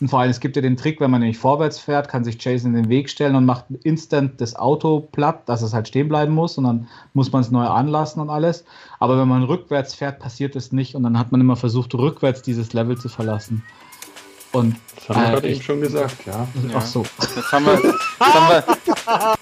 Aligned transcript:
Und 0.00 0.08
vor 0.08 0.20
allem, 0.20 0.30
es 0.30 0.40
gibt 0.40 0.56
ja 0.56 0.62
den 0.62 0.76
Trick, 0.76 1.00
wenn 1.00 1.10
man 1.10 1.20
nämlich 1.20 1.38
vorwärts 1.38 1.78
fährt, 1.78 2.08
kann 2.08 2.24
sich 2.24 2.42
Jason 2.42 2.74
in 2.74 2.82
den 2.82 2.88
Weg 2.90 3.08
stellen 3.08 3.34
und 3.36 3.46
macht 3.46 3.64
instant 3.82 4.40
das 4.40 4.54
Auto 4.54 5.00
platt, 5.00 5.48
dass 5.48 5.62
es 5.62 5.72
halt 5.72 5.88
stehen 5.88 6.08
bleiben 6.08 6.34
muss 6.34 6.58
und 6.58 6.64
dann 6.64 6.88
muss 7.14 7.32
man 7.32 7.40
es 7.40 7.50
neu 7.50 7.64
anlassen 7.64 8.20
und 8.20 8.28
alles. 8.30 8.64
Aber 8.98 9.18
wenn 9.18 9.28
man 9.28 9.44
rückwärts 9.44 9.94
fährt, 9.94 10.18
passiert 10.18 10.56
es 10.56 10.72
nicht 10.72 10.94
und 10.94 11.02
dann 11.02 11.18
hat 11.18 11.32
man 11.32 11.40
immer 11.40 11.56
versucht, 11.56 11.94
rückwärts 11.94 12.42
dieses 12.42 12.72
Level 12.72 12.98
zu 12.98 13.08
verlassen. 13.08 13.62
Und 14.52 14.76
das 14.94 15.08
haben 15.08 15.20
wir 15.20 15.28
äh, 15.28 15.32
gerade 15.32 15.48
eben 15.48 15.62
schon 15.62 15.80
gesagt, 15.80 16.26
ja. 16.26 16.46
Ach 16.74 16.84
so. 16.84 17.04
Jetzt 17.20 17.52
haben 17.52 17.64
wir, 17.64 17.74
jetzt 17.74 18.26
haben 18.26 18.48
wir 18.48 19.34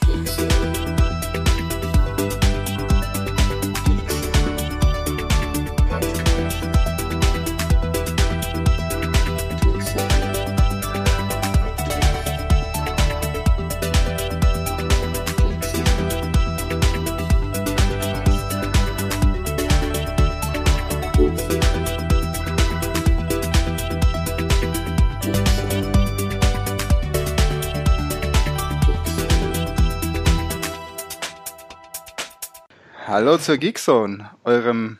Hallo 33.30 33.39
zur 33.39 33.58
Geekzone, 33.58 34.28
eurem, 34.42 34.98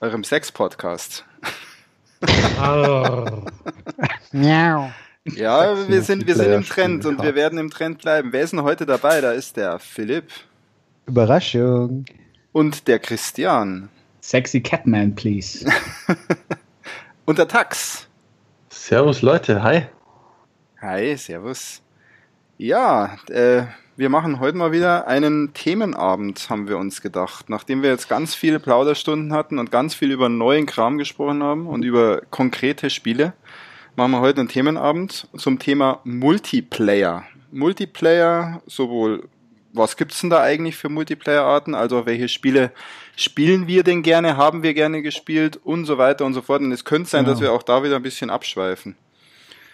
eurem 0.00 0.24
Sex-Podcast. 0.24 1.24
Miau. 4.30 4.90
ja, 5.24 5.88
wir 5.88 6.02
sind, 6.02 6.26
wir 6.26 6.34
sind 6.34 6.52
im 6.52 6.64
Trend 6.64 7.06
und 7.06 7.22
wir 7.22 7.34
werden 7.34 7.58
im 7.58 7.70
Trend 7.70 8.02
bleiben. 8.02 8.34
Wer 8.34 8.42
ist 8.42 8.52
denn 8.52 8.62
heute 8.62 8.84
dabei? 8.84 9.22
Da 9.22 9.32
ist 9.32 9.56
der 9.56 9.78
Philipp. 9.78 10.28
Überraschung. 11.06 12.04
Und 12.52 12.88
der 12.88 12.98
Christian. 12.98 13.88
Sexy 14.20 14.60
Catman, 14.60 15.14
please. 15.14 15.66
und 17.24 17.38
der 17.38 17.48
Tax. 17.48 18.06
Servus 18.68 19.22
Leute, 19.22 19.62
hi. 19.62 19.86
Hi, 20.82 21.16
servus. 21.16 21.80
Ja, 22.58 23.16
äh, 23.30 23.62
wir 23.96 24.10
machen 24.10 24.40
heute 24.40 24.58
mal 24.58 24.72
wieder 24.72 25.06
einen 25.06 25.54
Themenabend, 25.54 26.50
haben 26.50 26.68
wir 26.68 26.76
uns 26.76 27.00
gedacht. 27.00 27.48
Nachdem 27.48 27.82
wir 27.82 27.90
jetzt 27.90 28.08
ganz 28.08 28.34
viele 28.34 28.60
Plauderstunden 28.60 29.32
hatten 29.32 29.58
und 29.58 29.70
ganz 29.70 29.94
viel 29.94 30.12
über 30.12 30.28
neuen 30.28 30.66
Kram 30.66 30.98
gesprochen 30.98 31.42
haben 31.42 31.66
und 31.66 31.82
über 31.82 32.20
konkrete 32.30 32.90
Spiele, 32.90 33.32
machen 33.96 34.10
wir 34.12 34.20
heute 34.20 34.40
einen 34.40 34.48
Themenabend 34.50 35.28
zum 35.36 35.58
Thema 35.58 36.00
Multiplayer. 36.04 37.24
Multiplayer, 37.50 38.60
sowohl 38.66 39.28
was 39.72 39.96
gibt's 39.96 40.20
denn 40.20 40.30
da 40.30 40.42
eigentlich 40.42 40.76
für 40.76 40.88
Multiplayer-Arten? 40.88 41.74
Also 41.74 42.06
welche 42.06 42.28
Spiele 42.28 42.72
spielen 43.14 43.66
wir 43.66 43.82
denn 43.82 44.02
gerne, 44.02 44.36
haben 44.36 44.62
wir 44.62 44.74
gerne 44.74 45.02
gespielt 45.02 45.58
und 45.62 45.84
so 45.84 45.98
weiter 45.98 46.24
und 46.24 46.32
so 46.34 46.42
fort. 46.42 46.62
Und 46.62 46.72
es 46.72 46.84
könnte 46.84 47.10
sein, 47.10 47.24
genau. 47.24 47.34
dass 47.34 47.42
wir 47.42 47.52
auch 47.52 47.62
da 47.62 47.82
wieder 47.82 47.96
ein 47.96 48.02
bisschen 48.02 48.30
abschweifen. 48.30 48.96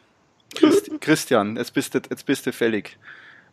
Christ, 0.57 0.91
Christian, 1.01 1.57
jetzt 1.57 1.75
bist 1.75 1.95
du, 1.95 2.01
jetzt 2.11 2.27
bist 2.27 2.47
du 2.47 2.53
fällig. 2.53 2.97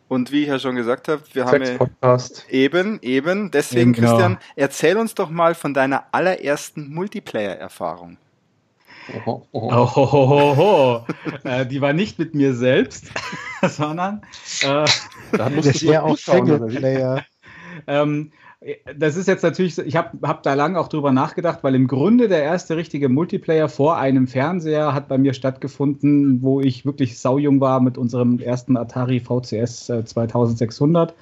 Und 0.08 0.32
wie 0.32 0.42
ich 0.42 0.48
ja 0.48 0.58
schon 0.58 0.76
gesagt 0.76 1.08
habe, 1.08 1.22
wir 1.32 1.46
haben 1.46 1.62
ja 1.62 2.18
eben, 2.50 2.98
eben, 3.00 3.50
deswegen 3.50 3.92
genau. 3.92 4.10
Christian, 4.10 4.38
erzähl 4.54 4.96
uns 4.98 5.14
doch 5.14 5.30
mal 5.30 5.54
von 5.54 5.72
deiner 5.72 6.04
allerersten 6.12 6.92
Multiplayer-Erfahrung. 6.92 8.18
Oh, 9.26 9.42
oh, 9.52 9.70
oh. 9.70 9.90
oh, 9.96 10.54
oh 10.56 11.48
äh, 11.48 11.66
die 11.66 11.80
war 11.80 11.92
nicht 11.92 12.18
mit 12.18 12.34
mir 12.34 12.54
selbst, 12.54 13.06
sondern 13.62 14.22
äh, 14.62 14.86
da 15.32 15.50
musst 15.50 15.82
du 15.82 15.86
eher 15.90 16.04
auch 16.04 16.16
Singleplayer. 16.16 17.24
ähm, 17.86 18.32
das 18.96 19.16
ist 19.16 19.28
jetzt 19.28 19.42
natürlich, 19.42 19.78
ich 19.78 19.96
habe 19.96 20.26
hab 20.26 20.42
da 20.42 20.54
lange 20.54 20.78
auch 20.78 20.88
drüber 20.88 21.12
nachgedacht, 21.12 21.58
weil 21.62 21.74
im 21.74 21.86
Grunde 21.86 22.28
der 22.28 22.42
erste 22.42 22.76
richtige 22.76 23.08
Multiplayer 23.08 23.68
vor 23.68 23.98
einem 23.98 24.26
Fernseher 24.26 24.94
hat 24.94 25.08
bei 25.08 25.18
mir 25.18 25.34
stattgefunden, 25.34 26.42
wo 26.42 26.60
ich 26.60 26.86
wirklich 26.86 27.18
saujung 27.18 27.60
war 27.60 27.80
mit 27.80 27.98
unserem 27.98 28.38
ersten 28.38 28.76
Atari 28.76 29.20
VCS 29.20 29.90
äh, 29.90 30.04
2600. 30.04 31.14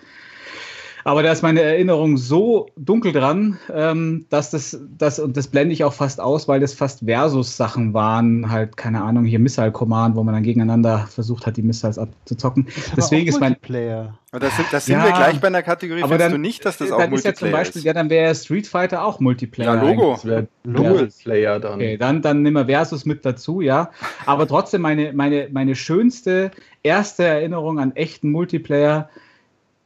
Aber 1.04 1.22
da 1.22 1.32
ist 1.32 1.42
meine 1.42 1.60
Erinnerung 1.62 2.16
so 2.16 2.68
dunkel 2.76 3.12
dran, 3.12 3.58
ähm, 3.72 4.26
dass 4.30 4.50
das, 4.50 4.78
das, 4.98 5.18
und 5.18 5.36
das 5.36 5.48
blende 5.48 5.72
ich 5.72 5.84
auch 5.84 5.92
fast 5.92 6.20
aus, 6.20 6.48
weil 6.48 6.60
das 6.60 6.74
fast 6.74 7.04
Versus-Sachen 7.04 7.94
waren, 7.94 8.50
halt, 8.50 8.76
keine 8.76 9.02
Ahnung, 9.02 9.24
hier 9.24 9.38
Missile 9.38 9.72
Command, 9.72 10.16
wo 10.16 10.22
man 10.22 10.34
dann 10.34 10.42
gegeneinander 10.42 11.06
versucht 11.08 11.46
hat, 11.46 11.56
die 11.56 11.62
Missiles 11.62 11.98
abzuzocken. 11.98 12.68
Deswegen 12.96 13.28
ist 13.28 13.40
mein. 13.40 13.56
Player. 13.62 14.18
Das 14.32 14.56
sind, 14.56 14.72
das 14.72 14.86
sind 14.86 14.96
ja, 14.96 15.04
wir 15.04 15.12
gleich 15.12 15.40
bei 15.40 15.48
einer 15.48 15.62
Kategorie. 15.62 16.02
Aber 16.02 16.16
dann, 16.16 16.32
du 16.32 16.38
nicht, 16.38 16.64
dass 16.64 16.78
das 16.78 16.90
auch 16.90 16.98
dann 16.98 17.12
ist 17.12 17.24
ja 17.24 17.34
zum 17.34 17.50
Beispiel, 17.50 17.80
ist. 17.80 17.84
ja, 17.84 17.92
dann 17.92 18.08
wäre 18.08 18.34
Street 18.34 18.66
Fighter 18.66 19.04
auch 19.04 19.20
Multiplayer. 19.20 19.74
Ja, 19.76 19.82
Logo. 19.82 20.18
Dual-Player 20.64 21.60
dann. 21.60 21.74
Okay, 21.74 21.96
dann, 21.98 22.22
dann 22.22 22.42
nehmen 22.42 22.56
wir 22.56 22.66
Versus 22.66 23.04
mit 23.04 23.24
dazu, 23.26 23.60
ja. 23.60 23.90
Aber 24.24 24.48
trotzdem, 24.48 24.80
meine, 24.80 25.12
meine, 25.12 25.48
meine 25.52 25.74
schönste 25.74 26.50
erste 26.82 27.24
Erinnerung 27.24 27.78
an 27.78 27.94
echten 27.94 28.30
Multiplayer 28.30 29.10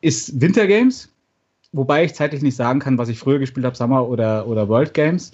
ist 0.07 0.41
Winter 0.41 0.69
Games, 0.69 1.13
wobei 1.73 2.05
ich 2.05 2.15
zeitlich 2.15 2.41
nicht 2.41 2.55
sagen 2.55 2.79
kann, 2.79 2.97
was 2.97 3.09
ich 3.09 3.19
früher 3.19 3.41
gespielt 3.41 3.67
habe, 3.67 3.77
Summer 3.77 4.09
oder, 4.09 4.47
oder 4.47 4.69
World 4.69 4.95
Games 4.95 5.33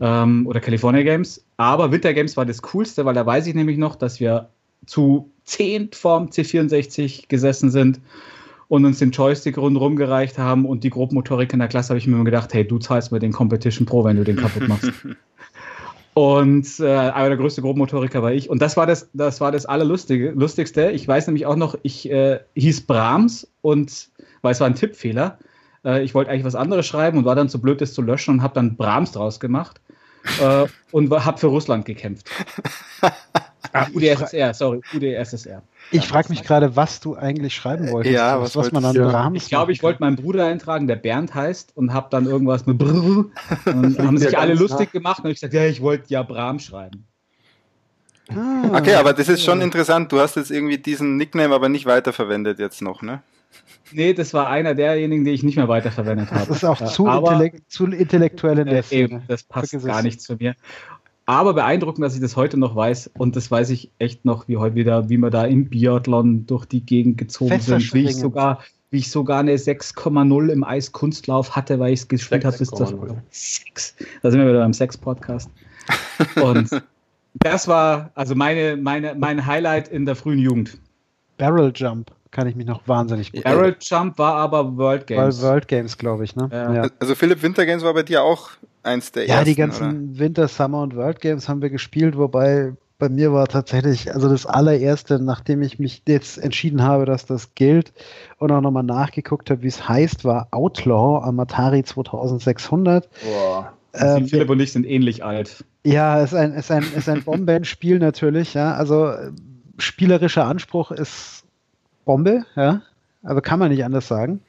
ähm, 0.00 0.48
oder 0.48 0.58
California 0.58 1.04
Games. 1.04 1.44
Aber 1.56 1.92
Winter 1.92 2.12
Games 2.12 2.36
war 2.36 2.44
das 2.44 2.60
Coolste, 2.60 3.04
weil 3.04 3.14
da 3.14 3.24
weiß 3.24 3.46
ich 3.46 3.54
nämlich 3.54 3.78
noch, 3.78 3.94
dass 3.94 4.18
wir 4.18 4.48
zu 4.86 5.30
10 5.44 5.90
vorm 5.92 6.26
C64 6.26 7.28
gesessen 7.28 7.70
sind 7.70 8.00
und 8.66 8.84
uns 8.84 8.98
den 8.98 9.12
Joystick 9.12 9.56
rundherum 9.56 9.94
gereicht 9.94 10.38
haben 10.38 10.64
und 10.64 10.82
die 10.82 10.90
Grobmotorik 10.90 11.52
in 11.52 11.60
der 11.60 11.68
Klasse 11.68 11.90
habe 11.90 11.98
ich 11.98 12.08
mir 12.08 12.16
immer 12.16 12.24
gedacht, 12.24 12.52
hey, 12.52 12.66
du 12.66 12.78
zahlst 12.78 13.12
mir 13.12 13.20
den 13.20 13.32
Competition 13.32 13.86
Pro, 13.86 14.04
wenn 14.04 14.16
du 14.16 14.24
den 14.24 14.36
kaputt 14.36 14.66
machst. 14.66 14.90
Und 16.14 16.80
äh, 16.80 16.88
aber 16.88 17.28
der 17.28 17.36
größte 17.36 17.62
Grobmotoriker 17.62 18.22
war 18.22 18.32
ich. 18.32 18.50
Und 18.50 18.60
das 18.60 18.76
war 18.76 18.86
das, 18.86 19.08
das 19.12 19.40
war 19.40 19.52
das 19.52 19.66
Allerlustigste. 19.66 20.90
Ich 20.90 21.06
weiß 21.06 21.26
nämlich 21.28 21.46
auch 21.46 21.56
noch, 21.56 21.76
ich 21.82 22.10
äh, 22.10 22.40
hieß 22.54 22.86
Brahms 22.86 23.50
und 23.62 24.08
weil 24.42 24.52
es 24.52 24.60
war 24.60 24.66
ein 24.66 24.74
Tippfehler. 24.74 25.38
Äh, 25.84 26.02
ich 26.02 26.14
wollte 26.14 26.30
eigentlich 26.30 26.44
was 26.44 26.54
anderes 26.56 26.86
schreiben 26.86 27.18
und 27.18 27.24
war 27.24 27.36
dann 27.36 27.48
zu 27.48 27.60
blöd, 27.60 27.80
das 27.80 27.94
zu 27.94 28.02
löschen 28.02 28.34
und 28.34 28.42
habe 28.42 28.54
dann 28.54 28.76
Brahms 28.76 29.12
draus 29.12 29.38
gemacht 29.38 29.80
äh, 30.40 30.66
und 30.90 31.10
habe 31.10 31.38
für 31.38 31.46
Russland 31.46 31.84
gekämpft. 31.84 32.28
ah, 33.72 33.86
UdSSR, 33.94 34.54
sorry, 34.54 34.80
UdSSR. 34.94 35.62
Ich 35.90 36.06
frage 36.06 36.28
mich 36.28 36.42
gerade, 36.42 36.76
was 36.76 37.00
du 37.00 37.16
eigentlich 37.16 37.54
schreiben 37.54 37.90
wolltest. 37.90 38.14
Ja, 38.14 38.40
was, 38.40 38.54
was 38.56 38.70
man 38.72 38.82
dann 38.82 38.94
ja. 38.94 39.08
Brahms 39.08 39.42
Ich 39.42 39.48
glaube, 39.48 39.72
ich 39.72 39.82
wollte 39.82 40.00
meinen 40.00 40.16
Bruder 40.16 40.46
eintragen, 40.46 40.86
der 40.86 40.96
Bernd 40.96 41.34
heißt, 41.34 41.76
und 41.76 41.92
habe 41.92 42.08
dann 42.10 42.26
irgendwas 42.26 42.66
mit 42.66 42.78
Brrr. 42.78 43.26
Und 43.66 43.98
haben 43.98 44.18
sich 44.18 44.38
alle 44.38 44.54
lustig 44.54 44.86
nach. 44.86 44.92
gemacht 44.92 45.24
und 45.24 45.30
ich 45.30 45.36
gesagt, 45.36 45.54
ja, 45.54 45.66
ich 45.66 45.80
wollte 45.80 46.04
ja 46.08 46.22
Brahms 46.22 46.64
schreiben. 46.64 47.04
Ah. 48.28 48.78
Okay, 48.78 48.94
aber 48.94 49.12
das 49.12 49.28
ist 49.28 49.42
schon 49.42 49.60
interessant. 49.60 50.12
Du 50.12 50.20
hast 50.20 50.36
jetzt 50.36 50.50
irgendwie 50.50 50.78
diesen 50.78 51.16
Nickname 51.16 51.54
aber 51.54 51.68
nicht 51.68 51.86
weiterverwendet 51.86 52.58
jetzt 52.58 52.80
noch, 52.80 53.02
ne? 53.02 53.22
Nee, 53.92 54.14
das 54.14 54.32
war 54.34 54.48
einer 54.48 54.74
derjenigen, 54.74 55.24
die 55.24 55.32
ich 55.32 55.42
nicht 55.42 55.56
mehr 55.56 55.66
weiterverwendet 55.66 56.30
habe. 56.30 56.46
Das 56.46 56.58
ist 56.58 56.64
auch 56.64 56.84
zu, 56.84 57.08
aber, 57.08 57.32
intellekt, 57.32 57.70
zu 57.72 57.86
intellektuell 57.86 58.58
in 58.60 58.66
der 58.66 58.84
äh, 58.92 58.96
eben, 58.96 59.22
Das 59.26 59.42
passt 59.42 59.70
Vergiss 59.70 59.86
gar 59.86 60.02
nicht 60.02 60.20
zu 60.20 60.36
mir. 60.36 60.54
Aber 61.30 61.54
beeindruckend, 61.54 62.04
dass 62.04 62.16
ich 62.16 62.20
das 62.20 62.34
heute 62.34 62.56
noch 62.56 62.74
weiß. 62.74 63.12
Und 63.16 63.36
das 63.36 63.48
weiß 63.52 63.70
ich 63.70 63.92
echt 64.00 64.24
noch, 64.24 64.48
wie 64.48 64.56
heute 64.56 64.74
wieder, 64.74 65.08
wie 65.10 65.16
wir 65.16 65.30
da 65.30 65.44
im 65.44 65.70
Biathlon 65.70 66.44
durch 66.46 66.64
die 66.64 66.84
Gegend 66.84 67.18
gezogen 67.18 67.60
sind. 67.60 67.94
Wie 67.94 68.06
ich 68.06 68.16
sogar, 68.16 68.64
wie 68.90 68.98
ich 68.98 69.12
sogar 69.12 69.38
eine 69.38 69.54
6,0 69.54 70.48
im 70.48 70.64
Eiskunstlauf 70.64 71.54
hatte, 71.54 71.78
weil 71.78 71.92
ich 71.92 72.00
es 72.00 72.08
gespielt 72.08 72.44
habe 72.44 72.58
bis 72.58 72.70
zur 72.70 73.16
6. 73.30 73.94
Da 74.22 74.30
sind 74.32 74.40
wir 74.40 74.48
wieder 74.48 74.58
beim 74.58 74.72
Sex-Podcast. 74.72 75.48
Und 76.42 76.68
das 77.34 77.68
war 77.68 78.10
also 78.16 78.34
meine, 78.34 78.76
meine, 78.76 79.14
mein 79.14 79.46
Highlight 79.46 79.86
in 79.86 80.06
der 80.06 80.16
frühen 80.16 80.40
Jugend. 80.40 80.78
Barrel 81.38 81.70
Jump 81.72 82.10
kann 82.32 82.48
ich 82.48 82.56
mich 82.56 82.66
noch 82.66 82.86
wahnsinnig 82.88 83.30
gut 83.30 83.44
Barrel 83.44 83.76
Jump 83.80 84.18
war 84.18 84.34
aber 84.34 84.76
World 84.76 85.06
Games. 85.06 85.40
War 85.40 85.50
World 85.50 85.68
Games, 85.68 85.96
glaube 85.96 86.24
ich, 86.24 86.34
ne? 86.34 86.48
Ja. 86.50 86.74
Ja. 86.74 86.88
Also 86.98 87.14
Philipp 87.14 87.40
Winter 87.44 87.64
war 87.82 87.94
bei 87.94 88.02
dir 88.02 88.24
auch 88.24 88.50
eins 88.82 89.12
der 89.12 89.26
ja, 89.26 89.34
ersten. 89.34 89.48
Ja, 89.48 89.52
die 89.52 89.58
ganzen 89.58 90.10
oder? 90.10 90.18
Winter, 90.18 90.48
Summer 90.48 90.82
und 90.82 90.96
World 90.96 91.20
Games 91.20 91.48
haben 91.48 91.62
wir 91.62 91.70
gespielt, 91.70 92.16
wobei 92.16 92.72
bei 93.00 93.08
mir 93.08 93.32
war 93.32 93.48
tatsächlich, 93.48 94.14
also 94.14 94.28
das 94.28 94.46
allererste, 94.46 95.18
nachdem 95.18 95.62
ich 95.62 95.78
mich 95.78 96.02
jetzt 96.06 96.38
entschieden 96.38 96.82
habe, 96.82 97.06
dass 97.06 97.26
das 97.26 97.54
gilt 97.54 97.92
und 98.38 98.52
auch 98.52 98.60
nochmal 98.60 98.84
nachgeguckt 98.84 99.50
habe, 99.50 99.62
wie 99.62 99.68
es 99.68 99.88
heißt, 99.88 100.24
war 100.24 100.48
Outlaw 100.52 101.24
am 101.24 101.40
Atari 101.40 101.82
2600. 101.82 103.08
Boah. 103.24 103.72
Ähm, 103.94 104.28
Philipp 104.28 104.50
und 104.50 104.60
ich 104.60 104.72
sind 104.72 104.86
ähnlich 104.86 105.24
alt. 105.24 105.64
Ja, 105.84 106.22
ist 106.22 106.34
ein, 106.34 106.52
ist 106.52 106.70
ein, 106.70 106.84
ist 106.94 107.08
ein 107.08 107.24
Bombenspiel 107.24 107.98
natürlich, 108.00 108.54
ja. 108.54 108.74
Also 108.74 109.12
spielerischer 109.78 110.44
Anspruch 110.44 110.92
ist 110.92 111.44
Bombe, 112.04 112.44
ja. 112.54 112.82
Also 113.22 113.42
kann 113.42 113.58
man 113.58 113.70
nicht 113.70 113.84
anders 113.84 114.08
sagen. 114.08 114.40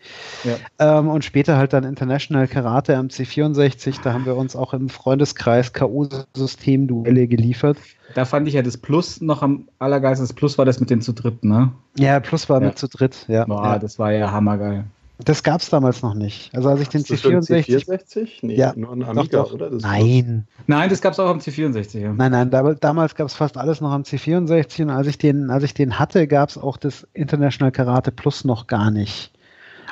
Ja. 0.43 0.55
Ähm, 0.99 1.09
und 1.09 1.25
später 1.25 1.57
halt 1.57 1.73
dann 1.73 1.83
International 1.83 2.47
Karate 2.47 2.95
am 2.95 3.07
C64, 3.07 4.01
da 4.01 4.13
haben 4.13 4.25
wir 4.25 4.37
uns 4.37 4.55
auch 4.55 4.73
im 4.73 4.87
Freundeskreis 4.87 5.73
K.O.-System-Duelle 5.73 7.27
geliefert. 7.27 7.77
Da 8.15 8.23
fand 8.23 8.47
ich 8.47 8.53
ja 8.53 8.61
das 8.61 8.77
Plus 8.77 9.19
noch 9.19 9.41
am 9.41 9.67
allergeilsten. 9.79 10.25
Das 10.25 10.33
Plus 10.33 10.57
war 10.57 10.65
das 10.65 10.79
mit 10.79 10.89
den 10.89 11.01
zu 11.01 11.13
dritt, 11.13 11.43
ne? 11.43 11.71
Ja, 11.97 12.19
Plus 12.21 12.49
war 12.49 12.61
ja. 12.61 12.67
mit 12.67 12.77
zu 12.77 12.87
dritt, 12.87 13.25
ja. 13.27 13.45
Boah, 13.45 13.63
ja. 13.63 13.79
das 13.79 13.99
war 13.99 14.11
ja 14.13 14.31
hammergeil. 14.31 14.85
Das 15.25 15.43
gab 15.43 15.61
es 15.61 15.69
damals 15.69 16.01
noch 16.01 16.13
nicht. 16.13 16.53
Also 16.55 16.69
als 16.69 16.81
ich 16.81 16.89
den 16.89 17.03
C64. 17.03 17.65
C64? 17.65 18.29
Nee, 18.41 18.55
ja, 18.55 18.73
nur 18.75 18.91
ein 18.91 19.03
Amiga, 19.03 19.43
doch, 19.43 19.49
doch. 19.49 19.53
oder? 19.53 19.69
Das 19.69 19.83
nein. 19.83 20.47
Nein, 20.67 20.89
das 20.89 21.01
gab 21.01 21.13
es 21.13 21.19
auch 21.19 21.29
am 21.29 21.39
C64. 21.39 21.99
Ja. 21.99 22.13
Nein, 22.13 22.31
nein, 22.31 22.49
da, 22.49 22.73
damals 22.73 23.15
gab 23.15 23.27
es 23.27 23.33
fast 23.33 23.57
alles 23.57 23.81
noch 23.81 23.91
am 23.91 24.03
C64 24.03 24.83
und 24.83 24.89
als 24.89 25.07
ich 25.07 25.17
den, 25.17 25.49
als 25.49 25.63
ich 25.63 25.73
den 25.73 25.99
hatte, 25.99 26.27
gab 26.27 26.49
es 26.49 26.57
auch 26.57 26.77
das 26.77 27.07
International 27.13 27.71
Karate 27.71 28.11
Plus 28.11 28.45
noch 28.45 28.67
gar 28.67 28.91
nicht. 28.91 29.31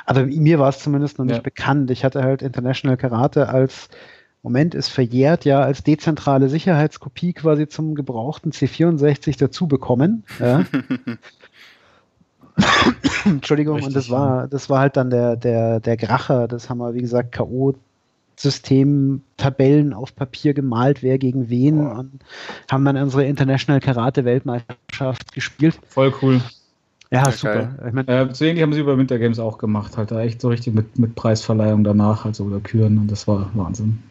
Also 0.06 0.22
mir 0.22 0.58
war 0.58 0.70
es 0.70 0.80
zumindest 0.80 1.18
noch 1.18 1.26
nicht 1.26 1.36
ja. 1.36 1.42
bekannt. 1.42 1.90
Ich 1.90 2.04
hatte 2.04 2.22
halt 2.22 2.42
International 2.42 2.96
Karate 2.96 3.48
als 3.48 3.88
Moment 4.42 4.74
ist 4.74 4.88
verjährt, 4.88 5.44
ja, 5.44 5.60
als 5.60 5.82
dezentrale 5.82 6.48
Sicherheitskopie 6.48 7.34
quasi 7.34 7.68
zum 7.68 7.94
gebrauchten 7.94 8.52
C64 8.52 9.38
dazu 9.38 9.68
bekommen. 9.68 10.24
Ja. 10.38 10.64
Entschuldigung, 13.24 13.76
Richtig, 13.76 13.88
und 13.88 13.96
das 13.96 14.10
war, 14.10 14.48
das 14.48 14.70
war 14.70 14.80
halt 14.80 14.96
dann 14.96 15.10
der, 15.10 15.36
der, 15.36 15.80
der 15.80 15.96
Gracher. 15.96 16.48
Das 16.48 16.68
haben 16.68 16.78
wir, 16.78 16.94
wie 16.94 17.00
gesagt, 17.00 17.32
K.O. 17.32 17.74
System 18.36 19.20
Tabellen 19.36 19.92
auf 19.92 20.16
Papier 20.16 20.54
gemalt, 20.54 21.02
wer 21.02 21.18
gegen 21.18 21.50
wen 21.50 21.76
Boah. 21.76 21.98
und 21.98 22.20
haben 22.70 22.84
dann 22.84 22.96
unsere 22.96 23.24
International 23.24 23.80
Karate 23.80 24.24
Weltmeisterschaft 24.24 25.32
gespielt. 25.32 25.78
Voll 25.88 26.12
cool. 26.22 26.40
Ja, 27.10 27.24
ja 27.24 27.32
super. 27.32 27.74
Ich 27.86 27.92
mein, 27.92 28.08
äh, 28.08 28.28
so 28.32 28.44
ähnlich 28.44 28.62
haben 28.62 28.72
sie 28.72 28.80
über 28.80 28.96
Winter 28.96 29.18
Games 29.18 29.38
auch 29.38 29.58
gemacht, 29.58 29.96
halt 29.98 30.10
da 30.10 30.20
echt 30.22 30.40
so 30.40 30.48
richtig 30.48 30.74
mit, 30.74 30.98
mit 30.98 31.14
Preisverleihung 31.16 31.84
danach, 31.84 32.24
also 32.24 32.44
oder 32.44 32.60
Küren 32.60 32.98
und 32.98 33.10
das 33.10 33.28
war 33.28 33.50
Wahnsinn. 33.54 34.02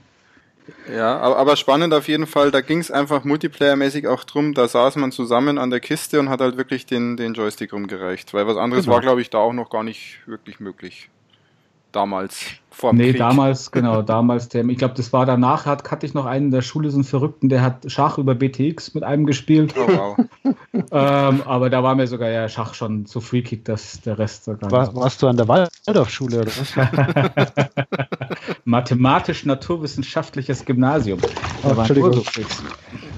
Ja, 0.94 1.20
aber, 1.20 1.56
spannend 1.56 1.94
auf 1.94 2.08
jeden 2.08 2.28
Fall. 2.28 2.52
Da 2.52 2.62
ging 2.62 2.80
es 2.80 2.92
einfach 2.92 3.24
multiplayermäßig 3.24 4.08
auch 4.08 4.24
drum. 4.24 4.54
Da 4.54 4.68
saß 4.68 4.96
man 4.96 5.12
zusammen 5.12 5.58
an 5.58 5.70
der 5.70 5.80
Kiste 5.80 6.20
und 6.20 6.30
hat 6.30 6.42
halt 6.42 6.58
wirklich 6.58 6.86
den, 6.86 7.18
den 7.18 7.34
Joystick 7.34 7.74
rumgereicht. 7.74 8.34
Weil 8.34 8.48
was 8.48 8.58
anderes 8.58 8.86
genau. 8.86 8.96
war, 8.96 9.02
glaube 9.02 9.22
ich, 9.22 9.30
da 9.30 9.40
auch 9.40 9.54
noch 9.54 9.70
gar 9.70 9.84
nicht 9.84 10.20
wirklich 10.26 10.60
möglich. 10.60 11.10
Damals. 11.92 12.46
Vor 12.72 12.94
nee, 12.94 13.10
Krieg. 13.10 13.18
damals, 13.18 13.72
genau, 13.72 14.02
damals. 14.02 14.48
Der, 14.50 14.66
ich 14.66 14.78
glaube, 14.78 14.94
das 14.94 15.12
war 15.12 15.26
danach, 15.26 15.66
hat, 15.66 15.92
hatte 15.92 16.06
ich 16.06 16.14
noch 16.14 16.26
einen 16.26 16.46
in 16.46 16.52
der 16.52 16.62
Schule, 16.62 16.90
so 16.92 16.98
einen 16.98 17.04
Verrückten, 17.04 17.50
der 17.50 17.62
hat 17.62 17.92
Schach 17.92 18.18
über 18.18 18.36
BTX 18.36 18.94
mit 18.94 19.04
einem 19.04 19.26
gespielt. 19.26 19.76
Oh, 19.76 19.86
wow. 19.88 20.16
ähm, 20.74 21.42
aber 21.46 21.70
da 21.70 21.84
war 21.84 21.96
mir 21.96 22.08
sogar 22.08 22.30
ja 22.30 22.48
Schach 22.48 22.76
schon 22.76 23.06
zu 23.06 23.20
freakig, 23.20 23.66
dass 23.66 24.00
der 24.02 24.18
Rest 24.18 24.46
sogar. 24.46 24.72
War, 24.72 24.96
warst 24.96 25.22
du 25.22 25.28
an 25.28 25.36
der 25.36 25.50
Waldorfschule 25.50 26.40
oder 26.42 26.52
was? 26.56 26.74
Mathematisch-naturwissenschaftliches 28.66 30.64
Gymnasium. 30.64 31.20
Oh, 31.64 31.72
Entschuldigung. 31.72 32.24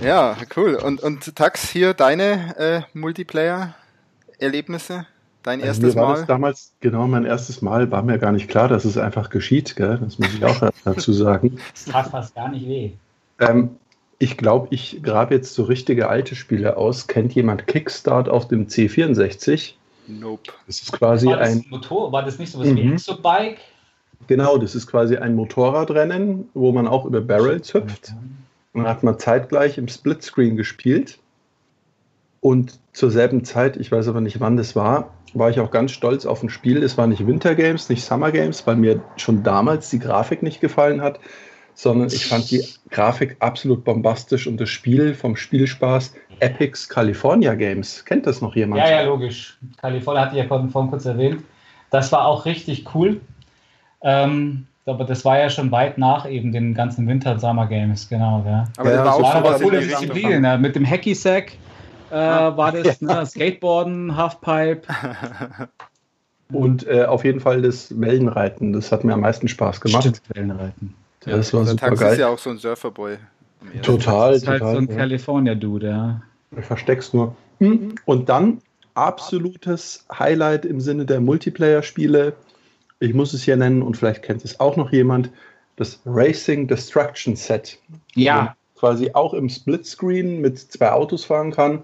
Ja, 0.01 0.37
cool. 0.55 0.75
Und, 0.75 1.03
und 1.03 1.35
Tax, 1.35 1.69
hier 1.69 1.93
deine 1.93 2.57
äh, 2.57 2.81
Multiplayer-Erlebnisse? 2.97 5.05
Dein 5.43 5.59
also 5.59 5.67
erstes 5.67 5.95
mir 5.95 6.01
war 6.01 6.09
Mal? 6.09 6.17
Das 6.17 6.27
damals, 6.27 6.73
genau, 6.79 7.07
mein 7.07 7.25
erstes 7.25 7.61
Mal 7.61 7.89
war 7.91 8.03
mir 8.03 8.19
gar 8.19 8.31
nicht 8.31 8.47
klar, 8.47 8.67
dass 8.67 8.85
es 8.85 8.97
einfach 8.97 9.29
geschieht. 9.29 9.75
Gell? 9.75 9.97
Das 10.01 10.19
muss 10.19 10.33
ich 10.33 10.45
auch 10.45 10.69
dazu 10.85 11.13
sagen. 11.13 11.59
Das 11.73 11.85
tat 11.85 12.07
fast 12.09 12.35
gar 12.35 12.49
nicht 12.49 12.67
weh. 12.67 12.91
Ähm, 13.39 13.71
ich 14.19 14.37
glaube, 14.37 14.67
ich 14.69 15.01
grabe 15.01 15.33
jetzt 15.33 15.55
so 15.55 15.63
richtige 15.63 16.09
alte 16.09 16.35
Spiele 16.35 16.77
aus. 16.77 17.07
Kennt 17.07 17.33
jemand 17.33 17.65
Kickstart 17.65 18.29
auf 18.29 18.47
dem 18.47 18.67
C64? 18.67 19.73
Nope. 20.07 20.51
Das 20.67 20.81
ist 20.81 20.91
quasi 20.91 21.27
war 21.27 21.37
das 21.37 21.49
ein. 21.49 21.65
Motor, 21.69 22.11
war 22.11 22.23
das 22.23 22.37
nicht 22.37 22.51
so 22.51 22.59
was 22.59 22.67
mhm. 22.67 22.75
wie 22.75 22.91
Exo-Bike? 22.93 23.57
Genau, 24.27 24.57
das 24.57 24.75
ist 24.75 24.87
quasi 24.87 25.17
ein 25.17 25.35
Motorradrennen, 25.35 26.49
wo 26.53 26.71
man 26.71 26.87
auch 26.87 27.05
über 27.05 27.21
Barrels 27.21 27.73
hüpft. 27.73 28.13
Und 28.73 28.83
dann 28.83 28.87
hat 28.87 29.03
man 29.03 29.17
zeitgleich 29.17 29.77
im 29.77 29.87
Splitscreen 29.87 30.55
gespielt. 30.55 31.17
Und 32.41 32.79
zur 32.91 33.11
selben 33.11 33.45
Zeit, 33.45 33.77
ich 33.77 33.91
weiß 33.91 34.07
aber 34.07 34.19
nicht 34.19 34.39
wann 34.39 34.57
das 34.57 34.75
war, 34.75 35.13
war 35.33 35.49
ich 35.49 35.59
auch 35.59 35.71
ganz 35.71 35.91
stolz 35.91 36.25
auf 36.25 36.43
ein 36.43 36.49
Spiel. 36.49 36.83
Es 36.83 36.97
war 36.97 37.07
nicht 37.07 37.25
Winter 37.25 37.55
Games, 37.55 37.87
nicht 37.87 38.03
Summer 38.03 38.31
Games, 38.31 38.65
weil 38.67 38.75
mir 38.75 39.01
schon 39.15 39.43
damals 39.43 39.89
die 39.89 39.99
Grafik 39.99 40.43
nicht 40.43 40.59
gefallen 40.59 41.01
hat, 41.01 41.19
sondern 41.73 42.07
ich 42.07 42.25
fand 42.25 42.51
die 42.51 42.63
Grafik 42.89 43.37
absolut 43.39 43.83
bombastisch 43.83 44.47
und 44.47 44.59
das 44.59 44.69
Spiel 44.69 45.13
vom 45.13 45.35
Spielspaß 45.35 46.13
Epics 46.39 46.89
California 46.89 47.53
Games. 47.53 48.03
Kennt 48.03 48.25
das 48.27 48.41
noch 48.41 48.55
jemand? 48.55 48.81
Ja, 48.81 48.89
ja, 48.89 49.01
logisch. 49.03 49.57
California 49.77 50.23
hatte 50.23 50.35
ich 50.35 50.41
ja 50.41 50.47
vorhin, 50.47 50.69
vorhin 50.69 50.89
kurz 50.89 51.05
erwähnt. 51.05 51.43
Das 51.91 52.11
war 52.11 52.25
auch 52.25 52.45
richtig 52.45 52.93
cool. 52.95 53.21
Ähm, 54.01 54.65
aber 54.85 55.03
das 55.03 55.23
war 55.23 55.37
ja 55.37 55.49
schon 55.49 55.71
weit 55.71 55.97
nach 55.97 56.27
eben 56.27 56.51
den 56.51 56.73
ganzen 56.73 57.07
Winter 57.07 57.37
Summer 57.37 57.67
Games, 57.67 58.09
genau. 58.09 58.43
Ja. 58.45 58.65
Aber 58.77 58.91
ja, 58.91 59.03
das 59.03 59.21
war 59.21 59.45
auch 59.45 59.57
so 59.57 59.63
coole 59.63 59.79
Disziplin, 59.81 60.43
ja. 60.43 60.57
mit 60.57 60.75
dem 60.75 60.85
Hacky 60.85 61.13
Sack 61.13 61.53
äh, 62.11 62.57
war 62.57 62.71
das, 62.71 63.01
ne? 63.01 63.25
Skateboarden, 63.25 64.15
Halfpipe. 64.15 64.81
Und 66.53 66.85
äh, 66.87 67.05
auf 67.05 67.23
jeden 67.23 67.39
Fall 67.39 67.61
das 67.61 67.99
Wellenreiten, 67.99 68.73
das 68.73 68.91
hat 68.91 69.03
mir 69.05 69.13
am 69.13 69.21
meisten 69.21 69.47
Spaß 69.47 69.79
gemacht. 69.79 70.03
Stimmt, 70.03 70.21
Wellenreiten. 70.33 70.93
Ja, 71.25 71.37
das 71.37 71.53
war 71.53 71.65
super 71.65 71.95
geil. 71.95 72.13
ist 72.13 72.19
ja 72.19 72.27
auch 72.27 72.39
so 72.39 72.49
ein 72.49 72.57
Surferboy. 72.57 73.17
Total, 73.83 74.33
das 74.33 74.41
ist 74.41 74.47
halt 74.49 74.59
total. 74.59 74.75
so 74.75 74.81
ein 74.81 74.87
California-Dude, 74.89 75.87
ja. 75.87 76.21
Ich 76.57 76.65
versteck's 76.65 77.13
nur. 77.13 77.35
Und 77.59 78.27
dann 78.27 78.59
absolutes 78.95 80.05
Highlight 80.11 80.65
im 80.65 80.81
Sinne 80.81 81.05
der 81.05 81.21
Multiplayer-Spiele. 81.21 82.33
Ich 82.99 83.13
muss 83.13 83.33
es 83.33 83.43
hier 83.43 83.55
nennen 83.55 83.81
und 83.81 83.95
vielleicht 83.95 84.23
kennt 84.23 84.43
es 84.43 84.59
auch 84.59 84.75
noch 84.75 84.91
jemand. 84.91 85.29
Das 85.77 86.01
Racing 86.05 86.67
Destruction 86.67 87.35
Set. 87.35 87.77
Ja 88.15 88.55
quasi 88.81 89.11
auch 89.13 89.35
im 89.35 89.47
Splitscreen 89.47 90.41
mit 90.41 90.57
zwei 90.57 90.91
Autos 90.91 91.23
fahren 91.23 91.51
kann. 91.51 91.83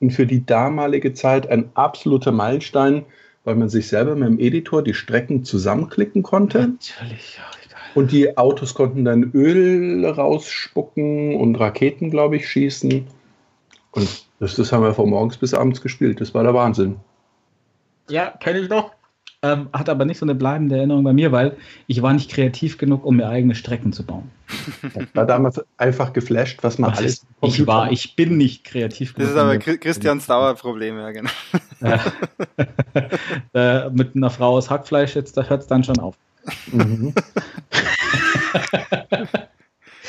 Und 0.00 0.10
für 0.10 0.26
die 0.26 0.44
damalige 0.44 1.14
Zeit 1.14 1.48
ein 1.48 1.70
absoluter 1.74 2.32
Meilenstein, 2.32 3.04
weil 3.44 3.54
man 3.54 3.68
sich 3.68 3.88
selber 3.88 4.14
mit 4.14 4.28
dem 4.28 4.38
Editor 4.38 4.82
die 4.82 4.94
Strecken 4.94 5.44
zusammenklicken 5.44 6.22
konnte. 6.22 6.58
Natürlich, 6.58 7.38
ja, 7.38 7.44
egal. 7.64 7.80
Und 7.94 8.12
die 8.12 8.36
Autos 8.36 8.74
konnten 8.74 9.04
dann 9.04 9.30
Öl 9.32 10.04
rausspucken 10.04 11.36
und 11.36 11.54
Raketen, 11.56 12.10
glaube 12.10 12.36
ich, 12.36 12.48
schießen. 12.48 13.06
Und 13.92 14.26
das, 14.38 14.56
das 14.56 14.72
haben 14.72 14.82
wir 14.82 14.92
von 14.92 15.08
morgens 15.08 15.38
bis 15.38 15.54
abends 15.54 15.80
gespielt. 15.80 16.20
Das 16.20 16.34
war 16.34 16.42
der 16.42 16.52
Wahnsinn. 16.52 16.96
Ja, 18.10 18.30
kenne 18.30 18.58
ich 18.60 18.68
noch. 18.68 18.92
Ähm, 19.42 19.68
hat 19.72 19.88
aber 19.88 20.06
nicht 20.06 20.18
so 20.18 20.24
eine 20.24 20.34
bleibende 20.34 20.76
Erinnerung 20.76 21.04
bei 21.04 21.12
mir, 21.12 21.30
weil 21.30 21.56
ich 21.86 22.00
war 22.00 22.12
nicht 22.12 22.30
kreativ 22.30 22.78
genug, 22.78 23.04
um 23.04 23.16
mir 23.16 23.28
eigene 23.28 23.54
Strecken 23.54 23.92
zu 23.92 24.04
bauen. 24.04 24.30
Ich 24.82 25.14
war 25.14 25.26
damals 25.26 25.62
einfach 25.76 26.12
geflasht, 26.12 26.60
was 26.62 26.78
man 26.78 26.92
was 26.92 26.98
alles. 26.98 27.26
Ich 27.42 27.66
war, 27.66 27.92
ich 27.92 28.16
bin 28.16 28.38
nicht 28.38 28.64
kreativ 28.64 29.14
genug. 29.14 29.28
Das 29.28 29.36
ist 29.36 29.40
aber 29.40 29.58
Christians 29.58 30.26
Dauerproblem, 30.26 30.98
ja, 30.98 31.10
genau. 31.10 31.30
Ja. 31.80 32.00
äh, 33.86 33.90
mit 33.90 34.16
einer 34.16 34.30
Frau 34.30 34.56
aus 34.56 34.70
Hackfleisch, 34.70 35.14
jetzt, 35.14 35.36
da 35.36 35.44
hört 35.44 35.60
es 35.62 35.66
dann 35.66 35.84
schon 35.84 35.98
auf. 35.98 36.16
Mhm. 36.72 37.12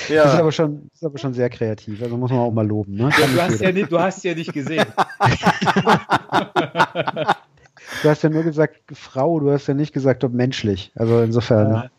Ja. 0.10 0.24
Das, 0.24 0.34
ist 0.36 0.40
aber 0.40 0.52
schon, 0.52 0.90
das 0.90 1.02
ist 1.02 1.06
aber 1.06 1.18
schon 1.18 1.34
sehr 1.34 1.50
kreativ, 1.50 2.02
also 2.02 2.18
muss 2.18 2.32
man 2.32 2.40
auch 2.40 2.52
mal 2.52 2.66
loben. 2.66 2.96
Ne? 2.96 3.10
Ja, 3.20 3.28
du, 3.28 3.42
hast 3.42 3.60
ja 3.60 3.72
nicht, 3.72 3.92
du 3.92 4.00
hast 4.00 4.24
ja 4.24 4.34
nicht 4.36 4.54
gesehen. 4.54 4.86
Du 8.02 8.10
hast 8.10 8.24
ja 8.24 8.30
nur 8.30 8.44
gesagt 8.44 8.80
Frau, 8.94 9.40
du 9.40 9.52
hast 9.52 9.68
ja 9.68 9.74
nicht 9.74 9.94
gesagt, 9.94 10.24
ob 10.24 10.34
menschlich. 10.34 10.92
Also 10.96 11.22
insofern. 11.22 11.72
Ja, 11.72 11.90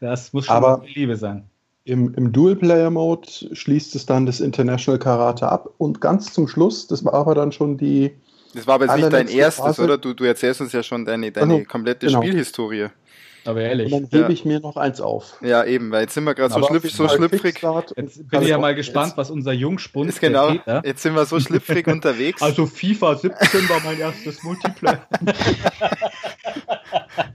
das 0.00 0.32
muss 0.32 0.46
schon 0.46 0.56
aber 0.56 0.82
Liebe 0.86 1.16
sein. 1.16 1.44
Im, 1.84 2.14
im 2.14 2.32
Dual-Player-Mode 2.32 3.28
schließt 3.52 3.96
es 3.96 4.06
dann 4.06 4.24
das 4.24 4.40
International 4.40 5.00
Karate 5.00 5.48
ab 5.48 5.68
und 5.78 6.00
ganz 6.00 6.32
zum 6.32 6.46
Schluss, 6.46 6.86
das 6.86 7.04
war 7.04 7.14
aber 7.14 7.34
dann 7.34 7.50
schon 7.50 7.76
die. 7.76 8.12
Das 8.54 8.66
war 8.66 8.74
aber 8.74 8.86
jetzt 8.86 8.96
nicht 8.96 9.12
dein 9.12 9.28
erstes, 9.28 9.64
Phase. 9.64 9.82
oder? 9.82 9.98
Du, 9.98 10.14
du 10.14 10.24
erzählst 10.24 10.60
uns 10.60 10.72
ja 10.72 10.82
schon 10.82 11.04
deine, 11.04 11.32
deine 11.32 11.54
also, 11.54 11.64
komplette 11.64 12.06
genau. 12.06 12.22
Spielhistorie. 12.22 12.88
Aber 13.44 13.60
ehrlich. 13.60 13.92
Und 13.92 14.02
dann 14.02 14.08
hebe 14.10 14.22
ja. 14.22 14.28
ich 14.30 14.44
mir 14.44 14.60
noch 14.60 14.76
eins 14.76 15.00
auf. 15.00 15.38
Ja, 15.42 15.64
eben, 15.64 15.90
weil 15.90 16.02
jetzt 16.02 16.14
sind 16.14 16.24
wir 16.24 16.34
gerade 16.34 16.54
so, 16.54 16.62
schlüpf, 16.62 16.90
so 16.90 17.08
schlüpfrig. 17.08 17.60
Jetzt 17.96 18.28
bin 18.28 18.42
ich 18.42 18.48
ja 18.48 18.58
mal 18.58 18.74
gespannt, 18.74 19.08
jetzt, 19.08 19.16
was 19.16 19.30
unser 19.30 19.52
Jungspund 19.52 20.10
ist. 20.10 20.20
Genau, 20.20 20.50
Peter. 20.50 20.82
jetzt 20.84 21.02
sind 21.02 21.14
wir 21.14 21.24
so 21.26 21.40
schlüpfrig 21.40 21.86
unterwegs. 21.88 22.40
Also 22.40 22.66
FIFA 22.66 23.16
17 23.16 23.68
war 23.68 23.80
mein 23.84 23.98
erstes 23.98 24.42
Multiplayer. 24.42 25.06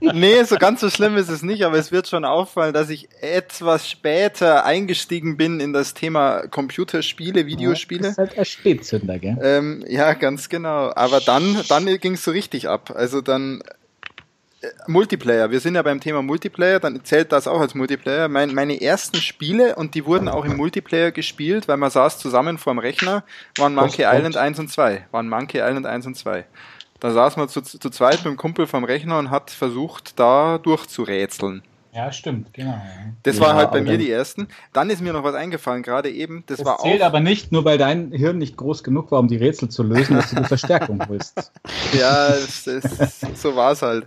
nee, 0.00 0.42
so 0.44 0.56
ganz 0.56 0.80
so 0.80 0.90
schlimm 0.90 1.16
ist 1.16 1.28
es 1.28 1.42
nicht, 1.42 1.64
aber 1.64 1.76
es 1.76 1.92
wird 1.92 2.08
schon 2.08 2.24
auffallen, 2.24 2.72
dass 2.72 2.90
ich 2.90 3.08
etwas 3.20 3.88
später 3.88 4.64
eingestiegen 4.64 5.36
bin 5.36 5.60
in 5.60 5.72
das 5.72 5.94
Thema 5.94 6.46
Computerspiele, 6.48 7.46
Videospiele. 7.46 8.02
Ja, 8.02 8.08
das 8.08 8.12
ist 8.12 8.18
halt 8.18 8.38
ein 8.38 8.44
Spätzünder, 8.44 9.18
gell? 9.18 9.36
Ähm, 9.42 9.84
ja, 9.88 10.14
ganz 10.14 10.48
genau. 10.48 10.90
Aber 10.94 11.20
dann, 11.20 11.62
dann 11.68 11.86
ging 11.98 12.14
es 12.14 12.24
so 12.24 12.30
richtig 12.30 12.68
ab. 12.68 12.92
Also 12.94 13.20
dann 13.20 13.62
Multiplayer. 14.88 15.50
Wir 15.50 15.60
sind 15.60 15.76
ja 15.76 15.82
beim 15.82 16.00
Thema 16.00 16.22
Multiplayer, 16.22 16.80
dann 16.80 17.04
zählt 17.04 17.30
das 17.30 17.46
auch 17.46 17.60
als 17.60 17.74
Multiplayer. 17.74 18.28
Mein, 18.28 18.54
meine 18.54 18.80
ersten 18.80 19.18
Spiele, 19.18 19.76
und 19.76 19.94
die 19.94 20.04
wurden 20.04 20.28
auch 20.28 20.44
im 20.44 20.56
Multiplayer 20.56 21.12
gespielt, 21.12 21.68
weil 21.68 21.76
man 21.76 21.90
saß 21.90 22.18
zusammen 22.18 22.58
vorm 22.58 22.78
Rechner, 22.78 23.22
waren 23.56 23.74
Monkey 23.74 24.02
Island 24.02 24.36
1 24.36 24.58
und 24.58 24.68
2. 24.68 25.06
Waren 25.12 25.28
Monkey 25.28 25.58
Island 25.58 25.86
1 25.86 26.06
und 26.06 26.16
2. 26.16 26.44
Da 27.00 27.12
saß 27.12 27.36
man 27.36 27.48
zu, 27.48 27.62
zu 27.62 27.90
zweit 27.90 28.16
mit 28.18 28.26
dem 28.26 28.36
Kumpel 28.36 28.66
vom 28.66 28.82
Rechner 28.82 29.18
und 29.18 29.30
hat 29.30 29.52
versucht, 29.52 30.18
da 30.18 30.58
durchzurätseln. 30.58 31.62
Ja, 31.94 32.12
stimmt, 32.12 32.52
genau. 32.52 32.80
Das 33.22 33.36
ja, 33.36 33.42
war 33.42 33.54
halt 33.54 33.70
bei 33.70 33.80
mir 33.80 33.96
die 33.96 34.10
ersten. 34.10 34.48
Dann 34.72 34.90
ist 34.90 35.00
mir 35.00 35.12
noch 35.12 35.24
was 35.24 35.34
eingefallen, 35.34 35.82
gerade 35.82 36.10
eben. 36.10 36.44
Das, 36.46 36.58
das 36.58 36.66
war 36.66 36.78
zählt 36.78 37.02
auch, 37.02 37.06
aber 37.06 37.20
nicht, 37.20 37.50
nur 37.50 37.64
weil 37.64 37.78
dein 37.78 38.12
Hirn 38.12 38.38
nicht 38.38 38.56
groß 38.56 38.84
genug 38.84 39.10
war, 39.10 39.20
um 39.20 39.28
die 39.28 39.36
Rätsel 39.36 39.68
zu 39.68 39.82
lösen, 39.82 40.16
dass 40.16 40.30
du 40.30 40.36
die 40.36 40.44
Verstärkung 40.44 41.00
holst. 41.08 41.50
ja, 41.98 42.28
das, 42.28 42.64
das, 42.64 43.20
so 43.34 43.56
war 43.56 43.72
es 43.72 43.82
halt. 43.82 44.06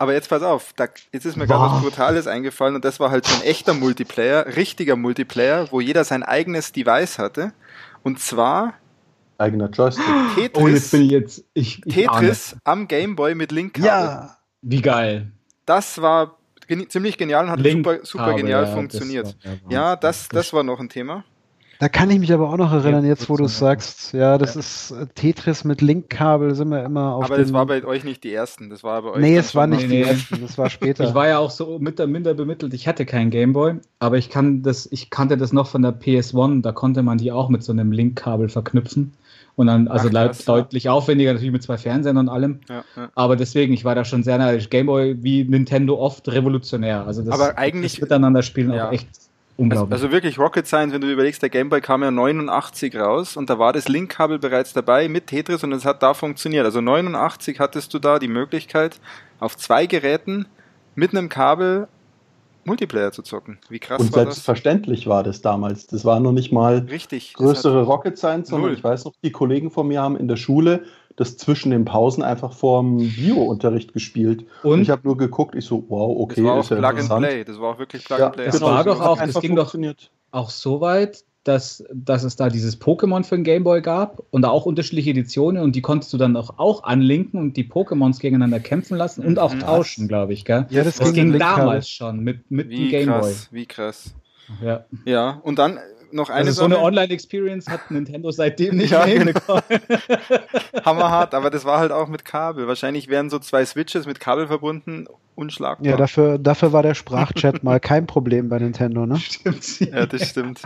Aber 0.00 0.14
jetzt 0.14 0.30
pass 0.30 0.42
auf, 0.42 0.72
da, 0.72 0.86
jetzt 1.12 1.26
ist 1.26 1.36
mir 1.36 1.46
gerade 1.46 1.74
was 1.74 1.82
Brutales 1.82 2.26
eingefallen 2.26 2.74
und 2.74 2.86
das 2.86 3.00
war 3.00 3.10
halt 3.10 3.26
so 3.26 3.34
ein 3.34 3.42
echter 3.42 3.74
Multiplayer, 3.74 4.56
richtiger 4.56 4.96
Multiplayer, 4.96 5.70
wo 5.72 5.82
jeder 5.82 6.04
sein 6.04 6.22
eigenes 6.22 6.72
Device 6.72 7.18
hatte. 7.18 7.52
Und 8.02 8.18
zwar 8.18 8.72
eigener 9.36 9.68
Joystick. 9.68 10.04
Tetris, 10.36 10.62
oh, 10.62 10.68
jetzt 10.68 10.90
bin 10.90 11.02
ich 11.02 11.10
jetzt. 11.10 11.44
Ich, 11.52 11.82
ich 11.84 11.94
Tetris 11.94 12.56
am 12.64 12.88
Gameboy 12.88 13.34
mit 13.34 13.52
Link-Kabel. 13.52 13.86
Ja. 13.86 14.36
Wie 14.62 14.80
geil. 14.80 15.32
Das 15.66 16.00
war 16.00 16.38
geni 16.66 16.88
ziemlich 16.88 17.18
genial 17.18 17.44
und 17.44 17.50
hat 17.50 17.60
super, 17.62 17.98
super 18.02 18.32
genial 18.32 18.64
ja, 18.64 18.72
funktioniert. 18.72 19.36
Das 19.42 19.52
war, 19.64 19.70
ja, 19.70 19.96
das, 19.96 20.30
das 20.30 20.54
war 20.54 20.62
noch 20.62 20.80
ein 20.80 20.88
Thema. 20.88 21.24
Da 21.80 21.88
kann 21.88 22.10
ich 22.10 22.18
mich 22.18 22.30
aber 22.30 22.50
auch 22.50 22.58
noch 22.58 22.74
erinnern, 22.74 23.06
jetzt 23.06 23.30
wo 23.30 23.38
du 23.38 23.46
es 23.46 23.58
sagst. 23.58 24.12
Ja, 24.12 24.36
das 24.36 24.54
ja. 24.54 24.60
ist 24.60 24.90
äh, 24.90 25.06
Tetris 25.14 25.64
mit 25.64 25.80
Linkkabel, 25.80 26.54
sind 26.54 26.68
wir 26.68 26.84
immer 26.84 27.14
auf 27.14 27.24
Aber 27.24 27.38
das 27.38 27.54
war 27.54 27.64
bei 27.64 27.82
euch 27.84 28.04
nicht 28.04 28.22
die 28.22 28.34
ersten, 28.34 28.68
das 28.68 28.84
war 28.84 29.00
bei 29.00 29.12
euch. 29.12 29.20
Nee, 29.20 29.38
es 29.38 29.54
war 29.54 29.66
nicht 29.66 29.90
die 29.90 30.02
ersten, 30.02 30.42
das 30.42 30.58
war 30.58 30.68
später. 30.68 31.04
Ich 31.04 31.14
war 31.14 31.26
ja 31.26 31.38
auch 31.38 31.50
so 31.50 31.78
mit 31.78 31.98
der 31.98 32.06
minder 32.06 32.34
bemittelt, 32.34 32.74
ich 32.74 32.86
hatte 32.86 33.06
keinen 33.06 33.30
Gameboy, 33.30 33.76
aber 33.98 34.18
ich 34.18 34.28
kann 34.28 34.62
das, 34.62 34.92
ich 34.92 35.08
kannte 35.08 35.38
das 35.38 35.54
noch 35.54 35.68
von 35.68 35.80
der 35.80 35.98
PS1, 35.98 36.60
da 36.60 36.72
konnte 36.72 37.02
man 37.02 37.16
die 37.16 37.32
auch 37.32 37.48
mit 37.48 37.64
so 37.64 37.72
einem 37.72 37.92
Linkkabel 37.92 38.50
verknüpfen. 38.50 39.14
Und 39.56 39.66
dann, 39.66 39.88
also 39.88 40.08
Ach, 40.08 40.12
krass, 40.12 40.44
deutlich 40.44 40.84
ja. 40.84 40.92
aufwendiger, 40.92 41.32
natürlich 41.32 41.52
mit 41.52 41.62
zwei 41.62 41.76
Fernsehern 41.76 42.16
und 42.18 42.28
allem. 42.28 42.60
Ja, 42.68 42.84
ja. 42.96 43.10
Aber 43.14 43.36
deswegen, 43.36 43.72
ich 43.72 43.84
war 43.84 43.94
da 43.94 44.04
schon 44.04 44.22
sehr 44.22 44.38
neidisch. 44.38 44.70
Gameboy 44.70 45.22
wie 45.22 45.44
Nintendo 45.44 45.98
oft 45.98 46.28
revolutionär. 46.28 47.06
Also 47.06 47.22
das, 47.22 47.38
Aber 47.38 47.58
eigentlich, 47.58 47.94
das 47.94 48.02
Miteinander 48.02 48.42
spielen 48.42 48.70
auch 48.72 48.92
echt 48.92 49.08
unglaublich. 49.60 49.92
Also, 49.92 50.06
also, 50.06 50.12
wirklich 50.12 50.38
Rocket 50.38 50.66
Science, 50.66 50.92
wenn 50.92 51.00
du 51.00 51.10
überlegst, 51.10 51.42
der 51.42 51.50
Gameboy 51.50 51.80
kam 51.80 52.02
ja 52.02 52.10
89 52.10 52.96
raus 52.96 53.36
und 53.36 53.48
da 53.50 53.58
war 53.58 53.72
das 53.72 53.88
Linkkabel 53.88 54.38
bereits 54.38 54.72
dabei 54.72 55.08
mit 55.08 55.26
Tetris 55.28 55.62
und 55.62 55.72
es 55.72 55.84
hat 55.84 56.02
da 56.02 56.14
funktioniert. 56.14 56.64
Also 56.64 56.80
89 56.80 57.60
hattest 57.60 57.94
du 57.94 57.98
da 57.98 58.18
die 58.18 58.28
Möglichkeit, 58.28 59.00
auf 59.38 59.56
zwei 59.56 59.86
Geräten 59.86 60.46
mit 60.94 61.10
einem 61.12 61.28
Kabel 61.28 61.88
Multiplayer 62.64 63.10
zu 63.10 63.22
zocken. 63.22 63.58
Wie 63.68 63.78
krass 63.78 64.00
Und 64.00 64.12
war 64.12 64.24
selbstverständlich 64.24 65.00
das? 65.00 65.06
war 65.06 65.22
das 65.22 65.40
damals. 65.40 65.86
Das 65.86 66.04
war 66.04 66.20
noch 66.20 66.32
nicht 66.32 66.52
mal 66.52 66.86
Richtig, 66.90 67.34
größere 67.34 67.82
Rocket 67.82 68.18
Science, 68.18 68.48
sondern 68.48 68.70
null. 68.70 68.78
ich 68.78 68.84
weiß 68.84 69.06
noch, 69.06 69.14
die 69.24 69.32
Kollegen 69.32 69.70
von 69.70 69.88
mir 69.88 70.02
haben 70.02 70.16
in 70.16 70.28
der 70.28 70.36
Schule 70.36 70.84
das 71.20 71.36
zwischen 71.36 71.70
den 71.70 71.84
Pausen 71.84 72.22
einfach 72.22 72.54
vorm 72.54 72.96
Bio-Unterricht 72.96 73.92
gespielt. 73.92 74.46
Und 74.62 74.80
ich 74.80 74.88
habe 74.88 75.02
nur 75.04 75.18
geguckt, 75.18 75.54
ich 75.54 75.66
so, 75.66 75.84
wow, 75.88 76.18
okay, 76.18 76.36
das 76.36 76.44
war 76.44 76.54
auch 76.54 76.60
ist 76.60 76.70
ja 76.70 76.76
Plug 76.76 76.98
and 76.98 77.08
Play. 77.08 77.44
Das 77.44 77.60
war 77.60 77.74
auch 77.74 77.78
wirklich 77.78 78.04
Plug 78.06 78.18
ja, 78.18 78.26
and 78.26 78.36
Play. 78.36 78.46
Das 78.46 78.54
genau, 78.54 78.70
war 78.70 78.84
doch 78.84 79.00
auch, 79.02 79.18
das 79.18 79.38
ging 79.38 79.54
doch 79.54 79.74
auch 80.30 80.48
so 80.48 80.80
weit, 80.80 81.24
dass, 81.44 81.84
dass 81.92 82.22
es 82.22 82.36
da 82.36 82.48
dieses 82.48 82.80
Pokémon 82.80 83.22
für 83.22 83.34
den 83.34 83.44
Gameboy 83.44 83.82
gab 83.82 84.22
und 84.30 84.40
da 84.42 84.48
auch 84.48 84.64
unterschiedliche 84.64 85.10
Editionen 85.10 85.62
und 85.62 85.76
die 85.76 85.82
konntest 85.82 86.10
du 86.14 86.16
dann 86.16 86.36
auch, 86.36 86.58
auch 86.58 86.84
anlinken 86.84 87.38
und 87.38 87.58
die 87.58 87.64
Pokémons 87.64 88.18
gegeneinander 88.18 88.60
kämpfen 88.60 88.96
lassen 88.96 89.22
und 89.22 89.38
auch 89.38 89.52
mhm. 89.52 89.60
tauschen, 89.60 90.08
glaube 90.08 90.32
ich. 90.32 90.46
Gell? 90.46 90.66
Ja, 90.70 90.84
das, 90.84 90.96
das 90.96 91.12
ging 91.12 91.38
damals 91.38 91.90
schon 91.90 92.20
mit, 92.20 92.50
mit 92.50 92.70
wie 92.70 92.88
dem 92.88 92.88
Gameboy. 92.88 93.34
Wie 93.50 93.66
krass. 93.66 94.14
Ja. 94.64 94.86
ja, 95.04 95.38
und 95.42 95.58
dann 95.58 95.78
noch 96.12 96.30
eine 96.30 96.48
also 96.48 96.52
so 96.52 96.64
eine 96.64 96.80
Online-Experience 96.80 97.68
hat 97.68 97.90
Nintendo 97.90 98.30
seitdem 98.30 98.76
nicht 98.76 98.90
ja, 98.92 99.06
mehr 99.06 99.24
genau. 99.24 99.60
Hammerhart, 100.84 101.34
aber 101.34 101.50
das 101.50 101.64
war 101.64 101.78
halt 101.78 101.92
auch 101.92 102.08
mit 102.08 102.24
Kabel. 102.24 102.66
Wahrscheinlich 102.66 103.08
wären 103.08 103.30
so 103.30 103.38
zwei 103.38 103.64
Switches 103.64 104.06
mit 104.06 104.20
Kabel 104.20 104.46
verbunden 104.46 105.06
unschlagbar. 105.40 105.86
Ja, 105.86 105.96
dafür, 105.96 106.38
dafür 106.38 106.72
war 106.72 106.82
der 106.82 106.94
Sprachchat 106.94 107.64
mal 107.64 107.80
kein 107.80 108.06
Problem 108.06 108.48
bei 108.48 108.58
Nintendo, 108.58 109.06
ne? 109.06 109.18
Stimmt. 109.18 109.80
Ja, 109.80 110.06
das 110.06 110.28
stimmt. 110.28 110.62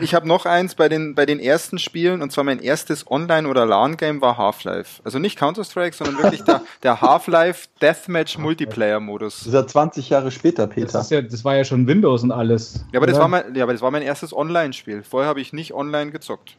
Ich 0.00 0.14
habe 0.14 0.28
noch 0.28 0.46
eins 0.46 0.74
bei 0.74 0.88
den, 0.88 1.14
bei 1.14 1.26
den 1.26 1.40
ersten 1.40 1.78
Spielen, 1.78 2.22
und 2.22 2.30
zwar 2.30 2.44
mein 2.44 2.60
erstes 2.60 3.10
Online- 3.10 3.48
oder 3.48 3.66
LAN-Game 3.66 4.20
war 4.20 4.36
Half-Life. 4.36 5.00
Also 5.04 5.18
nicht 5.18 5.36
Counter-Strike, 5.36 5.96
sondern 5.96 6.18
wirklich 6.18 6.42
der, 6.42 6.62
der 6.82 7.00
Half-Life 7.00 7.68
Deathmatch 7.80 8.38
Multiplayer-Modus. 8.38 9.38
Das 9.38 9.46
ist 9.48 9.54
ja 9.54 9.66
20 9.66 10.10
Jahre 10.10 10.30
später, 10.30 10.66
Peter. 10.66 10.92
Das, 10.92 11.10
ja, 11.10 11.22
das 11.22 11.44
war 11.44 11.56
ja 11.56 11.64
schon 11.64 11.86
Windows 11.86 12.22
und 12.22 12.30
alles. 12.30 12.84
Ja, 12.92 13.00
aber, 13.00 13.06
das 13.06 13.18
war, 13.18 13.28
mein, 13.28 13.54
ja, 13.54 13.64
aber 13.64 13.72
das 13.72 13.82
war 13.82 13.90
mein 13.90 14.02
erstes 14.02 14.32
Online-Spiel. 14.54 15.02
Vorher 15.02 15.28
habe 15.28 15.40
ich 15.40 15.52
nicht 15.52 15.74
online 15.74 16.12
gezockt. 16.12 16.56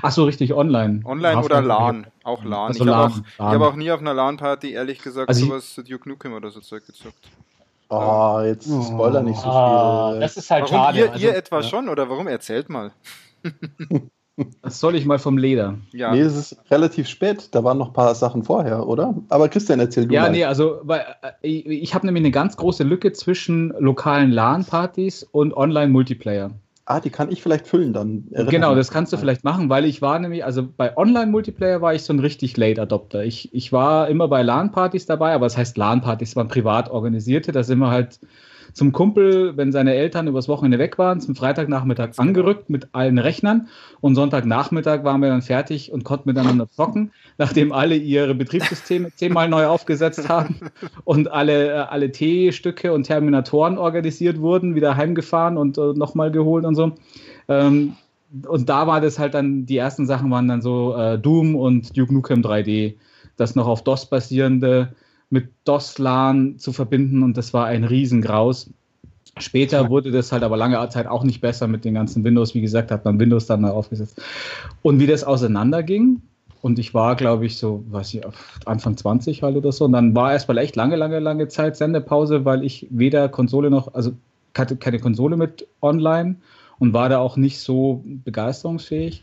Ach 0.00 0.12
so, 0.12 0.24
richtig, 0.24 0.54
online. 0.54 1.02
Online 1.04 1.42
oder 1.42 1.60
LAN. 1.60 2.06
Auch 2.22 2.44
LAN. 2.44 2.68
Also 2.68 2.84
ich 2.84 2.90
habe 2.90 3.12
auch, 3.38 3.52
hab 3.52 3.60
auch 3.62 3.76
nie 3.76 3.90
auf 3.90 4.00
einer 4.00 4.14
LAN-Party, 4.14 4.72
ehrlich 4.72 5.00
gesagt, 5.00 5.28
also 5.28 5.46
sowas 5.46 5.74
Duke 5.86 6.08
Nukem 6.08 6.32
oder 6.32 6.50
so 6.50 6.60
Zeug 6.60 6.86
gezockt. 6.86 7.28
Oh, 7.88 8.40
jetzt 8.44 8.68
oh. 8.70 8.82
Spoiler 8.82 9.22
nicht 9.22 9.38
so 9.38 9.48
ah, 9.48 10.12
viel. 10.12 10.20
Das 10.20 10.36
ist 10.36 10.50
halt 10.50 10.64
warum 10.64 10.76
schade. 10.76 10.98
Ihr, 10.98 11.12
also, 11.12 11.26
ihr 11.26 11.36
etwa 11.36 11.56
ja. 11.56 11.62
schon 11.62 11.88
oder 11.88 12.08
warum? 12.08 12.26
Erzählt 12.28 12.68
mal. 12.68 12.92
Das 14.60 14.80
soll 14.80 14.96
ich 14.96 15.06
mal 15.06 15.18
vom 15.18 15.38
Leder. 15.38 15.78
Ja. 15.92 16.12
Nee, 16.12 16.20
es 16.20 16.36
ist 16.36 16.58
relativ 16.70 17.08
spät. 17.08 17.54
Da 17.54 17.64
waren 17.64 17.78
noch 17.78 17.86
ein 17.86 17.92
paar 17.94 18.14
Sachen 18.14 18.44
vorher, 18.44 18.86
oder? 18.86 19.14
Aber 19.30 19.48
Christian, 19.48 19.80
erzähl 19.80 20.06
du 20.06 20.12
ja, 20.12 20.20
mal. 20.20 20.26
Ja, 20.26 20.32
nee, 20.32 20.44
also 20.44 20.80
weil, 20.82 21.06
äh, 21.22 21.48
ich 21.48 21.94
habe 21.94 22.04
nämlich 22.04 22.20
eine 22.20 22.32
ganz 22.32 22.58
große 22.58 22.84
Lücke 22.84 23.14
zwischen 23.14 23.72
lokalen 23.78 24.30
LAN-Partys 24.30 25.22
und 25.22 25.56
Online-Multiplayer 25.56 26.50
ah, 26.86 27.00
die 27.00 27.10
kann 27.10 27.30
ich 27.30 27.42
vielleicht 27.42 27.66
füllen 27.66 27.92
dann. 27.92 28.24
Genau, 28.30 28.74
das 28.74 28.90
kannst 28.90 29.12
du 29.12 29.16
vielleicht 29.16 29.44
machen, 29.44 29.68
weil 29.68 29.84
ich 29.84 30.00
war 30.00 30.18
nämlich, 30.18 30.44
also 30.44 30.66
bei 30.66 30.96
Online-Multiplayer 30.96 31.82
war 31.82 31.94
ich 31.94 32.02
so 32.02 32.12
ein 32.12 32.20
richtig 32.20 32.56
Late-Adopter. 32.56 33.24
Ich, 33.24 33.52
ich 33.52 33.72
war 33.72 34.08
immer 34.08 34.28
bei 34.28 34.42
LAN-Partys 34.42 35.06
dabei, 35.06 35.34
aber 35.34 35.46
es 35.46 35.52
das 35.52 35.58
heißt 35.58 35.76
LAN-Partys 35.76 36.36
waren 36.36 36.48
privat 36.48 36.88
organisierte, 36.88 37.52
da 37.52 37.64
sind 37.64 37.80
wir 37.80 37.90
halt 37.90 38.20
zum 38.76 38.92
Kumpel, 38.92 39.56
wenn 39.56 39.72
seine 39.72 39.94
Eltern 39.94 40.28
übers 40.28 40.48
Wochenende 40.48 40.78
weg 40.78 40.98
waren, 40.98 41.18
zum 41.18 41.34
Freitagnachmittag 41.34 42.10
angerückt 42.18 42.68
mit 42.68 42.88
allen 42.92 43.16
Rechnern. 43.16 43.68
Und 44.02 44.16
Sonntagnachmittag 44.16 45.02
waren 45.02 45.22
wir 45.22 45.30
dann 45.30 45.40
fertig 45.40 45.92
und 45.92 46.04
konnten 46.04 46.28
miteinander 46.28 46.68
zocken, 46.68 47.10
nachdem 47.38 47.72
alle 47.72 47.96
ihre 47.96 48.34
Betriebssysteme 48.34 49.08
zehnmal 49.16 49.48
neu 49.48 49.64
aufgesetzt 49.64 50.28
haben 50.28 50.56
und 51.04 51.32
alle, 51.32 51.68
äh, 51.68 51.78
alle 51.88 52.12
T-Stücke 52.12 52.92
und 52.92 53.04
Terminatoren 53.04 53.78
organisiert 53.78 54.42
wurden, 54.42 54.74
wieder 54.74 54.94
heimgefahren 54.94 55.56
und 55.56 55.78
äh, 55.78 55.94
nochmal 55.94 56.30
geholt 56.30 56.66
und 56.66 56.74
so. 56.74 56.92
Ähm, 57.48 57.94
und 58.46 58.68
da 58.68 58.86
war 58.86 59.00
das 59.00 59.18
halt 59.18 59.32
dann, 59.32 59.64
die 59.64 59.78
ersten 59.78 60.04
Sachen 60.04 60.30
waren 60.30 60.48
dann 60.48 60.60
so 60.60 60.94
äh, 60.94 61.18
Doom 61.18 61.54
und 61.54 61.96
Duke 61.96 62.12
Nukem 62.12 62.42
3D, 62.42 62.96
das 63.38 63.54
noch 63.54 63.68
auf 63.68 63.82
DOS 63.84 64.10
basierende 64.10 64.92
mit 65.30 65.50
DOS-LAN 65.64 66.58
zu 66.58 66.72
verbinden 66.72 67.22
und 67.22 67.36
das 67.36 67.52
war 67.52 67.66
ein 67.66 67.84
Riesengraus. 67.84 68.70
Später 69.38 69.90
wurde 69.90 70.10
das 70.10 70.32
halt 70.32 70.42
aber 70.42 70.56
lange 70.56 70.88
Zeit 70.88 71.06
auch 71.06 71.24
nicht 71.24 71.40
besser 71.40 71.66
mit 71.66 71.84
den 71.84 71.94
ganzen 71.94 72.24
Windows. 72.24 72.54
Wie 72.54 72.60
gesagt, 72.60 72.90
hat 72.90 73.04
man 73.04 73.20
Windows 73.20 73.46
dann 73.46 73.64
aufgesetzt. 73.64 74.20
Und 74.82 74.98
wie 74.98 75.06
das 75.06 75.24
auseinanderging, 75.24 76.22
und 76.62 76.78
ich 76.78 76.94
war, 76.94 77.16
glaube 77.16 77.46
ich, 77.46 77.58
so, 77.58 77.84
weiß 77.90 78.14
ich, 78.14 78.22
Anfang 78.64 78.96
20 78.96 79.42
halt 79.42 79.56
oder 79.56 79.72
so. 79.72 79.84
Und 79.84 79.92
dann 79.92 80.16
war 80.16 80.32
erstmal 80.32 80.58
echt 80.58 80.74
lange, 80.74 80.96
lange, 80.96 81.20
lange 81.20 81.48
Zeit 81.48 81.76
Sendepause, 81.76 82.44
weil 82.44 82.64
ich 82.64 82.88
weder 82.90 83.28
Konsole 83.28 83.70
noch, 83.70 83.94
also 83.94 84.12
hatte 84.56 84.76
keine 84.76 84.98
Konsole 84.98 85.36
mit 85.36 85.68
online 85.82 86.36
und 86.78 86.92
war 86.92 87.08
da 87.08 87.18
auch 87.18 87.36
nicht 87.36 87.60
so 87.60 88.02
begeisterungsfähig. 88.04 89.22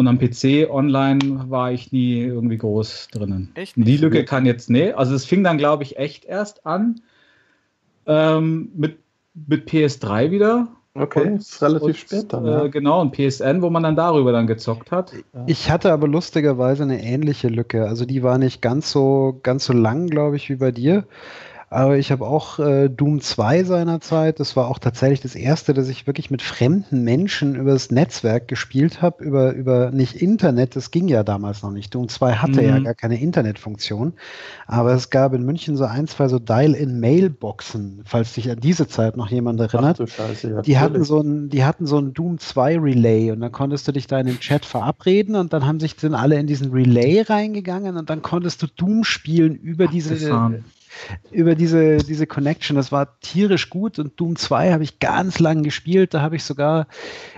Und 0.00 0.08
am 0.08 0.18
PC 0.18 0.70
online 0.70 1.50
war 1.50 1.72
ich 1.72 1.92
nie 1.92 2.22
irgendwie 2.22 2.56
groß 2.56 3.08
drinnen. 3.12 3.52
Echt? 3.54 3.74
Die 3.76 3.98
Lücke 3.98 4.24
kann 4.24 4.46
jetzt, 4.46 4.70
nee. 4.70 4.92
Also 4.92 5.14
es 5.14 5.26
fing 5.26 5.44
dann, 5.44 5.58
glaube 5.58 5.82
ich, 5.82 5.98
echt 5.98 6.24
erst 6.24 6.64
an 6.64 7.02
ähm, 8.06 8.72
mit, 8.74 8.96
mit 9.34 9.68
PS3 9.68 10.30
wieder. 10.30 10.68
Okay, 10.94 11.20
und, 11.20 11.40
ist 11.40 11.60
relativ 11.60 11.86
und, 11.86 11.96
spät 11.96 12.32
dann. 12.32 12.46
Ja. 12.46 12.64
Äh, 12.64 12.70
genau, 12.70 13.02
und 13.02 13.14
PSN, 13.14 13.60
wo 13.60 13.68
man 13.68 13.82
dann 13.82 13.94
darüber 13.94 14.32
dann 14.32 14.46
gezockt 14.46 14.90
hat. 14.90 15.12
Ich 15.46 15.70
hatte 15.70 15.92
aber 15.92 16.08
lustigerweise 16.08 16.84
eine 16.84 17.04
ähnliche 17.04 17.48
Lücke. 17.48 17.86
Also 17.86 18.06
die 18.06 18.22
war 18.22 18.38
nicht 18.38 18.62
ganz 18.62 18.90
so, 18.90 19.38
ganz 19.42 19.66
so 19.66 19.74
lang, 19.74 20.06
glaube 20.06 20.36
ich, 20.36 20.48
wie 20.48 20.56
bei 20.56 20.72
dir. 20.72 21.04
Aber 21.72 21.98
ich 21.98 22.10
habe 22.10 22.26
auch 22.26 22.58
äh, 22.58 22.88
Doom 22.88 23.20
2 23.20 23.62
seinerzeit. 23.62 24.40
Das 24.40 24.56
war 24.56 24.66
auch 24.66 24.80
tatsächlich 24.80 25.20
das 25.20 25.36
erste, 25.36 25.72
dass 25.72 25.88
ich 25.88 26.04
wirklich 26.04 26.28
mit 26.28 26.42
fremden 26.42 27.04
Menschen 27.04 27.54
übers 27.54 27.92
Netzwerk 27.92 28.48
gespielt 28.48 29.02
habe, 29.02 29.22
über, 29.22 29.52
über 29.52 29.92
nicht 29.92 30.16
Internet, 30.16 30.74
das 30.74 30.90
ging 30.90 31.06
ja 31.06 31.22
damals 31.22 31.62
noch 31.62 31.70
nicht. 31.70 31.94
Doom 31.94 32.08
2 32.08 32.34
hatte 32.34 32.60
mhm. 32.60 32.68
ja 32.68 32.78
gar 32.80 32.94
keine 32.94 33.20
Internetfunktion. 33.20 34.14
Aber 34.66 34.94
es 34.94 35.10
gab 35.10 35.32
in 35.32 35.44
München 35.44 35.76
so 35.76 35.84
ein, 35.84 36.08
zwei 36.08 36.26
so 36.26 36.40
Dial-in-Mailboxen, 36.40 38.02
falls 38.04 38.34
sich 38.34 38.50
an 38.50 38.58
diese 38.58 38.88
Zeit 38.88 39.16
noch 39.16 39.30
jemand 39.30 39.60
erinnert. 39.60 40.00
Ach, 40.02 40.08
Scheiße, 40.08 40.50
ja, 40.50 40.62
die, 40.62 40.76
hatten 40.76 41.04
so 41.04 41.20
ein, 41.20 41.50
die 41.50 41.64
hatten 41.64 41.86
so 41.86 41.98
ein 41.98 42.12
Doom 42.14 42.38
2 42.38 42.80
Relay 42.80 43.30
und 43.30 43.38
dann 43.42 43.52
konntest 43.52 43.86
du 43.86 43.92
dich 43.92 44.08
da 44.08 44.18
in 44.18 44.26
den 44.26 44.40
Chat 44.40 44.64
verabreden 44.64 45.36
und 45.36 45.52
dann 45.52 45.64
haben 45.64 45.78
sich 45.78 45.94
dann 45.94 46.14
alle 46.14 46.36
in 46.36 46.48
diesen 46.48 46.72
Relay 46.72 47.20
reingegangen 47.20 47.96
und 47.96 48.10
dann 48.10 48.22
konntest 48.22 48.60
du 48.60 48.66
Doom 48.66 49.04
spielen 49.04 49.54
über 49.54 49.86
diese 49.86 50.16
über 51.30 51.54
diese, 51.54 51.98
diese 51.98 52.26
Connection. 52.26 52.76
Das 52.76 52.92
war 52.92 53.18
tierisch 53.20 53.70
gut 53.70 53.98
und 53.98 54.18
Doom 54.18 54.36
2 54.36 54.72
habe 54.72 54.84
ich 54.84 54.98
ganz 54.98 55.38
lang 55.38 55.62
gespielt. 55.62 56.14
Da 56.14 56.22
habe 56.22 56.36
ich 56.36 56.44
sogar 56.44 56.86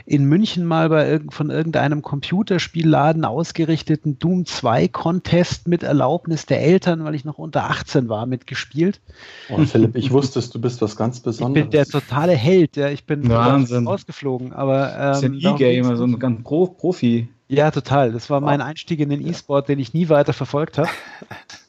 in 0.07 0.25
München 0.25 0.65
mal 0.65 0.89
bei 0.89 1.21
von 1.31 1.51
irgendeinem 1.51 2.03
Computerspielladen 2.03 3.25
ausgerichteten 3.25 4.19
Doom 4.19 4.47
2 4.47 4.89
Contest 4.89 5.69
mit 5.69 5.83
Erlaubnis 5.83 6.47
der 6.47 6.63
Eltern, 6.63 7.05
weil 7.05 7.15
ich 7.15 7.25
noch 7.25 7.39
unter 7.39 7.71
18 7.71 8.09
war, 8.09 8.27
mitgespielt. 8.27 9.01
Oh, 9.49 9.59
Philipp, 9.65 9.97
ich 9.97 10.11
wusste, 10.11 10.41
du 10.41 10.61
bist 10.61 10.83
was 10.83 10.97
ganz 10.97 11.21
Besonderes. 11.21 11.65
Ich 11.67 11.71
bin 11.71 11.71
der 11.71 11.87
totale 11.87 12.33
Held, 12.33 12.77
ja. 12.77 12.89
Ich 12.89 13.05
bin 13.05 13.29
Wahnsinn. 13.29 13.87
rausgeflogen. 13.87 14.53
Aber, 14.53 14.93
ähm, 14.93 14.99
das 14.99 15.19
ist 15.19 15.25
ein 15.25 15.35
E-Gamer, 15.35 15.97
so 15.97 16.05
ein 16.05 16.19
ganz 16.19 16.43
Pro 16.43 16.67
Profi. 16.67 17.29
Ja, 17.49 17.71
total. 17.71 18.13
Das 18.13 18.31
war 18.31 18.41
mein 18.41 18.63
Einstieg 18.63 19.01
in 19.01 19.11
den 19.11 19.27
E-Sport, 19.27 19.69
den 19.69 19.79
ich 19.79 19.93
nie 19.93 20.09
weiter 20.09 20.33
verfolgt 20.33 20.79
habe. 20.79 20.89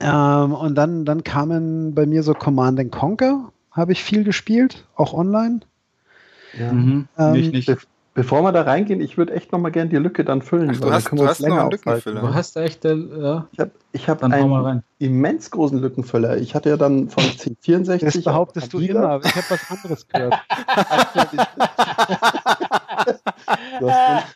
Ähm, 0.00 0.52
und 0.52 0.74
dann, 0.74 1.04
dann 1.04 1.24
kamen 1.24 1.94
bei 1.94 2.06
mir 2.06 2.22
so 2.22 2.34
Command 2.34 2.92
Conquer, 2.92 3.52
habe 3.72 3.92
ich 3.92 4.02
viel 4.02 4.24
gespielt, 4.24 4.84
auch 4.94 5.12
online. 5.12 5.60
Ja, 6.58 6.72
mhm. 6.72 7.08
ähm, 7.18 7.32
nicht, 7.32 7.52
nicht. 7.52 7.66
Be 7.66 7.76
bevor 8.14 8.42
wir 8.42 8.50
da 8.50 8.62
reingehen, 8.62 9.00
ich 9.00 9.16
würde 9.16 9.32
echt 9.34 9.52
noch 9.52 9.60
mal 9.60 9.70
gerne 9.70 9.90
die 9.90 9.96
Lücke 9.96 10.24
dann 10.24 10.42
füllen. 10.42 10.72
Ach, 10.74 10.80
du 10.80 10.90
hast, 10.90 11.12
du 11.12 11.24
hast 11.24 11.44
einen 11.44 11.70
Lückenfüller. 11.70 12.20
Du 12.20 12.34
hast 12.34 12.56
echt, 12.56 12.84
äh, 12.84 12.96
ja. 12.96 13.46
Ich 13.52 13.60
habe 13.60 13.70
ich 13.92 14.08
hab 14.08 14.24
einen 14.24 14.82
immens 14.98 15.52
großen 15.52 15.78
Lückenfüller. 15.78 16.36
Ich 16.36 16.56
hatte 16.56 16.70
ja 16.70 16.76
dann 16.76 17.08
von 17.10 17.22
C64. 17.24 18.04
Das 18.04 18.20
behauptest 18.24 18.72
du 18.72 18.80
immer, 18.80 19.08
aber 19.08 19.24
ich 19.24 19.36
habe 19.36 19.46
was 19.50 19.70
anderes 19.70 20.08
gehört. 20.08 20.34
du 23.80 23.90
hast 23.90 24.26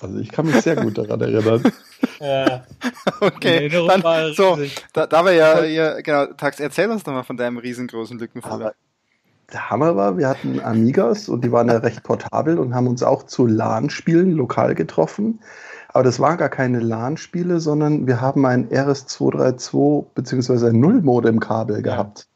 also 0.00 0.18
ich 0.18 0.30
kann 0.30 0.46
mich 0.46 0.60
sehr 0.62 0.76
gut 0.76 0.98
daran 0.98 1.20
erinnern. 1.20 1.62
Ja. 2.20 2.64
Okay, 3.20 3.68
dann, 3.68 4.32
so, 4.34 4.58
da, 4.92 5.06
da 5.06 5.24
wir 5.24 5.32
ja, 5.32 5.64
ja, 5.64 6.00
genau, 6.00 6.26
Tax, 6.26 6.60
erzähl 6.60 6.88
uns 6.90 7.02
doch 7.02 7.12
mal 7.12 7.24
von 7.24 7.36
deinem 7.36 7.58
riesengroßen 7.58 8.18
Lückenfüller. 8.18 8.74
Der 9.52 9.70
Hammer 9.70 9.96
war, 9.96 10.18
wir 10.18 10.28
hatten 10.28 10.60
Amigas 10.60 11.28
und 11.28 11.42
die 11.42 11.50
waren 11.50 11.68
ja 11.68 11.78
recht 11.78 12.04
portabel 12.04 12.58
und 12.58 12.74
haben 12.74 12.86
uns 12.86 13.02
auch 13.02 13.24
zu 13.24 13.46
LAN-Spielen 13.46 14.32
lokal 14.32 14.74
getroffen. 14.74 15.40
Aber 15.88 16.04
das 16.04 16.20
waren 16.20 16.36
gar 16.36 16.50
keine 16.50 16.80
LAN-Spiele, 16.80 17.58
sondern 17.58 18.06
wir 18.06 18.20
haben 18.20 18.44
ein 18.46 18.68
RS232 18.68 20.04
bzw. 20.14 20.68
ein 20.68 20.80
Null-Modem-Kabel 20.80 21.82
gehabt. 21.82 22.28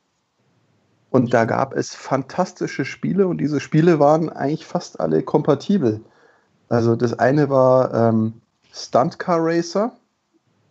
Und 1.11 1.35
da 1.35 1.45
gab 1.45 1.75
es 1.75 1.95
fantastische 1.95 2.85
Spiele 2.85 3.29
und 3.29 3.39
diese 3.39 3.61
Spiele 3.61 4.01
waren 4.01 4.31
eigentlich 4.31 4.67
fast 4.67 4.99
alle 4.99 5.23
kompatibel. 5.23 6.01
Also 6.73 6.97
das 6.97 7.13
eine 7.19 7.51
war 7.51 7.93
ähm, 7.93 8.33
Stunt 8.73 9.19
Car 9.19 9.41
Racer. 9.43 9.93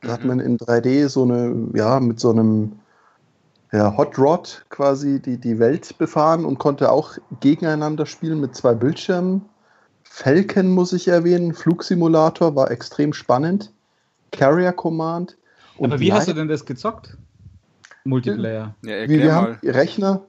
Da 0.01 0.07
mhm. 0.07 0.11
hat 0.11 0.25
man 0.25 0.39
in 0.39 0.57
3D 0.57 1.07
so 1.09 1.23
eine, 1.23 1.67
ja, 1.75 1.99
mit 1.99 2.19
so 2.19 2.31
einem 2.31 2.71
ja, 3.71 3.95
Hot 3.95 4.17
Rod 4.17 4.65
quasi 4.69 5.21
die, 5.21 5.37
die 5.37 5.59
Welt 5.59 5.95
befahren 5.99 6.43
und 6.43 6.57
konnte 6.57 6.91
auch 6.91 7.19
gegeneinander 7.39 8.07
spielen 8.07 8.39
mit 8.41 8.55
zwei 8.55 8.73
Bildschirmen. 8.73 9.45
Falcon 10.03 10.71
muss 10.71 10.91
ich 10.91 11.07
erwähnen, 11.07 11.53
Flugsimulator 11.53 12.55
war 12.55 12.71
extrem 12.71 13.13
spannend. 13.13 13.71
Carrier 14.31 14.73
Command. 14.73 15.37
Aber 15.79 15.99
wie 15.99 16.11
hast 16.11 16.27
du 16.27 16.33
denn 16.33 16.47
das 16.47 16.65
gezockt? 16.65 17.15
Multiplayer. 18.05 18.73
Ja, 18.81 19.07
wir, 19.07 19.07
wir 19.07 19.35
haben 19.35 19.57
Rechner 19.63 20.23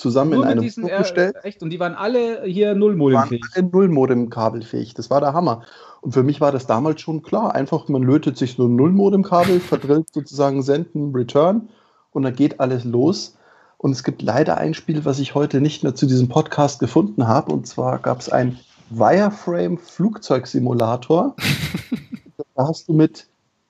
zusammen 0.00 0.32
Nur 0.32 0.44
in 0.44 0.48
einem 0.48 0.62
diesen, 0.62 0.86
gestellt. 0.86 1.36
Äh, 1.42 1.48
echt? 1.48 1.62
Und 1.62 1.70
die 1.70 1.78
waren 1.78 1.94
alle 1.94 2.44
hier 2.44 2.74
Null-Modem-fähig? 2.74 3.44
Alle 3.54 3.68
Null-Modem-kabelfähig. 3.68 4.94
Das 4.94 5.10
war 5.10 5.20
der 5.20 5.32
Hammer. 5.32 5.62
Und 6.00 6.12
für 6.12 6.22
mich 6.22 6.40
war 6.40 6.50
das 6.50 6.66
damals 6.66 7.00
schon 7.00 7.22
klar. 7.22 7.54
Einfach, 7.54 7.88
man 7.88 8.02
lötet 8.02 8.38
sich 8.38 8.54
so 8.54 8.66
ein 8.66 8.76
Null-Modem-Kabel, 8.76 9.60
verdrillt 9.60 10.12
sozusagen 10.12 10.62
Senden, 10.62 11.14
Return 11.14 11.68
und 12.12 12.22
dann 12.22 12.34
geht 12.34 12.60
alles 12.60 12.84
los. 12.84 13.36
Und 13.78 13.92
es 13.92 14.04
gibt 14.04 14.22
leider 14.22 14.58
ein 14.58 14.74
Spiel, 14.74 15.04
was 15.04 15.20
ich 15.20 15.34
heute 15.34 15.60
nicht 15.60 15.82
mehr 15.82 15.94
zu 15.94 16.06
diesem 16.06 16.28
Podcast 16.28 16.80
gefunden 16.80 17.26
habe. 17.26 17.52
Und 17.52 17.66
zwar 17.66 17.98
gab 17.98 18.20
es 18.20 18.28
ein 18.28 18.58
Wireframe-Flugzeugsimulator. 18.90 21.34
da 22.54 22.66
hast 22.66 22.88
du 22.88 22.92
mit 22.92 23.26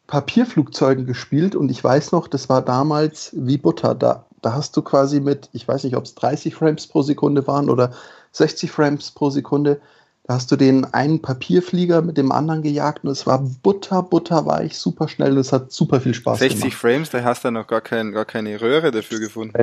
Papierflugzeugen 0.09 1.07
gespielt 1.07 1.55
und 1.55 1.71
ich 1.71 1.85
weiß 1.85 2.11
noch, 2.11 2.27
das 2.27 2.49
war 2.49 2.63
damals 2.63 3.31
wie 3.37 3.59
Butter. 3.59 3.95
Da 3.95 4.27
da 4.43 4.53
hast 4.53 4.77
du 4.77 4.83
quasi 4.83 5.21
mit, 5.21 5.49
ich 5.53 5.67
weiß 5.67 5.85
nicht, 5.85 5.97
ob 5.97 6.05
es 6.05 6.15
30 6.15 6.55
Frames 6.55 6.87
pro 6.87 7.03
Sekunde 7.03 7.47
waren 7.47 7.71
oder 7.71 7.93
60 8.33 8.71
Frames 8.71 9.11
pro 9.11 9.31
Sekunde, 9.31 9.81
da 10.25 10.35
hast 10.35 10.53
du 10.53 10.57
den 10.57 10.85
einen 10.85 11.21
Papierflieger 11.21 12.03
mit 12.03 12.17
dem 12.17 12.31
anderen 12.31 12.63
gejagt 12.63 13.05
und 13.05 13.11
es 13.11 13.27
war 13.27 13.43
butter, 13.63 14.03
butter 14.03 14.47
weich, 14.47 14.79
super 14.79 15.09
schnell 15.09 15.33
und 15.33 15.39
es 15.39 15.53
hat 15.53 15.73
super 15.73 16.01
viel 16.01 16.15
Spaß 16.15 16.39
60 16.39 16.61
gemacht. 16.61 16.73
60 16.73 16.81
Frames, 16.81 17.11
da 17.11 17.25
hast 17.25 17.45
du 17.45 17.51
noch 17.51 17.67
gar, 17.67 17.81
kein, 17.81 18.13
gar 18.13 18.25
keine 18.25 18.61
Röhre 18.61 18.91
dafür 18.91 19.19
gefunden. 19.19 19.55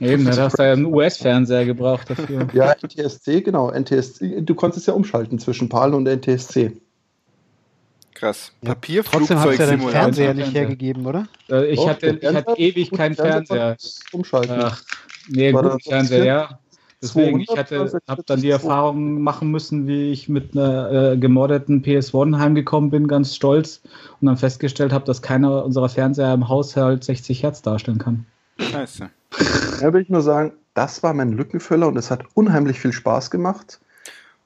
Eben, 0.00 0.24
da 0.24 0.36
hast 0.36 0.58
du 0.58 0.62
ja 0.62 0.72
einen 0.72 0.86
US-Fernseher 0.86 1.66
gebraucht 1.66 2.10
dafür. 2.10 2.48
Ja, 2.52 2.74
NTSC, 2.82 3.42
genau. 3.42 3.70
NTSC, 3.70 4.40
du 4.42 4.54
konntest 4.54 4.88
ja 4.88 4.94
umschalten 4.94 5.38
zwischen 5.38 5.68
PAL 5.68 5.94
und 5.94 6.08
NTSC. 6.08 6.72
Krass. 8.24 8.52
Ja, 8.62 8.70
Papierflugzeug 8.70 9.36
Trotzdem 9.36 9.38
hast 9.38 9.58
du 9.58 9.76
den 9.76 9.90
Fernseher 9.90 10.32
nicht 10.32 10.54
hergegeben, 10.54 11.04
oder? 11.04 11.26
Äh, 11.50 11.66
ich, 11.66 11.86
hatte, 11.86 12.18
ich 12.22 12.34
hatte 12.34 12.54
ewig 12.56 12.90
keinen 12.90 13.14
Fernseher. 13.14 13.76
Umschalten. 14.12 14.62
Ach, 14.62 14.82
nee, 15.28 15.52
guten 15.52 15.78
Fernseher, 15.80 16.24
ja. 16.24 16.58
Deswegen, 17.02 17.40
ich 17.40 17.50
hatte, 17.54 18.00
habe 18.08 18.22
dann 18.24 18.40
die 18.40 18.48
Erfahrung 18.48 19.20
machen 19.20 19.50
müssen, 19.50 19.86
wie 19.86 20.10
ich 20.10 20.30
mit 20.30 20.56
einer 20.56 21.12
äh, 21.12 21.16
gemordeten 21.18 21.82
PS1 21.82 22.38
heimgekommen 22.38 22.88
bin, 22.88 23.08
ganz 23.08 23.36
stolz, 23.36 23.82
und 24.22 24.26
dann 24.26 24.38
festgestellt 24.38 24.94
habe, 24.94 25.04
dass 25.04 25.20
keiner 25.20 25.62
unserer 25.62 25.90
Fernseher 25.90 26.32
im 26.32 26.48
Haushalt 26.48 27.04
60 27.04 27.42
Hertz 27.42 27.60
darstellen 27.60 27.98
kann. 27.98 28.24
Scheiße. 28.58 29.10
Da 29.82 29.92
will 29.92 30.00
ich 30.00 30.08
nur 30.08 30.22
sagen, 30.22 30.52
das 30.72 31.02
war 31.02 31.12
mein 31.12 31.32
Lückenfüller 31.32 31.88
und 31.88 31.98
es 31.98 32.10
hat 32.10 32.22
unheimlich 32.32 32.80
viel 32.80 32.92
Spaß 32.92 33.30
gemacht. 33.30 33.80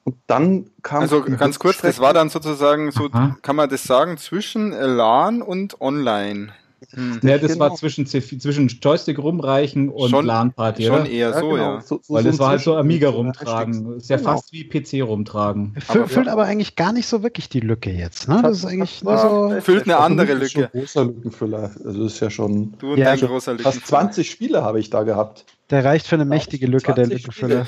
Und 0.09 0.15
dann 0.25 0.71
kam. 0.81 1.01
Also 1.01 1.21
ganz 1.21 1.59
kurz, 1.59 1.81
das 1.81 1.99
war 1.99 2.15
dann 2.15 2.29
sozusagen 2.29 2.91
so, 2.91 3.09
Aha. 3.11 3.37
kann 3.43 3.55
man 3.55 3.69
das 3.69 3.83
sagen, 3.83 4.17
zwischen 4.17 4.71
LAN 4.71 5.43
und 5.43 5.79
Online. 5.81 6.51
Hm. 6.93 7.19
Ja, 7.21 7.37
das 7.37 7.51
genau. 7.51 7.65
war 7.65 7.75
zwischen, 7.75 8.07
zwischen 8.07 8.67
Joystick 8.67 9.19
rumreichen 9.19 9.89
und 9.89 10.11
LAN-Party, 10.11 10.85
Schon 10.85 11.05
eher 11.05 11.29
ja, 11.29 11.39
so, 11.39 11.49
genau. 11.49 11.55
ja. 11.75 11.81
So, 11.81 11.99
so 12.01 12.13
Weil 12.15 12.23
das 12.23 12.39
war 12.39 12.49
halt 12.49 12.61
so 12.61 12.75
Amiga 12.75 13.09
rumtragen. 13.09 13.93
Das 13.93 14.03
ist 14.03 14.09
ja 14.09 14.17
genau. 14.17 14.31
fast 14.31 14.51
wie 14.51 14.63
PC 14.63 15.07
rumtragen. 15.07 15.75
Fü 15.77 16.07
füllt 16.07 16.25
ja. 16.25 16.33
aber 16.33 16.45
eigentlich 16.45 16.75
gar 16.75 16.91
nicht 16.91 17.05
so 17.05 17.21
wirklich 17.21 17.49
die 17.49 17.59
Lücke 17.59 17.91
jetzt, 17.91 18.27
ne? 18.27 18.39
Das 18.41 18.57
ist 18.57 18.65
eigentlich 18.65 19.03
nur 19.03 19.17
so. 19.19 19.61
Füllt 19.61 19.83
eine 19.83 19.97
andere 19.97 20.33
Lücke. 20.33 20.71
Ein 20.73 20.79
großer 20.79 21.05
Lückenfüller. 21.05 21.71
Also 21.85 22.03
das 22.03 22.13
ist 22.13 22.19
ja 22.19 22.31
schon. 22.31 22.73
Du 22.79 22.93
und 22.93 22.97
ja, 22.97 23.05
dein 23.05 23.19
großer 23.19 23.51
Lückenfüller. 23.51 23.73
Fast 23.73 23.87
20 23.87 24.31
Spiele 24.31 24.63
habe 24.63 24.79
ich 24.79 24.89
da 24.89 25.03
gehabt. 25.03 25.45
Der 25.69 25.85
reicht 25.85 26.07
für 26.07 26.15
eine 26.15 26.25
mächtige 26.25 26.65
Lücke, 26.65 26.93
der 26.93 27.05
Lückenfüller. 27.05 27.67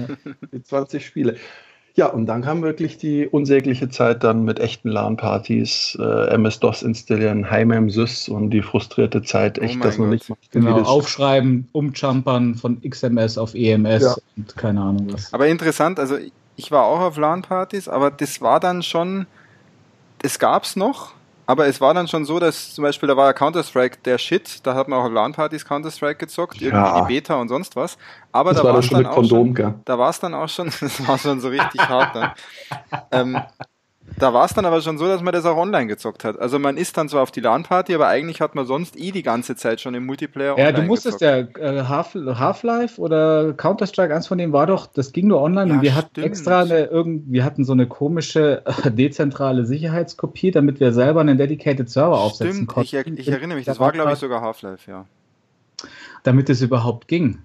Die 0.52 0.62
20 0.62 1.04
Spiele. 1.04 1.36
Ja, 1.94 2.06
und 2.06 2.26
dann 2.26 2.42
kam 2.42 2.62
wirklich 2.62 2.98
die 2.98 3.26
unsägliche 3.26 3.88
Zeit 3.88 4.22
dann 4.22 4.44
mit 4.44 4.60
echten 4.60 4.88
LAN-Partys, 4.88 5.98
äh, 6.00 6.34
MS-DOS 6.34 6.82
installieren, 6.82 7.50
Heimem 7.50 7.90
Sys 7.90 8.28
und 8.28 8.50
die 8.50 8.62
frustrierte 8.62 9.22
Zeit, 9.22 9.58
oh 9.58 9.62
echt 9.62 9.76
oh 9.80 9.82
das 9.82 9.98
noch 9.98 10.06
nicht 10.06 10.28
mal. 10.28 10.36
Genau, 10.50 10.80
aufschreiben, 10.82 11.68
umjumpern 11.72 12.54
von 12.54 12.80
XMS 12.80 13.38
auf 13.38 13.54
EMS 13.54 14.02
ja. 14.02 14.14
und 14.36 14.56
keine 14.56 14.80
Ahnung 14.80 15.12
was. 15.12 15.32
Aber 15.34 15.48
interessant, 15.48 15.98
also 15.98 16.16
ich 16.56 16.70
war 16.70 16.84
auch 16.84 17.00
auf 17.00 17.16
LAN-Partys, 17.16 17.88
aber 17.88 18.10
das 18.10 18.40
war 18.40 18.60
dann 18.60 18.82
schon, 18.82 19.26
das 20.18 20.38
gab 20.38 20.64
es 20.64 20.76
noch, 20.76 21.12
aber 21.50 21.66
es 21.66 21.80
war 21.80 21.92
dann 21.94 22.06
schon 22.06 22.24
so, 22.24 22.38
dass 22.38 22.74
zum 22.74 22.82
Beispiel, 22.82 23.08
da 23.08 23.16
war 23.16 23.26
ja 23.26 23.32
Counter-Strike 23.32 23.98
der 24.04 24.18
Shit, 24.18 24.64
da 24.64 24.74
hat 24.76 24.86
man 24.86 25.00
auch 25.00 25.06
auf 25.06 25.12
LAN-Partys 25.12 25.64
Counter-Strike 25.64 26.14
gezockt, 26.14 26.62
irgendwie 26.62 26.76
ja. 26.76 27.00
die 27.00 27.08
Beta 27.08 27.34
und 27.34 27.48
sonst 27.48 27.74
was. 27.74 27.98
Aber 28.30 28.52
das 28.52 28.62
da 28.62 28.68
war 28.68 28.78
es 28.78 28.88
dann 28.88 29.04
auch 29.04 29.14
Kondom, 29.16 29.46
schon, 29.46 29.54
gell? 29.54 29.74
da 29.84 29.98
war 29.98 30.10
es 30.10 30.20
dann 30.20 30.32
auch 30.32 30.48
schon, 30.48 30.66
das 30.80 31.08
war 31.08 31.18
schon 31.18 31.40
so 31.40 31.48
richtig 31.48 31.80
hart 31.88 32.14
dann. 32.14 32.32
Ähm, 33.10 33.42
Da 34.18 34.34
war 34.34 34.44
es 34.44 34.52
dann 34.52 34.66
aber 34.66 34.80
schon 34.82 34.98
so, 34.98 35.06
dass 35.06 35.22
man 35.22 35.32
das 35.32 35.46
auch 35.46 35.56
online 35.56 35.86
gezockt 35.86 36.24
hat. 36.24 36.38
Also 36.38 36.58
man 36.58 36.76
ist 36.76 36.96
dann 36.96 37.08
zwar 37.08 37.22
auf 37.22 37.30
die 37.30 37.40
LAN-Party, 37.40 37.94
aber 37.94 38.08
eigentlich 38.08 38.40
hat 38.40 38.54
man 38.54 38.66
sonst 38.66 38.98
eh 38.98 39.12
die 39.12 39.22
ganze 39.22 39.56
Zeit 39.56 39.80
schon 39.80 39.94
im 39.94 40.04
Multiplayer 40.06 40.58
Ja, 40.58 40.72
du 40.72 40.82
musstest 40.82 41.20
gezockt. 41.20 41.58
ja 41.58 41.80
äh, 41.80 41.84
Half-Life 41.84 43.00
oder 43.00 43.52
Counter-Strike, 43.54 44.14
eins 44.14 44.26
von 44.26 44.38
denen 44.38 44.52
war 44.52 44.66
doch, 44.66 44.86
das 44.86 45.12
ging 45.12 45.28
nur 45.28 45.40
online 45.40 45.70
ja, 45.70 45.76
und 45.76 45.82
wir 45.82 45.90
stimmt. 45.92 46.04
hatten 46.04 46.22
extra 46.22 46.60
eine, 46.62 46.84
irgend, 46.84 47.32
wir 47.32 47.44
hatten 47.44 47.64
so 47.64 47.72
eine 47.72 47.86
komische 47.86 48.62
äh, 48.66 48.90
dezentrale 48.90 49.64
Sicherheitskopie, 49.64 50.50
damit 50.50 50.80
wir 50.80 50.92
selber 50.92 51.20
einen 51.20 51.38
Dedicated 51.38 51.88
Server 51.88 52.18
aufsetzen 52.18 52.54
stimmt. 52.54 52.68
konnten. 52.68 52.84
Ich, 52.86 52.94
er, 52.94 53.06
ich 53.06 53.28
erinnere 53.28 53.56
mich, 53.58 53.66
das 53.66 53.80
war 53.80 53.92
glaube 53.92 54.12
ich 54.12 54.18
sogar 54.18 54.40
Half-Life, 54.42 54.90
ja. 54.90 55.06
Damit 56.24 56.50
es 56.50 56.60
überhaupt 56.60 57.08
ging. 57.08 57.38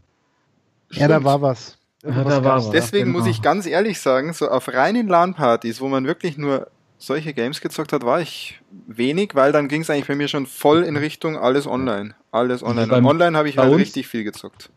Stimmt. 0.90 1.02
Ja, 1.02 1.08
da 1.08 1.24
war 1.24 1.42
was. 1.42 1.78
Ja, 2.06 2.24
da 2.24 2.44
war. 2.44 2.72
Deswegen 2.72 3.06
genau. 3.06 3.20
muss 3.20 3.28
ich 3.28 3.42
ganz 3.42 3.66
ehrlich 3.66 4.00
sagen, 4.00 4.34
so 4.34 4.48
auf 4.50 4.68
reinen 4.74 5.08
LAN-Partys, 5.08 5.82
wo 5.82 5.88
man 5.88 6.06
wirklich 6.06 6.38
nur 6.38 6.68
solche 6.98 7.34
Games 7.34 7.62
gezockt 7.62 7.94
hat, 7.94 8.04
war 8.04 8.22
ich 8.22 8.60
wenig, 8.88 9.36
weil 9.36 9.52
dann 9.52 9.68
ging 9.68 9.82
es 9.82 9.90
eigentlich 9.90 10.08
bei 10.08 10.16
mir 10.16 10.28
schon 10.28 10.46
voll 10.46 10.84
in 10.84 10.98
Richtung 10.98 11.38
alles 11.38 11.68
online. 11.68 12.16
Alles 12.32 12.64
online. 12.64 12.94
Und 12.94 13.06
online 13.06 13.38
habe 13.38 13.50
ich 13.50 13.58
halt 13.58 13.76
richtig 13.76 14.08
viel 14.08 14.24
gezockt. 14.24 14.70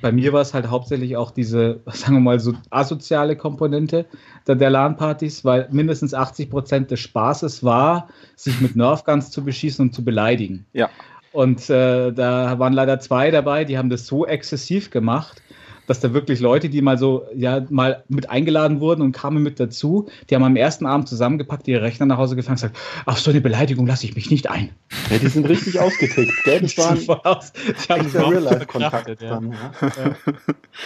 Bei 0.00 0.10
mir 0.10 0.32
war 0.32 0.40
es 0.40 0.54
halt 0.54 0.68
hauptsächlich 0.68 1.16
auch 1.16 1.30
diese, 1.30 1.80
sagen 1.86 2.14
wir 2.14 2.20
mal, 2.20 2.40
so 2.40 2.54
asoziale 2.70 3.36
Komponente 3.36 4.06
der, 4.46 4.54
der 4.56 4.70
LAN-Partys, 4.70 5.44
weil 5.44 5.68
mindestens 5.70 6.14
80 6.14 6.50
Prozent 6.50 6.90
des 6.90 7.00
Spaßes 7.00 7.62
war, 7.62 8.08
sich 8.36 8.60
mit 8.60 8.74
Nerfguns 8.74 9.30
zu 9.30 9.44
beschießen 9.44 9.86
und 9.86 9.94
zu 9.94 10.04
beleidigen. 10.04 10.66
Ja. 10.72 10.88
Und 11.32 11.70
äh, 11.70 12.12
da 12.12 12.58
waren 12.58 12.74
leider 12.74 13.00
zwei 13.00 13.30
dabei, 13.30 13.64
die 13.64 13.78
haben 13.78 13.88
das 13.88 14.06
so 14.06 14.26
exzessiv 14.26 14.90
gemacht, 14.90 15.41
dass 15.86 16.00
da 16.00 16.12
wirklich 16.12 16.40
Leute, 16.40 16.68
die 16.68 16.82
mal 16.82 16.98
so, 16.98 17.24
ja, 17.34 17.64
mal 17.70 18.04
mit 18.08 18.30
eingeladen 18.30 18.80
wurden 18.80 19.02
und 19.02 19.12
kamen 19.12 19.42
mit 19.42 19.58
dazu, 19.58 20.08
die 20.28 20.34
haben 20.34 20.44
am 20.44 20.56
ersten 20.56 20.86
Abend 20.86 21.08
zusammengepackt, 21.08 21.66
ihre 21.68 21.82
Rechner 21.82 22.06
nach 22.06 22.18
Hause 22.18 22.36
gefangen 22.36 22.54
und 22.54 22.62
gesagt, 22.62 22.78
auf 23.06 23.18
so 23.18 23.30
eine 23.30 23.40
Beleidigung 23.40 23.86
lasse 23.86 24.06
ich 24.06 24.14
mich 24.14 24.30
nicht 24.30 24.48
ein. 24.50 24.70
Ja, 25.10 25.18
die 25.18 25.28
sind 25.28 25.48
richtig 25.48 25.80
ausgetickt, 25.80 26.32
gell? 26.44 26.60
Das 26.60 26.78
waren 26.78 26.98
aus. 27.24 27.52
echte 27.88 28.18
Real-Life-Kontakte. 28.18 29.16
Ja. 29.20 29.40
Ja. 29.40 30.14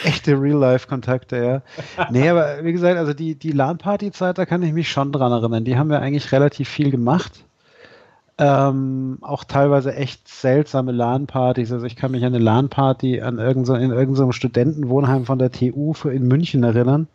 Echte 0.04 0.40
Real-Life-Kontakte, 0.40 1.36
ja. 1.36 2.06
Nee, 2.10 2.28
aber 2.28 2.64
wie 2.64 2.72
gesagt, 2.72 2.98
also 2.98 3.12
die, 3.12 3.34
die 3.34 3.52
LAN-Party-Zeit, 3.52 4.38
da 4.38 4.46
kann 4.46 4.62
ich 4.62 4.72
mich 4.72 4.90
schon 4.90 5.12
dran 5.12 5.32
erinnern. 5.32 5.64
Die 5.64 5.76
haben 5.76 5.90
wir 5.90 6.00
eigentlich 6.00 6.32
relativ 6.32 6.68
viel 6.68 6.90
gemacht. 6.90 7.44
Ähm, 8.38 9.18
auch 9.22 9.44
teilweise 9.44 9.94
echt 9.94 10.28
seltsame 10.28 10.92
LAN-Partys. 10.92 11.72
Also 11.72 11.86
ich 11.86 11.96
kann 11.96 12.10
mich 12.10 12.22
an 12.22 12.34
eine 12.34 12.44
LAN-Party 12.44 13.22
an 13.22 13.38
irgend 13.38 13.68
in 13.68 13.90
irgendeinem 13.90 14.32
Studentenwohnheim 14.32 15.24
von 15.24 15.38
der 15.38 15.50
TU 15.50 15.94
für 15.94 16.12
in 16.12 16.28
München 16.28 16.62
erinnern, 16.62 17.08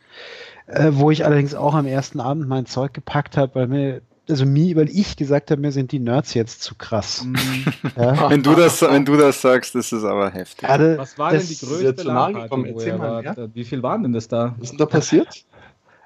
äh, 0.66 0.90
wo 0.94 1.12
ich 1.12 1.24
allerdings 1.24 1.54
auch 1.54 1.76
am 1.76 1.86
ersten 1.86 2.20
Abend 2.20 2.48
mein 2.48 2.66
Zeug 2.66 2.94
gepackt 2.94 3.38
habe, 3.38 3.54
weil 3.54 3.68
mir 3.68 4.02
also 4.30 4.46
mir, 4.46 4.76
weil 4.76 4.90
ich 4.90 5.18
gesagt 5.18 5.52
habe, 5.52 5.62
mir 5.62 5.72
sind 5.72 5.92
die 5.92 6.00
Nerds 6.00 6.34
jetzt 6.34 6.64
zu 6.64 6.76
krass. 6.76 7.24
Mhm. 7.24 7.38
Ja? 7.98 8.30
wenn, 8.30 8.42
du 8.42 8.56
das, 8.56 8.82
wenn 8.82 9.06
du 9.06 9.18
das 9.18 9.42
sagst, 9.42 9.76
ist 9.76 9.92
es 9.92 10.04
aber 10.04 10.32
heftig. 10.32 10.68
Also, 10.68 10.98
Was 10.98 11.18
war 11.18 11.32
denn 11.32 11.46
die 11.46 11.58
größte 11.58 12.04
LAN-Party, 12.04 13.52
Wie 13.54 13.64
viel 13.64 13.84
waren 13.84 14.04
denn 14.04 14.14
das 14.14 14.28
da? 14.28 14.56
Was 14.58 14.64
ist 14.64 14.72
denn 14.72 14.78
da 14.80 14.86
passiert? 14.86 15.46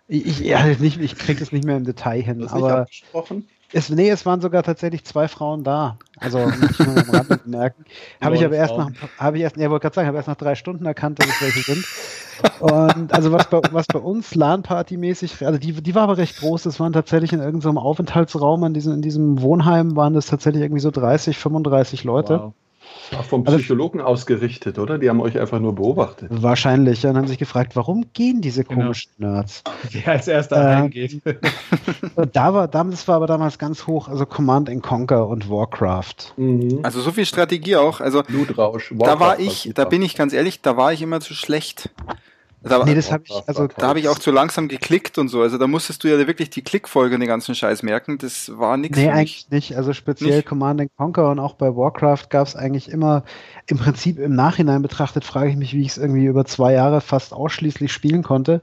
Ich, 0.08 0.24
ich, 0.28 0.40
ja, 0.42 0.64
nicht, 0.64 1.02
ich 1.02 1.18
kriege 1.18 1.40
das 1.40 1.52
nicht 1.52 1.66
mehr 1.66 1.78
im 1.78 1.84
Detail 1.84 2.22
hin. 2.22 2.40
Das 2.40 2.54
aber 2.54 2.86
es, 3.76 3.90
nee, 3.90 4.10
es 4.10 4.26
waren 4.26 4.40
sogar 4.40 4.64
tatsächlich 4.64 5.04
zwei 5.04 5.28
Frauen 5.28 5.66
da. 5.66 5.98
Also 6.18 6.40
muss 6.40 6.72
ich 6.72 6.80
nur 6.80 6.98
am 6.98 7.10
Rande 7.10 7.38
bemerken. 7.38 7.84
Habe 8.22 8.36
ich 8.36 8.46
aber 8.46 8.56
erst 8.56 8.78
nach, 8.78 8.90
habe 9.18 9.38
ich 9.38 9.44
erst, 9.44 9.58
ja, 9.58 9.70
wollte 9.70 9.84
gerade 9.84 9.96
sagen, 9.96 10.08
habe 10.08 10.18
erst 10.18 10.30
nach 10.30 10.38
drei 10.38 10.56
Stunden 10.56 10.86
erkannt, 10.86 11.20
dass 11.20 11.28
es 11.28 11.42
welche 11.42 11.60
sind. 11.60 11.86
Und 12.62 13.14
also 13.14 13.34
was 13.34 13.50
bei, 13.50 13.62
was 13.72 13.88
bei 13.88 14.00
uns 14.00 14.34
LAN-Party-mäßig, 14.34 15.46
also 15.46 15.60
die, 15.60 15.74
die 15.74 15.94
war 15.94 16.04
aber 16.04 16.18
recht 16.18 16.40
groß, 16.40 16.64
das 16.64 16.80
waren 16.80 16.94
tatsächlich 16.94 17.34
in 17.34 17.42
irgendeinem 17.42 17.78
Aufenthaltsraum 17.78 18.64
in 18.64 18.74
diesem, 18.74 18.94
in 18.94 19.02
diesem 19.02 19.42
Wohnheim 19.42 19.98
waren 19.98 20.14
das 20.14 20.28
tatsächlich 20.28 20.64
irgendwie 20.64 20.82
so 20.82 20.92
30, 20.92 21.38
35 21.38 22.06
Leute. 22.06 22.40
Wow. 22.40 22.54
Auch 23.18 23.24
vom 23.24 23.46
also 23.46 23.58
Psychologen 23.58 24.00
also, 24.00 24.12
ausgerichtet, 24.12 24.80
oder? 24.80 24.98
Die 24.98 25.10
haben 25.10 25.22
euch 25.22 25.40
einfach 25.40 25.60
nur 25.60 25.76
beobachtet. 25.76 26.30
Wahrscheinlich. 26.32 27.04
Ja, 27.04 27.12
und 27.12 27.18
haben 27.18 27.28
sich 27.28 27.38
gefragt, 27.38 27.76
warum 27.76 28.06
gehen 28.14 28.42
diese 28.42 28.64
genau. 28.64 28.82
komischen 28.82 29.12
genau. 29.18 29.34
Nerds? 29.34 29.64
Wer 29.92 30.08
als 30.08 30.28
erster 30.28 30.56
äh, 30.56 30.74
reingeht. 30.74 31.22
da 32.34 32.54
war, 32.54 32.68
das 32.68 33.08
war 33.08 33.16
aber 33.16 33.28
damals 33.28 33.60
ganz 33.60 33.88
hoch, 33.88 34.08
also 34.08 34.26
Command 34.26 34.70
Conquer 34.82 35.28
und 35.28 35.50
Warcraft. 35.50 36.34
Mhm. 36.38 36.80
Also 36.84 37.02
so 37.02 37.12
viel 37.12 37.26
Strategie 37.26 37.76
auch. 37.76 38.02
Also 38.02 38.24
Blutrausch. 38.24 38.92
Warcraft 38.92 39.14
da 39.14 39.20
war 39.20 39.40
ich, 39.40 39.72
da 39.74 39.86
bin 39.86 40.02
ich 40.02 40.16
ganz 40.16 40.34
ehrlich, 40.34 40.62
da 40.62 40.78
war 40.78 40.92
ich 40.92 41.02
immer 41.02 41.20
zu 41.20 41.34
schlecht. 41.34 41.90
Da, 42.68 42.84
nee, 42.84 42.96
das 42.96 43.12
hab 43.12 43.22
ich, 43.26 43.34
also, 43.46 43.68
da 43.68 43.88
habe 43.88 44.00
ich 44.00 44.10
auch 44.10 44.18
zu 44.18 44.32
langsam 44.32 44.68
geklickt 44.68 45.20
und 45.20 45.28
so. 45.28 45.42
Also 45.44 45.60
da 45.60 45.68
musstest 45.68 46.04
du 46.04 46.08
ja 46.08 46.18
wirklich 46.28 46.50
die 46.50 46.64
Klickfolge 46.64 47.14
und 47.14 47.22
den 47.22 47.30
ganzen 47.30 47.54
Scheiß 47.54 47.84
merken. 47.84 48.18
Das 48.18 48.52
war 48.58 48.76
nichts. 48.76 48.98
Nee, 48.98 49.10
eigentlich 49.10 49.48
nicht. 49.52 49.78
Also 49.78 49.94
speziell 49.94 50.38
nicht. 50.38 50.48
Command 50.48 50.82
Conquer 50.98 51.30
und 51.30 51.40
auch 51.40 51.54
bei 51.54 51.76
Warcraft 51.76 52.30
gab 52.30 52.48
es 52.48 52.56
eigentlich 52.56 52.90
immer, 52.90 53.24
im 53.68 53.78
Prinzip 53.78 54.18
im 54.18 54.34
Nachhinein 54.34 54.82
betrachtet, 54.82 55.26
frage 55.26 55.52
ich 55.52 55.58
mich, 55.58 55.74
wie 55.74 55.82
ich 55.82 55.90
es 55.90 55.98
irgendwie 56.00 56.26
über 56.26 56.46
zwei 56.46 56.74
Jahre 56.74 57.02
fast 57.02 57.34
ausschließlich 57.34 57.94
spielen 57.94 58.24
konnte. 58.24 58.62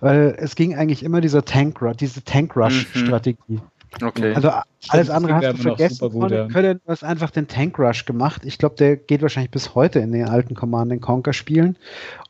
Weil 0.00 0.36
es 0.38 0.54
ging 0.54 0.76
eigentlich 0.76 1.02
immer 1.02 1.20
dieser 1.20 1.44
Tank 1.44 1.82
Rush, 1.82 1.96
diese 1.96 2.22
Tank 2.22 2.56
Rush-Strategie. 2.56 3.36
Mhm. 3.48 3.62
Okay. 4.02 4.34
Also 4.34 4.50
alles 4.88 5.10
andere 5.10 5.34
hast 5.34 5.58
du 5.58 5.62
vergessen. 5.62 6.10
Gut, 6.10 6.30
ja. 6.30 6.46
Können, 6.48 6.80
du 6.84 6.90
hast 6.90 7.04
einfach 7.04 7.30
den 7.30 7.48
Tank 7.48 7.78
Rush 7.78 8.04
gemacht. 8.04 8.42
Ich 8.44 8.58
glaube, 8.58 8.76
der 8.76 8.96
geht 8.96 9.22
wahrscheinlich 9.22 9.50
bis 9.50 9.74
heute 9.74 9.98
in 9.98 10.12
den 10.12 10.28
alten 10.28 10.54
Command 10.54 11.00
Conquer 11.00 11.32
Spielen. 11.32 11.76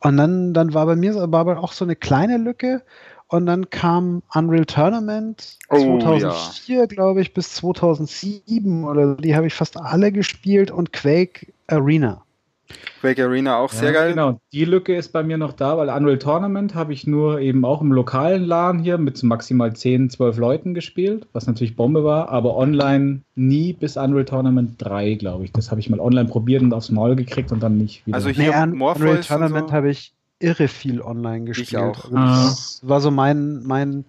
Und 0.00 0.16
dann, 0.16 0.54
dann 0.54 0.74
war 0.74 0.86
bei 0.86 0.96
mir 0.96 1.14
war 1.14 1.40
aber 1.40 1.60
auch 1.60 1.72
so 1.72 1.84
eine 1.84 1.96
kleine 1.96 2.38
Lücke. 2.38 2.82
Und 3.28 3.46
dann 3.46 3.70
kam 3.70 4.22
Unreal 4.34 4.66
Tournament 4.66 5.58
oh, 5.68 6.00
2004, 6.00 6.78
ja. 6.78 6.86
glaube 6.86 7.20
ich, 7.20 7.32
bis 7.32 7.54
2007 7.54 8.82
oder 8.82 9.14
die 9.14 9.36
habe 9.36 9.46
ich 9.46 9.54
fast 9.54 9.76
alle 9.76 10.10
gespielt 10.10 10.72
und 10.72 10.92
Quake 10.92 11.52
Arena. 11.68 12.24
Quake 13.00 13.24
Arena 13.24 13.56
auch 13.56 13.72
ja, 13.72 13.78
sehr 13.78 13.92
geil. 13.92 14.10
Genau, 14.10 14.40
die 14.52 14.64
Lücke 14.64 14.94
ist 14.94 15.12
bei 15.12 15.22
mir 15.22 15.38
noch 15.38 15.52
da, 15.52 15.78
weil 15.78 15.88
Unreal 15.88 16.18
Tournament 16.18 16.74
habe 16.74 16.92
ich 16.92 17.06
nur 17.06 17.40
eben 17.40 17.64
auch 17.64 17.80
im 17.80 17.92
lokalen 17.92 18.44
LAN 18.44 18.78
hier 18.78 18.98
mit 18.98 19.22
maximal 19.22 19.74
10, 19.74 20.10
12 20.10 20.36
Leuten 20.36 20.74
gespielt, 20.74 21.26
was 21.32 21.46
natürlich 21.46 21.76
Bombe 21.76 22.04
war, 22.04 22.28
aber 22.28 22.56
online 22.56 23.22
nie 23.34 23.72
bis 23.72 23.96
Unreal 23.96 24.26
Tournament 24.26 24.74
3, 24.78 25.14
glaube 25.14 25.44
ich. 25.44 25.52
Das 25.52 25.70
habe 25.70 25.80
ich 25.80 25.88
mal 25.88 26.00
online 26.00 26.28
probiert 26.28 26.62
und 26.62 26.74
aufs 26.74 26.90
Maul 26.90 27.16
gekriegt 27.16 27.52
und 27.52 27.62
dann 27.62 27.78
nicht 27.78 28.06
wieder. 28.06 28.16
Also 28.16 28.28
hier 28.28 28.66
nee, 28.66 28.76
Unreal 28.84 29.20
Tournament 29.20 29.68
so. 29.68 29.74
habe 29.74 29.90
ich 29.90 30.12
irre 30.38 30.68
viel 30.68 31.00
online 31.00 31.44
gespielt. 31.44 31.70
Ich 31.70 31.76
auch. 31.76 32.04
Also 32.04 32.16
das 32.16 32.80
ah. 32.84 32.88
war 32.88 33.00
so 33.00 33.10
mein, 33.10 33.62
mein 33.64 34.04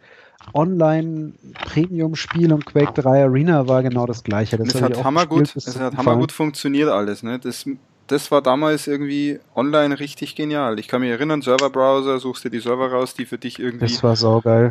Online-Premium-Spiel 0.54 2.52
und 2.52 2.66
Quake 2.66 2.94
3 3.02 3.24
Arena 3.24 3.68
war 3.68 3.84
genau 3.84 4.06
das 4.06 4.24
gleiche. 4.24 4.58
Das, 4.58 4.70
das 4.70 4.82
hat 4.82 5.04
hammergut, 5.04 5.56
es 5.56 5.80
hat 5.80 5.96
hammergut 5.96 6.32
funktioniert 6.32 6.90
alles. 6.90 7.24
Ne? 7.24 7.40
Das 7.40 7.66
das 8.12 8.32
war 8.32 8.42
damals 8.42 8.88
irgendwie 8.88 9.40
online 9.56 10.00
richtig 10.00 10.36
genial. 10.36 10.80
Ich 10.80 10.88
kann 10.88 11.02
mich 11.02 11.10
erinnern, 11.10 11.42
Serverbrowser, 11.42 12.20
suchst 12.20 12.44
dir 12.44 12.50
die 12.50 12.60
Server 12.60 12.92
raus, 12.92 13.14
die 13.14 13.26
für 13.26 13.38
dich 13.38 13.60
irgendwie 13.60 13.98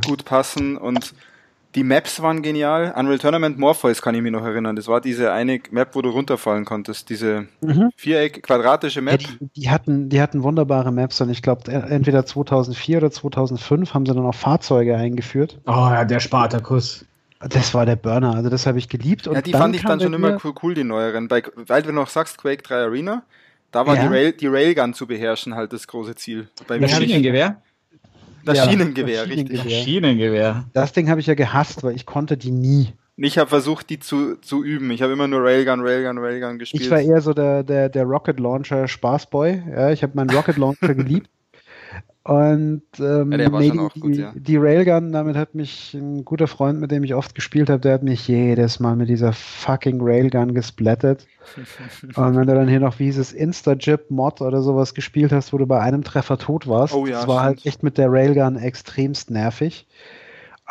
gut 0.07 0.25
passen 0.25 0.77
und 0.77 1.15
die 1.77 1.85
Maps 1.85 2.21
waren 2.21 2.43
genial. 2.43 2.93
Unreal 2.97 3.19
Tournament 3.19 3.59
Morpheus 3.59 4.03
kann 4.03 4.15
ich 4.17 4.23
mich 4.23 4.33
noch 4.33 4.45
erinnern. 4.45 4.75
Das 4.75 4.89
war 4.89 5.01
diese 5.01 5.33
eine 5.33 5.61
Map, 5.71 5.95
wo 5.95 6.03
du 6.03 6.11
runterfallen 6.11 6.65
konntest. 6.65 7.09
Diese 7.11 7.47
mhm. 7.61 7.91
Viereck, 7.97 8.43
quadratische 8.43 9.01
Map. 9.01 9.23
Ja, 9.23 9.29
die, 9.29 9.51
die, 9.55 9.71
hatten, 9.71 10.09
die 10.09 10.21
hatten 10.21 10.43
wunderbare 10.43 10.91
Maps 10.91 11.21
und 11.21 11.31
ich 11.31 11.43
glaube, 11.43 11.71
entweder 11.71 12.27
2004 12.27 12.99
oder 12.99 13.11
2005 13.13 13.95
haben 13.95 14.05
sie 14.05 14.15
dann 14.15 14.27
auch 14.27 14.35
Fahrzeuge 14.35 14.97
eingeführt. 14.97 15.61
Oh 15.67 15.71
ja, 15.71 16.05
der 16.05 16.19
Spartakus. 16.19 17.05
Das 17.49 17.73
war 17.73 17.87
der 17.87 17.97
Burner, 17.97 18.35
also 18.35 18.51
das 18.51 18.67
habe 18.67 18.79
ich 18.79 18.89
geliebt. 18.89 19.27
Und 19.27 19.35
ja, 19.35 19.41
die 19.41 19.53
fand 19.53 19.75
ich 19.75 19.83
dann 19.83 19.99
schon 19.99 20.13
immer 20.13 20.39
cool, 20.45 20.53
cool, 20.63 20.75
die 20.75 20.85
neueren. 20.85 21.27
Bei, 21.27 21.43
weil 21.57 21.83
du 21.83 21.91
noch 21.91 22.09
sagst, 22.09 22.37
Quake 22.37 22.63
3 22.63 22.75
Arena, 22.75 23.23
da 23.71 23.87
war 23.87 23.97
ja. 23.97 24.03
die, 24.03 24.09
Rail, 24.09 24.33
die 24.33 24.47
Railgun 24.47 24.93
zu 24.93 25.07
beherrschen 25.07 25.55
halt 25.55 25.73
das 25.73 25.87
große 25.87 26.15
Ziel. 26.17 26.49
Beim 26.67 26.87
Schienengewehr? 26.87 27.63
Das 28.45 28.59
ja, 28.59 28.69
Schienengewehr, 28.69 29.23
das 29.23 29.31
richtig. 29.31 29.61
Schienengewehr. 29.61 29.85
Schienengewehr. 29.85 30.65
Das 30.75 30.93
Ding 30.93 31.09
habe 31.09 31.21
ich 31.21 31.27
ja 31.27 31.35
gehasst, 31.35 31.83
weil 31.83 31.95
ich 31.95 32.05
konnte 32.05 32.37
die 32.37 32.51
nie. 32.51 32.93
Ich 33.17 33.37
habe 33.39 33.51
versucht, 33.51 33.91
die 33.91 33.99
zu, 33.99 34.37
zu 34.37 34.65
üben. 34.65 34.91
Ich 34.91 35.03
habe 35.03 35.13
immer 35.13 35.29
nur 35.29 35.43
Railgun, 35.43 35.81
Railgun, 35.81 36.19
Railgun 36.19 36.59
gespielt. 36.59 36.83
Ich 36.83 36.91
war 36.91 37.01
eher 37.01 37.21
so 37.21 37.35
der, 37.35 37.63
der, 37.63 37.89
der 37.91 38.05
Rocket 38.05 38.41
Launcher 38.41 38.89
Spaßboy. 38.89 39.63
Ja, 39.71 39.91
ich 39.91 40.03
habe 40.03 40.13
meinen 40.15 40.31
Rocket 40.31 40.57
Launcher 40.57 40.95
geliebt. 40.95 41.29
Und 42.23 42.83
ähm, 42.99 43.33
ja, 43.33 43.49
nee, 43.49 43.71
die, 43.71 44.01
gut, 44.01 44.15
ja. 44.15 44.33
die, 44.35 44.59
Railgun, 44.59 45.11
damit 45.11 45.37
hat 45.37 45.55
mich 45.55 45.95
ein 45.95 46.23
guter 46.27 46.49
Freund, 46.49 46.79
mit 46.79 46.91
dem 46.91 47.03
ich 47.03 47.15
oft 47.15 47.35
gespielt 47.35 47.71
habe, 47.71 47.81
der 47.81 47.95
hat 47.95 48.03
mich 48.03 48.29
jedes 48.29 48.79
Mal 48.79 48.95
mit 48.95 49.09
dieser 49.09 49.33
fucking 49.33 50.01
Railgun 50.03 50.53
gesplattet. 50.53 51.27
Und 52.17 52.37
wenn 52.37 52.47
du 52.47 52.55
dann 52.55 52.69
hier 52.69 52.81
noch 52.81 52.99
wie 52.99 53.07
dieses 53.07 53.33
Insta-Jib-Mod 53.33 54.43
oder 54.43 54.61
sowas 54.61 54.93
gespielt 54.93 55.33
hast, 55.33 55.55
wo 55.55 55.59
du 55.59 55.67
bei 55.67 55.81
einem 55.81 56.05
Treffer 56.05 56.37
tot 56.37 56.69
warst, 56.69 56.95
oh, 56.95 57.07
ja, 57.07 57.13
das 57.15 57.27
war 57.27 57.43
halt 57.43 57.65
echt 57.65 57.83
mit 57.83 57.97
der 57.97 58.13
Railgun 58.13 58.57
extremst 58.57 59.31
nervig. 59.31 59.87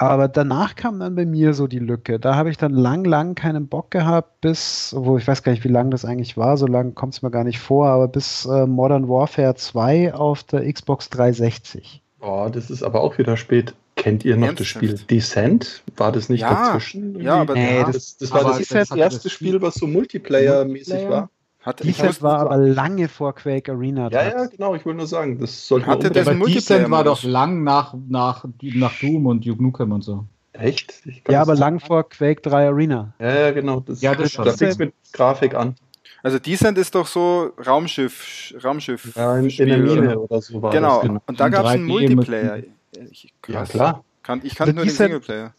Aber 0.02 0.30
danach 0.30 0.78
kam 0.78 1.02
dann 1.02 1.16
bei 1.16 1.26
mir 1.26 1.54
so 1.54 1.68
die 1.68 1.80
Lücke. 1.80 2.20
Da 2.20 2.36
habe 2.36 2.50
ich 2.50 2.56
dann 2.56 2.72
lang, 2.72 3.04
lang 3.04 3.36
keinen 3.36 3.68
Bock 3.68 3.92
gehabt, 3.92 4.40
bis, 4.40 4.96
wo 4.98 5.18
ich 5.18 5.28
weiß 5.28 5.44
gar 5.44 5.52
nicht, 5.52 5.66
wie 5.66 5.70
lang 5.70 5.92
das 5.92 6.06
eigentlich 6.06 6.38
war, 6.38 6.56
so 6.56 6.68
lang 6.68 6.96
kommt 6.96 7.16
es 7.16 7.22
mir 7.22 7.32
gar 7.32 7.44
nicht 7.44 7.60
vor, 7.60 7.88
aber 7.88 8.08
bis 8.08 8.46
äh, 8.46 8.66
Modern 8.66 9.10
Warfare 9.10 9.56
2 9.56 10.14
auf 10.14 10.44
der 10.44 10.72
Xbox 10.72 11.10
360. 11.10 12.02
Oh, 12.22 12.48
das 12.50 12.70
ist 12.70 12.82
aber 12.82 13.02
auch 13.02 13.18
wieder 13.18 13.36
spät. 13.36 13.74
Kennt 13.98 14.24
ihr 14.24 14.38
noch 14.38 14.48
Ernsthaft? 14.48 14.60
das 14.62 14.68
Spiel 14.68 15.00
Descent? 15.10 15.84
War 15.98 16.14
das 16.14 16.30
nicht 16.30 16.42
ja, 16.42 16.50
dazwischen? 16.50 17.20
Ja, 17.20 17.36
aber 17.36 17.56
nee, 17.56 17.84
das, 17.86 18.16
das 18.16 18.32
war 18.32 18.46
das, 18.58 18.70
das 18.70 18.92
erste 18.92 19.30
Spiel, 19.30 19.62
was 19.62 19.76
so 19.76 19.86
Multiplayer-mäßig 19.86 21.10
war. 21.10 21.30
Hatte, 21.62 21.84
Descent 21.84 22.22
war 22.22 22.40
aber 22.40 22.58
lange 22.58 23.10
vor 23.10 23.36
Quake 23.36 23.70
Arena. 23.72 24.10
Ja, 24.12 24.24
ja, 24.24 24.46
genau, 24.46 24.76
ich 24.76 24.86
will 24.86 24.94
nur 24.94 25.08
sagen, 25.08 25.40
das 25.40 25.68
sollte 25.68 25.88
Hatte 25.88 26.10
das 26.10 26.26
Descent 26.26 26.90
war 26.90 27.04
doch 27.04 27.22
lang 27.24 27.64
nach, 27.64 27.94
nach, 28.08 28.46
nach 28.62 29.00
Doom 29.00 29.26
und 29.26 29.46
Duke 29.46 29.62
Nukem 29.62 29.92
und 29.92 30.02
so. 30.02 30.26
Echt? 30.54 31.02
Ja, 31.30 31.42
aber 31.42 31.56
lang 31.56 31.80
vor 31.80 32.08
Quake 32.08 32.42
3 32.42 32.68
Arena. 32.68 33.14
Ja, 33.20 33.40
ja, 33.40 33.52
genau. 33.52 33.82
Das, 33.82 34.02
ja, 34.02 34.16
das, 34.16 34.34
das 34.34 34.58
fängt 34.58 34.80
mit 34.80 34.94
Grafik 35.12 35.54
an. 35.54 35.76
Also 36.24 36.40
Descent 36.40 36.78
ist 36.78 36.96
doch 36.96 37.08
so 37.08 37.52
Raumschiff, 37.66 38.54
Raumschiff. 38.64 39.16
Ja, 39.16 39.38
in, 39.38 39.50
in 39.50 39.68
der 39.68 39.78
Mine 39.78 40.20
oder 40.20 40.42
so 40.42 40.62
war 40.62 40.72
genau. 40.72 40.98
das. 40.98 41.08
Genau. 41.08 41.22
Und 41.26 41.40
da 41.40 41.50
gab 41.50 41.66
es 41.66 41.72
einen 41.72 41.86
Multiplayer. 41.86 42.64
Ich, 43.10 43.34
ja, 43.48 43.64
klar. 43.64 44.04
Kann, 44.24 44.42
ich 44.44 44.56
kannte 44.56 44.74
nur 44.74 44.86
den 44.86 44.92
Singleplayer. 44.92 45.54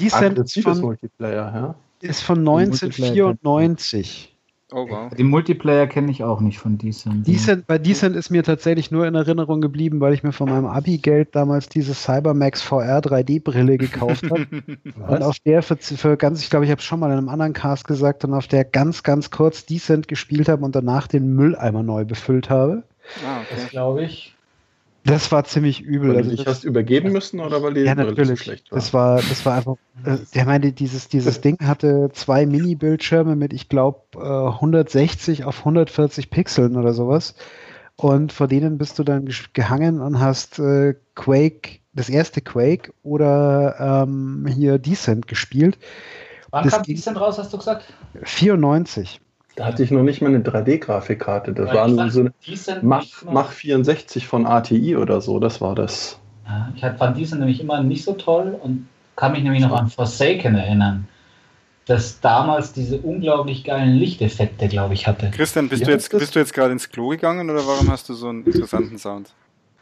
Descent 0.00 0.38
ist 0.38 0.60
von, 0.60 0.80
Multiplayer, 0.80 1.52
ja? 1.54 1.74
ist 2.00 2.22
von 2.22 2.38
1994. 2.38 4.29
Oh, 4.72 4.88
wow. 4.88 5.10
Den 5.10 5.26
Multiplayer 5.26 5.86
kenne 5.86 6.10
ich 6.10 6.22
auch 6.22 6.40
nicht 6.40 6.58
von 6.58 6.78
Decent. 6.78 7.26
Decent. 7.26 7.66
Bei 7.66 7.78
Decent 7.78 8.14
ist 8.14 8.30
mir 8.30 8.42
tatsächlich 8.42 8.90
nur 8.90 9.06
in 9.06 9.14
Erinnerung 9.14 9.60
geblieben, 9.60 10.00
weil 10.00 10.14
ich 10.14 10.22
mir 10.22 10.32
von 10.32 10.48
meinem 10.48 10.66
Abi-Geld 10.66 11.34
damals 11.34 11.68
diese 11.68 11.94
Cybermax 11.94 12.62
VR 12.62 13.00
3D-Brille 13.00 13.78
gekauft 13.78 14.30
habe. 14.30 14.46
und 15.08 15.22
auf 15.22 15.38
der 15.40 15.62
für, 15.62 15.76
für 15.76 16.16
ganz, 16.16 16.42
ich 16.42 16.50
glaube, 16.50 16.64
ich 16.64 16.70
habe 16.70 16.78
es 16.78 16.84
schon 16.84 17.00
mal 17.00 17.10
in 17.10 17.18
einem 17.18 17.28
anderen 17.28 17.52
Cast 17.52 17.86
gesagt, 17.86 18.24
und 18.24 18.34
auf 18.34 18.46
der 18.46 18.64
ganz, 18.64 19.02
ganz 19.02 19.30
kurz 19.30 19.66
Decent 19.66 20.08
gespielt 20.08 20.48
habe 20.48 20.64
und 20.64 20.74
danach 20.74 21.08
den 21.08 21.34
Mülleimer 21.34 21.82
neu 21.82 22.04
befüllt 22.04 22.48
habe. 22.48 22.84
Ah, 23.26 23.40
okay. 23.40 23.54
Das 23.56 23.70
glaube 23.70 24.04
ich. 24.04 24.36
Das 25.10 25.32
war 25.32 25.44
ziemlich 25.44 25.82
übel. 25.82 26.10
Weil 26.10 26.16
also 26.18 26.30
du 26.30 26.36
dich 26.36 26.46
hast 26.46 26.64
übergeben 26.64 27.12
müssen 27.12 27.40
oder 27.40 27.62
weil 27.62 27.74
die 27.74 27.80
ja, 27.80 27.94
natürlich. 27.94 28.28
so 28.28 28.36
schlecht 28.36 28.70
war? 28.70 28.78
Das 28.78 28.94
war, 28.94 29.16
das 29.16 29.44
war 29.44 29.56
einfach. 29.56 29.76
Äh, 30.04 30.18
der 30.34 30.44
meinte, 30.46 30.72
dieses, 30.72 31.08
dieses 31.08 31.40
Ding 31.40 31.56
hatte 31.60 32.10
zwei 32.12 32.46
Mini-Bildschirme 32.46 33.36
mit, 33.36 33.52
ich 33.52 33.68
glaube, 33.68 34.00
äh, 34.14 34.54
160 34.54 35.44
auf 35.44 35.58
140 35.60 36.30
Pixeln 36.30 36.76
oder 36.76 36.92
sowas. 36.92 37.34
Und 37.96 38.32
vor 38.32 38.46
denen 38.46 38.78
bist 38.78 38.98
du 38.98 39.04
dann 39.04 39.28
gehangen 39.52 40.00
und 40.00 40.20
hast 40.20 40.58
äh, 40.58 40.94
Quake, 41.14 41.80
das 41.92 42.08
erste 42.08 42.40
Quake 42.40 42.92
oder 43.02 44.04
ähm, 44.06 44.46
hier 44.48 44.78
Descent 44.78 45.26
gespielt. 45.26 45.76
Wann 46.50 46.64
das 46.64 46.74
kam 46.74 46.82
Descent 46.84 47.20
raus, 47.20 47.38
hast 47.38 47.52
du 47.52 47.58
gesagt? 47.58 47.92
94. 48.22 49.20
Da 49.60 49.66
hatte 49.66 49.82
ich 49.82 49.90
noch 49.90 50.02
nicht 50.02 50.22
mal 50.22 50.28
eine 50.28 50.38
3D-Grafikkarte. 50.38 51.52
Das 51.52 51.74
war 51.74 51.86
nur 51.86 52.10
so 52.10 52.20
eine 52.20 52.32
Mach, 52.80 53.04
Mach 53.30 53.52
64 53.52 54.26
von 54.26 54.46
ATI 54.46 54.96
oder 54.96 55.20
so, 55.20 55.38
das 55.38 55.60
war 55.60 55.74
das. 55.74 56.18
Ja, 56.46 56.72
ich 56.74 56.98
fand 56.98 57.18
diese 57.18 57.36
nämlich 57.36 57.60
immer 57.60 57.82
nicht 57.82 58.02
so 58.02 58.14
toll 58.14 58.58
und 58.58 58.88
kann 59.16 59.32
mich 59.32 59.42
nämlich 59.42 59.60
noch 59.60 59.72
an 59.72 59.90
Forsaken 59.90 60.54
erinnern, 60.54 61.06
das 61.84 62.22
damals 62.22 62.72
diese 62.72 63.00
unglaublich 63.00 63.64
geilen 63.64 63.96
Lichteffekte, 63.96 64.66
glaube 64.66 64.94
ich, 64.94 65.06
hatte. 65.06 65.30
Christian, 65.30 65.68
bist, 65.68 65.82
ja, 65.82 65.88
du 65.88 65.92
jetzt, 65.92 66.10
bist 66.10 66.34
du 66.34 66.38
jetzt 66.38 66.54
gerade 66.54 66.72
ins 66.72 66.88
Klo 66.88 67.08
gegangen 67.10 67.50
oder 67.50 67.66
warum 67.66 67.90
hast 67.90 68.08
du 68.08 68.14
so 68.14 68.30
einen 68.30 68.44
interessanten 68.44 68.96
Sound? 68.96 69.34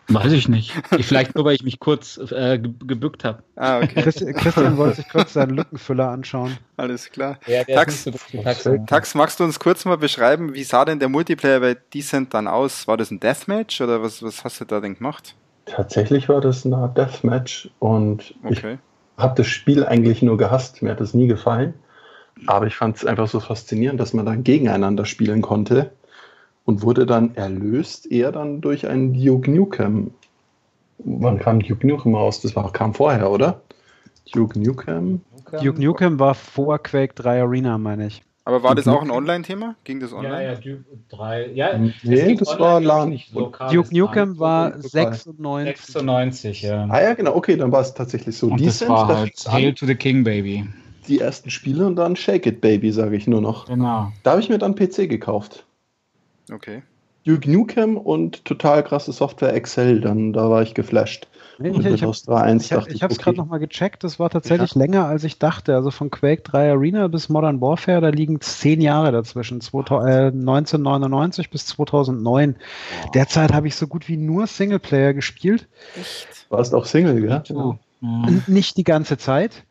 Weiß 0.09 0.33
ich 0.33 0.49
nicht. 0.49 0.73
Vielleicht 1.01 1.35
nur, 1.35 1.44
weil 1.44 1.55
ich 1.55 1.62
mich 1.62 1.81
kurz 1.81 2.16
äh, 2.33 2.59
gebückt 2.59 3.25
habe. 3.25 3.42
Ah, 3.57 3.79
okay. 3.79 4.03
Christian 4.33 4.79
wollte 4.79 4.97
sich 4.97 5.09
kurz 5.09 5.35
seinen 5.35 5.55
Lückenfüller 5.55 6.09
anschauen. 6.09 6.57
Alles 6.79 7.11
klar. 7.11 7.38
Ja, 7.47 7.64
Tax, 7.64 8.05
so 8.05 8.12
Tax, 8.42 8.68
Tax, 8.87 9.14
magst 9.14 9.38
du 9.38 9.44
uns 9.44 9.61
kurz 9.61 9.85
mal 9.85 9.99
beschreiben, 9.99 10.55
wie 10.55 10.64
sah 10.64 10.87
denn 10.87 10.99
der 10.99 11.11
Multiplayer 11.11 11.61
bei 11.61 11.77
Decent 11.92 12.33
dann 12.33 12.49
aus? 12.49 12.88
War 12.88 12.97
das 12.97 13.11
ein 13.11 13.21
Deathmatch 13.21 13.83
oder 13.83 14.03
was, 14.03 14.23
was 14.23 14.44
hast 14.44 14.61
du 14.61 14.64
da 14.64 14.81
denn 14.81 14.97
gemacht? 14.97 15.35
Tatsächlich 15.66 16.31
war 16.31 16.40
das 16.40 16.64
eine 16.64 16.77
Art 16.77 16.97
Deathmatch 16.97 17.68
und 17.79 18.35
okay. 18.44 18.79
ich 19.16 19.23
habe 19.23 19.35
das 19.37 19.47
Spiel 19.47 19.85
eigentlich 19.85 20.23
nur 20.23 20.38
gehasst. 20.38 20.81
Mir 20.81 20.92
hat 20.92 21.01
das 21.01 21.12
nie 21.12 21.27
gefallen. 21.27 21.75
Aber 22.47 22.66
ich 22.66 22.77
fand 22.77 22.97
es 22.97 23.05
einfach 23.05 23.29
so 23.29 23.40
faszinierend, 23.40 24.01
dass 24.01 24.14
man 24.14 24.25
dann 24.25 24.44
gegeneinander 24.44 25.05
spielen 25.05 25.42
konnte 25.42 25.90
und 26.68 26.83
wurde 26.83 27.07
dann 27.07 27.35
erlöst, 27.35 28.12
eher 28.12 28.31
dann 28.31 28.61
durch 28.61 28.87
einen 28.87 29.14
Duke 29.14 29.50
Nukem. 29.50 30.11
Wann 30.98 31.38
kam 31.38 31.61
Duke 31.61 31.87
Nukem 31.87 32.14
raus? 32.14 32.42
Das 32.42 32.54
war, 32.57 32.70
kam 32.70 32.92
vorher, 32.92 33.31
oder? 33.31 33.62
Duke 34.35 34.59
Nukem? 34.59 35.22
Duke 35.62 35.83
Nukem 35.83 36.18
war 36.18 36.35
vor 36.35 36.78
Quake 36.78 37.14
3 37.14 37.40
Arena, 37.40 37.78
meine 37.78 38.09
ich. 38.09 38.20
Aber 38.44 38.62
war 38.62 38.74
Duke 38.74 38.85
das 38.85 38.94
auch 38.94 39.00
ein 39.00 39.11
Online-Thema? 39.11 39.76
Ging 39.85 39.98
das 39.98 40.12
online? 40.12 40.44
Ja, 40.44 40.52
ja, 40.52 40.54
Duke 40.57 40.85
3. 41.09 41.52
Ja, 41.54 41.78
nee, 41.78 42.35
das, 42.35 42.48
das 42.48 42.59
war 42.59 42.83
LAN. 42.83 43.18
Duke 43.33 43.96
Nukem 43.96 44.38
war 44.38 44.78
96. 44.78 45.87
96, 45.87 46.62
ja. 46.62 46.87
Ah 46.90 47.00
ja, 47.00 47.14
genau, 47.14 47.35
okay, 47.35 47.57
dann 47.57 47.72
war 47.72 47.81
es 47.81 47.94
tatsächlich 47.94 48.37
so. 48.37 48.48
Und 48.48 48.62
das 48.62 48.87
war 48.87 49.09
halt 49.09 49.33
Hail 49.50 49.72
to 49.72 49.87
the 49.87 49.94
King, 49.94 50.22
Baby. 50.22 50.66
Die 51.09 51.20
ersten 51.20 51.48
Spiele 51.48 51.87
und 51.87 51.96
dann 51.96 52.14
Shake 52.14 52.44
It, 52.44 52.61
Baby, 52.61 52.92
sage 52.92 53.16
ich 53.16 53.26
nur 53.26 53.40
noch. 53.40 53.64
Genau. 53.68 54.12
Da 54.22 54.33
habe 54.33 54.42
ich 54.42 54.50
mir 54.50 54.59
dann 54.59 54.74
PC 54.74 55.09
gekauft. 55.09 55.64
Okay. 56.51 56.83
Duke 57.25 57.51
Nukem 57.51 57.97
und 57.99 58.45
total 58.45 58.83
krasse 58.83 59.13
Software 59.13 59.53
Excel, 59.53 60.01
dann 60.01 60.33
da 60.33 60.49
war 60.49 60.63
ich 60.63 60.75
geflasht. 60.75 61.29
Nee, 61.59 61.71
ich, 61.71 61.85
ich 61.87 62.03
habe 62.03 62.13
es 62.13 62.29
okay. 62.29 63.17
gerade 63.17 63.37
nochmal 63.37 63.59
gecheckt, 63.59 64.05
das 64.05 64.21
war 64.21 64.31
tatsächlich 64.31 64.75
ja. 64.75 64.79
länger 64.79 65.07
als 65.07 65.25
ich 65.25 65.41
dachte. 65.41 65.75
Also 65.75 65.91
von 65.91 66.09
Quake 66.09 66.43
3 66.43 66.71
Arena 66.71 67.09
bis 67.09 67.29
Modern 67.29 67.61
Warfare, 67.61 68.01
da 68.01 68.11
liegen 68.11 68.41
zehn 68.41 68.81
Jahre 68.81 69.11
dazwischen, 69.11 69.61
2000, 69.61 70.09
äh, 70.09 70.27
1999 70.29 71.51
bis 71.51 71.67
2009. 71.67 72.55
Wow. 72.55 73.11
Derzeit 73.11 73.53
habe 73.53 73.67
ich 73.67 73.75
so 73.75 73.89
gut 73.89 74.09
wie 74.09 74.17
nur 74.17 74.47
Singleplayer 74.47 75.15
gespielt. 75.15 75.69
Echt? 76.01 76.47
Warst 76.49 76.75
auch 76.75 76.87
Single, 76.87 77.29
ja? 77.29 77.43
Oh. 77.53 77.75
Nicht 78.47 78.77
die 78.77 78.85
ganze 78.85 79.19
Zeit. 79.19 79.65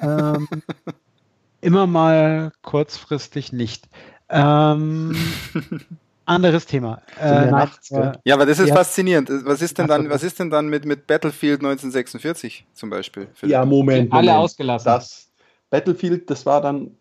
ähm, 0.00 0.48
immer 1.60 1.86
mal 1.86 2.50
kurzfristig 2.62 3.52
nicht. 3.52 3.88
Ähm, 4.28 5.14
anderes 6.30 6.66
Thema. 6.66 7.02
Äh, 7.20 7.50
nachts, 7.50 7.90
äh, 7.90 8.12
ja, 8.24 8.34
aber 8.34 8.46
das 8.46 8.58
ist 8.58 8.68
ja. 8.68 8.74
faszinierend. 8.74 9.30
Was 9.44 9.60
ist 9.60 9.78
denn 9.78 9.88
dann, 9.88 10.08
was 10.08 10.22
ist 10.22 10.38
denn 10.38 10.50
dann 10.50 10.68
mit, 10.68 10.84
mit 10.86 11.06
Battlefield 11.06 11.60
1946 11.60 12.66
zum 12.72 12.90
Beispiel? 12.90 13.28
Philipp? 13.34 13.52
Ja, 13.52 13.64
Moment. 13.64 14.12
Alle 14.12 14.36
ausgelassen. 14.36 14.86
Das 14.86 15.30
Battlefield, 15.70 16.30
das 16.30 16.46
war 16.46 16.60
dann 16.60 16.92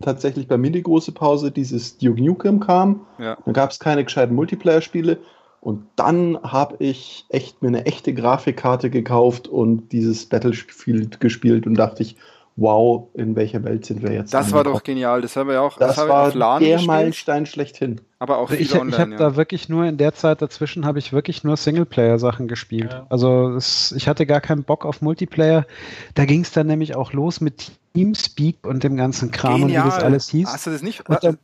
tatsächlich 0.00 0.48
bei 0.48 0.56
mir 0.56 0.70
die 0.70 0.82
große 0.82 1.12
Pause, 1.12 1.50
dieses 1.50 1.98
Duke 1.98 2.22
Nukem 2.22 2.60
kam. 2.60 3.06
Ja. 3.18 3.36
Dann 3.44 3.54
gab 3.54 3.70
es 3.70 3.78
keine 3.78 4.04
gescheiten 4.04 4.34
Multiplayer-Spiele. 4.34 5.18
Und 5.60 5.86
dann 5.96 6.38
habe 6.42 6.76
ich 6.78 7.24
echt 7.28 7.60
mir 7.60 7.68
eine 7.68 7.86
echte 7.86 8.14
Grafikkarte 8.14 8.88
gekauft 8.88 9.48
und 9.48 9.90
dieses 9.90 10.26
Battlefield 10.26 11.18
gespielt 11.18 11.66
und 11.66 11.74
dachte 11.74 12.02
ich, 12.02 12.16
wow, 12.56 13.08
in 13.14 13.36
welcher 13.36 13.62
Welt 13.64 13.84
sind 13.84 14.02
wir 14.02 14.12
jetzt? 14.12 14.32
Das 14.32 14.52
war 14.52 14.64
doch 14.64 14.82
genial, 14.82 15.20
das 15.20 15.36
haben 15.36 15.48
wir 15.48 15.60
auch 15.60 15.76
das, 15.76 15.96
das 15.96 16.08
war 16.08 16.34
LAN 16.34 16.62
der 16.62 16.72
gespielt. 16.72 16.86
Meilenstein 16.86 17.46
schlechthin. 17.46 18.00
Aber 18.18 18.38
auch 18.38 18.50
ich, 18.50 18.74
online, 18.74 18.90
ich 18.90 18.98
habe 18.98 19.10
ja. 19.12 19.16
da 19.18 19.36
wirklich 19.36 19.68
nur 19.68 19.84
in 19.84 19.98
der 19.98 20.14
Zeit 20.14 20.40
dazwischen 20.40 20.86
habe 20.86 20.98
ich 20.98 21.12
wirklich 21.12 21.44
nur 21.44 21.58
Singleplayer-Sachen 21.58 22.48
gespielt. 22.48 22.92
Ja. 22.92 23.06
Also 23.10 23.50
es, 23.50 23.92
ich 23.92 24.08
hatte 24.08 24.24
gar 24.24 24.40
keinen 24.40 24.64
Bock 24.64 24.86
auf 24.86 25.02
Multiplayer. 25.02 25.66
Da 26.14 26.24
ging 26.24 26.40
es 26.40 26.52
dann 26.52 26.66
nämlich 26.66 26.96
auch 26.96 27.12
los 27.12 27.42
mit 27.42 27.72
Teamspeak 27.94 28.66
und 28.66 28.84
dem 28.84 28.96
ganzen 28.96 29.30
Kram 29.30 29.60
Genial. 29.60 29.82
und 29.82 29.88
wie 29.88 29.94
das 29.94 30.02
alles 30.02 30.30
hieß. 30.30 30.48
Hast 30.50 30.66
du 30.66 30.70
das 30.70 30.82
nicht? 30.82 31.06
Und 31.08 31.22
dann, 31.22 31.38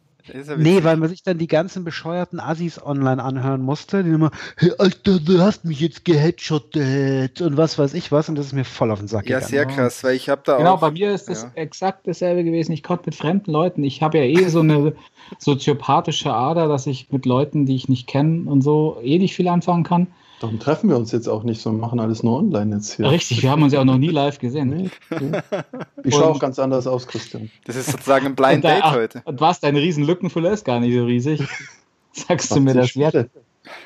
nee, 0.56 0.85
weil 0.85 0.96
man 0.96 1.08
sich 1.08 1.22
dann 1.22 1.38
die 1.38 1.46
ganzen 1.46 1.85
bescheuerten 1.85 2.40
Assis 2.40 2.82
online 2.82 3.22
anhören 3.22 3.62
musste, 3.62 4.04
die 4.04 4.11
immer, 4.11 4.30
hey, 4.56 4.72
Alter, 4.78 5.18
du 5.18 5.40
hast 5.40 5.64
mich 5.64 5.80
jetzt 5.80 6.04
geheadshottet 6.04 7.40
und 7.40 7.56
was 7.56 7.78
weiß 7.78 7.94
ich 7.94 8.12
was 8.12 8.28
und 8.28 8.37
das 8.37 8.46
ist 8.46 8.52
mir 8.52 8.64
voll 8.64 8.90
auf 8.90 8.98
den 8.98 9.08
Sack 9.08 9.28
ja, 9.28 9.38
gegangen. 9.38 9.42
Ja, 9.42 9.48
sehr 9.48 9.66
krass, 9.66 10.04
weil 10.04 10.14
ich 10.14 10.28
habe 10.28 10.42
da 10.44 10.56
genau, 10.56 10.74
auch... 10.74 10.80
Genau, 10.80 10.88
bei 10.88 10.92
mir 10.92 11.12
ist 11.12 11.28
das 11.28 11.42
ja. 11.42 11.50
exakt 11.54 12.06
dasselbe 12.06 12.44
gewesen. 12.44 12.72
Ich 12.72 12.82
konnte 12.82 13.04
mit 13.06 13.14
fremden 13.14 13.50
Leuten, 13.50 13.85
ich 13.85 14.02
habe 14.02 14.18
ja 14.18 14.24
eh 14.24 14.48
so 14.48 14.61
eine 14.61 14.94
soziopathische 15.38 16.32
Ader, 16.32 16.68
dass 16.68 16.87
ich 16.87 17.11
mit 17.11 17.26
Leuten, 17.26 17.66
die 17.66 17.76
ich 17.76 17.88
nicht 17.88 18.06
kenne 18.06 18.48
und 18.50 18.62
so, 18.62 18.98
eh 19.02 19.18
nicht 19.18 19.35
viel 19.35 19.48
anfangen 19.48 19.85
kann. 19.85 20.08
Darum 20.42 20.59
treffen 20.59 20.90
wir 20.90 20.96
uns 20.96 21.12
jetzt 21.12 21.28
auch 21.28 21.44
nicht, 21.44 21.61
sondern 21.61 21.81
machen 21.81 22.00
alles 22.00 22.24
nur 22.24 22.37
online 22.37 22.74
jetzt 22.74 22.94
hier. 22.94 23.09
Richtig, 23.09 23.44
wir 23.44 23.50
haben 23.52 23.62
uns 23.62 23.72
ja 23.72 23.78
auch 23.78 23.85
noch 23.85 23.96
nie 23.96 24.09
live 24.09 24.40
gesehen. 24.40 24.70
Nee, 24.70 24.90
nee. 25.20 25.38
Ich 26.02 26.16
schaue 26.16 26.31
auch 26.31 26.40
ganz 26.40 26.59
anders 26.59 26.88
aus, 26.88 27.07
Christian. 27.07 27.48
Das 27.64 27.76
ist 27.76 27.92
sozusagen 27.92 28.26
ein 28.26 28.35
Blind 28.35 28.64
Date 28.64 28.81
ach, 28.83 28.96
heute. 28.96 29.22
Und 29.24 29.40
was, 29.40 29.61
deine 29.61 29.78
riesen 29.78 30.02
Lückenfüller 30.02 30.50
ist 30.50 30.64
gar 30.64 30.81
nicht 30.81 30.96
so 30.96 31.05
riesig. 31.05 31.46
Sagst 32.12 32.57
du 32.57 32.61
mir 32.61 32.74
das 32.74 32.96
wert? 32.96 33.31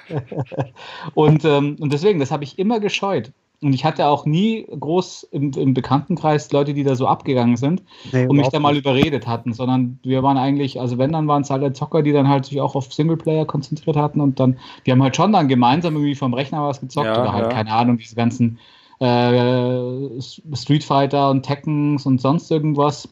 und, 1.14 1.44
ähm, 1.44 1.76
und 1.78 1.92
deswegen, 1.92 2.20
das 2.20 2.30
habe 2.30 2.44
ich 2.44 2.58
immer 2.58 2.80
gescheut. 2.80 3.32
Und 3.62 3.72
ich 3.72 3.84
hatte 3.84 4.06
auch 4.06 4.26
nie 4.26 4.66
groß 4.66 5.28
im, 5.30 5.52
im 5.52 5.72
Bekanntenkreis 5.72 6.52
Leute, 6.52 6.74
die 6.74 6.84
da 6.84 6.94
so 6.94 7.06
abgegangen 7.06 7.56
sind 7.56 7.82
nee, 8.12 8.26
und 8.26 8.36
mich 8.36 8.48
da 8.48 8.60
mal 8.60 8.72
nicht. 8.72 8.80
überredet 8.80 9.26
hatten, 9.26 9.54
sondern 9.54 9.98
wir 10.02 10.22
waren 10.22 10.36
eigentlich, 10.36 10.80
also 10.80 10.98
wenn, 10.98 11.12
dann 11.12 11.26
waren 11.26 11.42
es 11.42 11.50
alle 11.50 11.72
Zocker, 11.72 12.02
die 12.02 12.12
dann 12.12 12.28
halt 12.28 12.44
sich 12.46 12.60
auch 12.60 12.74
auf 12.74 12.92
Singleplayer 12.92 13.46
konzentriert 13.46 13.96
hatten 13.96 14.20
und 14.20 14.38
dann, 14.38 14.58
die 14.84 14.92
haben 14.92 15.02
halt 15.02 15.16
schon 15.16 15.32
dann 15.32 15.48
gemeinsam 15.48 15.94
irgendwie 15.94 16.14
vom 16.14 16.34
Rechner 16.34 16.62
was 16.62 16.80
gezockt 16.80 17.06
ja, 17.06 17.22
oder 17.22 17.32
halt, 17.32 17.46
ja. 17.46 17.50
keine 17.50 17.72
Ahnung, 17.72 17.96
diese 17.96 18.14
ganzen 18.14 18.58
äh, 19.00 20.20
Street 20.20 20.84
Fighter 20.84 21.30
und 21.30 21.42
Tekkens 21.42 22.06
und 22.06 22.20
sonst 22.20 22.50
irgendwas. 22.50 23.08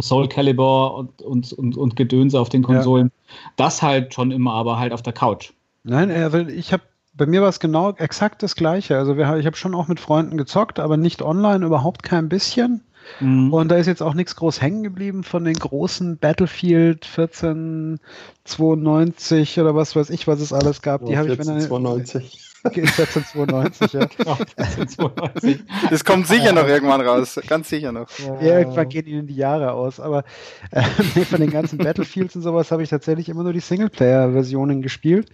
Soul 0.00 0.28
Calibur 0.28 0.94
und, 0.94 1.22
und, 1.22 1.52
und, 1.52 1.76
und 1.76 1.96
Gedönse 1.96 2.40
auf 2.40 2.48
den 2.48 2.62
Konsolen. 2.62 3.10
Ja. 3.28 3.34
Das 3.56 3.82
halt 3.82 4.14
schon 4.14 4.30
immer, 4.30 4.52
aber 4.52 4.78
halt 4.78 4.92
auf 4.92 5.02
der 5.02 5.12
Couch. 5.12 5.52
Nein, 5.84 6.10
ich 6.56 6.72
habe 6.72 6.82
bei 7.16 7.26
mir 7.26 7.42
war 7.42 7.48
es 7.48 7.60
genau 7.60 7.92
exakt 7.92 8.42
das 8.42 8.56
Gleiche. 8.56 8.98
Also 8.98 9.16
wir, 9.16 9.36
ich 9.36 9.46
habe 9.46 9.56
schon 9.56 9.74
auch 9.74 9.88
mit 9.88 10.00
Freunden 10.00 10.36
gezockt, 10.36 10.78
aber 10.78 10.96
nicht 10.96 11.22
online, 11.22 11.64
überhaupt 11.64 12.02
kein 12.02 12.28
bisschen. 12.28 12.82
Mhm. 13.20 13.52
Und 13.52 13.68
da 13.68 13.76
ist 13.76 13.86
jetzt 13.86 14.02
auch 14.02 14.14
nichts 14.14 14.34
groß 14.36 14.60
hängen 14.60 14.82
geblieben 14.82 15.22
von 15.22 15.44
den 15.44 15.54
großen 15.54 16.18
Battlefield 16.18 17.06
1492 17.06 19.60
oder 19.60 19.74
was 19.74 19.96
weiß 19.96 20.10
ich, 20.10 20.26
was 20.26 20.40
es 20.40 20.52
alles 20.52 20.82
gab. 20.82 21.06
Die 21.06 21.16
habe 21.16 21.32
ich, 21.32 21.38
wenn 21.38 21.60
92. 21.60 22.42
1492, 22.66 23.92
ja. 23.92 24.06
Genau, 24.16 24.38
das 25.90 26.04
kommt 26.04 26.26
sicher 26.26 26.52
noch 26.52 26.66
irgendwann 26.66 27.00
raus, 27.00 27.38
ganz 27.46 27.68
sicher 27.68 27.92
noch. 27.92 28.06
Ja, 28.40 28.58
irgendwann 28.58 28.88
gehen 28.88 29.06
ihnen 29.06 29.26
die 29.26 29.36
Jahre 29.36 29.72
aus, 29.72 30.00
aber 30.00 30.24
äh, 30.70 30.82
von 31.24 31.40
den 31.40 31.50
ganzen 31.50 31.78
Battlefields 31.78 32.36
und 32.36 32.42
sowas 32.42 32.70
habe 32.70 32.82
ich 32.82 32.90
tatsächlich 32.90 33.28
immer 33.28 33.42
nur 33.42 33.52
die 33.52 33.60
Singleplayer-Versionen 33.60 34.82
gespielt 34.82 35.30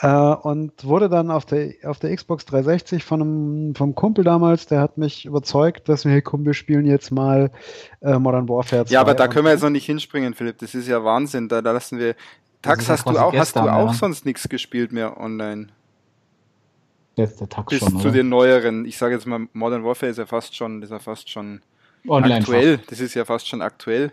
äh, 0.00 0.08
und 0.08 0.84
wurde 0.84 1.08
dann 1.08 1.30
auf 1.30 1.44
der, 1.44 1.74
auf 1.84 1.98
der 1.98 2.14
Xbox 2.14 2.44
360 2.46 3.04
von 3.04 3.20
einem 3.20 3.74
vom 3.74 3.94
Kumpel 3.94 4.24
damals, 4.24 4.66
der 4.66 4.80
hat 4.80 4.98
mich 4.98 5.24
überzeugt, 5.24 5.88
dass 5.88 6.04
wir, 6.04 6.12
hey 6.12 6.22
Kumpel, 6.22 6.54
spielen 6.54 6.86
jetzt 6.86 7.10
mal 7.10 7.50
äh, 8.00 8.18
Modern 8.18 8.48
Warfare 8.48 8.84
2. 8.84 8.92
Ja, 8.92 9.00
aber 9.00 9.14
da 9.14 9.28
können 9.28 9.46
wir 9.46 9.52
jetzt 9.52 9.62
noch 9.62 9.70
nicht 9.70 9.86
hinspringen, 9.86 10.34
Philipp, 10.34 10.58
das 10.58 10.74
ist 10.74 10.88
ja 10.88 11.02
Wahnsinn, 11.04 11.48
da, 11.48 11.62
da 11.62 11.72
lassen 11.72 11.98
wir 11.98 12.14
Tax, 12.62 12.88
hast 12.88 13.08
du 13.08 13.18
auch, 13.18 13.34
hast 13.34 13.56
du 13.56 13.60
auch 13.60 13.88
ja. 13.88 13.92
sonst 13.92 14.24
nichts 14.24 14.48
gespielt 14.48 14.92
mehr 14.92 15.20
online? 15.20 15.68
Jetzt 17.16 17.40
der 17.40 17.48
Tag 17.48 17.66
Bis 17.66 17.80
schon, 17.80 18.00
zu 18.00 18.10
den 18.10 18.28
neueren. 18.28 18.84
Ich 18.84 18.96
sage 18.96 19.14
jetzt 19.14 19.26
mal, 19.26 19.46
Modern 19.52 19.84
Warfare 19.84 20.10
ist 20.10 20.18
ja 20.18 20.26
fast 20.26 20.56
schon, 20.56 20.82
ist 20.82 20.90
ja 20.90 20.98
fast 20.98 21.28
schon 21.28 21.60
Online 22.08 22.36
aktuell. 22.36 22.78
Fast. 22.78 22.92
Das 22.92 23.00
ist 23.00 23.14
ja 23.14 23.24
fast 23.24 23.48
schon 23.48 23.62
aktuell. 23.62 24.12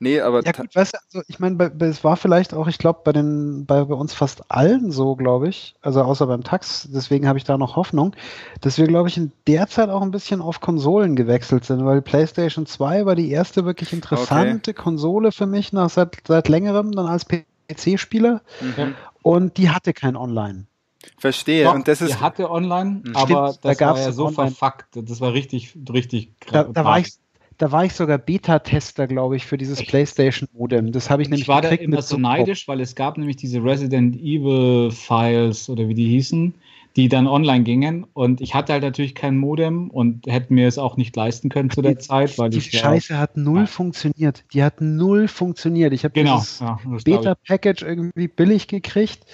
Nee, 0.00 0.20
aber. 0.20 0.44
Ja, 0.44 0.52
gut, 0.52 0.74
weißt 0.74 0.94
du, 0.94 0.98
also 1.06 1.26
ich 1.28 1.40
meine, 1.40 1.72
es 1.80 2.04
war 2.04 2.16
vielleicht 2.16 2.54
auch, 2.54 2.68
ich 2.68 2.78
glaube, 2.78 3.00
bei 3.02 3.12
den, 3.12 3.66
bei, 3.66 3.84
bei 3.84 3.94
uns 3.94 4.14
fast 4.14 4.48
allen 4.48 4.92
so, 4.92 5.16
glaube 5.16 5.48
ich, 5.48 5.74
also 5.82 6.02
außer 6.02 6.26
beim 6.28 6.44
Tax, 6.44 6.88
deswegen 6.92 7.26
habe 7.26 7.38
ich 7.38 7.44
da 7.44 7.58
noch 7.58 7.74
Hoffnung, 7.74 8.14
dass 8.60 8.78
wir, 8.78 8.86
glaube 8.86 9.08
ich, 9.08 9.16
in 9.16 9.32
der 9.48 9.66
Zeit 9.66 9.88
auch 9.90 10.02
ein 10.02 10.12
bisschen 10.12 10.40
auf 10.40 10.60
Konsolen 10.60 11.16
gewechselt 11.16 11.64
sind, 11.64 11.84
weil 11.84 12.00
PlayStation 12.00 12.64
2 12.64 13.06
war 13.06 13.16
die 13.16 13.30
erste 13.30 13.64
wirklich 13.64 13.92
interessante 13.92 14.70
okay. 14.70 14.80
Konsole 14.80 15.32
für 15.32 15.46
mich 15.46 15.72
nach 15.72 15.90
seit, 15.90 16.16
seit 16.26 16.48
längerem 16.48 16.92
dann 16.92 17.06
als 17.06 17.26
PC-Spieler 17.26 18.42
mhm. 18.60 18.94
und 19.22 19.56
die 19.56 19.70
hatte 19.70 19.92
kein 19.92 20.14
Online. 20.14 20.66
Verstehe. 21.16 21.64
Doch, 21.64 21.74
und 21.74 21.88
das 21.88 22.00
ist. 22.00 22.10
Er 22.10 22.20
hatte 22.20 22.50
online, 22.50 23.02
mhm. 23.04 23.16
aber 23.16 23.48
Stimmt, 23.48 23.64
das 23.64 23.78
da 23.78 23.90
war 23.90 23.98
ja 23.98 24.12
so 24.12 24.26
online. 24.26 24.50
verfuckt. 24.50 24.86
Das 24.92 25.20
war 25.20 25.32
richtig, 25.32 25.74
richtig 25.92 26.32
da, 26.50 26.64
da 26.64 26.84
war 26.84 26.98
ich 26.98 27.12
da 27.58 27.72
war 27.72 27.84
ich 27.84 27.92
sogar 27.92 28.18
Beta-Tester, 28.18 29.08
glaube 29.08 29.34
ich, 29.34 29.44
für 29.44 29.58
dieses 29.58 29.84
PlayStation-Modem. 29.84 30.92
Das 30.92 31.10
habe 31.10 31.22
ich, 31.22 31.26
ich 31.26 31.30
nämlich 31.30 31.48
war 31.48 31.60
da 31.60 31.70
immer 31.70 32.02
so 32.02 32.16
neidisch, 32.16 32.68
weil 32.68 32.80
es 32.80 32.94
gab 32.94 33.18
nämlich 33.18 33.36
diese 33.36 33.62
Resident 33.62 34.14
Evil 34.16 34.92
Files 34.92 35.68
oder 35.68 35.88
wie 35.88 35.94
die 35.94 36.08
hießen, 36.08 36.54
die 36.98 37.08
dann 37.08 37.28
online 37.28 37.62
gingen. 37.62 38.06
Und 38.12 38.40
ich 38.40 38.56
hatte 38.56 38.72
halt 38.72 38.82
natürlich 38.82 39.14
kein 39.14 39.38
Modem 39.38 39.88
und 39.88 40.26
hätte 40.26 40.52
mir 40.52 40.66
es 40.66 40.78
auch 40.78 40.96
nicht 40.96 41.14
leisten 41.14 41.48
können 41.48 41.70
zu 41.70 41.80
der 41.80 41.94
die, 41.94 41.98
Zeit. 41.98 42.36
Weil 42.38 42.50
die 42.50 42.60
Scheiße 42.60 43.14
war, 43.14 43.20
hat 43.20 43.36
null 43.36 43.60
ja. 43.60 43.66
funktioniert. 43.66 44.42
Die 44.52 44.64
hat 44.64 44.80
null 44.80 45.28
funktioniert. 45.28 45.92
Ich 45.92 46.02
habe 46.02 46.12
genau, 46.12 46.38
dieses 46.38 46.58
ja, 46.58 46.76
Beta-Package 47.04 47.82
irgendwie 47.82 48.26
billig 48.26 48.66
gekriegt 48.66 49.24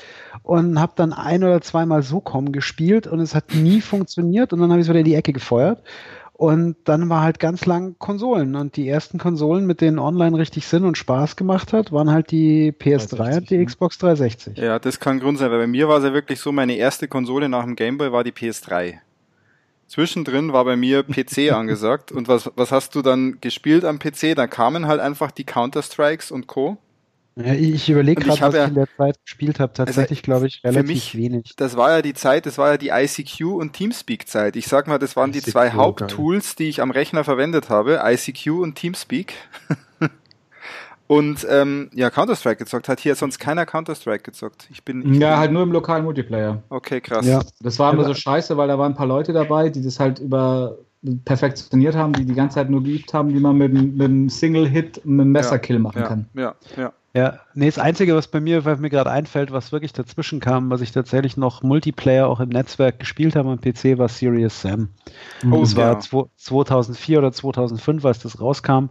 und 0.43 0.79
habe 0.79 0.93
dann 0.95 1.15
ein 1.15 1.43
oder 1.43 1.63
zweimal 1.63 2.03
SOCOM 2.03 2.53
gespielt 2.53 3.07
und 3.07 3.21
es 3.21 3.35
hat 3.35 3.55
nie 3.55 3.81
funktioniert 3.81 4.53
und 4.53 4.61
dann 4.61 4.71
habe 4.71 4.81
ich 4.81 4.85
es 4.85 4.91
wieder 4.91 5.01
in 5.01 5.07
die 5.07 5.15
Ecke 5.15 5.33
gefeuert. 5.33 5.83
Und 6.37 6.77
dann 6.85 7.09
war 7.09 7.23
halt 7.23 7.39
ganz 7.39 7.65
lang 7.65 7.95
Konsolen. 8.01 8.57
Und 8.57 8.77
die 8.77 8.89
ersten 8.89 9.19
Konsolen, 9.19 9.67
mit 9.67 9.81
denen 9.81 10.01
online 10.01 10.37
richtig 10.37 10.67
Sinn 10.67 10.85
und 10.85 10.99
Spaß 10.99 11.37
gemacht 11.37 11.73
hat, 11.73 11.93
waren 11.93 12.11
halt 12.11 12.33
die 12.33 12.73
PS3 12.73 13.17
360, 13.17 13.37
und 13.37 13.51
die 13.51 13.57
ne? 13.59 13.65
Xbox 13.67 13.99
360. 13.99 14.59
Ja, 14.59 14.79
das 14.81 14.99
kann 14.99 15.21
Grund 15.21 15.39
sein, 15.39 15.53
weil 15.53 15.61
bei 15.61 15.67
mir 15.69 15.89
war 15.89 15.99
es 15.99 16.05
ja 16.05 16.13
wirklich 16.13 16.41
so, 16.41 16.51
meine 16.51 16.75
erste 16.75 17.07
Konsole 17.07 17.49
nach 17.49 17.63
dem 17.63 17.77
Gameboy 17.77 18.11
war 18.11 18.25
die 18.25 18.33
PS3. 18.33 18.95
Zwischendrin 19.87 20.53
war 20.53 20.65
bei 20.65 20.77
mir 20.77 21.05
PC 21.05 21.53
angesagt. 21.53 22.11
Und 22.11 22.27
was, 22.27 22.51
was 22.57 22.73
hast 22.73 22.97
du 22.97 23.03
dann 23.03 23.39
gespielt 23.41 23.85
am 23.85 24.01
PC? 24.01 24.35
Da 24.35 24.49
kamen 24.49 24.89
halt 24.89 25.01
einfach 25.01 25.31
die 25.31 25.45
Counter-Strikes 25.45 26.33
und 26.33 26.49
Co. 26.49 26.79
Ja, 27.37 27.53
ich 27.53 27.91
überlege 27.91 28.23
gerade, 28.23 28.41
was 28.41 28.55
ja, 28.55 28.63
ich 28.63 28.69
in 28.69 28.75
der 28.75 28.89
Zeit 28.97 29.19
gespielt 29.25 29.59
habe. 29.59 29.73
Also 29.73 29.85
Tatsächlich, 29.85 30.21
also, 30.21 30.25
glaube 30.25 30.47
ich, 30.47 30.63
relativ 30.63 30.87
mich, 30.87 31.17
wenig. 31.17 31.55
Das 31.57 31.77
war 31.77 31.91
ja 31.91 32.03
die 32.03 32.15
Zeit, 32.15 32.47
das 32.47 32.59
war 32.59 32.73
ja 32.73 32.77
die 32.77 32.91
ICQ 32.91 33.47
und 33.47 33.73
Teamspeak-Zeit. 33.73 34.55
Ich 34.55 34.69
sag 34.69 34.87
mal, 34.87 34.99
das 34.99 35.17
waren 35.17 35.31
ICQ, 35.31 35.45
die 35.45 35.51
zwei 35.51 35.73
Haupttools, 35.73 36.55
die 36.55 36.69
ich 36.69 36.81
am 36.81 36.93
Rechner 36.93 37.25
verwendet 37.25 37.71
habe. 37.71 38.01
ICQ 38.05 38.61
und 38.61 38.77
Teamspeak. 38.77 39.35
und 41.09 41.45
ähm, 41.51 41.91
ja, 41.93 42.11
Counter-Strike 42.11 42.59
gezockt. 42.59 42.89
Hat 42.89 43.01
hier 43.01 43.17
sonst 43.17 43.41
keiner 43.41 43.67
Counter-Strike 43.67 44.23
gezockt. 44.23 44.69
Ich 44.71 44.85
bin, 44.85 45.01
ich 45.01 45.19
ja, 45.19 45.31
bin 45.31 45.39
halt 45.39 45.53
nur 45.53 45.65
im 45.65 45.73
lokalen 45.73 46.05
Multiplayer. 46.05 46.63
Okay, 46.69 47.01
krass. 47.01 47.27
Ja. 47.27 47.43
Das 47.61 47.81
war 47.81 47.93
immer 47.93 48.05
so 48.05 48.15
scheiße, 48.15 48.57
weil 48.57 48.69
da 48.69 48.79
waren 48.79 48.93
ein 48.93 48.97
paar 48.97 49.09
Leute 49.09 49.33
dabei, 49.33 49.71
die 49.71 49.83
das 49.83 49.99
halt 49.99 50.21
über 50.21 50.79
perfektioniert 51.25 51.97
haben, 51.97 52.13
die 52.13 52.25
die 52.25 52.35
ganze 52.35 52.55
Zeit 52.55 52.71
nur 52.71 52.83
geübt 52.83 53.13
haben, 53.13 53.35
wie 53.35 53.41
man 53.41 53.57
mit, 53.57 53.73
mit 53.73 54.01
einem 54.01 54.29
Single-Hit 54.29 55.03
einen 55.05 55.33
Messerkill 55.33 55.79
machen 55.79 56.01
ja, 56.01 56.07
kann. 56.07 56.29
Ja, 56.35 56.55
ja. 56.77 56.93
Ja, 57.17 57.39
nee, 57.55 57.67
das 57.67 57.79
Einzige, 57.79 58.17
was 58.17 58.27
bei 58.27 58.41
mir, 58.41 58.65
was 58.65 58.81
mir 58.81 58.91
gerade 58.91 59.11
einfällt, 59.11 59.53
was 59.53 59.71
wirklich 59.71 59.93
dazwischen 59.93 60.41
kam, 60.41 60.71
was 60.71 60.81
ich 60.81 60.91
tatsächlich 60.91 61.37
noch 61.37 61.63
Multiplayer 61.63 62.27
auch 62.27 62.41
im 62.41 62.49
Netzwerk 62.49 62.99
gespielt 62.99 63.37
habe 63.37 63.51
am 63.51 63.61
PC, 63.61 63.99
war 63.99 64.09
Serious 64.09 64.61
Sam. 64.61 64.89
Oh, 65.49 65.61
das 65.61 65.75
ja. 65.75 65.79
war 65.79 66.29
2004 66.37 67.19
oder 67.19 67.31
2005, 67.31 68.05
als 68.05 68.19
das 68.19 68.41
rauskam. 68.41 68.87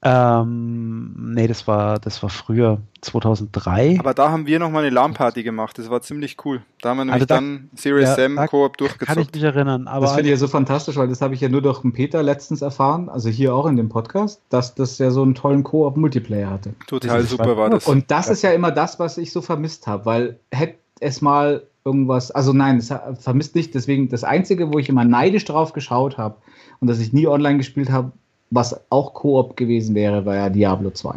Ähm, 0.00 1.32
nee, 1.34 1.48
das 1.48 1.66
war, 1.66 1.98
das 1.98 2.22
war 2.22 2.30
früher, 2.30 2.78
2003. 3.00 3.96
Aber 3.98 4.14
da 4.14 4.30
haben 4.30 4.46
wir 4.46 4.60
nochmal 4.60 4.84
eine 4.84 4.94
LAN-Party 4.94 5.42
gemacht, 5.42 5.76
das 5.76 5.90
war 5.90 6.00
ziemlich 6.02 6.36
cool. 6.44 6.62
Da 6.82 6.90
haben 6.90 6.98
wir 6.98 7.04
nämlich 7.06 7.14
also 7.14 7.26
da, 7.26 7.34
dann 7.34 7.70
Serious 7.74 8.10
ja, 8.10 8.14
Sam 8.14 8.36
Koop 8.46 8.76
durchgezockt. 8.76 9.08
Kann 9.08 9.20
ich 9.20 9.32
mich 9.32 9.42
erinnern. 9.42 9.88
Aber 9.88 10.06
das 10.06 10.14
finde 10.14 10.28
ich 10.28 10.34
ja 10.34 10.36
so 10.36 10.46
fantastisch, 10.46 10.96
weil 10.96 11.08
das 11.08 11.20
habe 11.20 11.34
ich 11.34 11.40
ja 11.40 11.48
nur 11.48 11.62
durch 11.62 11.80
den 11.80 11.92
Peter 11.92 12.22
letztens 12.22 12.62
erfahren, 12.62 13.08
also 13.08 13.28
hier 13.28 13.52
auch 13.54 13.66
in 13.66 13.76
dem 13.76 13.88
Podcast, 13.88 14.40
dass 14.50 14.76
das 14.76 14.98
ja 14.98 15.10
so 15.10 15.22
einen 15.22 15.34
tollen 15.34 15.64
Koop-Multiplayer 15.64 16.48
hatte. 16.48 16.74
Total 16.86 17.24
super 17.24 17.56
war 17.56 17.70
das. 17.70 17.88
Und 17.88 18.10
das 18.12 18.28
ist 18.28 18.42
ja 18.42 18.52
immer 18.52 18.70
das, 18.70 19.00
was 19.00 19.18
ich 19.18 19.32
so 19.32 19.40
vermisst 19.40 19.88
habe, 19.88 20.06
weil 20.06 20.40
hätte 20.52 20.78
es 21.00 21.20
mal 21.20 21.64
irgendwas, 21.84 22.30
also 22.30 22.52
nein, 22.52 22.80
vermisst 22.80 23.56
nicht, 23.56 23.74
deswegen 23.74 24.08
das 24.08 24.22
Einzige, 24.22 24.72
wo 24.72 24.78
ich 24.78 24.88
immer 24.88 25.04
neidisch 25.04 25.44
drauf 25.44 25.72
geschaut 25.72 26.18
habe 26.18 26.36
und 26.80 26.88
dass 26.88 27.00
ich 27.00 27.12
nie 27.12 27.26
online 27.26 27.56
gespielt 27.58 27.90
habe, 27.90 28.12
was 28.50 28.80
auch 28.90 29.14
Koop 29.14 29.56
gewesen 29.56 29.94
wäre, 29.94 30.24
war 30.24 30.36
ja 30.36 30.48
Diablo 30.48 30.90
2. 30.90 31.14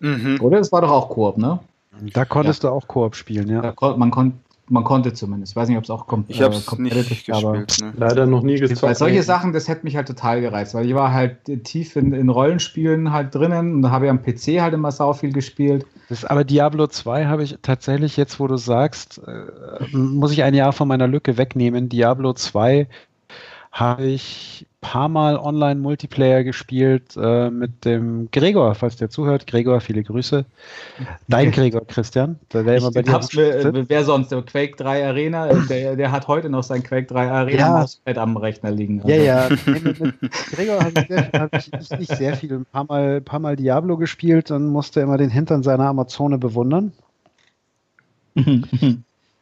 Mhm. 0.00 0.38
Oder? 0.40 0.60
Es 0.60 0.70
war 0.70 0.80
doch 0.80 0.90
auch 0.90 1.08
Koop, 1.08 1.38
ne? 1.38 1.58
Da 2.12 2.24
konntest 2.24 2.62
ja. 2.62 2.70
du 2.70 2.76
auch 2.76 2.86
Koop 2.86 3.16
spielen, 3.16 3.48
ja. 3.48 3.72
Kon 3.72 3.98
man, 3.98 4.10
kon 4.10 4.34
man 4.70 4.84
konnte 4.84 5.12
zumindest. 5.12 5.52
Ich 5.52 5.56
weiß 5.56 5.68
nicht, 5.68 5.78
ob 5.78 5.84
es 5.84 5.90
auch 5.90 6.06
kommt. 6.06 6.30
Ich 6.30 6.42
habe 6.42 6.54
es 6.54 6.70
äh, 6.70 6.80
nicht 6.80 7.08
gespielt. 7.08 7.36
Aber 7.36 7.58
ne? 7.58 7.66
Leider 7.96 8.26
noch 8.26 8.42
nie 8.42 8.56
gezockt. 8.56 8.82
Weil 8.82 8.94
solche 8.94 9.22
Sachen, 9.22 9.52
das 9.52 9.68
hätte 9.68 9.84
mich 9.84 9.96
halt 9.96 10.06
total 10.06 10.40
gereizt, 10.40 10.74
weil 10.74 10.86
ich 10.86 10.94
war 10.94 11.12
halt 11.12 11.38
tief 11.64 11.96
in, 11.96 12.12
in 12.12 12.28
Rollenspielen 12.28 13.12
halt 13.12 13.34
drinnen 13.34 13.76
und 13.76 13.82
da 13.82 13.90
habe 13.90 14.06
ich 14.06 14.10
am 14.10 14.22
PC 14.22 14.60
halt 14.60 14.74
immer 14.74 14.92
sau 14.92 15.12
viel 15.12 15.32
gespielt. 15.32 15.86
Das, 16.08 16.24
aber 16.24 16.44
Diablo 16.44 16.86
2 16.86 17.26
habe 17.26 17.42
ich 17.42 17.58
tatsächlich 17.62 18.16
jetzt, 18.16 18.40
wo 18.40 18.46
du 18.46 18.56
sagst, 18.56 19.20
äh, 19.26 19.96
muss 19.96 20.32
ich 20.32 20.42
ein 20.42 20.54
Jahr 20.54 20.72
von 20.72 20.88
meiner 20.88 21.08
Lücke 21.08 21.36
wegnehmen. 21.36 21.88
Diablo 21.88 22.32
2 22.32 22.88
habe 23.72 24.04
ich 24.04 24.66
paar 24.80 25.08
Mal 25.08 25.36
Online-Multiplayer 25.36 26.44
gespielt 26.44 27.16
äh, 27.16 27.50
mit 27.50 27.84
dem 27.84 28.30
Gregor, 28.30 28.74
falls 28.76 28.96
der 28.96 29.10
zuhört. 29.10 29.46
Gregor, 29.46 29.80
viele 29.80 30.04
Grüße. 30.04 30.44
Dein 31.26 31.50
Gregor, 31.50 31.84
Christian. 31.86 32.38
Der 32.52 32.64
wäre 32.64 32.76
immer 32.76 32.92
bei 32.92 33.02
dir. 33.02 33.18
Mir, 33.34 33.88
wer 33.88 34.04
sonst? 34.04 34.30
Der 34.30 34.42
Quake 34.42 34.76
3 34.76 35.06
Arena, 35.06 35.48
äh, 35.48 35.66
der, 35.68 35.96
der 35.96 36.12
hat 36.12 36.28
heute 36.28 36.48
noch 36.48 36.62
sein 36.62 36.84
Quake 36.84 37.06
3 37.06 37.30
Arena 37.30 37.86
ja. 38.06 38.16
am 38.16 38.36
Rechner 38.36 38.70
liegen. 38.70 39.00
Also. 39.02 39.08
Ja, 39.12 39.22
ja. 39.22 39.48
Nee, 39.66 39.80
mit, 39.80 40.00
mit 40.00 40.32
Gregor 40.52 40.80
habe 40.80 40.92
ich, 40.94 41.10
hab 41.40 41.56
ich 41.56 41.72
nicht, 41.72 41.98
nicht, 41.98 42.16
sehr 42.16 42.36
viel. 42.36 42.52
Ein 42.52 42.66
paar, 42.66 42.84
Mal, 42.84 43.20
paar 43.20 43.40
Mal 43.40 43.56
Diablo 43.56 43.96
gespielt 43.96 44.50
und 44.52 44.68
musste 44.68 45.00
immer 45.00 45.18
den 45.18 45.30
Hintern 45.30 45.62
seiner 45.64 45.86
Amazone 45.86 46.38
bewundern. 46.38 46.92
schau 48.36 48.44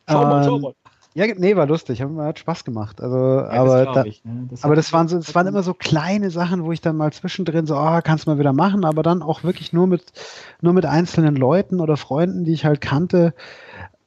mal, 0.09 0.45
schau 0.45 0.59
mal. 0.59 0.73
Ja, 1.17 1.25
nee, 1.35 1.57
war 1.57 1.67
lustig, 1.67 2.03
hat 2.03 2.39
Spaß 2.39 2.67
gemacht. 2.67 3.01
Also, 3.01 3.17
ja, 3.17 3.49
aber, 3.49 3.85
das, 3.87 3.95
da, 3.95 4.05
ich, 4.05 4.23
ne? 4.23 4.49
das 4.51 4.65
aber 4.65 4.77
das 4.77 4.93
waren 4.93 5.09
so, 5.09 5.17
das 5.17 5.35
waren 5.35 5.47
immer 5.47 5.63
so 5.63 5.73
kleine 5.73 6.31
Sachen, 6.31 6.63
wo 6.63 6.73
ich 6.73 6.83
dann 6.83 6.99
mal 6.99 7.11
zwischendrin 7.11 7.65
so, 7.65 7.75
oh, 7.75 8.01
kannst 8.05 8.27
du 8.27 8.31
mal 8.31 8.39
wieder 8.39 8.53
machen, 8.53 8.85
aber 8.85 9.03
dann 9.03 9.23
auch 9.23 9.43
wirklich 9.43 9.73
nur 9.73 9.87
mit, 9.87 10.13
nur 10.61 10.75
mit 10.75 10.85
einzelnen 10.85 11.35
Leuten 11.35 11.81
oder 11.81 11.97
Freunden, 11.97 12.45
die 12.45 12.53
ich 12.53 12.67
halt 12.67 12.83
kannte, 12.83 13.33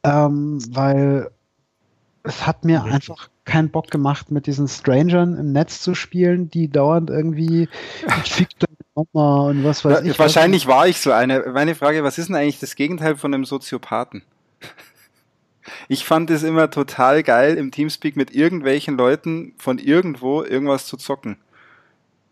ähm, 0.03 0.59
weil 0.69 1.31
es 2.21 2.45
hat 2.45 2.63
mir 2.63 2.83
Richtig. 2.83 2.93
einfach 2.93 3.29
keinen 3.43 3.71
Bock 3.71 3.89
gemacht, 3.89 4.29
mit 4.29 4.45
diesen 4.45 4.67
Strangern 4.67 5.35
im 5.35 5.51
Netz 5.51 5.81
zu 5.81 5.95
spielen, 5.95 6.51
die 6.51 6.69
dauernd 6.69 7.09
irgendwie 7.09 7.69
fick 8.23 8.49
Mama 8.93 9.47
und 9.47 9.63
was 9.63 9.83
weiß 9.83 10.03
ich. 10.03 10.19
Wahrscheinlich 10.19 10.67
was. 10.67 10.75
war 10.75 10.87
ich 10.87 11.01
so 11.01 11.11
eine. 11.11 11.39
Meine 11.53 11.73
Frage, 11.73 12.03
was 12.03 12.19
ist 12.19 12.27
denn 12.27 12.35
eigentlich 12.35 12.59
das 12.59 12.75
Gegenteil 12.75 13.15
von 13.15 13.33
einem 13.33 13.45
Soziopathen? 13.45 14.21
Ich 15.87 16.05
fand 16.05 16.29
es 16.29 16.43
immer 16.43 16.69
total 16.69 17.23
geil, 17.23 17.55
im 17.57 17.71
Teamspeak 17.71 18.15
mit 18.15 18.33
irgendwelchen 18.33 18.97
Leuten 18.97 19.53
von 19.57 19.77
irgendwo 19.77 20.43
irgendwas 20.43 20.85
zu 20.85 20.97
zocken. 20.97 21.37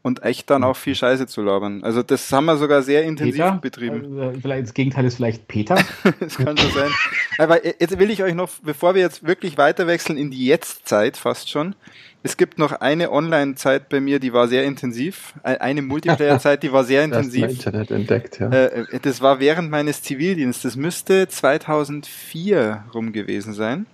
Und 0.03 0.23
echt 0.23 0.49
dann 0.49 0.63
auch 0.63 0.77
viel 0.77 0.95
Scheiße 0.95 1.27
zu 1.27 1.41
labern. 1.41 1.83
Also 1.83 2.01
das 2.01 2.31
haben 2.31 2.45
wir 2.45 2.55
sogar 2.55 2.81
sehr 2.81 3.03
intensiv 3.03 3.43
Peter? 3.43 3.59
betrieben. 3.61 4.19
Also, 4.19 4.39
vielleicht 4.39 4.63
das 4.63 4.73
Gegenteil 4.73 5.05
ist 5.05 5.15
vielleicht 5.15 5.47
Peter. 5.49 5.75
das 6.19 6.37
kann 6.37 6.55
so 6.55 6.69
sein. 6.69 6.91
Aber 7.37 7.65
jetzt 7.65 7.99
will 7.99 8.09
ich 8.09 8.23
euch 8.23 8.33
noch, 8.33 8.49
bevor 8.63 8.95
wir 8.95 9.01
jetzt 9.01 9.27
wirklich 9.27 9.57
weiter 9.57 9.85
wechseln 9.85 10.17
in 10.17 10.31
die 10.31 10.45
Jetztzeit 10.45 11.17
fast 11.17 11.49
schon, 11.49 11.75
es 12.23 12.35
gibt 12.35 12.57
noch 12.57 12.73
eine 12.73 13.11
Online-Zeit 13.11 13.89
bei 13.89 13.99
mir, 14.01 14.19
die 14.19 14.33
war 14.33 14.47
sehr 14.47 14.65
intensiv. 14.65 15.33
Eine 15.43 15.81
Multiplayer-Zeit, 15.81 16.63
die 16.63 16.73
war 16.73 16.83
sehr 16.83 17.03
intensiv. 17.05 17.43
Das 17.43 17.53
Internet 17.53 17.91
entdeckt, 17.91 18.39
ja. 18.39 18.49
Äh, 18.49 18.99
das 19.01 19.21
war 19.21 19.39
während 19.39 19.69
meines 19.69 20.01
Zivildienstes. 20.01 20.73
Das 20.73 20.75
müsste 20.75 21.27
2004 21.27 22.85
rum 22.93 23.13
gewesen 23.13 23.53
sein. 23.53 23.85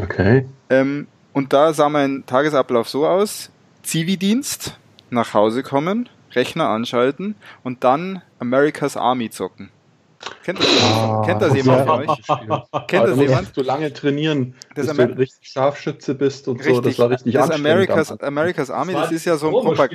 Okay. 0.00 0.46
Ähm, 0.68 1.06
und 1.32 1.52
da 1.52 1.72
sah 1.72 1.88
mein 1.88 2.24
Tagesablauf 2.26 2.88
so 2.88 3.06
aus. 3.06 3.50
Zivildienst, 3.82 4.78
nach 5.10 5.34
Hause 5.34 5.62
kommen, 5.62 6.08
Rechner 6.32 6.68
anschalten 6.68 7.34
und 7.64 7.84
dann 7.84 8.22
America's 8.38 8.96
Army 8.96 9.30
zocken. 9.30 9.70
Kennt 10.44 10.58
das 10.58 10.66
jemand, 10.66 10.92
ah, 10.92 11.22
kennt 11.24 11.42
das 11.42 11.54
jemand 11.54 11.86
von 11.86 12.00
euch? 12.00 12.86
Kennt 12.86 13.08
das 13.08 13.18
jemand? 13.18 13.56
Du 13.56 13.62
lange 13.62 13.90
trainieren, 13.90 14.54
das 14.74 14.86
bis 14.86 14.98
Amer 14.98 15.06
du 15.06 15.18
richtig 15.18 15.48
Scharfschütze 15.48 16.14
bist 16.14 16.46
und 16.46 16.58
richtig, 16.58 16.74
so. 16.74 16.80
Das 16.82 16.98
war 16.98 17.10
richtig 17.10 17.32
das 17.32 17.50
America's, 17.50 18.20
America's 18.20 18.70
Army, 18.70 18.92
das, 18.92 19.04
das 19.04 19.12
ist 19.12 19.24
ja 19.24 19.36
so 19.38 19.46
ein 19.46 19.52
Propag 19.52 19.90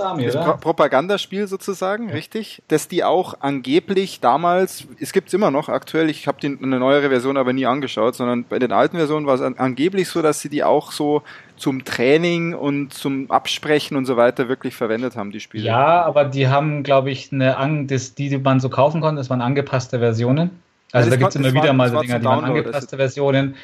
Army, 0.00 0.28
Pro 0.30 0.56
Propagandaspiel 0.56 1.46
sozusagen, 1.46 2.08
ja. 2.08 2.14
richtig? 2.14 2.62
Dass 2.68 2.88
die 2.88 3.04
auch 3.04 3.34
angeblich 3.38 4.18
damals, 4.18 4.84
es 4.98 5.12
gibt 5.12 5.28
es 5.28 5.34
immer 5.34 5.52
noch 5.52 5.68
aktuell, 5.68 6.10
ich 6.10 6.26
habe 6.26 6.38
eine 6.44 6.80
neuere 6.80 7.08
Version 7.08 7.36
aber 7.36 7.52
nie 7.52 7.66
angeschaut, 7.66 8.16
sondern 8.16 8.42
bei 8.44 8.58
den 8.58 8.72
alten 8.72 8.96
Versionen 8.96 9.26
war 9.26 9.36
es 9.36 9.42
an, 9.42 9.54
angeblich 9.58 10.08
so, 10.08 10.22
dass 10.22 10.40
sie 10.40 10.48
die 10.48 10.64
auch 10.64 10.90
so 10.90 11.22
zum 11.62 11.84
Training 11.84 12.54
und 12.54 12.92
zum 12.92 13.30
Absprechen 13.30 13.96
und 13.96 14.04
so 14.04 14.16
weiter 14.16 14.48
wirklich 14.48 14.74
verwendet 14.74 15.14
haben, 15.14 15.30
die 15.30 15.38
Spiele. 15.38 15.62
Ja, 15.62 16.02
aber 16.02 16.24
die 16.24 16.48
haben, 16.48 16.82
glaube 16.82 17.12
ich, 17.12 17.32
eine, 17.32 17.86
das, 17.86 18.16
die, 18.16 18.30
die 18.30 18.38
man 18.38 18.58
so 18.58 18.68
kaufen 18.68 19.00
konnte, 19.00 19.20
das 19.20 19.30
waren 19.30 19.40
angepasste 19.40 20.00
Versionen. 20.00 20.50
Also, 20.90 21.06
also 21.06 21.10
da 21.10 21.16
gibt 21.16 21.28
es 21.28 21.36
immer 21.36 21.52
wieder 21.52 21.68
war, 21.68 21.72
mal 21.74 21.88
so 21.88 22.00
Dinger, 22.00 22.18
die 22.18 22.24
waren 22.24 22.44
angepasste 22.44 22.96
Versionen, 22.96 23.54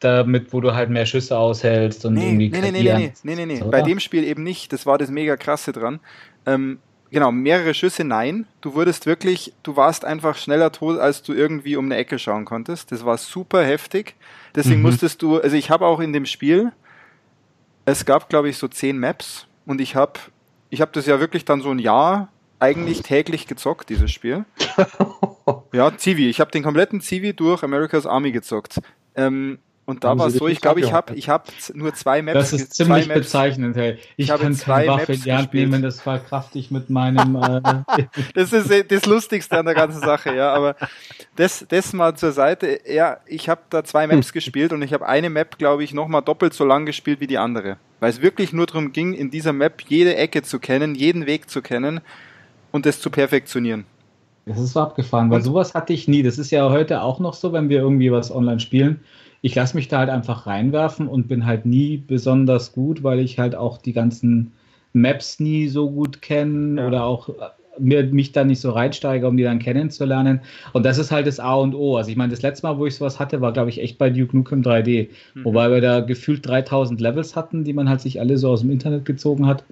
damit, 0.00 0.52
wo 0.52 0.60
du 0.60 0.74
halt 0.74 0.90
mehr 0.90 1.06
Schüsse 1.06 1.38
aushältst 1.38 2.04
und 2.04 2.14
nee, 2.14 2.26
irgendwie. 2.26 2.48
Nee, 2.48 2.60
nee, 2.62 2.70
nee, 2.72 2.82
nee, 2.82 3.12
nee, 3.22 3.34
nee, 3.36 3.46
nee. 3.46 3.62
Bei 3.70 3.82
dem 3.82 4.00
Spiel 4.00 4.24
eben 4.24 4.42
nicht. 4.42 4.72
Das 4.72 4.84
war 4.84 4.98
das 4.98 5.08
mega 5.08 5.36
krasse 5.36 5.70
dran. 5.70 6.00
Ähm, 6.46 6.80
genau, 7.12 7.30
mehrere 7.30 7.74
Schüsse, 7.74 8.02
nein. 8.02 8.46
Du 8.60 8.74
wurdest 8.74 9.06
wirklich, 9.06 9.52
du 9.62 9.76
warst 9.76 10.04
einfach 10.04 10.36
schneller 10.36 10.72
tot, 10.72 10.98
als 10.98 11.22
du 11.22 11.32
irgendwie 11.32 11.76
um 11.76 11.84
eine 11.84 11.96
Ecke 11.96 12.18
schauen 12.18 12.44
konntest. 12.44 12.90
Das 12.90 13.04
war 13.04 13.16
super 13.18 13.64
heftig. 13.64 14.16
Deswegen 14.56 14.78
mhm. 14.78 14.86
musstest 14.86 15.22
du, 15.22 15.38
also 15.38 15.54
ich 15.54 15.70
habe 15.70 15.86
auch 15.86 16.00
in 16.00 16.12
dem 16.12 16.26
Spiel, 16.26 16.72
es 17.86 18.04
gab, 18.04 18.28
glaube 18.28 18.50
ich, 18.50 18.58
so 18.58 18.68
zehn 18.68 18.98
Maps 18.98 19.46
und 19.64 19.80
ich 19.80 19.96
habe 19.96 20.20
ich 20.68 20.80
hab 20.80 20.92
das 20.92 21.06
ja 21.06 21.20
wirklich 21.20 21.44
dann 21.44 21.62
so 21.62 21.70
ein 21.70 21.78
Jahr 21.78 22.28
eigentlich 22.58 23.02
täglich 23.02 23.46
gezockt, 23.46 23.88
dieses 23.88 24.10
Spiel. 24.10 24.44
ja, 25.72 25.96
Civi. 25.96 26.28
Ich 26.28 26.40
habe 26.40 26.50
den 26.50 26.62
kompletten 26.62 27.00
Civi 27.00 27.32
durch 27.32 27.62
America's 27.62 28.06
Army 28.06 28.32
gezockt. 28.32 28.80
Ähm, 29.14 29.58
und 29.86 30.02
da 30.02 30.18
war 30.18 30.26
es 30.26 30.34
so, 30.34 30.48
ich 30.48 30.60
glaube, 30.60 30.80
ich 30.80 30.92
habe 30.92 31.14
ich 31.14 31.28
hab 31.28 31.46
nur 31.72 31.94
zwei 31.94 32.20
Maps. 32.20 32.34
Das 32.34 32.52
ist 32.52 32.74
ziemlich 32.74 33.06
Maps. 33.06 33.20
bezeichnend, 33.20 33.76
hey. 33.76 33.98
Ich, 34.16 34.28
ich 34.28 34.36
kann 34.36 34.56
keine 34.56 34.88
Waffe 34.88 35.12
in 35.12 35.22
die 35.22 35.32
Hand 35.32 35.54
nehmen, 35.54 35.80
das 35.80 36.00
verkraft 36.00 36.56
ich 36.56 36.72
mit 36.72 36.90
meinem... 36.90 37.36
Äh 37.36 37.62
das 38.34 38.52
ist 38.52 38.90
das 38.90 39.06
Lustigste 39.06 39.56
an 39.56 39.64
der 39.64 39.76
ganzen 39.76 40.00
Sache, 40.00 40.34
ja, 40.34 40.52
aber 40.52 40.74
das, 41.36 41.64
das 41.68 41.92
mal 41.92 42.16
zur 42.16 42.32
Seite. 42.32 42.80
Ja, 42.84 43.18
ich 43.26 43.48
habe 43.48 43.60
da 43.70 43.84
zwei 43.84 44.08
Maps 44.08 44.32
gespielt 44.32 44.72
und 44.72 44.82
ich 44.82 44.92
habe 44.92 45.06
eine 45.06 45.30
Map, 45.30 45.56
glaube 45.56 45.84
ich, 45.84 45.94
nochmal 45.94 46.22
doppelt 46.22 46.52
so 46.52 46.64
lang 46.64 46.84
gespielt 46.84 47.20
wie 47.20 47.28
die 47.28 47.38
andere. 47.38 47.76
Weil 48.00 48.10
es 48.10 48.20
wirklich 48.20 48.52
nur 48.52 48.66
darum 48.66 48.90
ging, 48.90 49.14
in 49.14 49.30
dieser 49.30 49.52
Map 49.52 49.82
jede 49.86 50.16
Ecke 50.16 50.42
zu 50.42 50.58
kennen, 50.58 50.96
jeden 50.96 51.26
Weg 51.26 51.48
zu 51.48 51.62
kennen 51.62 52.00
und 52.72 52.86
das 52.86 53.00
zu 53.00 53.08
perfektionieren. 53.08 53.84
Das 54.46 54.58
ist 54.58 54.72
so 54.72 54.80
abgefahren, 54.80 55.30
weil 55.30 55.42
sowas 55.42 55.74
hatte 55.74 55.92
ich 55.92 56.08
nie. 56.08 56.24
Das 56.24 56.38
ist 56.38 56.50
ja 56.50 56.68
heute 56.70 57.02
auch 57.02 57.20
noch 57.20 57.34
so, 57.34 57.52
wenn 57.52 57.68
wir 57.68 57.78
irgendwie 57.78 58.10
was 58.10 58.34
online 58.34 58.58
spielen 58.58 59.00
ich 59.46 59.54
lasse 59.54 59.76
mich 59.76 59.86
da 59.86 59.98
halt 59.98 60.10
einfach 60.10 60.48
reinwerfen 60.48 61.06
und 61.06 61.28
bin 61.28 61.46
halt 61.46 61.66
nie 61.66 61.98
besonders 61.98 62.72
gut, 62.72 63.04
weil 63.04 63.20
ich 63.20 63.38
halt 63.38 63.54
auch 63.54 63.78
die 63.78 63.92
ganzen 63.92 64.50
Maps 64.92 65.38
nie 65.38 65.68
so 65.68 65.88
gut 65.88 66.20
kenne 66.20 66.80
ja. 66.80 66.86
oder 66.88 67.04
auch 67.04 67.28
äh, 67.28 67.32
mir, 67.78 68.02
mich 68.06 68.32
da 68.32 68.42
nicht 68.42 68.60
so 68.60 68.72
reinsteige, 68.72 69.28
um 69.28 69.36
die 69.36 69.44
dann 69.44 69.60
kennenzulernen. 69.60 70.40
Und 70.72 70.84
das 70.84 70.98
ist 70.98 71.12
halt 71.12 71.28
das 71.28 71.38
A 71.38 71.54
und 71.54 71.76
O. 71.76 71.96
Also 71.96 72.10
ich 72.10 72.16
meine, 72.16 72.32
das 72.32 72.42
letzte 72.42 72.66
Mal, 72.66 72.76
wo 72.76 72.86
ich 72.86 72.96
sowas 72.96 73.20
hatte, 73.20 73.40
war, 73.40 73.52
glaube 73.52 73.70
ich, 73.70 73.80
echt 73.80 73.98
bei 73.98 74.10
Duke 74.10 74.36
Nukem 74.36 74.62
3D, 74.62 75.10
mhm. 75.34 75.44
wobei 75.44 75.70
wir 75.70 75.80
da 75.80 76.00
gefühlt 76.00 76.44
3000 76.44 77.00
Levels 77.00 77.36
hatten, 77.36 77.62
die 77.62 77.72
man 77.72 77.88
halt 77.88 78.00
sich 78.00 78.18
alle 78.18 78.38
so 78.38 78.50
aus 78.50 78.62
dem 78.62 78.70
Internet 78.72 79.04
gezogen 79.04 79.46
hat, 79.46 79.62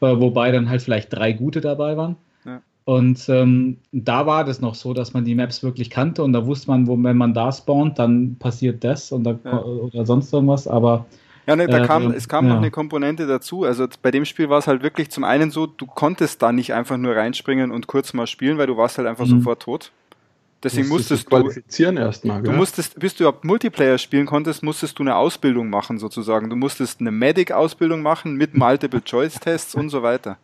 äh, 0.00 0.18
wobei 0.18 0.50
dann 0.50 0.68
halt 0.68 0.82
vielleicht 0.82 1.12
drei 1.12 1.32
gute 1.32 1.60
dabei 1.60 1.96
waren. 1.96 2.16
Und 2.84 3.28
ähm, 3.28 3.76
da 3.92 4.26
war 4.26 4.44
das 4.44 4.60
noch 4.60 4.74
so, 4.74 4.92
dass 4.92 5.12
man 5.12 5.24
die 5.24 5.36
Maps 5.36 5.62
wirklich 5.62 5.88
kannte 5.88 6.22
und 6.24 6.32
da 6.32 6.46
wusste 6.46 6.68
man, 6.68 6.86
wo, 6.88 7.00
wenn 7.00 7.16
man 7.16 7.32
da 7.32 7.52
spawnt, 7.52 7.98
dann 7.98 8.36
passiert 8.38 8.82
das 8.82 9.12
und 9.12 9.24
da, 9.24 9.38
ja. 9.44 9.62
oder 9.62 10.04
sonst 10.04 10.32
irgendwas, 10.32 10.66
aber. 10.66 11.06
Ja, 11.46 11.56
ne, 11.56 11.66
da 11.66 11.82
äh, 11.82 11.86
kam, 11.86 12.10
es 12.12 12.28
kam 12.28 12.46
ja. 12.46 12.52
noch 12.52 12.58
eine 12.58 12.70
Komponente 12.70 13.26
dazu. 13.26 13.64
Also 13.64 13.86
bei 14.00 14.10
dem 14.10 14.24
Spiel 14.24 14.48
war 14.48 14.58
es 14.58 14.66
halt 14.66 14.82
wirklich 14.82 15.10
zum 15.10 15.22
einen 15.22 15.50
so, 15.50 15.66
du 15.66 15.86
konntest 15.86 16.42
da 16.42 16.52
nicht 16.52 16.74
einfach 16.74 16.96
nur 16.96 17.14
reinspringen 17.14 17.70
und 17.70 17.86
kurz 17.86 18.14
mal 18.14 18.26
spielen, 18.26 18.58
weil 18.58 18.66
du 18.66 18.76
warst 18.76 18.98
halt 18.98 19.06
einfach 19.06 19.26
mhm. 19.26 19.38
sofort 19.38 19.62
tot. 19.62 19.92
Deswegen 20.62 20.88
musstest, 20.88 21.10
musstest 21.10 21.32
du 21.32 21.36
qualifizieren 21.36 21.96
erstmal. 21.96 22.42
Du 22.42 22.52
musstest, 22.52 22.98
bis 22.98 23.16
du 23.16 23.24
überhaupt 23.24 23.44
Multiplayer 23.44 23.98
spielen 23.98 24.26
konntest, 24.26 24.62
musstest 24.62 24.96
du 24.98 25.02
eine 25.02 25.16
Ausbildung 25.16 25.70
machen 25.70 25.98
sozusagen. 25.98 26.48
Du 26.48 26.54
musstest 26.54 27.00
eine 27.00 27.10
Medic-Ausbildung 27.10 28.02
machen 28.02 28.36
mit 28.36 28.56
Multiple-Choice-Tests 28.56 29.74
und 29.74 29.88
so 29.88 30.04
weiter 30.04 30.38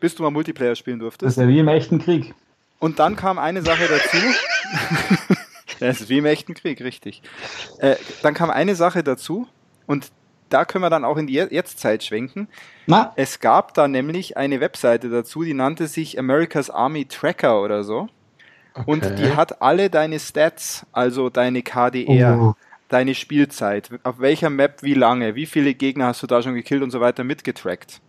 bis 0.00 0.14
du 0.14 0.22
mal 0.22 0.30
Multiplayer 0.30 0.74
spielen 0.74 0.98
durftest. 0.98 1.26
Das 1.26 1.36
ist 1.36 1.42
ja 1.42 1.48
wie 1.48 1.58
im 1.58 1.68
echten 1.68 1.98
Krieg. 1.98 2.34
Und 2.78 2.98
dann 2.98 3.14
kam 3.14 3.38
eine 3.38 3.62
Sache 3.62 3.86
dazu. 3.88 4.16
das 5.80 6.00
ist 6.00 6.08
wie 6.08 6.18
im 6.18 6.26
echten 6.26 6.54
Krieg, 6.54 6.80
richtig. 6.80 7.22
Äh, 7.78 7.96
dann 8.22 8.34
kam 8.34 8.50
eine 8.50 8.74
Sache 8.74 9.04
dazu 9.04 9.46
und 9.86 10.10
da 10.48 10.64
können 10.64 10.82
wir 10.82 10.90
dann 10.90 11.04
auch 11.04 11.16
in 11.16 11.26
die 11.26 11.34
Jetztzeit 11.34 12.02
schwenken. 12.02 12.48
Na? 12.86 13.12
Es 13.16 13.40
gab 13.40 13.74
da 13.74 13.86
nämlich 13.86 14.36
eine 14.36 14.60
Webseite 14.60 15.08
dazu, 15.08 15.44
die 15.44 15.54
nannte 15.54 15.86
sich 15.86 16.18
America's 16.18 16.70
Army 16.70 17.04
Tracker 17.04 17.62
oder 17.62 17.84
so. 17.84 18.08
Okay. 18.74 18.84
Und 18.86 19.18
die 19.18 19.34
hat 19.36 19.62
alle 19.62 19.90
deine 19.90 20.18
Stats, 20.18 20.86
also 20.92 21.28
deine 21.28 21.62
KDR, 21.62 22.38
oh. 22.40 22.54
deine 22.88 23.14
Spielzeit, 23.14 23.90
auf 24.02 24.20
welcher 24.20 24.50
Map 24.50 24.82
wie 24.82 24.94
lange, 24.94 25.34
wie 25.34 25.46
viele 25.46 25.74
Gegner 25.74 26.06
hast 26.06 26.22
du 26.22 26.26
da 26.26 26.42
schon 26.42 26.54
gekillt 26.54 26.82
und 26.82 26.90
so 26.90 27.00
weiter 27.00 27.24
mitgetrackt. 27.24 28.00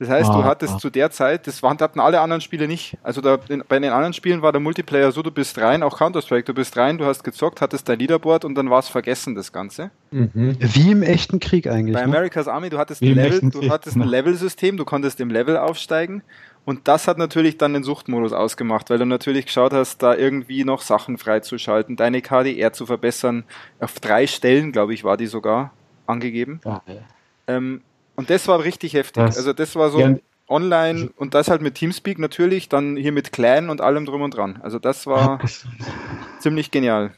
Das 0.00 0.08
heißt, 0.08 0.30
ah, 0.30 0.38
du 0.38 0.44
hattest 0.44 0.74
ah. 0.76 0.78
zu 0.78 0.88
der 0.88 1.10
Zeit, 1.10 1.46
das 1.46 1.62
waren, 1.62 1.78
hatten 1.78 2.00
alle 2.00 2.22
anderen 2.22 2.40
Spiele 2.40 2.66
nicht. 2.66 2.96
Also 3.02 3.20
da, 3.20 3.38
in, 3.50 3.62
bei 3.68 3.78
den 3.78 3.92
anderen 3.92 4.14
Spielen 4.14 4.40
war 4.40 4.50
der 4.50 4.60
Multiplayer 4.62 5.12
so, 5.12 5.20
du 5.22 5.30
bist 5.30 5.58
rein, 5.58 5.82
auch 5.82 5.98
Counter-Strike, 5.98 6.44
du 6.44 6.54
bist 6.54 6.74
rein, 6.78 6.96
du 6.96 7.04
hast 7.04 7.22
gezockt, 7.22 7.60
hattest 7.60 7.86
dein 7.86 7.98
Leaderboard 7.98 8.46
und 8.46 8.54
dann 8.54 8.70
war 8.70 8.78
es 8.78 8.88
vergessen, 8.88 9.34
das 9.34 9.52
Ganze. 9.52 9.90
Mhm. 10.10 10.56
Wie 10.58 10.90
im 10.90 11.02
echten 11.02 11.38
Krieg 11.38 11.66
eigentlich. 11.66 11.92
Bei 11.92 12.00
ne? 12.00 12.06
America's 12.06 12.48
Army, 12.48 12.70
du 12.70 12.78
hattest, 12.78 13.02
ein 13.02 13.14
Level, 13.14 13.50
du 13.50 13.68
hattest 13.68 13.94
ein 13.94 14.08
Level-System, 14.08 14.78
du 14.78 14.86
konntest 14.86 15.20
im 15.20 15.28
Level 15.28 15.58
aufsteigen 15.58 16.22
und 16.64 16.88
das 16.88 17.06
hat 17.06 17.18
natürlich 17.18 17.58
dann 17.58 17.74
den 17.74 17.82
Suchtmodus 17.82 18.32
ausgemacht, 18.32 18.88
weil 18.88 18.96
du 18.96 19.04
natürlich 19.04 19.44
geschaut 19.44 19.74
hast, 19.74 20.02
da 20.02 20.14
irgendwie 20.14 20.64
noch 20.64 20.80
Sachen 20.80 21.18
freizuschalten, 21.18 21.96
deine 21.96 22.22
KDR 22.22 22.72
zu 22.72 22.86
verbessern. 22.86 23.44
Auf 23.80 24.00
drei 24.00 24.26
Stellen, 24.26 24.72
glaube 24.72 24.94
ich, 24.94 25.04
war 25.04 25.18
die 25.18 25.26
sogar 25.26 25.72
angegeben. 26.06 26.62
Ja, 26.64 26.82
ähm, 27.46 27.82
und 28.16 28.30
das 28.30 28.48
war 28.48 28.62
richtig 28.64 28.94
heftig. 28.94 29.24
Das 29.24 29.36
also 29.36 29.52
das 29.52 29.76
war 29.76 29.90
so 29.90 30.00
ja, 30.00 30.14
online 30.48 31.10
und 31.16 31.34
das 31.34 31.48
halt 31.48 31.62
mit 31.62 31.76
Teamspeak 31.76 32.18
natürlich, 32.18 32.68
dann 32.68 32.96
hier 32.96 33.12
mit 33.12 33.32
Clan 33.32 33.70
und 33.70 33.80
allem 33.80 34.04
drum 34.04 34.22
und 34.22 34.36
dran. 34.36 34.58
Also 34.62 34.78
das 34.78 35.06
war 35.06 35.40
ziemlich 36.40 36.70
genial. 36.70 37.12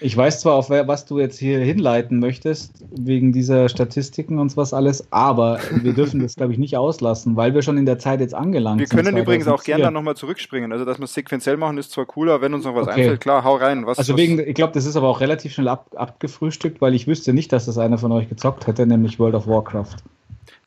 Ich 0.00 0.16
weiß 0.16 0.40
zwar, 0.40 0.54
auf 0.54 0.70
was 0.70 1.06
du 1.06 1.18
jetzt 1.18 1.38
hier 1.38 1.58
hinleiten 1.60 2.18
möchtest, 2.18 2.72
wegen 2.90 3.32
dieser 3.32 3.68
Statistiken 3.68 4.38
und 4.38 4.56
was 4.56 4.74
alles, 4.74 5.10
aber 5.10 5.60
wir 5.82 5.92
dürfen 5.92 6.20
das, 6.20 6.36
glaube 6.36 6.52
ich, 6.52 6.58
nicht 6.58 6.76
auslassen, 6.76 7.36
weil 7.36 7.54
wir 7.54 7.62
schon 7.62 7.78
in 7.78 7.86
der 7.86 7.98
Zeit 7.98 8.20
jetzt 8.20 8.34
angelangt 8.34 8.80
sind. 8.80 8.98
Wir 8.98 9.02
können 9.02 9.16
übrigens 9.16 9.46
auch 9.46 9.62
gerne 9.62 9.84
dann 9.84 9.94
nochmal 9.94 10.16
zurückspringen. 10.16 10.72
Also, 10.72 10.84
dass 10.84 10.98
wir 10.98 11.04
es 11.04 11.14
sequenziell 11.14 11.56
machen, 11.56 11.78
ist 11.78 11.92
zwar 11.92 12.06
cooler, 12.06 12.40
wenn 12.40 12.54
uns 12.54 12.64
noch 12.64 12.74
was 12.74 12.88
okay. 12.88 13.00
einfällt. 13.00 13.20
Klar, 13.20 13.44
hau 13.44 13.56
rein. 13.56 13.86
Was, 13.86 13.98
also, 13.98 14.16
wegen, 14.16 14.38
ich 14.40 14.54
glaube, 14.54 14.72
das 14.72 14.84
ist 14.84 14.96
aber 14.96 15.08
auch 15.08 15.20
relativ 15.20 15.52
schnell 15.52 15.68
ab, 15.68 15.86
abgefrühstückt, 15.94 16.80
weil 16.80 16.94
ich 16.94 17.06
wüsste 17.06 17.32
nicht, 17.32 17.52
dass 17.52 17.66
das 17.66 17.78
einer 17.78 17.98
von 17.98 18.12
euch 18.12 18.28
gezockt 18.28 18.66
hätte, 18.66 18.86
nämlich 18.86 19.18
World 19.18 19.34
of 19.34 19.46
Warcraft. 19.46 19.96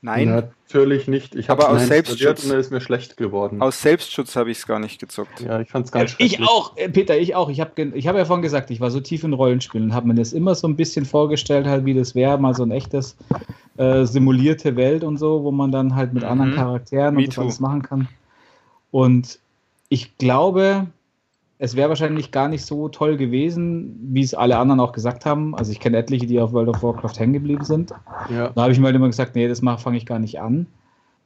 Nein. 0.02 0.30
Natürlich 0.30 1.08
nicht. 1.08 1.36
Ich 1.36 1.50
habe 1.50 1.68
aus 1.68 1.88
Selbstschutz 1.88 2.44
und 2.46 2.52
ist 2.52 2.72
mir 2.72 2.82
schlecht 2.82 3.18
geworden. 3.18 3.62
Aus 3.62 3.82
Selbstschutz 3.82 4.36
habe 4.36 4.52
ich 4.52 4.60
es 4.60 4.68
gar 4.68 4.80
nicht 4.80 5.00
gezockt. 5.00 5.42
Ja, 5.42 5.60
ich 5.60 5.70
fand 5.70 5.86
es 5.86 5.92
ganz 5.92 6.12
schlecht. 6.12 6.40
Ich 6.40 6.48
auch, 6.48 6.76
äh, 6.78 6.90
Peter, 6.90 7.18
ich 7.18 7.36
auch. 7.36 7.50
Ich 7.50 7.60
habe 7.60 7.82
ich 7.94 8.08
hab 8.08 8.16
ja 8.16 8.26
vorhin 8.26 8.42
gesagt, 8.42 8.70
ich 8.70 8.80
war 8.80 8.92
so 8.92 9.00
tief 9.00 9.24
in 9.24 9.34
Rollenspielen 9.34 9.90
und 9.90 9.94
habe 9.96 10.08
mir 10.08 10.16
das 10.16 10.34
immer 10.34 10.56
so 10.56 10.68
ein 10.68 10.76
bisschen 10.76 11.06
vorgestellt, 11.06 11.68
halt, 11.68 11.86
wie 11.86 11.94
das 11.94 12.16
wäre, 12.16 12.38
mal 12.38 12.54
so 12.54 12.64
ein 12.64 12.72
echtes 12.72 13.18
äh, 13.78 14.06
simulierte 14.06 14.76
Welt 14.76 15.04
und 15.04 15.18
so, 15.18 15.44
wo 15.44 15.52
man 15.52 15.72
dann 15.72 15.96
halt 15.96 16.14
mit 16.14 16.24
mhm. 16.24 16.30
anderen 16.30 16.56
Charakteren 16.56 17.16
Me 17.16 17.22
und 17.22 17.28
das 17.30 17.40
alles 17.40 17.60
machen 17.60 17.82
kann. 17.82 18.08
Und 18.92 19.40
ich 19.90 20.18
glaube, 20.18 20.88
es 21.60 21.76
wäre 21.76 21.90
wahrscheinlich 21.90 22.32
gar 22.32 22.48
nicht 22.50 22.66
so 22.66 22.90
toll 22.90 23.18
gewesen, 23.18 24.00
wie 24.14 24.22
es 24.22 24.36
alle 24.36 24.58
anderen 24.58 24.80
auch 24.80 24.92
gesagt 24.92 25.26
haben. 25.26 25.56
Also 25.56 25.72
ich 25.72 25.80
kenne 25.80 25.98
etliche, 25.98 26.28
die 26.28 26.40
auf 26.40 26.54
World 26.54 26.70
of 26.70 26.84
Warcraft 26.84 27.18
hängen 27.18 27.34
geblieben 27.34 27.66
sind. 27.66 27.94
Ja. 28.30 28.50
Da 28.50 28.62
habe 28.62 28.72
ich 28.72 28.78
mir 28.80 28.86
halt 28.86 28.96
immer 28.96 29.08
gesagt, 29.08 29.36
nee, 29.36 29.48
das 29.48 29.62
fange 29.62 29.98
ich 29.98 30.06
gar 30.06 30.20
nicht 30.20 30.40
an. 30.40 30.68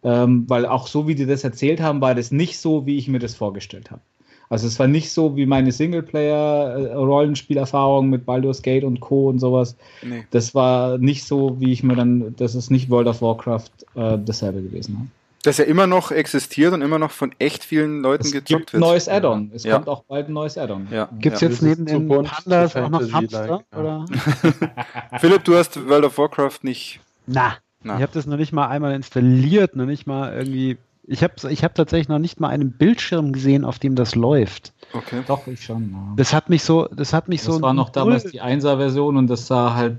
Ähm, 0.03 0.45
weil 0.47 0.65
auch 0.65 0.88
so, 0.88 1.07
wie 1.07 1.15
die 1.15 1.25
das 1.25 1.43
erzählt 1.43 1.82
haben, 1.82 1.99
war 2.01 2.15
das 2.15 2.32
nicht 2.32 2.59
so, 2.59 2.86
wie 2.86 2.97
ich 2.97 3.07
mir 3.07 3.19
das 3.19 3.36
vorgestellt 3.36 3.91
habe. 3.91 4.01
Also 4.49 4.67
es 4.67 4.79
war 4.79 4.88
nicht 4.88 5.11
so 5.11 5.38
wie 5.38 5.45
meine 5.45 5.71
Singleplayer-Rollenspielerfahrung 5.71 8.09
mit 8.09 8.25
Baldur's 8.25 8.61
Gate 8.61 8.84
und 8.84 8.99
Co. 8.99 9.29
und 9.29 9.39
sowas. 9.39 9.77
Nee. 10.01 10.25
Das 10.32 10.53
war 10.53 10.97
nicht 10.97 11.23
so, 11.23 11.61
wie 11.61 11.71
ich 11.71 11.84
mir 11.84 11.95
dann, 11.95 12.36
das 12.36 12.55
ist 12.55 12.69
nicht 12.69 12.89
World 12.89 13.07
of 13.07 13.21
Warcraft 13.21 13.69
äh, 13.95 14.17
dasselbe 14.17 14.61
gewesen. 14.61 15.09
Ne? 15.41 15.49
Das 15.49 15.57
ja 15.57 15.65
immer 15.65 15.87
noch 15.87 16.11
existiert 16.11 16.73
und 16.73 16.81
immer 16.81 16.99
noch 16.99 17.11
von 17.11 17.33
echt 17.39 17.63
vielen 17.63 18.01
Leuten 18.01 18.25
es 18.25 18.31
gezockt 18.31 18.47
gibt 18.47 18.73
wird. 18.73 18.81
neues 18.81 19.09
Add-on. 19.09 19.51
Es 19.53 19.63
ja. 19.63 19.75
kommt 19.75 19.89
auch 19.89 20.03
bald 20.03 20.29
ein 20.29 20.33
neues 20.33 20.57
Add-on. 20.57 20.87
Ja. 20.91 21.09
Gibt 21.17 21.35
es 21.35 21.41
jetzt 21.41 21.61
neben 21.63 21.85
den 21.85 22.07
Pandas 22.07 22.75
auch 22.75 22.89
noch 22.89 23.11
Hamster? 23.11 23.63
Like, 23.71 25.19
Philipp, 25.19 25.43
du 25.43 25.55
hast 25.55 25.87
World 25.87 26.05
of 26.05 26.17
Warcraft 26.17 26.59
nicht. 26.63 26.99
Na, 27.25 27.55
Na. 27.83 27.95
ich 27.95 28.01
habe 28.03 28.11
das 28.13 28.27
noch 28.27 28.37
nicht 28.37 28.53
mal 28.53 28.67
einmal 28.67 28.93
installiert, 28.93 29.75
noch 29.75 29.85
nicht 29.85 30.05
mal 30.05 30.33
irgendwie. 30.33 30.77
Ich 31.07 31.23
habe 31.23 31.33
ich 31.49 31.63
hab 31.63 31.73
tatsächlich 31.73 32.07
noch 32.07 32.19
nicht 32.19 32.39
mal 32.39 32.49
einen 32.49 32.71
Bildschirm 32.71 33.33
gesehen, 33.33 33.65
auf 33.65 33.79
dem 33.79 33.95
das 33.95 34.13
läuft. 34.13 34.71
Okay. 34.93 35.23
Doch, 35.27 35.47
ich 35.47 35.65
schon. 35.65 35.91
Ja. 35.91 36.13
Das 36.15 36.33
hat 36.33 36.49
mich 36.49 36.63
so, 36.63 36.87
das 36.87 37.13
hat 37.13 37.27
mich 37.27 37.39
das 37.39 37.47
so. 37.47 37.51
Das 37.53 37.61
war 37.63 37.73
noch 37.73 37.89
damals 37.89 38.25
die 38.25 38.41
1er-Version 38.41 39.17
und 39.17 39.27
das 39.27 39.47
sah 39.47 39.73
halt, 39.73 39.97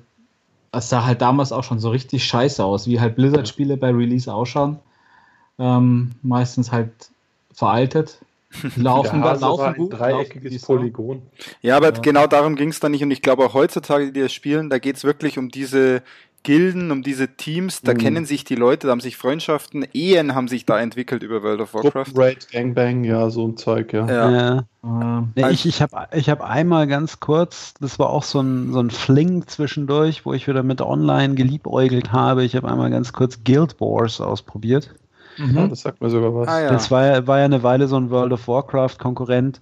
das 0.70 0.88
sah 0.88 1.04
halt 1.04 1.20
damals 1.20 1.50
auch 1.50 1.64
schon 1.64 1.80
so 1.80 1.90
richtig 1.90 2.24
scheiße 2.24 2.64
aus, 2.64 2.86
wie 2.86 3.00
halt 3.00 3.16
Blizzard-Spiele 3.16 3.76
bei 3.76 3.90
Release 3.90 4.32
ausschauen 4.32 4.78
ähm, 5.62 6.12
meistens 6.22 6.72
halt 6.72 6.90
veraltet. 7.54 8.18
Laufen, 8.76 9.22
da, 9.22 9.32
laufen 9.32 9.74
gut. 9.74 9.94
Dreieckiges 9.94 10.62
Polygon. 10.62 11.22
Ja, 11.62 11.78
aber 11.78 11.94
ja. 11.94 12.00
genau 12.00 12.26
darum 12.26 12.54
ging 12.54 12.68
es 12.68 12.80
da 12.80 12.90
nicht. 12.90 13.02
Und 13.02 13.10
ich 13.10 13.22
glaube 13.22 13.46
auch 13.46 13.54
heutzutage, 13.54 14.12
die 14.12 14.20
das 14.20 14.32
spielen, 14.32 14.68
da 14.68 14.78
geht 14.78 14.96
es 14.96 15.04
wirklich 15.04 15.38
um 15.38 15.48
diese 15.48 16.02
Gilden, 16.42 16.90
um 16.90 17.02
diese 17.02 17.28
Teams, 17.28 17.82
da 17.82 17.94
mhm. 17.94 17.98
kennen 17.98 18.26
sich 18.26 18.44
die 18.44 18.56
Leute, 18.56 18.88
da 18.88 18.90
haben 18.90 19.00
sich 19.00 19.16
Freundschaften, 19.16 19.86
Ehen 19.92 20.34
haben 20.34 20.48
sich 20.48 20.66
da 20.66 20.80
entwickelt 20.80 21.22
über 21.22 21.42
World 21.42 21.60
of 21.60 21.74
Warcraft. 21.74 22.12
Raid, 22.16 22.48
Gangbang, 22.50 23.04
ja, 23.04 23.30
so 23.30 23.46
ein 23.46 23.56
Zeug, 23.56 23.92
ja. 23.92 24.08
ja. 24.08 24.30
ja. 24.30 24.66
ja 24.82 25.44
also 25.44 25.50
ich 25.52 25.66
ich 25.66 25.80
habe 25.80 26.08
ich 26.12 26.28
hab 26.28 26.40
einmal 26.40 26.88
ganz 26.88 27.20
kurz, 27.20 27.74
das 27.80 27.98
war 28.00 28.10
auch 28.10 28.24
so 28.24 28.40
ein, 28.40 28.72
so 28.72 28.80
ein 28.80 28.90
Fling 28.90 29.46
zwischendurch, 29.46 30.26
wo 30.26 30.32
ich 30.32 30.48
wieder 30.48 30.64
mit 30.64 30.80
Online 30.80 31.34
geliebäugelt 31.34 32.10
habe. 32.10 32.44
Ich 32.44 32.56
habe 32.56 32.68
einmal 32.68 32.90
ganz 32.90 33.12
kurz 33.12 33.44
Guild 33.44 33.80
Wars 33.80 34.20
ausprobiert. 34.20 34.92
Mhm. 35.42 35.56
Ja, 35.56 35.66
das 35.66 35.80
sagt 35.80 36.00
mir 36.00 36.10
sogar 36.10 36.34
was. 36.34 36.48
Ah, 36.48 36.60
ja. 36.60 36.70
Das 36.70 36.90
war, 36.90 37.26
war 37.26 37.38
ja 37.38 37.44
eine 37.44 37.62
Weile 37.62 37.88
so 37.88 37.96
ein 37.96 38.10
World 38.10 38.32
of 38.32 38.46
Warcraft-Konkurrent. 38.46 39.60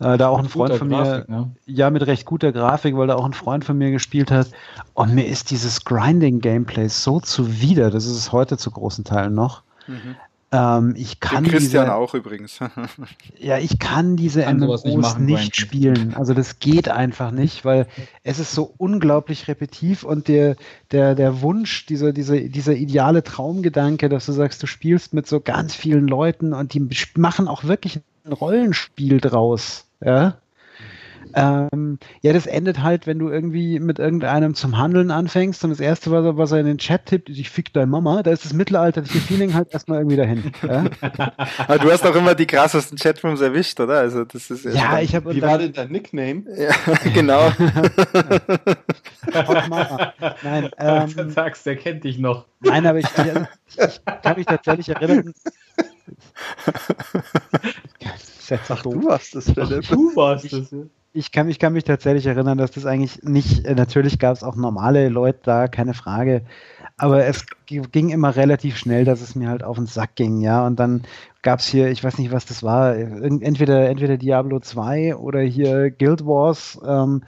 Äh, 0.00 0.18
da 0.18 0.28
auch 0.28 0.40
ein 0.40 0.48
Freund 0.48 0.74
von 0.74 0.88
Grafik, 0.88 1.28
mir, 1.28 1.36
ne? 1.36 1.50
ja, 1.66 1.88
mit 1.88 2.04
recht 2.06 2.26
guter 2.26 2.50
Grafik, 2.50 2.96
weil 2.96 3.06
da 3.06 3.14
auch 3.14 3.24
ein 3.24 3.32
Freund 3.32 3.64
von 3.64 3.78
mir 3.78 3.92
gespielt 3.92 4.30
hat. 4.32 4.50
Und 4.94 5.14
mir 5.14 5.26
ist 5.26 5.50
dieses 5.50 5.84
Grinding-Gameplay 5.84 6.88
so 6.88 7.20
zuwider, 7.20 7.90
das 7.90 8.04
ist 8.04 8.16
es 8.16 8.32
heute 8.32 8.58
zu 8.58 8.72
großen 8.72 9.04
Teilen 9.04 9.34
noch. 9.34 9.62
Mhm. 9.86 10.16
Ähm, 10.54 10.94
ich 10.96 11.18
kann 11.18 11.42
Christian 11.42 11.86
diese, 11.86 11.94
auch 11.94 12.14
übrigens. 12.14 12.60
ja, 13.38 13.58
ich 13.58 13.80
kann 13.80 14.14
diese 14.16 14.42
kann 14.42 14.60
MMOs 14.60 14.84
nicht, 14.84 14.98
machen, 14.98 15.24
nicht 15.26 15.56
spielen. 15.56 16.14
Also 16.14 16.32
das 16.32 16.60
geht 16.60 16.88
einfach 16.88 17.32
nicht, 17.32 17.64
weil 17.64 17.88
es 18.22 18.38
ist 18.38 18.52
so 18.52 18.72
unglaublich 18.76 19.48
repetitiv 19.48 20.04
und 20.04 20.28
der, 20.28 20.54
der, 20.92 21.16
der 21.16 21.42
Wunsch, 21.42 21.86
dieser, 21.86 22.12
dieser, 22.12 22.38
dieser 22.38 22.74
ideale 22.74 23.24
Traumgedanke, 23.24 24.08
dass 24.08 24.26
du 24.26 24.32
sagst, 24.32 24.62
du 24.62 24.68
spielst 24.68 25.12
mit 25.12 25.26
so 25.26 25.40
ganz 25.40 25.74
vielen 25.74 26.06
Leuten 26.06 26.52
und 26.52 26.72
die 26.72 26.88
machen 27.16 27.48
auch 27.48 27.64
wirklich 27.64 28.00
ein 28.24 28.32
Rollenspiel 28.32 29.20
draus. 29.20 29.86
Ja? 30.00 30.36
Ähm, 31.34 31.98
ja, 32.22 32.32
das 32.32 32.46
endet 32.46 32.80
halt, 32.82 33.06
wenn 33.06 33.18
du 33.18 33.28
irgendwie 33.28 33.80
mit 33.80 33.98
irgendeinem 33.98 34.54
zum 34.54 34.78
Handeln 34.78 35.10
anfängst 35.10 35.64
und 35.64 35.70
das 35.70 35.80
Erste, 35.80 36.10
was 36.12 36.24
er, 36.24 36.36
was 36.36 36.52
er 36.52 36.60
in 36.60 36.66
den 36.66 36.78
Chat 36.78 37.06
tippt, 37.06 37.28
ist, 37.28 37.38
ich 37.38 37.50
fick 37.50 37.72
deine 37.72 37.86
Mama. 37.86 38.22
Da 38.22 38.30
ist 38.30 38.44
das 38.44 38.52
mittelalterliche 38.52 39.18
Feeling 39.18 39.54
halt 39.54 39.72
erstmal 39.72 39.98
irgendwie 39.98 40.16
dahin. 40.16 40.52
Ja? 40.64 40.84
Aber 41.58 41.78
du 41.78 41.90
hast 41.90 42.06
auch 42.06 42.14
immer 42.14 42.34
die 42.34 42.46
krassesten 42.46 42.96
Chatrooms 42.96 43.40
erwischt, 43.40 43.78
oder? 43.80 43.98
Also 43.98 44.24
das 44.24 44.50
ist 44.50 44.64
ja, 44.64 44.98
ich 45.00 45.14
habe. 45.14 45.34
Wie 45.34 45.42
war 45.42 45.58
denn 45.58 45.72
dein 45.72 45.90
Nickname? 45.90 46.44
Ja, 46.56 46.72
genau. 47.14 47.52
Nein, 50.42 50.70
ähm, 50.78 51.14
du 51.16 51.30
sagst, 51.30 51.66
der 51.66 51.76
kennt 51.76 52.04
dich 52.04 52.18
noch. 52.18 52.46
Nein, 52.60 52.86
aber 52.86 52.98
ich, 52.98 53.06
also, 53.18 53.46
ich 53.66 54.00
kann 54.22 54.36
mich 54.36 54.46
tatsächlich 54.46 54.88
erinnern. 54.88 55.34
Ach, 58.68 58.82
du 58.82 59.04
warst 59.04 59.34
das, 59.34 59.50
Philipp. 59.50 59.88
Du 59.88 60.16
warst 60.16 60.52
das, 60.52 60.70
ja 60.70 60.78
ich 61.16 61.30
kann, 61.30 61.48
ich 61.48 61.60
kann 61.60 61.72
mich 61.72 61.84
tatsächlich 61.84 62.26
erinnern, 62.26 62.58
dass 62.58 62.72
das 62.72 62.86
eigentlich 62.86 63.22
nicht, 63.22 63.64
natürlich 63.64 64.18
gab 64.18 64.34
es 64.34 64.42
auch 64.42 64.56
normale 64.56 65.08
Leute 65.08 65.38
da, 65.44 65.68
keine 65.68 65.94
Frage, 65.94 66.42
aber 66.96 67.24
es 67.26 67.46
ging 67.66 68.10
immer 68.10 68.34
relativ 68.34 68.76
schnell, 68.76 69.04
dass 69.04 69.20
es 69.20 69.36
mir 69.36 69.48
halt 69.48 69.62
auf 69.62 69.76
den 69.76 69.86
Sack 69.86 70.16
ging, 70.16 70.40
ja, 70.40 70.66
und 70.66 70.80
dann 70.80 71.02
gab 71.42 71.60
es 71.60 71.66
hier, 71.66 71.88
ich 71.88 72.02
weiß 72.02 72.18
nicht, 72.18 72.32
was 72.32 72.46
das 72.46 72.64
war, 72.64 72.96
entweder, 72.96 73.88
entweder 73.88 74.16
Diablo 74.16 74.58
2 74.58 75.14
oder 75.14 75.40
hier 75.40 75.92
Guild 75.92 76.26
Wars, 76.26 76.80
ähm, 76.84 77.22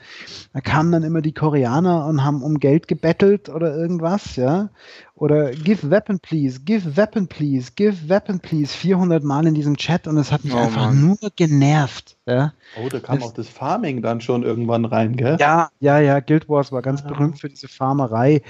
da 0.51 0.59
kamen 0.59 0.91
dann 0.91 1.03
immer 1.03 1.21
die 1.21 1.33
Koreaner 1.33 2.07
und 2.07 2.25
haben 2.25 2.43
um 2.43 2.59
Geld 2.59 2.89
gebettelt 2.89 3.47
oder 3.47 3.73
irgendwas, 3.73 4.35
ja, 4.35 4.69
oder 5.17 5.51
give 5.51 5.89
weapon 5.89 6.19
please, 6.19 6.59
give 6.63 6.95
weapon 6.95 7.27
please, 7.27 7.71
give 7.75 8.07
weapon 8.07 8.39
please, 8.39 8.75
400 8.75 9.23
Mal 9.23 9.47
in 9.47 9.55
diesem 9.55 9.75
Chat 9.75 10.07
und 10.07 10.17
es 10.17 10.31
hat 10.31 10.43
mich 10.43 10.53
oh, 10.53 10.57
einfach 10.57 10.87
Mann. 10.87 11.17
nur 11.21 11.31
genervt. 11.35 12.17
Ja. 12.27 12.53
Oh, 12.79 12.87
da 12.87 12.99
kam 12.99 13.19
das, 13.19 13.29
auch 13.29 13.33
das 13.33 13.49
Farming 13.49 14.01
dann 14.01 14.21
schon 14.21 14.43
irgendwann 14.43 14.85
rein, 14.85 15.15
gell? 15.15 15.37
Ja, 15.39 15.69
ja, 15.79 15.99
ja, 15.99 16.19
Guild 16.19 16.47
Wars 16.47 16.71
war 16.71 16.83
ganz 16.83 17.01
ja. 17.01 17.07
berühmt 17.07 17.39
für 17.39 17.49
diese 17.49 17.67
Farmerei 17.67 18.43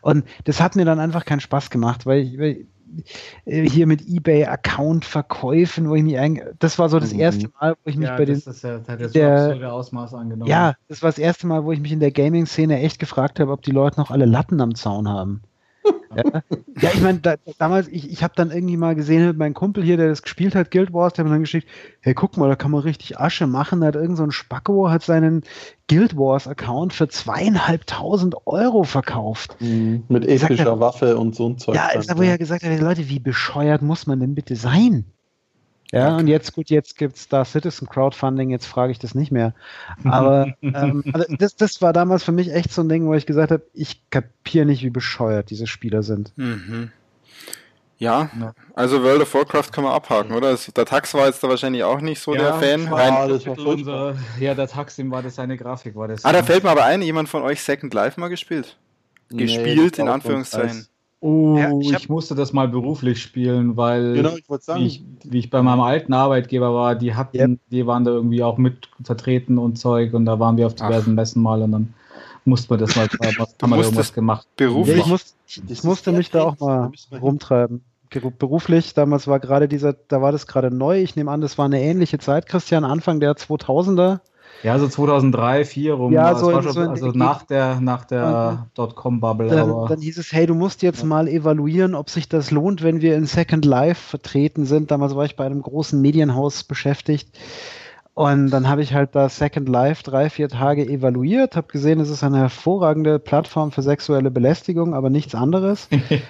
und 0.00 0.24
das 0.44 0.60
hat 0.60 0.76
mir 0.76 0.86
dann 0.86 0.98
einfach 0.98 1.26
keinen 1.26 1.40
Spaß 1.40 1.68
gemacht, 1.68 2.06
weil 2.06 2.20
ich, 2.20 2.38
weil 2.38 2.66
äh, 3.44 3.68
hier 3.68 3.86
mit 3.86 4.06
eBay-Account-Verkäufen, 4.08 5.90
wo 5.90 5.94
ich 5.94 6.02
mich 6.02 6.18
eigentlich, 6.18 6.46
das 6.58 6.78
war 6.78 6.88
so 6.88 6.98
das 6.98 7.12
mhm. 7.12 7.20
erste 7.20 7.50
Mal, 7.60 7.74
wo 7.84 7.90
ich 7.90 7.96
mich 7.96 8.08
ja, 8.08 8.16
bei 8.16 8.24
den. 8.24 8.42
Das 8.42 8.62
ja, 8.62 8.80
hat 8.86 9.00
jetzt 9.00 9.14
der, 9.14 9.72
Ausmaß 9.72 10.14
angenommen. 10.14 10.50
Ja, 10.50 10.74
das 10.88 11.02
war 11.02 11.10
das 11.10 11.18
erste 11.18 11.46
Mal, 11.46 11.64
wo 11.64 11.72
ich 11.72 11.80
mich 11.80 11.92
in 11.92 12.00
der 12.00 12.12
Gaming-Szene 12.12 12.80
echt 12.80 12.98
gefragt 12.98 13.40
habe, 13.40 13.52
ob 13.52 13.62
die 13.62 13.72
Leute 13.72 14.00
noch 14.00 14.10
alle 14.10 14.24
Latten 14.24 14.60
am 14.60 14.74
Zaun 14.74 15.08
haben. 15.08 15.42
Ja, 16.16 16.42
ja 16.80 16.90
ich 16.92 17.00
meine, 17.00 17.18
da, 17.18 17.34
damals, 17.58 17.88
ich, 17.88 18.10
ich 18.10 18.22
habe 18.22 18.34
dann 18.36 18.50
irgendwie 18.50 18.76
mal 18.76 18.94
gesehen, 18.94 19.36
meinem 19.36 19.54
Kumpel 19.54 19.82
hier, 19.82 19.96
der 19.96 20.08
das 20.08 20.22
gespielt 20.22 20.54
hat, 20.54 20.70
Guild 20.70 20.92
Wars, 20.92 21.12
der 21.12 21.24
hat 21.24 21.28
mir 21.28 21.34
dann 21.34 21.42
geschickt, 21.42 21.68
hey, 22.00 22.14
guck 22.14 22.36
mal, 22.36 22.48
da 22.48 22.56
kann 22.56 22.70
man 22.70 22.80
richtig 22.80 23.18
Asche 23.18 23.46
machen. 23.46 23.80
Da 23.80 23.88
hat 23.88 23.96
irgend 23.96 24.16
so 24.16 24.24
ein 24.24 24.32
Spacko, 24.32 24.90
hat 24.90 25.02
seinen 25.02 25.42
Guild 25.88 26.16
Wars 26.16 26.48
Account 26.48 26.92
für 26.92 27.08
zweieinhalbtausend 27.08 28.46
Euro 28.46 28.84
verkauft. 28.84 29.56
Mhm, 29.60 30.04
mit 30.08 30.26
epischer 30.26 30.66
er, 30.66 30.80
Waffe 30.80 31.16
und 31.16 31.34
so 31.34 31.48
ein 31.48 31.58
Zeug. 31.58 31.74
Ja, 31.74 31.88
ist 31.88 32.10
da, 32.10 32.18
wo 32.18 32.22
er 32.22 32.38
gesagt 32.38 32.64
hat, 32.64 32.80
Leute, 32.80 33.08
wie 33.08 33.18
bescheuert 33.18 33.82
muss 33.82 34.06
man 34.06 34.20
denn 34.20 34.34
bitte 34.34 34.56
sein? 34.56 35.04
Ja, 35.92 36.08
okay. 36.08 36.20
und 36.20 36.26
jetzt, 36.28 36.52
gut, 36.54 36.70
jetzt 36.70 36.96
gibt 36.96 37.16
es 37.16 37.28
da 37.28 37.44
Citizen 37.44 37.88
Crowdfunding, 37.88 38.50
jetzt 38.50 38.66
frage 38.66 38.90
ich 38.90 38.98
das 38.98 39.14
nicht 39.14 39.30
mehr. 39.30 39.54
Aber 40.04 40.54
ähm, 40.62 41.04
also 41.12 41.26
das, 41.36 41.56
das 41.56 41.82
war 41.82 41.92
damals 41.92 42.24
für 42.24 42.32
mich 42.32 42.52
echt 42.52 42.72
so 42.72 42.82
ein 42.82 42.88
Ding, 42.88 43.06
wo 43.06 43.14
ich 43.14 43.26
gesagt 43.26 43.52
habe, 43.52 43.62
ich 43.74 44.00
kapiere 44.10 44.66
nicht, 44.66 44.82
wie 44.82 44.90
bescheuert 44.90 45.50
diese 45.50 45.66
Spieler 45.66 46.02
sind. 46.02 46.32
Mhm. 46.36 46.90
Ja, 47.96 48.28
also 48.74 49.02
World 49.02 49.22
of 49.22 49.32
Warcraft 49.34 49.70
kann 49.72 49.84
man 49.84 49.92
abhaken, 49.92 50.34
oder? 50.34 50.58
Der 50.76 50.84
Tax 50.84 51.14
war 51.14 51.26
jetzt 51.26 51.42
da 51.44 51.48
wahrscheinlich 51.48 51.84
auch 51.84 52.00
nicht 52.00 52.20
so 52.20 52.34
ja, 52.34 52.42
der 52.42 52.54
Fan. 52.54 52.90
War, 52.90 53.28
das 53.28 53.46
war 53.46 53.58
unser, 53.58 54.16
ja, 54.40 54.54
der 54.54 54.66
Tax, 54.66 54.96
dem 54.96 55.10
war 55.12 55.22
das 55.22 55.36
seine 55.36 55.56
Grafik. 55.56 55.94
War 55.94 56.08
das 56.08 56.24
ah, 56.24 56.32
da 56.32 56.42
fällt 56.42 56.64
mir 56.64 56.70
aber 56.70 56.84
ein, 56.84 57.02
jemand 57.02 57.28
von 57.28 57.42
euch 57.42 57.62
Second 57.62 57.94
Life 57.94 58.18
mal 58.18 58.28
gespielt? 58.28 58.76
Nee, 59.30 59.44
gespielt, 59.44 59.98
in 59.98 60.08
Anführungszeichen. 60.08 60.88
Oh, 61.26 61.56
ja, 61.56 61.72
ich, 61.80 61.90
ich, 61.90 62.08
musste 62.10 62.34
das 62.34 62.52
mal 62.52 62.68
beruflich 62.68 63.22
spielen, 63.22 63.78
weil 63.78 64.12
genau, 64.12 64.36
ich 64.36 64.44
sagen, 64.60 64.82
wie, 64.82 64.86
ich, 64.86 65.02
wie, 65.24 65.38
ich, 65.38 65.48
bei 65.48 65.62
meinem 65.62 65.80
alten 65.80 66.12
Arbeitgeber 66.12 66.74
war, 66.74 66.96
die 66.96 67.14
hatten, 67.14 67.52
yep. 67.52 67.60
die 67.70 67.86
waren 67.86 68.04
da 68.04 68.10
irgendwie 68.10 68.42
auch 68.42 68.58
mit 68.58 68.90
vertreten 69.02 69.56
und 69.56 69.78
Zeug 69.78 70.12
und 70.12 70.26
da 70.26 70.38
waren 70.38 70.58
wir 70.58 70.66
auf 70.66 70.74
diversen 70.74 71.12
Ach. 71.12 71.14
Messen 71.14 71.42
mal 71.42 71.62
und 71.62 71.72
dann 71.72 71.94
musste 72.44 72.74
man 72.74 72.80
das 72.80 72.94
mal, 72.94 73.08
haben 73.62 73.70
wir 73.70 73.78
irgendwas 73.78 74.12
gemacht. 74.12 74.46
Beruflich? 74.56 74.98
Ja, 74.98 75.02
ich, 75.02 75.08
muss, 75.08 75.34
ich 75.66 75.82
musste 75.82 76.12
mich 76.12 76.30
da 76.30 76.42
auch 76.42 76.60
mal 76.60 76.92
rumtreiben. 77.18 77.82
Beruflich, 78.38 78.92
damals 78.92 79.26
war 79.26 79.40
gerade 79.40 79.66
dieser, 79.66 79.94
da 79.94 80.20
war 80.20 80.30
das 80.30 80.46
gerade 80.46 80.70
neu. 80.70 81.00
Ich 81.00 81.16
nehme 81.16 81.30
an, 81.30 81.40
das 81.40 81.56
war 81.56 81.64
eine 81.64 81.80
ähnliche 81.80 82.18
Zeit, 82.18 82.44
Christian, 82.44 82.84
Anfang 82.84 83.18
der 83.18 83.32
2000er. 83.32 84.20
Ja, 84.62 84.78
so 84.78 84.88
2003, 84.88 85.64
2004 85.64 85.94
rum. 85.94 86.12
Ja, 86.12 86.34
so, 86.34 86.50
schon, 86.50 86.72
so 86.72 86.80
also 86.80 87.08
nach 87.08 87.42
der, 87.42 87.80
nach 87.80 88.04
der 88.04 88.66
Dotcom-Bubble. 88.74 89.48
Dann, 89.48 89.86
dann, 89.88 90.00
hieß 90.00 90.18
es, 90.18 90.32
hey, 90.32 90.46
du 90.46 90.54
musst 90.54 90.82
jetzt 90.82 91.00
ja. 91.00 91.06
mal 91.06 91.28
evaluieren, 91.28 91.94
ob 91.94 92.08
sich 92.08 92.28
das 92.28 92.50
lohnt, 92.50 92.82
wenn 92.82 93.00
wir 93.00 93.16
in 93.16 93.26
Second 93.26 93.64
Life 93.64 94.00
vertreten 94.10 94.64
sind. 94.64 94.90
Damals 94.90 95.14
war 95.14 95.24
ich 95.24 95.36
bei 95.36 95.44
einem 95.44 95.62
großen 95.62 96.00
Medienhaus 96.00 96.64
beschäftigt. 96.64 97.28
Und 98.14 98.50
dann 98.50 98.68
habe 98.68 98.80
ich 98.80 98.94
halt 98.94 99.16
da 99.16 99.28
Second 99.28 99.68
Life 99.68 100.04
drei, 100.04 100.30
vier 100.30 100.48
Tage 100.48 100.86
evaluiert, 100.88 101.56
habe 101.56 101.66
gesehen, 101.66 101.98
es 101.98 102.08
ist 102.08 102.22
eine 102.22 102.38
hervorragende 102.38 103.18
Plattform 103.18 103.72
für 103.72 103.82
sexuelle 103.82 104.30
Belästigung, 104.30 104.94
aber 104.94 105.10
nichts 105.10 105.34
anderes. 105.34 105.88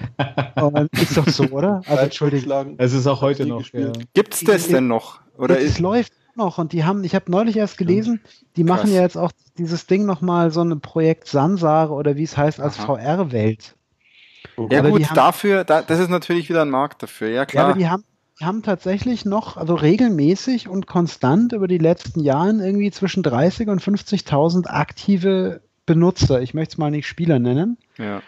Und 0.60 0.88
ist 0.94 1.16
doch 1.18 1.28
so, 1.28 1.44
oder? 1.44 1.82
Also, 1.86 2.04
Entschuldigung. 2.04 2.74
Es 2.78 2.94
ist 2.94 3.06
auch 3.06 3.20
heute 3.20 3.44
noch. 3.44 3.62
Ja. 3.74 3.92
Gibt 4.14 4.32
es 4.32 4.40
das 4.40 4.68
denn 4.68 4.88
noch? 4.88 5.20
Oder 5.36 5.60
es 5.60 5.78
läuft 5.78 6.14
noch 6.36 6.58
und 6.58 6.72
die 6.72 6.84
haben, 6.84 7.04
ich 7.04 7.14
habe 7.14 7.30
neulich 7.30 7.56
erst 7.56 7.78
gelesen, 7.78 8.20
die 8.56 8.64
machen 8.64 8.92
ja 8.92 9.02
jetzt 9.02 9.16
auch 9.16 9.32
dieses 9.58 9.86
Ding 9.86 10.06
nochmal 10.06 10.50
so 10.50 10.62
ein 10.62 10.80
Projekt 10.80 11.28
Sansare 11.28 11.92
oder 11.92 12.16
wie 12.16 12.24
es 12.24 12.36
heißt 12.36 12.60
als 12.60 12.76
VR-Welt. 12.76 13.74
Ja 14.70 14.80
aber 14.80 14.90
gut, 14.90 15.08
haben, 15.08 15.14
dafür, 15.14 15.64
da, 15.64 15.82
das 15.82 15.98
ist 15.98 16.10
natürlich 16.10 16.48
wieder 16.48 16.62
ein 16.62 16.70
Markt 16.70 17.02
dafür, 17.02 17.28
ja 17.28 17.46
klar. 17.46 17.64
Ja, 17.64 17.70
aber 17.70 17.78
die 17.78 17.88
haben, 17.88 18.04
die 18.40 18.44
haben 18.44 18.62
tatsächlich 18.62 19.24
noch, 19.24 19.56
also 19.56 19.74
regelmäßig 19.74 20.68
und 20.68 20.86
konstant 20.86 21.52
über 21.52 21.68
die 21.68 21.78
letzten 21.78 22.20
Jahre 22.20 22.50
irgendwie 22.50 22.90
zwischen 22.90 23.22
30 23.22 23.68
und 23.68 23.82
50.000 23.82 24.66
aktive 24.66 25.60
Benutzer. 25.86 26.40
Ich 26.40 26.54
möchte 26.54 26.74
es 26.74 26.78
mal 26.78 26.90
nicht 26.90 27.06
Spieler 27.06 27.38
nennen. 27.38 27.78
Ja. 27.98 28.22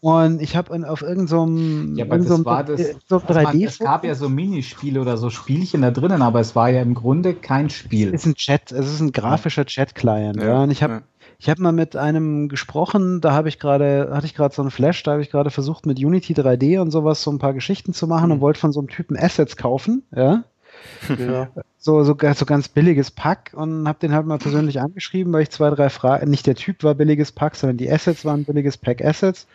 Und 0.00 0.42
ich 0.42 0.54
habe 0.56 0.88
auf 0.88 1.02
irgendeinem 1.02 1.26
so 1.26 1.96
ja, 1.96 2.04
aber 2.04 2.18
das 2.18 2.44
war 2.44 2.64
das, 2.64 2.80
so 3.08 3.16
3D 3.16 3.66
es 3.66 3.78
gab 3.78 4.04
ja 4.04 4.14
so 4.14 4.28
Minispiele 4.28 5.00
oder 5.00 5.16
so 5.16 5.30
Spielchen 5.30 5.82
da 5.82 5.90
drinnen, 5.90 6.22
aber 6.22 6.40
es 6.40 6.54
war 6.54 6.68
ja 6.68 6.82
im 6.82 6.94
Grunde 6.94 7.34
kein 7.34 7.70
Spiel. 7.70 8.14
Es 8.14 8.22
ist 8.22 8.26
ein 8.26 8.34
Chat, 8.34 8.72
es 8.72 8.92
ist 8.92 9.00
ein 9.00 9.12
grafischer 9.12 9.64
Chat-Client. 9.64 10.36
Ja. 10.36 10.46
ja. 10.46 10.62
Und 10.62 10.70
ich 10.70 10.82
habe 10.82 10.94
ja. 10.94 11.02
Ich 11.38 11.50
habe 11.50 11.62
mal 11.62 11.72
mit 11.72 11.96
einem 11.96 12.48
gesprochen, 12.48 13.20
da 13.20 13.32
habe 13.32 13.48
ich 13.48 13.58
gerade, 13.58 14.10
hatte 14.12 14.26
ich 14.26 14.34
gerade 14.34 14.54
so 14.54 14.62
einen 14.62 14.70
Flash, 14.70 15.02
da 15.02 15.12
habe 15.12 15.22
ich 15.22 15.30
gerade 15.30 15.50
versucht 15.50 15.84
mit 15.84 15.98
Unity 15.98 16.32
3D 16.32 16.80
und 16.80 16.90
sowas 16.90 17.22
so 17.22 17.30
ein 17.30 17.38
paar 17.38 17.52
Geschichten 17.52 17.92
zu 17.92 18.06
machen 18.06 18.26
mhm. 18.26 18.32
und 18.32 18.40
wollte 18.40 18.60
von 18.60 18.72
so 18.72 18.80
einem 18.80 18.88
Typen 18.88 19.16
Assets 19.18 19.56
kaufen, 19.56 20.04
ja. 20.14 20.44
ja. 21.18 21.48
So, 21.86 22.02
so, 22.02 22.16
so 22.18 22.46
ganz 22.46 22.68
billiges 22.68 23.12
Pack 23.12 23.52
und 23.54 23.86
habe 23.86 24.00
den 24.00 24.12
halt 24.12 24.26
mal 24.26 24.38
persönlich 24.38 24.80
angeschrieben, 24.80 25.32
weil 25.32 25.42
ich 25.42 25.50
zwei, 25.50 25.70
drei 25.70 25.88
Fragen, 25.88 26.28
nicht 26.28 26.44
der 26.48 26.56
Typ 26.56 26.82
war 26.82 26.96
billiges 26.96 27.30
Pack, 27.30 27.54
sondern 27.54 27.76
die 27.76 27.88
Assets 27.88 28.24
waren 28.24 28.42
billiges 28.42 28.76
Pack 28.76 29.04
Assets 29.04 29.46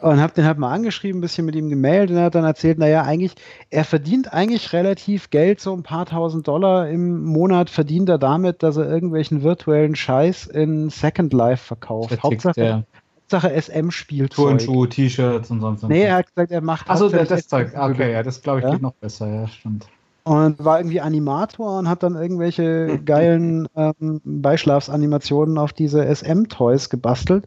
und 0.00 0.20
habe 0.20 0.32
den 0.32 0.46
halt 0.46 0.58
mal 0.58 0.72
angeschrieben, 0.72 1.18
ein 1.18 1.20
bisschen 1.20 1.46
mit 1.46 1.54
ihm 1.54 1.70
gemeldet 1.70 2.10
und 2.10 2.16
er 2.16 2.24
hat 2.24 2.34
dann 2.34 2.42
erzählt, 2.42 2.78
naja, 2.78 3.02
eigentlich, 3.02 3.34
er 3.70 3.84
verdient 3.84 4.32
eigentlich 4.32 4.72
relativ 4.72 5.30
Geld, 5.30 5.60
so 5.60 5.72
ein 5.72 5.84
paar 5.84 6.06
tausend 6.06 6.48
Dollar 6.48 6.88
im 6.88 7.22
Monat 7.22 7.70
verdient 7.70 8.08
er 8.08 8.18
damit, 8.18 8.64
dass 8.64 8.76
er 8.76 8.90
irgendwelchen 8.90 9.44
virtuellen 9.44 9.94
Scheiß 9.94 10.46
in 10.46 10.90
Second 10.90 11.32
Life 11.32 11.64
verkauft. 11.64 12.20
Hauptsache, 12.20 12.60
ja. 12.60 12.82
Hauptsache 13.16 13.62
SM-Spielzeug. 13.62 14.58
Turnschuhe, 14.58 14.88
T-Shirts 14.88 15.52
und 15.52 15.60
sonst 15.60 15.84
was. 15.84 15.88
Nee, 15.88 16.02
er 16.02 16.16
hat 16.16 16.26
gesagt, 16.34 16.50
er 16.50 16.62
macht 16.62 16.90
Achso, 16.90 17.08
das 17.08 17.46
Zeug. 17.46 17.70
Okay, 17.78 18.10
ja, 18.10 18.24
das 18.24 18.42
glaube 18.42 18.58
ich 18.58 18.64
ja? 18.64 18.72
geht 18.72 18.82
noch 18.82 18.94
besser, 18.94 19.32
ja, 19.32 19.46
stimmt. 19.46 19.86
Und 20.24 20.62
war 20.64 20.78
irgendwie 20.78 21.00
Animator 21.00 21.78
und 21.78 21.88
hat 21.88 22.02
dann 22.02 22.14
irgendwelche 22.14 22.98
geilen 23.04 23.68
ähm, 23.76 24.20
Beischlafsanimationen 24.24 25.58
auf 25.58 25.72
diese 25.72 26.04
SM-Toys 26.14 26.90
gebastelt. 26.90 27.46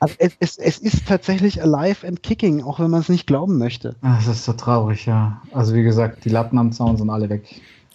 Also 0.00 0.14
es, 0.18 0.36
es, 0.38 0.58
es 0.58 0.78
ist 0.78 1.06
tatsächlich 1.06 1.62
alive 1.62 2.06
and 2.06 2.22
kicking, 2.22 2.62
auch 2.62 2.80
wenn 2.80 2.90
man 2.90 3.00
es 3.00 3.08
nicht 3.08 3.26
glauben 3.26 3.58
möchte. 3.58 3.96
Das 4.02 4.26
ist 4.26 4.44
so 4.44 4.54
traurig, 4.54 5.04
ja. 5.06 5.42
Also 5.52 5.74
wie 5.74 5.82
gesagt, 5.82 6.24
die 6.24 6.30
Latten 6.30 6.58
am 6.58 6.72
Zaun 6.72 6.96
sind 6.96 7.10
alle 7.10 7.28
weg. 7.28 7.44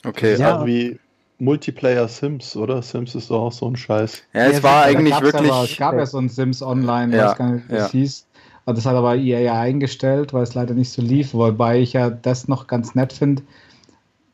Okay, 0.05 0.35
ja. 0.35 0.53
Also 0.53 0.67
wie 0.67 0.99
Multiplayer 1.39 2.07
Sims, 2.07 2.55
oder? 2.55 2.81
Sims 2.81 3.15
ist 3.15 3.29
doch 3.29 3.41
auch 3.41 3.51
so 3.51 3.67
ein 3.67 3.75
Scheiß. 3.75 4.23
Ja, 4.33 4.45
es 4.45 4.57
ja, 4.57 4.63
war 4.63 4.83
eigentlich 4.83 5.19
wirklich. 5.19 5.51
Aber, 5.51 5.63
es 5.63 5.77
gab 5.77 5.95
ja 5.95 6.05
so 6.05 6.19
ein 6.19 6.29
Sims 6.29 6.61
Online, 6.61 7.15
ja, 7.15 7.29
weiß 7.29 7.37
gar 7.37 7.49
nicht, 7.51 7.69
wie 7.69 7.75
es 7.75 7.91
hieß. 7.91 8.25
Das 8.65 8.85
hat 8.85 8.95
aber 8.95 9.15
EA 9.15 9.39
ja 9.39 9.59
eingestellt, 9.59 10.33
weil 10.33 10.43
es 10.43 10.55
leider 10.55 10.73
nicht 10.73 10.89
so 10.89 11.01
lief, 11.01 11.33
wobei 11.33 11.79
ich 11.79 11.93
ja 11.93 12.09
das 12.09 12.47
noch 12.47 12.65
ganz 12.67 12.95
nett 12.95 13.13
finde. 13.13 13.43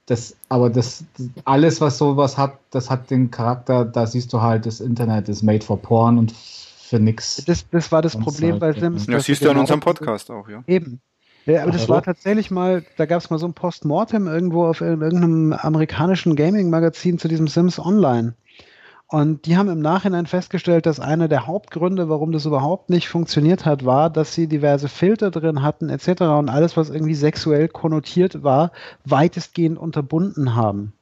Das, 0.06 0.36
aber 0.50 0.70
das, 0.70 1.04
alles, 1.46 1.82
was 1.82 1.98
sowas 1.98 2.38
hat, 2.38 2.58
das 2.72 2.90
hat 2.90 3.12
den 3.12 3.30
Charakter, 3.30 3.86
da 3.86 4.08
siehst 4.08 4.34
du 4.34 4.42
halt, 4.42 4.66
das 4.66 4.80
Internet 4.80 5.30
ist 5.30 5.44
made 5.44 5.66
for 5.66 5.82
porn 5.82 6.18
und 6.18 6.32
für 6.32 7.00
nichts. 7.00 7.44
Das, 7.46 7.70
das 7.70 7.92
war 7.92 8.02
das 8.02 8.18
Problem 8.18 8.60
bei 8.60 8.74
Sims. 8.74 9.06
Das 9.06 9.26
siehst 9.26 9.44
du 9.44 9.50
an 9.50 9.58
unserem 9.58 9.80
Podcast 9.80 10.32
auch, 10.32 10.50
ja. 10.50 10.64
Eben. 10.68 11.02
Ja, 11.46 11.64
aber 11.64 11.72
das 11.72 11.90
war 11.90 12.04
tatsächlich 12.04 12.52
mal, 12.52 12.84
da 12.98 13.06
gab 13.06 13.22
es 13.22 13.30
mal 13.30 13.40
so 13.40 13.48
ein 13.48 13.54
Postmortem 13.54 14.28
irgendwo 14.28 14.66
auf 14.66 14.82
irgendeinem 14.82 15.54
amerikanischen 15.54 16.36
Gaming-Magazin 16.36 17.18
zu 17.18 17.28
diesem 17.28 17.48
Sims 17.48 17.80
Online. 17.80 18.36
Und 19.12 19.45
die 19.45 19.57
haben 19.57 19.68
im 19.68 19.82
Nachhinein 19.82 20.26
festgestellt, 20.26 20.86
dass 20.86 21.01
einer 21.01 21.28
der 21.28 21.45
Hauptgründe, 21.45 22.07
warum 22.07 22.32
das 22.32 22.45
überhaupt 22.45 22.89
nicht 22.89 23.09
funktioniert 23.09 23.66
hat, 23.66 23.84
war, 23.84 24.09
dass 24.09 24.34
sie 24.34 24.47
diverse 24.47 24.88
Filter 24.88 25.32
drin 25.32 25.62
hatten 25.62 25.89
etc. 25.89 26.22
und 26.22 26.47
alles, 26.47 26.78
was 26.78 26.89
irgendwie 26.89 27.16
sexuell 27.16 27.68
konnotiert 27.68 28.41
war, 28.41 28.72
weitestgehend 29.03 29.78
unterbunden 29.78 30.55
haben. 30.55 30.93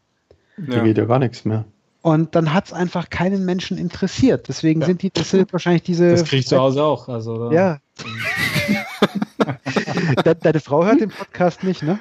Ja. 0.57 0.77
Da 0.77 0.83
geht 0.83 0.97
ja 0.97 1.05
gar 1.05 1.19
nichts 1.19 1.45
mehr. 1.45 1.65
Und 2.01 2.33
dann 2.33 2.51
hat 2.51 2.65
es 2.65 2.73
einfach 2.73 3.11
keinen 3.11 3.45
Menschen 3.45 3.77
interessiert. 3.77 4.47
Deswegen 4.47 4.81
ja. 4.81 4.87
sind 4.87 5.03
die, 5.03 5.11
das 5.11 5.29
sind 5.29 5.53
wahrscheinlich 5.53 5.83
diese. 5.83 6.09
Das 6.09 6.23
kriegst 6.23 6.51
du 6.51 6.55
zu 6.55 6.61
Hause 6.61 6.83
auch. 6.83 7.09
Also, 7.09 7.51
ja. 7.51 7.77
Deine 10.41 10.59
Frau 10.59 10.85
hört 10.85 11.01
den 11.01 11.09
Podcast 11.09 11.63
nicht, 11.63 11.83
ne? 11.83 11.99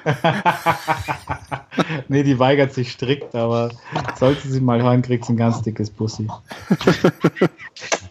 nee, 2.07 2.23
die 2.23 2.39
weigert 2.39 2.73
sich 2.73 2.91
strikt, 2.91 3.35
aber 3.35 3.69
sollte 4.15 4.47
sie 4.47 4.61
mal 4.61 4.81
hören, 4.81 5.01
kriegt 5.01 5.25
sie 5.25 5.33
ein 5.33 5.37
ganz 5.37 5.61
dickes 5.61 5.89
Bussi. 5.89 6.27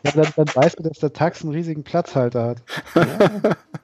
ja, 0.05 0.11
dann, 0.15 0.29
dann 0.37 0.49
weißt 0.55 0.79
du, 0.79 0.83
dass 0.83 0.99
der 0.99 1.13
Tax 1.13 1.43
einen 1.43 1.53
riesigen 1.53 1.83
Platzhalter 1.83 2.49
hat. 2.49 2.63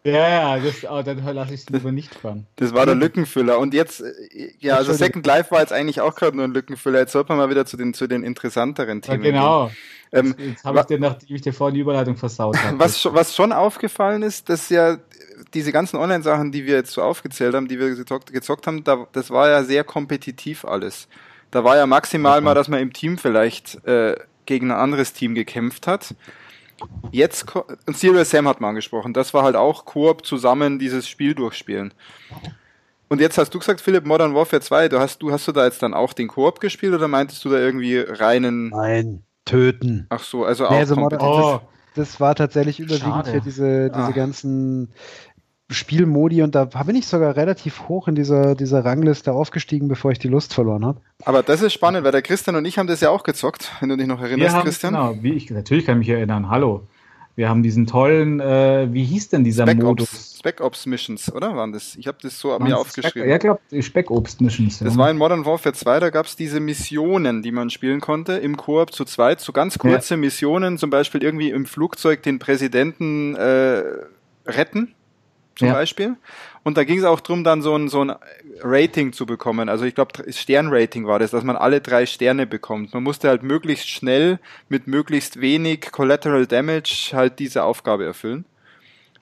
Ja, 0.04 0.28
ja, 0.28 0.58
das, 0.58 0.84
oh, 0.84 1.02
dann 1.02 1.24
lasse 1.34 1.54
ich 1.54 1.60
es 1.60 1.70
lieber 1.70 1.90
nicht 1.90 2.14
fahren. 2.14 2.46
Das 2.56 2.74
war 2.74 2.84
der 2.84 2.94
Lückenfüller. 2.94 3.58
Und 3.58 3.72
jetzt, 3.72 4.02
äh, 4.02 4.52
ja, 4.60 4.76
also 4.76 4.92
Second 4.92 5.26
Life 5.26 5.50
war 5.50 5.60
jetzt 5.60 5.72
eigentlich 5.72 6.02
auch 6.02 6.14
gerade 6.14 6.36
nur 6.36 6.44
ein 6.44 6.52
Lückenfüller. 6.52 6.98
Jetzt 6.98 7.12
sollte 7.12 7.30
man 7.30 7.38
mal 7.38 7.48
wieder 7.48 7.64
zu 7.64 7.78
den, 7.78 7.94
zu 7.94 8.06
den 8.06 8.22
interessanteren 8.22 9.00
Themen. 9.00 9.24
Ja, 9.24 9.30
genau. 9.30 9.70
Ähm, 10.14 10.34
jetzt, 10.38 10.64
habe 10.64 10.78
ich 10.80 10.86
dir, 10.86 10.98
nachdem 11.00 11.36
ich 11.36 11.42
dir 11.42 11.52
vorhin 11.52 11.74
die 11.74 11.80
Überleitung 11.80 12.16
versaut 12.16 12.56
habe. 12.64 12.78
Was, 12.78 13.04
was 13.04 13.34
schon 13.34 13.52
aufgefallen 13.52 14.22
ist, 14.22 14.48
dass 14.48 14.68
ja 14.68 14.98
diese 15.52 15.72
ganzen 15.72 15.96
Online-Sachen, 15.96 16.52
die 16.52 16.66
wir 16.66 16.74
jetzt 16.74 16.92
so 16.92 17.02
aufgezählt 17.02 17.54
haben, 17.54 17.68
die 17.68 17.78
wir 17.78 17.94
gezockt, 17.94 18.32
gezockt 18.32 18.66
haben, 18.66 18.84
da, 18.84 19.06
das 19.12 19.30
war 19.30 19.48
ja 19.48 19.64
sehr 19.64 19.84
kompetitiv 19.84 20.64
alles. 20.64 21.08
Da 21.50 21.64
war 21.64 21.76
ja 21.76 21.86
maximal 21.86 22.38
okay. 22.38 22.44
mal, 22.44 22.54
dass 22.54 22.68
man 22.68 22.80
im 22.80 22.92
Team 22.92 23.18
vielleicht 23.18 23.84
äh, 23.86 24.16
gegen 24.46 24.70
ein 24.70 24.78
anderes 24.78 25.12
Team 25.12 25.34
gekämpft 25.34 25.86
hat. 25.86 26.14
Jetzt, 27.12 27.46
und 27.54 27.96
Serious 27.96 28.30
Sam 28.30 28.48
hat 28.48 28.60
man 28.60 28.70
angesprochen, 28.70 29.12
das 29.12 29.32
war 29.32 29.44
halt 29.44 29.56
auch 29.56 29.84
Koop 29.84 30.26
zusammen 30.26 30.78
dieses 30.78 31.08
Spiel 31.08 31.34
durchspielen. 31.34 31.94
Und 33.08 33.20
jetzt 33.20 33.38
hast 33.38 33.54
du 33.54 33.58
gesagt, 33.58 33.80
Philipp, 33.80 34.06
Modern 34.06 34.34
Warfare 34.34 34.60
2, 34.60 34.88
du 34.88 34.98
hast, 34.98 35.18
du 35.18 35.30
hast 35.30 35.46
du 35.46 35.52
da 35.52 35.64
jetzt 35.64 35.82
dann 35.82 35.94
auch 35.94 36.12
den 36.12 36.28
Koop 36.28 36.60
gespielt 36.60 36.94
oder 36.94 37.06
meintest 37.06 37.44
du 37.44 37.50
da 37.50 37.58
irgendwie 37.58 37.98
reinen. 37.98 38.70
Nein, 38.70 39.22
töten. 39.44 40.06
Ach 40.10 40.22
so, 40.22 40.44
also 40.44 40.66
auch. 40.66 40.70
Nee, 40.70 40.78
also 40.78 40.96
Modern, 40.96 41.20
oh. 41.20 41.60
das, 41.94 42.08
das, 42.08 42.20
war 42.20 42.34
tatsächlich 42.34 42.80
überwiegend 42.80 43.28
für 43.28 43.40
diese, 43.40 43.90
diese 43.90 44.04
ah. 44.06 44.10
ganzen 44.10 44.92
Spielmodi 45.70 46.42
und 46.42 46.54
da 46.54 46.64
bin 46.64 46.94
ich 46.94 47.06
sogar 47.06 47.36
relativ 47.36 47.88
hoch 47.88 48.06
in 48.06 48.14
dieser, 48.14 48.54
dieser 48.54 48.84
Rangliste 48.84 49.32
aufgestiegen, 49.32 49.88
bevor 49.88 50.12
ich 50.12 50.18
die 50.18 50.28
Lust 50.28 50.52
verloren 50.52 50.84
habe. 50.84 51.00
Aber 51.24 51.42
das 51.42 51.62
ist 51.62 51.72
spannend, 51.72 52.04
weil 52.04 52.12
der 52.12 52.22
Christian 52.22 52.56
und 52.56 52.64
ich 52.64 52.78
haben 52.78 52.86
das 52.86 53.00
ja 53.00 53.10
auch 53.10 53.22
gezockt, 53.22 53.72
wenn 53.80 53.88
du 53.88 53.96
dich 53.96 54.06
noch 54.06 54.20
erinnerst, 54.20 54.60
Christian. 54.60 54.92
Genau, 54.92 55.16
wie 55.22 55.32
ich, 55.32 55.50
natürlich 55.50 55.86
kann 55.86 56.00
ich 56.00 56.06
mich 56.06 56.16
erinnern. 56.16 56.50
Hallo. 56.50 56.86
Wir 57.36 57.48
haben 57.48 57.64
diesen 57.64 57.86
tollen, 57.86 58.38
äh, 58.38 58.86
wie 58.92 59.04
hieß 59.04 59.30
denn 59.30 59.42
dieser 59.42 59.64
Spec 59.64 59.82
Modus? 59.82 60.12
Ops, 60.12 60.38
Spec 60.38 60.60
Ops 60.60 60.86
Missions, 60.86 61.32
oder 61.32 61.56
waren 61.56 61.72
das? 61.72 61.96
Ich 61.96 62.06
habe 62.06 62.18
das 62.22 62.38
so 62.38 62.52
an 62.52 62.62
mir 62.62 62.78
aufgeschrieben. 62.78 63.28
ja, 63.28 63.34
ich 63.34 63.40
glaube, 63.40 63.60
Spec 63.82 64.10
Ops 64.10 64.38
Missions. 64.40 64.78
Ja. 64.78 64.86
Das 64.86 64.96
war 64.96 65.10
in 65.10 65.16
Modern 65.16 65.44
Warfare 65.44 65.74
2, 65.74 65.98
da 65.98 66.10
gab 66.10 66.26
es 66.26 66.36
diese 66.36 66.60
Missionen, 66.60 67.42
die 67.42 67.50
man 67.50 67.70
spielen 67.70 68.00
konnte, 68.00 68.34
im 68.34 68.56
Koop 68.56 68.92
zu 68.92 69.04
zweit, 69.04 69.40
so 69.40 69.52
ganz 69.52 69.78
kurze 69.78 70.14
ja. 70.14 70.18
Missionen, 70.18 70.78
zum 70.78 70.90
Beispiel 70.90 71.24
irgendwie 71.24 71.50
im 71.50 71.66
Flugzeug 71.66 72.22
den 72.22 72.38
Präsidenten 72.38 73.34
äh, 73.34 73.82
retten 74.46 74.94
zum 75.56 75.68
ja. 75.68 75.74
Beispiel. 75.74 76.16
Und 76.64 76.78
da 76.78 76.84
ging 76.84 76.98
es 76.98 77.04
auch 77.04 77.20
drum, 77.20 77.44
dann 77.44 77.60
so 77.60 77.76
ein, 77.76 77.88
so 77.88 78.02
ein 78.02 78.12
Rating 78.62 79.12
zu 79.12 79.26
bekommen. 79.26 79.68
Also 79.68 79.84
ich 79.84 79.94
glaube, 79.94 80.12
Sternrating 80.32 81.06
war 81.06 81.18
das, 81.18 81.30
dass 81.30 81.44
man 81.44 81.56
alle 81.56 81.82
drei 81.82 82.06
Sterne 82.06 82.46
bekommt. 82.46 82.94
Man 82.94 83.02
musste 83.02 83.28
halt 83.28 83.42
möglichst 83.42 83.88
schnell 83.88 84.38
mit 84.70 84.86
möglichst 84.86 85.40
wenig 85.40 85.92
Collateral 85.92 86.46
Damage 86.46 87.10
halt 87.12 87.38
diese 87.38 87.64
Aufgabe 87.64 88.06
erfüllen. 88.06 88.46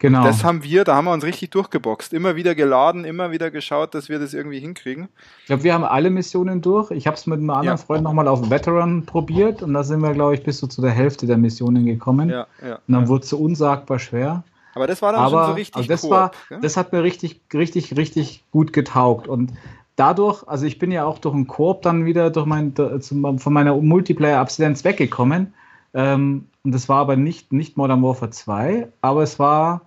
Genau. 0.03 0.24
Das 0.24 0.43
haben 0.43 0.64
wir, 0.64 0.82
da 0.82 0.97
haben 0.97 1.05
wir 1.05 1.12
uns 1.12 1.22
richtig 1.22 1.51
durchgeboxt. 1.51 2.12
Immer 2.12 2.34
wieder 2.34 2.57
geladen, 2.57 3.05
immer 3.05 3.30
wieder 3.30 3.53
geschaut, 3.53 3.95
dass 3.95 4.09
wir 4.09 4.18
das 4.18 4.34
irgendwie 4.34 4.59
hinkriegen. 4.59 5.09
Ich 5.43 5.47
glaube, 5.47 5.62
wir 5.62 5.74
haben 5.74 5.84
alle 5.84 6.11
Missionen 6.11 6.61
durch. 6.61 6.90
Ich 6.90 7.07
habe 7.07 7.16
es 7.16 7.28
mit 7.28 7.38
einem 7.38 7.51
anderen 7.51 7.76
ja. 7.78 7.84
Freund 7.84 8.03
nochmal 8.03 8.26
auf 8.26 8.51
Veteran 8.51 9.07
probiert 9.07 9.62
und 9.62 9.74
da 9.74 9.84
sind 9.84 10.01
wir, 10.01 10.12
glaube 10.12 10.34
ich, 10.34 10.43
bis 10.43 10.59
so 10.59 10.66
zu 10.66 10.82
der 10.82 10.90
Hälfte 10.90 11.28
der 11.28 11.38
Missionen 11.38 11.86
gekommen. 11.86 12.30
Ja, 12.30 12.49
ja, 12.61 12.74
und 12.74 12.82
dann 12.88 13.03
ja. 13.03 13.09
wurde 13.09 13.22
es 13.22 13.30
so 13.30 13.38
unsagbar 13.38 14.01
schwer. 14.01 14.43
Aber 14.75 14.87
das 14.87 15.03
war 15.03 15.12
dann 15.12 15.23
Aber, 15.23 15.45
schon 15.45 15.47
so 15.47 15.53
richtig 15.53 15.77
also 15.77 15.89
das 15.89 16.11
war, 16.11 16.31
das 16.62 16.77
hat 16.77 16.93
mir 16.93 17.03
richtig, 17.03 17.41
richtig, 17.53 17.97
richtig 17.97 18.45
gut 18.51 18.73
getaugt. 18.73 19.29
Und 19.29 19.53
dadurch, 19.97 20.47
also 20.47 20.66
ich 20.66 20.79
bin 20.79 20.91
ja 20.91 21.05
auch 21.05 21.18
durch 21.18 21.35
einen 21.35 21.47
Koop 21.47 21.83
dann 21.83 22.05
wieder 22.05 22.31
durch 22.31 22.47
mein, 22.47 22.75
von 22.75 23.53
meiner 23.53 23.77
Multiplayer-Abstinenz 23.77 24.85
weggekommen. 24.85 25.55
Ähm, 25.95 26.47
und 26.64 26.73
das 26.73 26.89
war 26.89 26.99
aber 26.99 27.16
nicht, 27.16 27.53
nicht 27.53 27.77
Modern 27.77 28.03
Warfare 28.03 28.31
2, 28.31 28.89
aber 29.01 29.23
es 29.23 29.39
war 29.39 29.83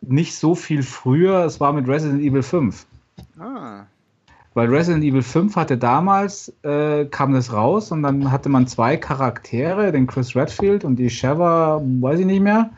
nicht 0.00 0.36
so 0.36 0.54
viel 0.54 0.82
früher, 0.82 1.44
es 1.44 1.60
war 1.60 1.72
mit 1.72 1.88
Resident 1.88 2.22
Evil 2.22 2.42
5. 2.42 2.86
Ah. 3.38 3.84
Weil 4.54 4.68
Resident 4.68 5.04
Evil 5.04 5.22
5 5.22 5.56
hatte 5.56 5.78
damals, 5.78 6.52
äh, 6.62 7.06
kam 7.06 7.32
das 7.32 7.52
raus 7.52 7.90
und 7.90 8.02
dann 8.02 8.30
hatte 8.30 8.48
man 8.48 8.66
zwei 8.66 8.96
Charaktere, 8.96 9.92
den 9.92 10.06
Chris 10.06 10.36
Redfield 10.36 10.84
und 10.84 10.96
die 10.96 11.08
Sheva, 11.08 11.80
weiß 11.82 12.20
ich 12.20 12.26
nicht 12.26 12.42
mehr. 12.42 12.70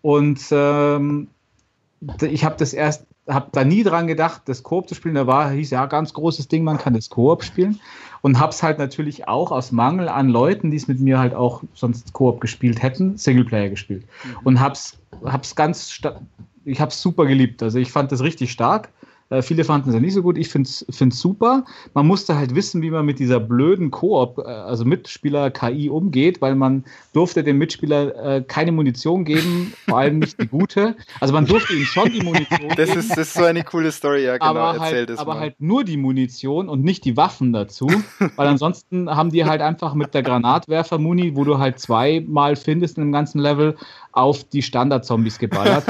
Und 0.00 0.40
ähm, 0.50 1.28
ich 2.20 2.44
habe 2.44 2.56
das 2.58 2.72
erst, 2.72 3.06
habe 3.28 3.48
da 3.52 3.64
nie 3.64 3.82
dran 3.84 4.06
gedacht, 4.06 4.42
das 4.46 4.62
Koop 4.62 4.88
zu 4.88 4.94
spielen. 4.94 5.14
Da 5.14 5.26
war, 5.26 5.50
hieß 5.50 5.70
ja, 5.70 5.86
ganz 5.86 6.12
großes 6.12 6.48
Ding, 6.48 6.64
man 6.64 6.78
kann 6.78 6.94
das 6.94 7.10
Koop 7.10 7.44
spielen. 7.44 7.80
Und 8.20 8.38
habe 8.38 8.52
es 8.52 8.62
halt 8.62 8.78
natürlich 8.78 9.26
auch 9.28 9.50
aus 9.50 9.72
Mangel 9.72 10.08
an 10.08 10.28
Leuten, 10.28 10.70
die 10.70 10.76
es 10.76 10.88
mit 10.88 11.00
mir 11.00 11.18
halt 11.18 11.34
auch 11.34 11.62
sonst 11.74 12.12
Koop 12.12 12.40
gespielt 12.40 12.82
hätten, 12.82 13.16
Singleplayer 13.16 13.68
gespielt. 13.68 14.04
Mhm. 14.24 14.36
Und 14.44 14.60
hab's, 14.60 14.98
hab's 15.24 15.54
ganz, 15.54 16.00
ich 16.64 16.80
habe 16.80 16.90
es 16.90 17.02
super 17.02 17.26
geliebt. 17.26 17.62
Also 17.62 17.78
ich 17.78 17.90
fand 17.90 18.12
das 18.12 18.22
richtig 18.22 18.52
stark. 18.52 18.90
Äh, 19.32 19.42
viele 19.42 19.64
fanden 19.64 19.88
es 19.88 19.94
ja 19.94 20.00
nicht 20.00 20.12
so 20.12 20.22
gut. 20.22 20.36
Ich 20.36 20.48
finde 20.48 20.68
es 20.68 20.86
super. 21.10 21.64
Man 21.94 22.06
musste 22.06 22.36
halt 22.36 22.54
wissen, 22.54 22.82
wie 22.82 22.90
man 22.90 23.06
mit 23.06 23.18
dieser 23.18 23.40
blöden 23.40 23.90
Koop, 23.90 24.38
äh, 24.38 24.42
also 24.42 24.84
Mitspieler-KI 24.84 25.88
umgeht, 25.88 26.42
weil 26.42 26.54
man 26.54 26.84
durfte 27.14 27.42
dem 27.42 27.56
Mitspieler 27.56 28.36
äh, 28.36 28.42
keine 28.42 28.72
Munition 28.72 29.24
geben, 29.24 29.72
vor 29.88 29.98
allem 29.98 30.18
nicht 30.18 30.40
die 30.40 30.48
gute. 30.48 30.96
Also 31.20 31.32
man 31.32 31.46
durfte 31.46 31.72
ihm 31.72 31.84
schon 31.84 32.12
die 32.12 32.20
Munition 32.20 32.68
das 32.76 32.90
geben. 32.90 33.00
Ist, 33.00 33.10
das 33.10 33.18
ist 33.18 33.34
so 33.34 33.44
eine 33.44 33.64
coole 33.64 33.90
Story, 33.90 34.24
ja, 34.24 34.36
genau. 34.36 34.50
Aber, 34.50 34.78
halt, 34.78 35.18
aber 35.18 35.38
halt 35.38 35.54
nur 35.60 35.84
die 35.84 35.96
Munition 35.96 36.68
und 36.68 36.84
nicht 36.84 37.04
die 37.06 37.16
Waffen 37.16 37.54
dazu, 37.54 37.88
weil 38.36 38.46
ansonsten 38.46 39.08
haben 39.08 39.30
die 39.30 39.46
halt 39.46 39.62
einfach 39.62 39.94
mit 39.94 40.12
der 40.12 40.22
Granatwerfer-Muni, 40.22 41.36
wo 41.36 41.44
du 41.44 41.58
halt 41.58 41.78
zweimal 41.78 42.56
findest 42.56 42.98
in 42.98 43.04
dem 43.04 43.12
ganzen 43.12 43.38
Level, 43.38 43.76
auf 44.12 44.44
die 44.44 44.60
Standard-Zombies 44.60 45.38
geballert. 45.38 45.84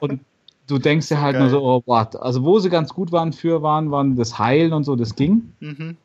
Und 0.00 0.20
du 0.66 0.78
denkst 0.78 1.08
dir 1.08 1.20
halt 1.20 1.34
Geil. 1.34 1.42
nur 1.42 1.50
so, 1.50 1.62
oh, 1.62 1.82
what? 1.86 2.16
Also, 2.16 2.44
wo 2.44 2.58
sie 2.58 2.70
ganz 2.70 2.92
gut 2.92 3.12
waren 3.12 3.32
für 3.32 3.62
waren, 3.62 3.90
waren 3.90 4.16
das 4.16 4.38
Heilen 4.38 4.72
und 4.72 4.84
so, 4.84 4.96
das 4.96 5.16
ging. 5.16 5.52
Mhm. 5.60 5.96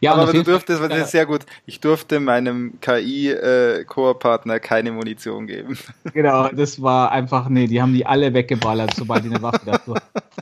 Ja, 0.00 0.14
aber 0.14 0.32
du 0.32 0.42
durftest, 0.42 0.82
das 0.82 0.98
ist 0.98 1.10
sehr 1.10 1.26
gut. 1.26 1.46
Ich 1.66 1.80
durfte 1.80 2.20
meinem 2.20 2.78
KI-Core-Partner 2.80 4.54
äh, 4.54 4.60
keine 4.60 4.92
Munition 4.92 5.46
geben. 5.46 5.78
Genau, 6.12 6.48
das 6.48 6.82
war 6.82 7.10
einfach, 7.10 7.48
nee, 7.48 7.66
die 7.66 7.80
haben 7.80 7.94
die 7.94 8.04
alle 8.04 8.34
weggeballert, 8.34 8.94
sobald 8.94 9.24
die 9.24 9.30
eine 9.30 9.40
Waffe 9.40 9.60
dazu 9.64 9.94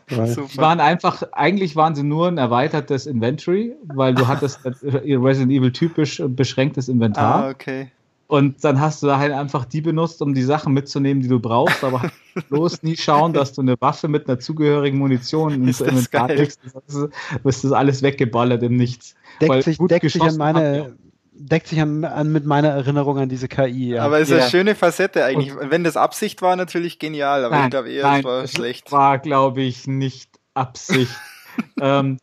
Die 0.09 0.59
waren 0.59 0.81
einfach, 0.81 1.23
eigentlich 1.33 1.77
waren 1.77 1.95
sie 1.95 2.03
nur 2.03 2.29
ein 2.29 2.39
erweitertes 2.39 3.07
Inventory, 3.07 3.77
weil 3.85 4.15
du 4.15 4.27
hattest 4.27 4.61
Resident 4.65 5.53
Evil 5.53 5.73
typisch 5.73 6.21
beschränktes 6.27 6.89
Inventar. 6.89 7.45
Ah, 7.45 7.51
okay. 7.51 7.91
Und 8.31 8.63
dann 8.63 8.81
hast 8.81 9.03
du 9.03 9.11
halt 9.11 9.33
einfach 9.33 9.65
die 9.65 9.81
benutzt, 9.81 10.23
um 10.23 10.35
die 10.35 10.45
Sachen 10.45 10.73
mitzunehmen, 10.73 11.21
die 11.21 11.29
du 11.29 11.41
brauchst, 11.41 11.83
aber 11.83 12.13
bloß 12.49 12.85
nie 12.85 12.97
schauen, 12.97 13.33
dass 13.33 13.55
du 13.55 13.61
eine 13.61 13.75
Waffe 13.81 14.07
mit 14.07 14.29
einer 14.29 14.39
zugehörigen 14.39 14.99
Munition 14.99 15.53
ins 15.65 15.81
Inventar 15.81 16.29
legst. 16.29 16.61
Du 16.89 17.09
wirst 17.43 17.65
das 17.65 17.73
alles 17.73 18.03
weggeballert 18.03 18.63
im 18.63 18.77
Nichts. 18.77 19.17
Deckt 19.41 19.65
sich, 19.65 19.79
deckt 19.79 20.09
sich 20.09 20.23
an 20.23 20.37
meine, 20.37 20.95
deckt 21.33 21.67
sich 21.67 21.81
an, 21.81 22.05
an, 22.05 22.31
mit 22.31 22.47
meiner 22.47 22.69
Erinnerung 22.69 23.19
an 23.19 23.29
diese 23.29 23.49
KI. 23.49 23.95
Ja. 23.95 24.05
Aber 24.05 24.21
es 24.21 24.29
ist 24.31 24.37
ja. 24.37 24.43
eine 24.43 24.51
schöne 24.51 24.75
Facette 24.77 25.25
eigentlich. 25.25 25.53
Und 25.57 25.73
Wenn 25.73 25.83
das 25.83 25.97
Absicht 25.97 26.41
war, 26.41 26.55
natürlich 26.55 27.01
genial, 27.01 27.45
aber 27.45 27.57
nein, 27.57 27.65
ich 27.65 27.71
glaube 27.71 27.91
eher, 27.91 28.05
nein, 28.05 28.21
es 28.21 28.25
war 28.25 28.47
schlecht. 28.47 28.93
War, 28.93 29.19
glaube 29.19 29.63
ich, 29.63 29.89
nicht 29.89 30.31
Absicht. 30.55 31.17
ähm, 31.81 32.19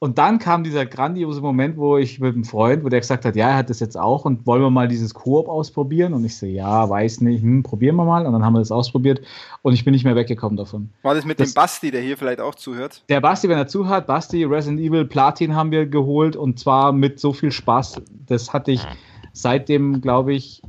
und 0.00 0.18
dann 0.18 0.38
kam 0.38 0.62
dieser 0.62 0.86
grandiose 0.86 1.40
Moment, 1.40 1.76
wo 1.76 1.96
ich 1.96 2.20
mit 2.20 2.34
einem 2.34 2.44
Freund, 2.44 2.84
wo 2.84 2.88
der 2.88 3.00
gesagt 3.00 3.24
hat, 3.24 3.34
ja, 3.34 3.48
er 3.48 3.56
hat 3.56 3.70
das 3.70 3.80
jetzt 3.80 3.98
auch 3.98 4.24
und 4.24 4.46
wollen 4.46 4.62
wir 4.62 4.70
mal 4.70 4.86
dieses 4.86 5.12
Koop 5.12 5.48
ausprobieren? 5.48 6.14
Und 6.14 6.24
ich 6.24 6.36
so, 6.38 6.46
ja, 6.46 6.88
weiß 6.88 7.20
nicht, 7.22 7.42
hm, 7.42 7.64
probieren 7.64 7.96
wir 7.96 8.04
mal. 8.04 8.24
Und 8.24 8.32
dann 8.32 8.44
haben 8.44 8.52
wir 8.52 8.60
das 8.60 8.70
ausprobiert 8.70 9.20
und 9.62 9.72
ich 9.72 9.84
bin 9.84 9.92
nicht 9.92 10.04
mehr 10.04 10.14
weggekommen 10.14 10.56
davon. 10.56 10.90
War 11.02 11.14
das 11.14 11.24
mit 11.24 11.40
das, 11.40 11.52
dem 11.52 11.54
Basti, 11.54 11.90
der 11.90 12.00
hier 12.00 12.16
vielleicht 12.16 12.40
auch 12.40 12.54
zuhört? 12.54 13.02
Der 13.08 13.20
Basti, 13.20 13.48
wenn 13.48 13.58
er 13.58 13.66
zuhört, 13.66 14.06
Basti, 14.06 14.44
Resident 14.44 14.80
Evil 14.80 15.04
Platin 15.04 15.56
haben 15.56 15.72
wir 15.72 15.86
geholt 15.86 16.36
und 16.36 16.60
zwar 16.60 16.92
mit 16.92 17.18
so 17.18 17.32
viel 17.32 17.50
Spaß. 17.50 18.00
Das 18.26 18.52
hatte 18.52 18.70
ich 18.70 18.86
seitdem, 19.32 20.00
glaube 20.00 20.32
ich, 20.32 20.62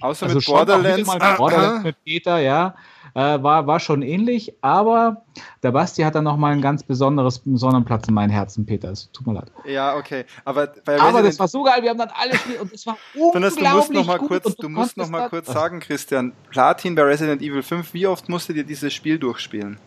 Außer 0.00 0.26
also 0.26 0.38
mit 0.38 0.46
Borderlands. 0.46 1.36
Borderlands 1.36 1.84
mit 1.84 2.04
Peter, 2.04 2.40
ja. 2.40 2.74
Äh, 3.14 3.42
war, 3.42 3.66
war 3.66 3.78
schon 3.78 4.00
ähnlich, 4.00 4.54
aber 4.62 5.24
der 5.62 5.72
Basti 5.72 6.02
hat 6.02 6.14
dann 6.14 6.24
nochmal 6.24 6.52
einen 6.52 6.62
ganz 6.62 6.82
besonderes, 6.82 7.40
besonderen 7.40 7.84
Platz 7.84 8.08
in 8.08 8.14
meinem 8.14 8.30
Herzen, 8.30 8.64
Peter. 8.64 8.90
Es 8.90 9.10
tut 9.12 9.26
mir 9.26 9.34
leid. 9.34 9.52
Ja, 9.66 9.96
okay. 9.96 10.24
Aber, 10.44 10.72
aber 10.86 11.22
das 11.22 11.38
war 11.38 11.48
so 11.48 11.62
geil, 11.62 11.82
wir 11.82 11.90
haben 11.90 11.98
dann 11.98 12.10
alles 12.14 12.40
und 12.60 12.72
es 12.72 12.86
war 12.86 12.96
unglaublich 13.14 13.54
du 13.54 13.74
musst 13.74 13.92
noch 13.92 14.06
mal 14.06 14.18
kurz, 14.18 14.56
du, 14.56 14.68
musst 14.68 14.96
noch 14.96 15.08
mal 15.10 15.28
kurz 15.28 15.52
sagen, 15.52 15.80
Christian, 15.80 16.32
Platin 16.50 16.94
bei 16.94 17.02
Resident 17.02 17.42
Evil 17.42 17.62
5, 17.62 17.92
wie 17.92 18.06
oft 18.06 18.28
musstet 18.28 18.56
ihr 18.56 18.64
dieses 18.64 18.94
Spiel 18.94 19.18
durchspielen? 19.18 19.78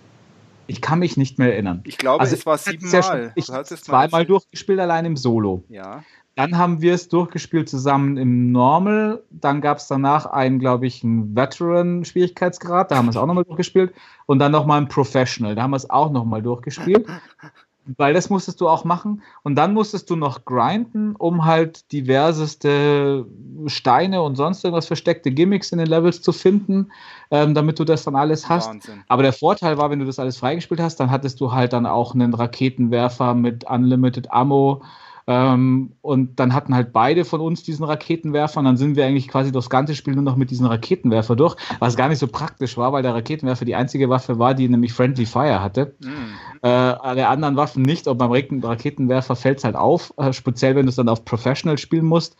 Ich 0.67 0.81
kann 0.81 0.99
mich 0.99 1.17
nicht 1.17 1.37
mehr 1.37 1.53
erinnern. 1.53 1.81
Ich 1.85 1.97
glaube, 1.97 2.21
also, 2.21 2.35
es 2.35 2.45
war 2.45 2.57
siebenmal. 2.57 3.25
Ja 3.25 3.31
ich 3.35 3.49
habe 3.49 3.63
zweimal 3.65 4.25
durchgespielt, 4.25 4.79
allein 4.79 5.05
im 5.05 5.17
Solo. 5.17 5.63
Ja. 5.69 6.03
Dann 6.35 6.57
haben 6.57 6.81
wir 6.81 6.93
es 6.93 7.07
durchgespielt 7.07 7.69
zusammen 7.69 8.17
im 8.17 8.51
Normal. 8.51 9.23
Dann 9.29 9.61
gab 9.61 9.77
es 9.77 9.87
danach 9.87 10.25
einen, 10.25 10.59
glaube 10.59 10.85
ich, 10.85 11.01
einen 11.01 11.33
Veteran-Schwierigkeitsgrad. 11.33 12.91
Da 12.91 12.97
haben 12.97 13.05
wir 13.05 13.11
es 13.11 13.17
auch 13.17 13.25
nochmal 13.25 13.45
durchgespielt. 13.45 13.93
Und 14.25 14.39
dann 14.39 14.51
nochmal 14.51 14.81
ein 14.81 14.89
Professional. 14.89 15.55
Da 15.55 15.63
haben 15.63 15.71
wir 15.71 15.77
es 15.77 15.89
auch 15.89 16.11
nochmal 16.11 16.41
durchgespielt. 16.41 17.07
Weil 17.97 18.15
das 18.15 18.29
musstest 18.29 18.59
du 18.59 18.67
auch 18.67 18.83
machen. 18.83 19.21
Und 19.43 19.55
dann 19.55 19.73
musstest 19.73 20.09
du 20.09 20.15
noch 20.15 20.43
grinden, 20.43 21.15
um 21.15 21.45
halt 21.45 21.91
diverseste 21.91 23.25
Steine 23.67 24.23
und 24.23 24.35
sonst 24.35 24.65
irgendwas 24.65 24.87
versteckte 24.87 25.31
Gimmicks 25.31 25.71
in 25.71 25.77
den 25.77 25.87
Levels 25.87 26.21
zu 26.21 26.31
finden, 26.31 26.91
ähm, 27.29 27.53
damit 27.53 27.77
du 27.79 27.85
das 27.85 28.03
dann 28.03 28.15
alles 28.15 28.49
hast. 28.49 28.69
Wahnsinn. 28.69 29.03
Aber 29.07 29.21
der 29.21 29.33
Vorteil 29.33 29.77
war, 29.77 29.91
wenn 29.91 29.99
du 29.99 30.05
das 30.05 30.17
alles 30.17 30.37
freigespielt 30.37 30.81
hast, 30.81 30.99
dann 30.99 31.11
hattest 31.11 31.39
du 31.39 31.51
halt 31.51 31.73
dann 31.73 31.85
auch 31.85 32.15
einen 32.15 32.33
Raketenwerfer 32.33 33.35
mit 33.35 33.69
Unlimited 33.69 34.31
Ammo 34.31 34.81
ähm, 35.27 35.93
und 36.01 36.39
dann 36.39 36.53
hatten 36.53 36.75
halt 36.75 36.93
beide 36.93 37.25
von 37.25 37.41
uns 37.41 37.63
diesen 37.63 37.83
Raketenwerfer 37.83 38.59
und 38.59 38.65
dann 38.65 38.77
sind 38.77 38.95
wir 38.95 39.05
eigentlich 39.05 39.27
quasi 39.27 39.51
das 39.51 39.71
ganze 39.71 39.95
Spiel 39.95 40.13
nur 40.13 40.23
noch 40.23 40.35
mit 40.35 40.51
diesem 40.51 40.67
Raketenwerfer 40.67 41.35
durch, 41.35 41.55
was 41.79 41.95
gar 41.95 42.09
nicht 42.09 42.19
so 42.19 42.27
praktisch 42.27 42.77
war, 42.77 42.93
weil 42.93 43.01
der 43.01 43.15
Raketenwerfer 43.15 43.65
die 43.65 43.75
einzige 43.75 44.09
Waffe 44.09 44.37
war, 44.37 44.53
die 44.53 44.69
nämlich 44.69 44.93
Friendly 44.93 45.25
Fire 45.25 45.61
hatte. 45.61 45.95
Mhm. 45.99 46.35
Äh, 46.61 46.67
alle 46.67 47.27
anderen 47.27 47.55
Waffen 47.55 47.81
nicht, 47.81 48.07
und 48.07 48.17
beim 48.19 48.31
Raketenwerfer 48.31 49.35
fällt 49.35 49.59
es 49.59 49.63
halt 49.63 49.75
auf, 49.75 50.13
äh, 50.17 50.31
speziell 50.31 50.75
wenn 50.75 50.85
du 50.85 50.89
es 50.89 50.95
dann 50.95 51.09
auf 51.09 51.25
Professional 51.25 51.79
spielen 51.79 52.05
musst 52.05 52.37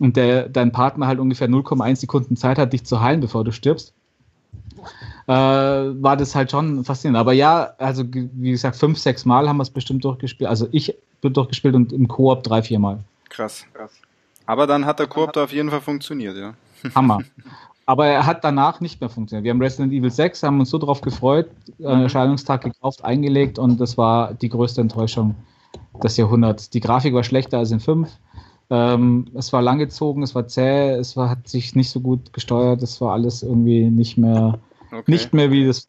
und 0.00 0.16
der, 0.16 0.48
dein 0.48 0.72
Partner 0.72 1.06
halt 1.06 1.20
ungefähr 1.20 1.48
0,1 1.48 1.96
Sekunden 1.96 2.36
Zeit 2.36 2.58
hat, 2.58 2.72
dich 2.72 2.84
zu 2.84 3.00
heilen, 3.00 3.20
bevor 3.20 3.44
du 3.44 3.52
stirbst. 3.52 3.94
Äh, 5.26 5.32
war 5.32 6.16
das 6.16 6.34
halt 6.34 6.50
schon 6.50 6.84
faszinierend. 6.84 7.18
Aber 7.18 7.32
ja, 7.32 7.72
also 7.78 8.04
wie 8.12 8.50
gesagt, 8.50 8.76
fünf, 8.76 8.98
sechs 8.98 9.24
Mal 9.24 9.48
haben 9.48 9.56
wir 9.56 9.62
es 9.62 9.70
bestimmt 9.70 10.04
durchgespielt. 10.04 10.50
Also 10.50 10.68
ich 10.72 10.94
wird 11.22 11.36
durchgespielt 11.36 11.74
und 11.74 11.92
im 11.92 12.06
Koop 12.08 12.42
drei, 12.42 12.62
vier 12.62 12.78
Mal. 12.78 13.00
Krass, 13.30 13.64
krass. 13.72 13.92
Aber 14.46 14.66
dann 14.66 14.84
hat 14.84 14.98
der 14.98 15.06
Koop 15.06 15.32
da 15.32 15.44
auf 15.44 15.52
jeden 15.52 15.70
Fall 15.70 15.80
funktioniert, 15.80 16.36
ja. 16.36 16.54
Hammer. 16.94 17.20
Aber 17.86 18.06
er 18.06 18.26
hat 18.26 18.44
danach 18.44 18.80
nicht 18.80 19.00
mehr 19.00 19.10
funktioniert. 19.10 19.44
Wir 19.44 19.50
haben 19.50 19.60
Resident 19.60 19.92
Evil 19.92 20.10
6, 20.10 20.42
haben 20.42 20.60
uns 20.60 20.70
so 20.70 20.78
drauf 20.78 21.00
gefreut, 21.00 21.48
äh, 21.80 21.94
mhm. 21.94 22.02
Erscheinungstag 22.02 22.62
gekauft, 22.62 23.04
eingelegt 23.04 23.58
und 23.58 23.80
das 23.80 23.98
war 23.98 24.34
die 24.34 24.48
größte 24.48 24.80
Enttäuschung 24.80 25.34
des 26.02 26.16
Jahrhunderts. 26.16 26.70
Die 26.70 26.80
Grafik 26.80 27.14
war 27.14 27.24
schlechter 27.24 27.58
als 27.58 27.70
in 27.70 27.80
5. 27.80 28.10
Ähm, 28.70 29.26
es 29.34 29.52
war 29.52 29.60
langgezogen, 29.60 30.22
es 30.22 30.34
war 30.34 30.46
zäh, 30.48 30.92
es 30.92 31.16
war, 31.16 31.28
hat 31.28 31.46
sich 31.46 31.74
nicht 31.74 31.90
so 31.90 32.00
gut 32.00 32.32
gesteuert, 32.32 32.82
es 32.82 33.00
war 33.00 33.12
alles 33.12 33.42
irgendwie 33.42 33.90
nicht 33.90 34.16
mehr, 34.16 34.58
okay. 34.94 35.10
nicht 35.10 35.34
mehr 35.34 35.50
wie 35.50 35.66
das 35.66 35.88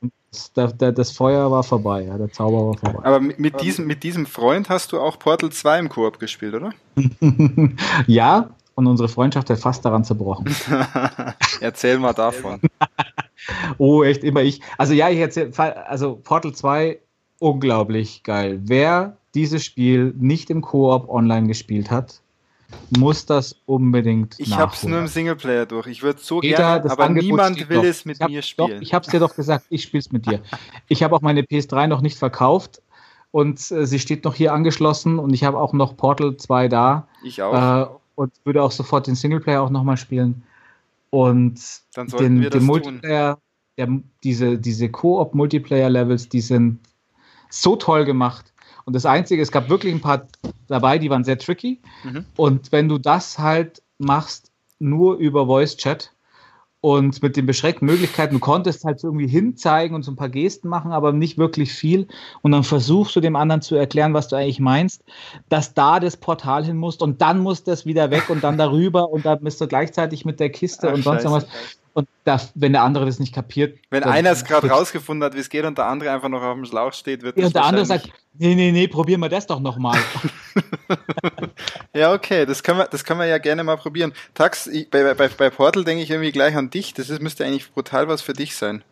das, 0.54 0.76
das, 0.78 1.12
Feuer 1.12 1.50
war 1.50 1.64
vorbei, 1.64 2.04
ja, 2.04 2.18
der 2.18 2.32
Zauber 2.32 2.68
war 2.68 2.78
vorbei. 2.78 3.06
Aber 3.06 3.20
mit 3.20 3.62
diesem, 3.62 3.88
mit 3.88 4.04
diesem 4.04 4.26
Freund 4.26 4.70
hast 4.70 4.92
du 4.92 5.00
auch 5.00 5.18
Portal 5.18 5.52
2 5.52 5.80
im 5.80 5.90
Koop 5.90 6.20
gespielt, 6.20 6.54
oder? 6.54 6.72
ja, 8.08 8.50
und 8.76 8.88
unsere 8.88 9.08
Freundschaft 9.08 9.50
hat 9.50 9.60
fast 9.60 9.86
daran 9.86 10.04
zerbrochen. 10.04 10.54
Erzähl 11.62 11.98
mal 11.98 12.14
davon. 12.14 12.60
oh, 13.78 14.04
echt, 14.04 14.24
immer 14.24 14.42
ich. 14.42 14.62
Also 14.78 14.94
ja, 14.94 15.10
ich 15.10 15.20
erzähl, 15.20 15.52
also 15.54 16.20
Portal 16.22 16.54
2, 16.54 17.00
unglaublich 17.40 18.24
geil. 18.24 18.60
Wer 18.64 19.18
dieses 19.34 19.64
Spiel 19.64 20.14
nicht 20.18 20.50
im 20.50 20.62
Koop 20.62 21.10
online 21.10 21.48
gespielt 21.48 21.90
hat, 21.90 22.22
muss 22.98 23.26
das 23.26 23.56
unbedingt 23.66 24.36
Ich 24.40 24.58
habe 24.58 24.74
es 24.74 24.84
nur 24.84 25.00
im 25.00 25.08
Singleplayer 25.08 25.66
durch. 25.66 25.88
Ich 25.88 26.04
würde 26.04 26.20
so 26.22 26.40
Peter, 26.40 26.80
gerne, 26.80 26.92
aber 26.92 27.06
Angebot 27.06 27.24
niemand 27.26 27.70
will 27.70 27.78
doch. 27.78 27.84
es 27.84 28.06
mit 28.06 28.20
hab, 28.20 28.30
mir 28.30 28.42
spielen. 28.42 28.72
Doch, 28.72 28.82
ich 28.82 28.94
habe 28.94 29.06
es 29.06 29.12
dir 29.12 29.20
doch 29.20 29.36
gesagt, 29.36 29.66
ich 29.70 29.84
spiele 29.84 30.00
es 30.00 30.12
mit 30.12 30.26
dir. 30.26 30.42
Ich 30.88 31.04
habe 31.04 31.16
auch 31.16 31.22
meine 31.22 31.42
PS3 31.42 31.88
noch 31.88 32.02
nicht 32.02 32.18
verkauft 32.18 32.82
und 33.32 33.60
äh, 33.72 33.86
sie 33.86 34.00
steht 34.00 34.24
noch 34.24 34.36
hier 34.36 34.54
angeschlossen 34.54 35.20
und 35.20 35.34
ich 35.34 35.44
habe 35.44 35.60
auch 35.60 35.74
noch 35.74 35.98
Portal 35.98 36.38
2 36.38 36.68
da. 36.68 37.08
Ich 37.24 37.42
auch. 37.42 37.84
Äh, 37.84 37.88
und 38.16 38.32
würde 38.46 38.64
auch 38.64 38.72
sofort 38.72 39.08
den 39.08 39.16
Singleplayer 39.16 39.62
auch 39.62 39.70
nochmal 39.70 39.98
spielen. 39.98 40.44
Und 41.10 41.60
den, 42.20 42.42
den 42.42 42.64
Multiplayer, 42.64 43.38
der, 43.78 43.88
diese, 44.24 44.58
diese 44.58 44.90
Koop-Multiplayer-Levels, 44.90 46.30
die 46.30 46.42
sind 46.42 46.80
so 47.50 47.76
toll 47.76 48.06
gemacht. 48.06 48.54
Und 48.86 48.94
das 48.94 49.06
Einzige, 49.06 49.42
es 49.42 49.52
gab 49.52 49.70
wirklich 49.70 49.94
ein 49.94 50.02
paar 50.02 50.28
dabei, 50.68 50.98
die 51.00 51.10
waren 51.10 51.24
sehr 51.24 51.38
tricky. 51.38 51.82
Mhm. 52.04 52.26
Und 52.38 52.72
wenn 52.72 52.88
du 52.88 52.98
das 52.98 53.40
halt 53.40 53.82
machst, 53.98 54.52
nur 54.80 55.18
über 55.18 55.48
Voice 55.48 55.78
Chat 55.78 56.12
und 56.82 57.24
mit 57.24 57.36
den 57.36 57.48
beschränkten 57.48 57.88
Möglichkeiten, 57.88 58.36
du 58.36 58.40
konntest 58.40 58.84
halt 58.84 59.00
so 59.00 59.08
irgendwie 59.08 59.28
hinzeigen 59.28 59.96
und 59.96 60.04
so 60.04 60.12
ein 60.12 60.16
paar 60.16 60.30
Gesten 60.30 60.68
machen, 60.68 60.92
aber 60.92 61.14
nicht 61.14 61.38
wirklich 61.40 61.74
viel. 61.74 62.08
Und 62.44 62.52
dann 62.52 62.64
versuchst 62.64 63.16
du 63.16 63.22
dem 63.22 63.36
anderen 63.36 63.64
zu 63.64 63.76
erklären, 63.76 64.14
was 64.14 64.28
du 64.28 64.36
eigentlich 64.36 64.60
meinst, 64.60 65.04
dass 65.50 65.74
da 65.74 66.00
das 66.00 66.18
Portal 66.18 66.64
hin 66.64 66.78
muss 66.78 66.98
und 66.98 67.22
dann 67.22 67.40
muss 67.40 67.64
das 67.64 67.88
wieder 67.88 68.12
weg 68.12 68.30
und 68.30 68.44
dann 68.44 68.58
darüber 68.60 69.10
und 69.10 69.26
dann 69.26 69.40
bist 69.40 69.60
du 69.62 69.68
gleichzeitig 69.68 70.26
mit 70.26 70.40
der 70.40 70.52
Kiste 70.52 70.90
Ach, 70.90 70.94
und 70.94 71.04
sonst 71.04 71.24
irgendwas. 71.24 71.48
Und 71.96 72.10
das, 72.26 72.52
wenn 72.56 72.74
der 72.74 72.84
andere 72.84 73.06
das 73.06 73.20
nicht 73.20 73.34
kapiert. 73.34 73.80
Wenn 73.90 74.04
einer 74.04 74.30
es 74.32 74.44
gerade 74.44 74.70
rausgefunden 74.70 75.24
hat, 75.24 75.34
wie 75.34 75.40
es 75.40 75.48
geht 75.48 75.64
und 75.64 75.78
der 75.78 75.86
andere 75.86 76.12
einfach 76.12 76.28
noch 76.28 76.42
auf 76.42 76.54
dem 76.54 76.66
Schlauch 76.66 76.92
steht, 76.92 77.24
wird 77.24 77.38
ja, 77.38 77.46
Und 77.46 77.56
der 77.56 77.64
andere 77.64 77.86
sagt, 77.86 78.12
nee, 78.38 78.54
nee, 78.54 78.74
nee, 78.74 78.90
probieren 78.90 79.22
wir 79.22 79.30
das 79.30 79.48
doch 79.48 79.62
nochmal. 79.62 79.98
ja, 81.96 82.14
okay, 82.14 82.46
das 82.46 82.64
können, 82.64 82.80
wir, 82.80 82.88
das 82.88 83.06
können 83.06 83.22
wir 83.22 83.28
ja 83.28 83.38
gerne 83.38 83.64
mal 83.64 83.78
probieren. 83.78 84.12
Tax, 84.34 84.68
ich, 84.68 84.90
bei, 84.90 85.14
bei, 85.14 85.30
bei 85.30 85.50
Portal 85.50 85.86
denke 85.86 86.04
ich 86.04 86.12
irgendwie 86.12 86.34
gleich 86.34 86.58
an 86.58 86.70
dich. 86.70 86.94
Das 86.94 87.10
ist, 87.10 87.22
müsste 87.22 87.46
eigentlich 87.46 87.72
brutal 87.72 88.10
was 88.10 88.22
für 88.22 88.34
dich 88.34 88.58
sein. 88.58 88.84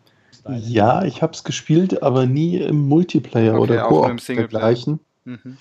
Ja, 0.48 1.04
ich 1.04 1.20
habe 1.20 1.34
es 1.34 1.44
gespielt, 1.44 2.02
aber 2.02 2.24
nie 2.24 2.56
im 2.56 2.88
Multiplayer 2.88 3.52
okay, 3.52 3.62
oder 3.62 3.82
Koop 3.82 4.16
dergleichen. 4.26 5.00
Mhm. 5.24 5.58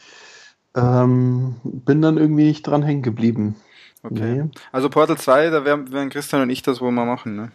Ähm, 0.78 1.56
bin 1.64 2.02
dann 2.02 2.18
irgendwie 2.18 2.46
nicht 2.46 2.66
dran 2.66 2.84
hängen 2.84 3.02
geblieben. 3.02 3.58
Okay. 4.04 4.43
Nee. 4.43 4.49
Also 4.72 4.89
Portal 4.89 5.18
2, 5.18 5.49
da 5.49 5.66
werden, 5.66 5.91
werden 5.91 6.10
Christian 6.10 6.41
und 6.41 6.49
ich 6.49 6.62
das 6.62 6.82
wohl 6.82 6.91
mal 6.91 7.06
machen, 7.06 7.36
ne? 7.36 7.51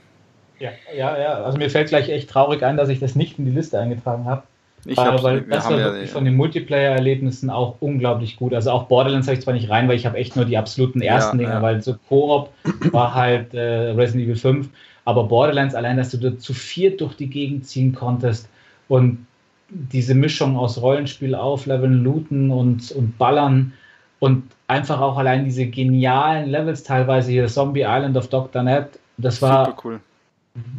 Ja, 0.59 0.71
ja, 0.97 1.19
ja. 1.19 1.35
Also 1.45 1.59
mir 1.59 1.71
fällt 1.71 1.89
gleich 1.89 2.09
echt 2.09 2.31
traurig 2.31 2.63
ein, 2.63 2.77
dass 2.77 2.89
ich 2.89 2.99
das 2.99 3.15
nicht 3.15 3.39
in 3.39 3.45
die 3.45 3.53
Liste 3.53 3.79
eingetragen 3.79 4.25
habe. 4.25 4.43
Ich 4.85 4.97
weil, 4.97 5.23
weil 5.23 5.41
das 5.43 5.69
war 5.69 5.77
wirklich 5.77 6.09
ja, 6.09 6.13
von 6.13 6.25
den 6.25 6.37
Multiplayer-Erlebnissen 6.37 7.51
auch 7.51 7.77
unglaublich 7.81 8.37
gut. 8.37 8.55
Also 8.55 8.71
auch 8.71 8.85
Borderlands 8.85 9.27
habe 9.27 9.37
ich 9.37 9.45
zwar 9.45 9.55
nicht 9.55 9.69
rein, 9.69 9.89
weil 9.89 9.97
ich 9.97 10.07
habe 10.07 10.17
echt 10.17 10.37
nur 10.37 10.45
die 10.45 10.57
absoluten 10.57 11.03
ersten 11.03 11.39
ja, 11.39 11.45
Dinge, 11.45 11.57
ja. 11.57 11.63
weil 11.63 11.83
so 11.83 11.97
Koop 12.09 12.51
war 12.93 13.15
halt 13.15 13.55
äh, 13.55 13.91
Resident 13.91 14.25
Evil 14.25 14.37
5, 14.37 14.69
aber 15.05 15.25
Borderlands 15.25 15.75
allein, 15.75 15.97
dass 15.97 16.11
du 16.11 16.17
da 16.17 16.39
zu 16.39 16.55
viert 16.55 17.01
durch 17.01 17.15
die 17.15 17.29
Gegend 17.29 17.67
ziehen 17.67 17.95
konntest 17.95 18.49
und 18.89 19.27
diese 19.69 20.15
Mischung 20.15 20.57
aus 20.57 20.81
Rollenspiel 20.81 21.35
aufleveln, 21.35 22.03
looten 22.03 22.51
und, 22.51 22.91
und 22.93 23.19
ballern 23.19 23.73
und 24.19 24.45
einfach 24.67 25.01
auch 25.01 25.17
allein 25.17 25.45
diese 25.45 25.67
genialen 25.67 26.49
Levels 26.49 26.83
teilweise 26.83 27.31
hier 27.31 27.47
Zombie 27.47 27.83
Island 27.83 28.17
of 28.17 28.29
Dr. 28.29 28.63
Net, 28.63 28.99
das 29.17 29.41
war 29.41 29.67
super 29.67 29.79
cool 29.85 30.01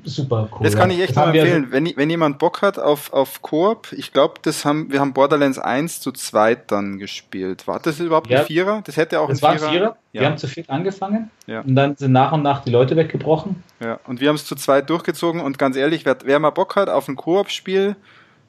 super 0.03 0.49
cool. 0.51 0.63
Das 0.63 0.75
kann 0.75 0.91
ich 0.91 0.99
echt 0.99 1.15
nur 1.15 1.25
empfehlen. 1.25 1.67
Wenn, 1.71 1.91
wenn 1.95 2.09
jemand 2.09 2.39
Bock 2.39 2.61
hat 2.61 2.79
auf, 2.79 3.13
auf 3.13 3.41
Koop, 3.41 3.93
ich 3.93 4.13
glaube, 4.13 4.35
das 4.41 4.65
haben, 4.65 4.91
wir 4.91 4.99
haben 4.99 5.13
Borderlands 5.13 5.59
1 5.59 6.01
zu 6.01 6.11
zweit 6.11 6.71
dann 6.71 6.97
gespielt. 6.97 7.67
War 7.67 7.79
das 7.79 7.99
überhaupt 7.99 8.29
ja. 8.29 8.41
ein 8.41 8.45
Vierer? 8.45 8.81
Das 8.85 8.97
hätte 8.97 9.19
auch 9.19 9.29
das 9.29 9.43
ein 9.43 9.57
Vierer. 9.57 9.65
War 9.65 9.71
Vierer. 9.71 9.97
Ja. 10.11 10.21
Wir 10.21 10.27
haben 10.27 10.37
zu 10.37 10.47
viert 10.47 10.69
angefangen 10.69 11.29
ja. 11.45 11.61
und 11.61 11.75
dann 11.75 11.95
sind 11.95 12.11
nach 12.11 12.31
und 12.31 12.41
nach 12.41 12.63
die 12.63 12.71
Leute 12.71 12.95
weggebrochen. 12.95 13.63
Ja, 13.79 13.99
und 14.07 14.21
wir 14.21 14.29
haben 14.29 14.35
es 14.35 14.45
zu 14.45 14.55
zweit 14.55 14.89
durchgezogen 14.89 15.41
und 15.41 15.59
ganz 15.59 15.75
ehrlich, 15.75 16.05
wer, 16.05 16.17
wer 16.23 16.39
mal 16.39 16.49
Bock 16.49 16.75
hat 16.75 16.89
auf 16.89 17.07
ein 17.07 17.15
Koop-Spiel, 17.15 17.95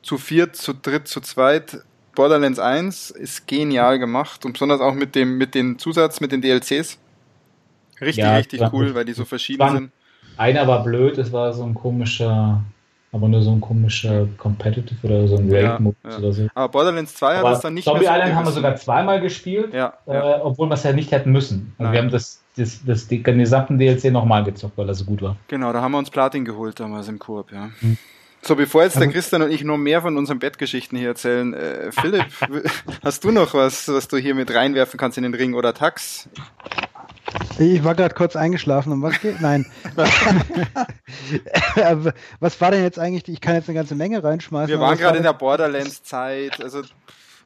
zu 0.02 0.16
viert, 0.16 0.56
zu 0.56 0.72
dritt, 0.72 1.08
zu 1.08 1.20
zweit, 1.20 1.82
Borderlands 2.14 2.58
1 2.58 3.10
ist 3.10 3.46
genial 3.46 3.98
gemacht 3.98 4.44
und 4.44 4.54
besonders 4.54 4.80
auch 4.80 4.94
mit 4.94 5.14
dem, 5.14 5.38
mit 5.38 5.54
den 5.54 5.78
Zusatz, 5.78 6.20
mit 6.20 6.32
den 6.32 6.42
DLCs. 6.42 6.98
Richtig, 8.00 8.24
richtig 8.24 8.62
cool, 8.72 8.94
weil 8.94 9.04
die 9.04 9.12
so 9.12 9.24
verschieden 9.24 9.70
sind 9.70 9.92
einer 10.40 10.66
war 10.66 10.82
blöd, 10.82 11.18
es 11.18 11.32
war 11.32 11.52
so 11.52 11.64
ein 11.64 11.74
komischer, 11.74 12.62
aber 13.12 13.28
nur 13.28 13.42
so 13.42 13.52
ein 13.52 13.60
komischer 13.60 14.26
Competitive 14.38 15.06
oder 15.06 15.28
so 15.28 15.36
ein 15.36 15.52
Raid-Modus 15.52 15.98
ja, 16.02 16.10
ja. 16.10 16.18
oder 16.18 16.32
so. 16.32 16.48
Aber 16.54 16.68
Borderlands 16.70 17.14
2 17.14 17.36
hat 17.36 17.52
es 17.52 17.60
dann 17.60 17.74
nicht 17.74 17.84
Zombie 17.84 18.00
mehr 18.00 18.08
so 18.08 18.14
Island 18.14 18.34
haben 18.34 18.46
wir 18.46 18.52
sogar 18.52 18.76
zweimal 18.76 19.20
gespielt, 19.20 19.74
ja, 19.74 19.92
äh, 20.06 20.40
obwohl 20.40 20.68
wir 20.68 20.74
es 20.74 20.82
ja 20.82 20.92
nicht 20.92 21.12
hätten 21.12 21.30
müssen. 21.30 21.74
Also 21.76 21.92
wir 21.92 21.98
haben 21.98 22.10
das, 22.10 22.42
das, 22.56 22.80
das, 22.84 23.06
den 23.06 23.22
gesamten 23.22 23.78
DLC 23.78 24.04
nochmal 24.06 24.42
gezockt, 24.44 24.78
weil 24.78 24.88
er 24.88 24.94
so 24.94 25.04
gut 25.04 25.20
war. 25.20 25.36
Genau, 25.48 25.72
da 25.72 25.82
haben 25.82 25.92
wir 25.92 25.98
uns 25.98 26.10
Platin 26.10 26.46
geholt 26.46 26.80
damals 26.80 27.08
im 27.08 27.18
Koop, 27.18 27.52
ja. 27.52 27.68
Hm. 27.80 27.98
So, 28.42 28.56
bevor 28.56 28.82
jetzt 28.82 28.96
der 28.96 29.02
also- 29.02 29.12
Christian 29.12 29.42
und 29.42 29.50
ich 29.50 29.64
noch 29.64 29.76
mehr 29.76 30.02
von 30.02 30.16
unseren 30.16 30.38
Bettgeschichten 30.38 30.98
hier 30.98 31.08
erzählen, 31.08 31.54
äh, 31.54 31.92
Philipp, 31.92 32.26
hast 33.02 33.24
du 33.24 33.30
noch 33.30 33.54
was, 33.54 33.88
was 33.88 34.08
du 34.08 34.16
hier 34.16 34.34
mit 34.34 34.54
reinwerfen 34.54 34.98
kannst 34.98 35.18
in 35.18 35.24
den 35.24 35.34
Ring 35.34 35.54
oder 35.54 35.74
Tax? 35.74 36.28
Ich 37.58 37.84
war 37.84 37.94
gerade 37.94 38.14
kurz 38.14 38.36
eingeschlafen. 38.36 38.92
Um 38.92 39.02
was 39.02 39.20
geht? 39.20 39.40
Nein. 39.40 39.66
was 42.40 42.60
war 42.60 42.70
denn 42.70 42.82
jetzt 42.82 42.98
eigentlich? 42.98 43.28
Ich 43.28 43.40
kann 43.40 43.54
jetzt 43.54 43.68
eine 43.68 43.76
ganze 43.76 43.94
Menge 43.94 44.24
reinschmeißen. 44.24 44.68
Wir 44.68 44.80
waren 44.80 44.98
gerade 44.98 45.18
in 45.18 45.22
der 45.22 45.34
Borderlands-Zeit. 45.34 46.62
Also 46.62 46.82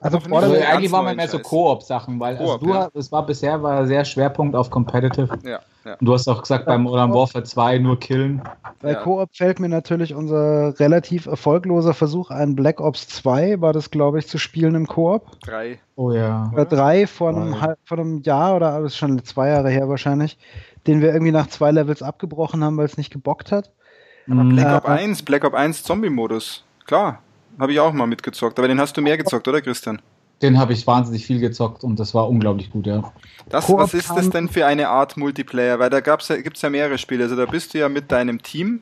also, 0.00 0.18
also 0.18 0.54
eigentlich 0.54 0.92
waren 0.92 1.06
wir 1.06 1.14
mehr 1.14 1.28
so 1.28 1.38
Koop-Sachen, 1.38 2.20
weil 2.20 2.36
also 2.36 2.58
du, 2.58 2.68
ja. 2.68 2.88
es 2.94 3.10
war 3.10 3.24
bisher 3.24 3.62
war 3.62 3.86
sehr 3.86 4.04
Schwerpunkt 4.04 4.54
auf 4.54 4.70
Competitive. 4.70 5.38
Ja, 5.42 5.60
ja. 5.84 5.94
Und 5.94 6.06
du 6.06 6.12
hast 6.12 6.28
auch 6.28 6.42
gesagt, 6.42 6.66
beim 6.66 6.82
Modern 6.82 7.12
Warfare 7.12 7.44
2 7.44 7.78
nur 7.78 7.98
killen. 7.98 8.42
Bei 8.80 8.92
ja. 8.92 9.02
Koop 9.02 9.30
fällt 9.32 9.60
mir 9.60 9.68
natürlich 9.68 10.14
unser 10.14 10.78
relativ 10.78 11.26
erfolgloser 11.26 11.94
Versuch 11.94 12.30
ein. 12.30 12.54
Black 12.54 12.80
Ops 12.80 13.08
2 13.08 13.60
war 13.60 13.72
das, 13.72 13.90
glaube 13.90 14.18
ich, 14.18 14.26
zu 14.26 14.38
spielen 14.38 14.74
im 14.74 14.86
Koop. 14.86 15.40
Drei. 15.40 15.78
Oh 15.96 16.12
ja. 16.12 16.50
Oder 16.52 16.64
drei 16.64 17.06
vor 17.06 17.30
einem, 17.30 17.56
vor 17.84 17.98
einem 17.98 18.22
Jahr 18.22 18.56
oder 18.56 18.80
das 18.80 18.92
ist 18.92 18.98
schon 18.98 19.24
zwei 19.24 19.48
Jahre 19.48 19.70
her 19.70 19.88
wahrscheinlich, 19.88 20.38
den 20.86 21.00
wir 21.00 21.12
irgendwie 21.12 21.32
nach 21.32 21.48
zwei 21.48 21.70
Levels 21.70 22.02
abgebrochen 22.02 22.64
haben, 22.64 22.76
weil 22.76 22.86
es 22.86 22.98
nicht 22.98 23.12
gebockt 23.12 23.52
hat. 23.52 23.70
Aber 24.30 24.44
Black 24.44 24.66
äh, 24.66 24.76
Ops 24.76 24.86
1, 24.86 25.22
Black 25.22 25.44
Ops 25.44 25.54
1 25.56 25.82
Zombie-Modus. 25.82 26.64
Klar. 26.86 27.20
Habe 27.58 27.72
ich 27.72 27.80
auch 27.80 27.92
mal 27.92 28.06
mitgezockt, 28.06 28.58
aber 28.58 28.68
den 28.68 28.80
hast 28.80 28.96
du 28.96 29.00
mehr 29.00 29.16
gezockt, 29.16 29.46
oder 29.48 29.60
Christian? 29.60 30.00
Den 30.42 30.58
habe 30.58 30.72
ich 30.72 30.86
wahnsinnig 30.86 31.24
viel 31.24 31.38
gezockt 31.38 31.84
und 31.84 31.98
das 32.00 32.14
war 32.14 32.28
unglaublich 32.28 32.70
gut, 32.70 32.86
ja. 32.86 33.12
Das, 33.48 33.70
was 33.70 33.94
ist 33.94 34.10
das 34.10 34.30
denn 34.30 34.48
für 34.48 34.66
eine 34.66 34.88
Art 34.88 35.16
Multiplayer? 35.16 35.78
Weil 35.78 35.90
da 35.90 35.98
ja, 35.98 36.16
gibt 36.36 36.56
es 36.56 36.62
ja 36.62 36.70
mehrere 36.70 36.98
Spiele. 36.98 37.24
Also 37.24 37.36
da 37.36 37.46
bist 37.46 37.74
du 37.74 37.78
ja 37.78 37.88
mit 37.88 38.10
deinem 38.10 38.42
Team 38.42 38.80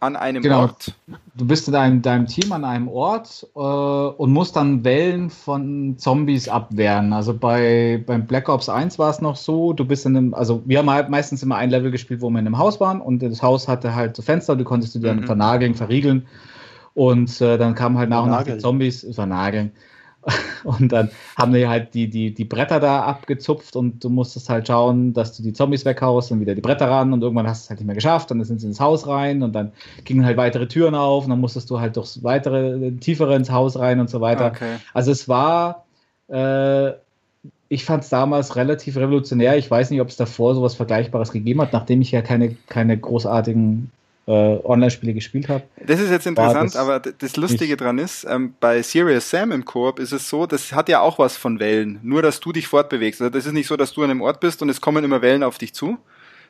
an 0.00 0.16
einem 0.16 0.42
genau. 0.42 0.62
Ort. 0.62 0.94
Du 1.34 1.46
bist 1.46 1.66
in 1.66 1.74
deinem, 1.74 2.02
deinem 2.02 2.26
Team 2.26 2.52
an 2.52 2.64
einem 2.64 2.88
Ort 2.88 3.46
äh, 3.54 3.58
und 3.58 4.32
musst 4.32 4.56
dann 4.56 4.84
Wellen 4.84 5.28
von 5.28 5.96
Zombies 5.98 6.48
abwehren. 6.48 7.12
Also 7.12 7.34
bei 7.34 8.02
beim 8.06 8.26
Black 8.26 8.48
Ops 8.48 8.68
1 8.68 8.98
war 8.98 9.10
es 9.10 9.20
noch 9.20 9.36
so, 9.36 9.72
du 9.72 9.84
bist 9.84 10.06
in 10.06 10.16
einem, 10.16 10.34
also 10.34 10.62
wir 10.64 10.78
haben 10.78 10.90
halt 10.90 11.10
meistens 11.10 11.42
immer 11.42 11.56
ein 11.56 11.70
Level 11.70 11.90
gespielt, 11.90 12.20
wo 12.20 12.30
wir 12.30 12.38
in 12.38 12.46
einem 12.46 12.58
Haus 12.58 12.80
waren 12.80 13.00
und 13.00 13.22
das 13.22 13.42
Haus 13.42 13.68
hatte 13.68 13.94
halt 13.94 14.16
so 14.16 14.22
Fenster, 14.22 14.56
du 14.56 14.64
konntest 14.64 14.94
du 14.94 15.00
dann 15.00 15.20
mhm. 15.20 15.26
vernageln, 15.26 15.74
verriegeln 15.74 16.26
und 16.98 17.40
äh, 17.40 17.56
dann 17.58 17.76
kamen 17.76 17.96
halt 17.96 18.10
nach 18.10 18.24
und 18.24 18.30
nach 18.30 18.42
die 18.42 18.58
Zombies, 18.58 19.06
vernageln. 19.12 19.70
Und 20.64 20.90
dann 20.90 21.10
haben 21.36 21.54
die 21.54 21.66
halt 21.68 21.94
die, 21.94 22.10
die, 22.10 22.34
die 22.34 22.44
Bretter 22.44 22.80
da 22.80 23.02
abgezupft 23.02 23.76
und 23.76 24.02
du 24.02 24.10
musstest 24.10 24.50
halt 24.50 24.66
schauen, 24.66 25.14
dass 25.14 25.34
du 25.34 25.44
die 25.44 25.52
Zombies 25.52 25.84
weghaust 25.84 26.32
und 26.32 26.40
wieder 26.40 26.56
die 26.56 26.60
Bretter 26.60 26.90
ran 26.90 27.12
und 27.12 27.22
irgendwann 27.22 27.46
hast 27.46 27.62
du 27.62 27.64
es 27.64 27.70
halt 27.70 27.80
nicht 27.80 27.86
mehr 27.86 27.94
geschafft 27.94 28.30
und 28.32 28.38
dann 28.38 28.44
sind 28.44 28.60
sie 28.60 28.66
ins 28.66 28.80
Haus 28.80 29.06
rein 29.06 29.42
und 29.44 29.54
dann 29.54 29.72
gingen 30.04 30.26
halt 30.26 30.36
weitere 30.36 30.66
Türen 30.66 30.96
auf 30.96 31.24
und 31.24 31.30
dann 31.30 31.40
musstest 31.40 31.70
du 31.70 31.78
halt 31.78 31.96
durchs 31.96 32.24
weitere, 32.24 32.90
tiefere 32.96 33.36
ins 33.36 33.50
Haus 33.50 33.78
rein 33.78 34.00
und 34.00 34.10
so 34.10 34.20
weiter. 34.20 34.48
Okay. 34.48 34.74
Also 34.92 35.12
es 35.12 35.28
war, 35.28 35.84
äh, 36.26 36.90
ich 37.68 37.84
fand 37.84 38.02
es 38.02 38.10
damals 38.10 38.56
relativ 38.56 38.96
revolutionär. 38.96 39.56
Ich 39.56 39.70
weiß 39.70 39.90
nicht, 39.90 40.00
ob 40.00 40.08
es 40.08 40.16
davor 40.16 40.56
sowas 40.56 40.74
Vergleichbares 40.74 41.30
gegeben 41.30 41.62
hat, 41.62 41.72
nachdem 41.72 42.02
ich 42.02 42.10
ja 42.10 42.22
keine, 42.22 42.56
keine 42.66 42.98
großartigen 42.98 43.92
äh, 44.28 44.60
Online-Spiele 44.62 45.14
gespielt 45.14 45.48
habe. 45.48 45.64
Das 45.86 46.00
ist 46.00 46.10
jetzt 46.10 46.26
interessant, 46.26 46.74
das 46.74 46.76
aber 46.76 47.00
das 47.00 47.36
Lustige 47.36 47.78
dran 47.78 47.96
ist, 47.96 48.26
ähm, 48.28 48.52
bei 48.60 48.82
Serious 48.82 49.30
Sam 49.30 49.52
im 49.52 49.64
Koop 49.64 49.98
ist 49.98 50.12
es 50.12 50.28
so, 50.28 50.46
das 50.46 50.72
hat 50.72 50.90
ja 50.90 51.00
auch 51.00 51.18
was 51.18 51.38
von 51.38 51.58
Wellen, 51.58 51.98
nur 52.02 52.20
dass 52.20 52.38
du 52.38 52.52
dich 52.52 52.68
fortbewegst. 52.68 53.22
Also 53.22 53.30
das 53.30 53.46
ist 53.46 53.54
nicht 53.54 53.66
so, 53.66 53.76
dass 53.78 53.94
du 53.94 54.02
an 54.02 54.10
einem 54.10 54.20
Ort 54.20 54.40
bist 54.40 54.60
und 54.60 54.68
es 54.68 54.82
kommen 54.82 55.02
immer 55.02 55.22
Wellen 55.22 55.42
auf 55.42 55.56
dich 55.56 55.72
zu, 55.72 55.96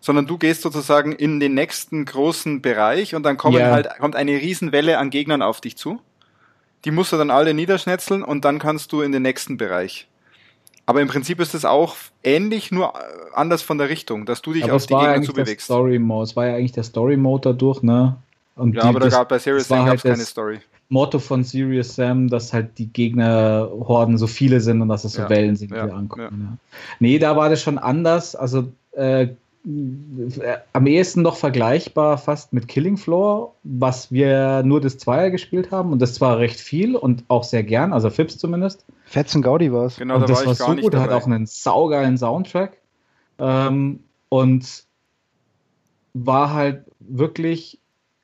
sondern 0.00 0.26
du 0.26 0.38
gehst 0.38 0.62
sozusagen 0.62 1.12
in 1.12 1.38
den 1.38 1.54
nächsten 1.54 2.04
großen 2.04 2.62
Bereich 2.62 3.14
und 3.14 3.22
dann 3.22 3.36
kommen 3.36 3.58
ja. 3.58 3.70
halt, 3.70 3.88
kommt 4.00 4.16
eine 4.16 4.32
Riesenwelle 4.32 4.98
an 4.98 5.10
Gegnern 5.10 5.42
auf 5.42 5.60
dich 5.60 5.76
zu. 5.76 6.00
Die 6.84 6.90
musst 6.90 7.12
du 7.12 7.16
dann 7.16 7.30
alle 7.30 7.54
niederschnetzeln 7.54 8.24
und 8.24 8.44
dann 8.44 8.58
kannst 8.58 8.90
du 8.92 9.02
in 9.02 9.12
den 9.12 9.22
nächsten 9.22 9.56
Bereich. 9.56 10.08
Aber 10.88 11.02
im 11.02 11.08
Prinzip 11.08 11.38
ist 11.38 11.54
es 11.54 11.66
auch 11.66 11.96
ähnlich, 12.24 12.72
nur 12.72 12.94
äh, 12.94 13.34
anders 13.34 13.60
von 13.60 13.76
der 13.76 13.90
Richtung, 13.90 14.24
dass 14.24 14.40
du 14.40 14.54
dich 14.54 14.64
aber 14.64 14.72
auf 14.76 14.86
die 14.86 14.94
Gegner 14.94 15.20
zubewegst. 15.20 15.66
Story 15.66 15.98
Mode. 15.98 16.24
Es 16.24 16.34
war 16.34 16.46
ja 16.46 16.54
eigentlich 16.54 16.72
der 16.72 16.82
Story 16.82 17.18
Mode 17.18 17.50
dadurch, 17.50 17.82
ne? 17.82 18.16
Und 18.56 18.74
ja, 18.74 18.80
die, 18.80 18.88
aber 18.88 19.00
da 19.00 19.08
gab 19.10 19.28
bei 19.28 19.38
Serious 19.38 19.68
Sam 19.68 19.84
halt 19.84 20.02
keine 20.02 20.24
Story. 20.24 20.60
Motto 20.88 21.18
von 21.18 21.44
Serious 21.44 21.94
Sam, 21.94 22.28
dass 22.28 22.54
halt 22.54 22.78
die 22.78 22.86
Gegnerhorden 22.86 24.16
so 24.16 24.26
viele 24.26 24.62
sind 24.62 24.80
und 24.80 24.88
dass 24.88 25.04
es 25.04 25.12
so 25.12 25.20
ja, 25.20 25.28
Wellen 25.28 25.56
sind, 25.56 25.72
die 25.72 25.76
ja, 25.76 25.84
ankommen. 25.84 26.58
Ja. 26.58 26.76
Nee, 27.00 27.18
da 27.18 27.36
war 27.36 27.50
das 27.50 27.60
schon 27.60 27.76
anders. 27.76 28.34
Also 28.34 28.72
äh, 28.92 29.28
am 29.64 30.86
ehesten 30.86 31.22
noch 31.22 31.36
vergleichbar 31.36 32.16
fast 32.16 32.52
mit 32.52 32.68
Killing 32.68 32.96
Floor, 32.96 33.54
was 33.64 34.10
wir 34.10 34.62
nur 34.62 34.80
das 34.80 34.98
Zweier 34.98 35.30
gespielt 35.30 35.70
haben 35.70 35.92
und 35.92 36.00
das 36.00 36.14
zwar 36.14 36.38
recht 36.38 36.58
viel 36.58 36.96
und 36.96 37.24
auch 37.28 37.44
sehr 37.44 37.62
gern, 37.64 37.92
also 37.92 38.08
Fips 38.08 38.38
zumindest. 38.38 38.86
Fetzen 39.04 39.42
Gaudi 39.42 39.72
war 39.72 39.86
es. 39.86 39.96
Genau, 39.96 40.14
und 40.14 40.22
da 40.22 40.26
das 40.26 40.40
war, 40.40 40.46
war 40.46 40.54
so 40.54 40.82
gut, 40.82 40.94
dabei. 40.94 41.04
hat 41.04 41.22
auch 41.22 41.26
einen 41.26 41.46
saugeilen 41.46 42.16
Soundtrack 42.16 42.78
ähm, 43.38 44.00
und 44.28 44.84
war 46.14 46.54
halt 46.54 46.84
wirklich 47.00 47.77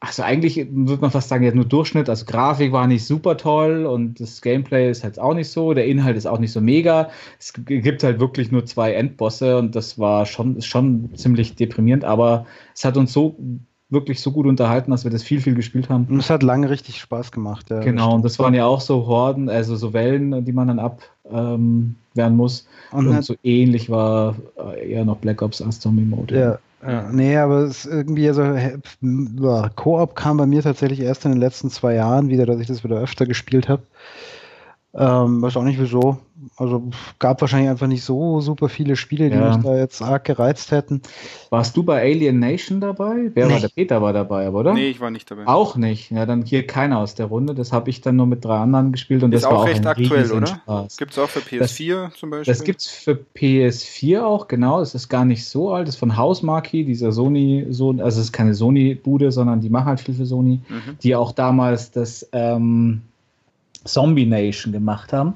also 0.06 0.22
eigentlich 0.22 0.56
würde 0.70 1.00
man 1.00 1.10
fast 1.10 1.28
sagen, 1.28 1.44
ja, 1.44 1.54
nur 1.54 1.64
Durchschnitt. 1.64 2.08
Also 2.08 2.24
Grafik 2.26 2.72
war 2.72 2.86
nicht 2.86 3.04
super 3.04 3.36
toll 3.36 3.86
und 3.86 4.20
das 4.20 4.42
Gameplay 4.42 4.90
ist 4.90 5.04
halt 5.04 5.18
auch 5.18 5.34
nicht 5.34 5.48
so. 5.48 5.74
Der 5.74 5.86
Inhalt 5.86 6.16
ist 6.16 6.26
auch 6.26 6.38
nicht 6.38 6.52
so 6.52 6.60
mega. 6.60 7.10
Es 7.38 7.52
gibt 7.64 8.02
halt 8.02 8.20
wirklich 8.20 8.52
nur 8.52 8.66
zwei 8.66 8.92
Endbosse 8.92 9.58
und 9.58 9.74
das 9.74 9.98
war 9.98 10.26
schon, 10.26 10.60
schon 10.62 11.10
ziemlich 11.14 11.56
deprimierend, 11.56 12.04
aber 12.04 12.46
es 12.74 12.84
hat 12.84 12.96
uns 12.96 13.12
so 13.12 13.36
wirklich 13.90 14.20
so 14.20 14.32
gut 14.32 14.46
unterhalten, 14.46 14.90
dass 14.90 15.04
wir 15.04 15.10
das 15.10 15.22
viel, 15.22 15.40
viel 15.40 15.54
gespielt 15.54 15.88
haben. 15.88 16.06
Und 16.10 16.18
es 16.18 16.28
hat 16.28 16.42
lange 16.42 16.68
richtig 16.68 17.00
Spaß 17.00 17.32
gemacht. 17.32 17.70
Ja, 17.70 17.80
genau, 17.80 18.14
und 18.14 18.24
das 18.24 18.38
waren 18.38 18.54
ja 18.54 18.66
auch 18.66 18.80
so 18.80 19.06
Horden, 19.06 19.48
also 19.48 19.76
so 19.76 19.92
Wellen, 19.92 20.44
die 20.44 20.52
man 20.52 20.68
dann 20.68 20.78
abwehren 20.78 21.96
ähm, 22.16 22.36
muss. 22.36 22.66
Und, 22.90 23.08
und 23.08 23.24
so 23.24 23.34
ähnlich 23.42 23.88
war 23.88 24.36
äh, 24.58 24.92
eher 24.92 25.04
noch 25.04 25.18
Black 25.18 25.42
Ops 25.42 25.62
als 25.62 25.80
Zombie 25.80 26.04
Mode. 26.04 26.34
Ja, 26.34 26.40
ja, 26.40 26.58
nee, 27.10 27.36
aber 27.36 27.60
es 27.60 27.86
irgendwie, 27.86 28.28
also 28.28 28.42
ja, 28.42 29.68
Koop 29.70 30.14
kam 30.14 30.36
bei 30.36 30.46
mir 30.46 30.62
tatsächlich 30.62 31.00
erst 31.00 31.24
in 31.24 31.32
den 31.32 31.40
letzten 31.40 31.70
zwei 31.70 31.94
Jahren 31.94 32.28
wieder, 32.28 32.46
dass 32.46 32.60
ich 32.60 32.66
das 32.66 32.84
wieder 32.84 33.00
öfter 33.00 33.26
gespielt 33.26 33.68
habe. 33.68 33.82
Ähm, 34.94 35.42
weiß 35.42 35.56
auch 35.56 35.62
nicht 35.62 35.80
wieso. 35.80 36.18
Also 36.56 36.90
gab 37.18 37.40
wahrscheinlich 37.40 37.70
einfach 37.70 37.88
nicht 37.88 38.04
so 38.04 38.40
super 38.40 38.68
viele 38.68 38.94
Spiele, 38.94 39.28
die 39.28 39.36
ja. 39.36 39.56
mich 39.56 39.64
da 39.64 39.76
jetzt 39.76 40.00
arg 40.00 40.24
gereizt 40.24 40.70
hätten. 40.70 41.02
Warst 41.50 41.76
du 41.76 41.82
bei 41.82 42.00
Alien 42.00 42.38
Nation 42.38 42.80
dabei? 42.80 43.30
Wer 43.34 43.46
nee. 43.46 43.52
war 43.54 43.60
der 43.60 43.68
Peter 43.68 44.00
war 44.00 44.12
dabei, 44.12 44.50
oder? 44.50 44.72
Nee, 44.72 44.88
ich 44.88 45.00
war 45.00 45.10
nicht 45.10 45.28
dabei. 45.30 45.46
Auch 45.46 45.76
nicht. 45.76 46.12
Ja, 46.12 46.26
dann 46.26 46.44
hier 46.44 46.66
keiner 46.66 46.98
aus 46.98 47.16
der 47.16 47.26
Runde. 47.26 47.54
Das 47.54 47.72
habe 47.72 47.90
ich 47.90 48.00
dann 48.02 48.16
nur 48.16 48.26
mit 48.26 48.44
drei 48.44 48.58
anderen 48.58 48.92
gespielt 48.92 49.24
und 49.24 49.32
Ist 49.32 49.42
das 49.42 49.50
war 49.50 49.58
auch 49.58 49.62
auch 49.62 49.68
recht 49.68 49.80
ein 49.80 49.86
aktuell, 49.86 50.30
oder? 50.30 50.46
Spaß. 50.46 50.96
Gibt 50.96 51.12
es 51.12 51.18
auch 51.18 51.28
für 51.28 51.40
PS4 51.40 52.08
das, 52.08 52.14
zum 52.14 52.30
Beispiel? 52.30 52.54
Das 52.54 52.62
gibt 52.62 52.80
es 52.82 52.88
für 52.88 53.18
PS4 53.36 54.22
auch, 54.22 54.46
genau. 54.46 54.80
Es 54.80 54.94
ist 54.94 55.08
gar 55.08 55.24
nicht 55.24 55.44
so 55.44 55.72
alt. 55.72 55.88
Das 55.88 55.96
ist 55.96 55.98
von 55.98 56.16
Housemarque, 56.16 56.84
dieser 56.84 57.10
Sony, 57.10 57.66
so, 57.70 57.90
also 57.90 58.20
es 58.20 58.26
ist 58.26 58.32
keine 58.32 58.54
Sony-Bude, 58.54 59.32
sondern 59.32 59.60
die 59.60 59.70
machen 59.70 59.86
halt 59.86 60.00
viel 60.00 60.14
für 60.14 60.26
Sony, 60.26 60.60
Mhm. 60.68 60.98
die 61.02 61.16
auch 61.16 61.32
damals 61.32 61.90
das 61.90 62.28
ähm, 62.32 63.02
Zombie 63.84 64.26
Nation 64.26 64.72
gemacht 64.72 65.12
haben. 65.12 65.34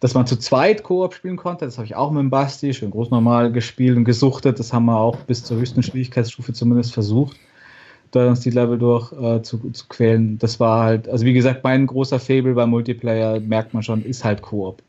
Dass 0.00 0.14
man 0.14 0.26
zu 0.26 0.36
zweit 0.36 0.82
Koop 0.82 1.14
spielen 1.14 1.36
konnte, 1.36 1.66
das 1.66 1.76
habe 1.76 1.84
ich 1.84 1.94
auch 1.94 2.10
mit 2.10 2.20
dem 2.20 2.30
Basti 2.30 2.72
schön 2.72 2.90
groß 2.90 3.10
normal 3.10 3.52
gespielt 3.52 3.98
und 3.98 4.04
gesuchtet. 4.04 4.58
Das 4.58 4.72
haben 4.72 4.86
wir 4.86 4.96
auch 4.96 5.16
bis 5.16 5.44
zur 5.44 5.58
höchsten 5.58 5.82
Schwierigkeitsstufe 5.82 6.54
zumindest 6.54 6.94
versucht, 6.94 7.36
da 8.10 8.26
uns 8.26 8.40
die 8.40 8.50
Level 8.50 8.78
durch 8.78 9.12
äh, 9.12 9.42
zu, 9.42 9.58
zu 9.70 9.86
quälen. 9.88 10.38
Das 10.38 10.58
war 10.58 10.84
halt, 10.84 11.08
also 11.08 11.26
wie 11.26 11.34
gesagt, 11.34 11.62
mein 11.64 11.86
großer 11.86 12.18
Fable 12.18 12.54
beim 12.54 12.70
Multiplayer, 12.70 13.40
merkt 13.40 13.74
man 13.74 13.82
schon, 13.82 14.02
ist 14.02 14.24
halt 14.24 14.40
Koop. 14.40 14.82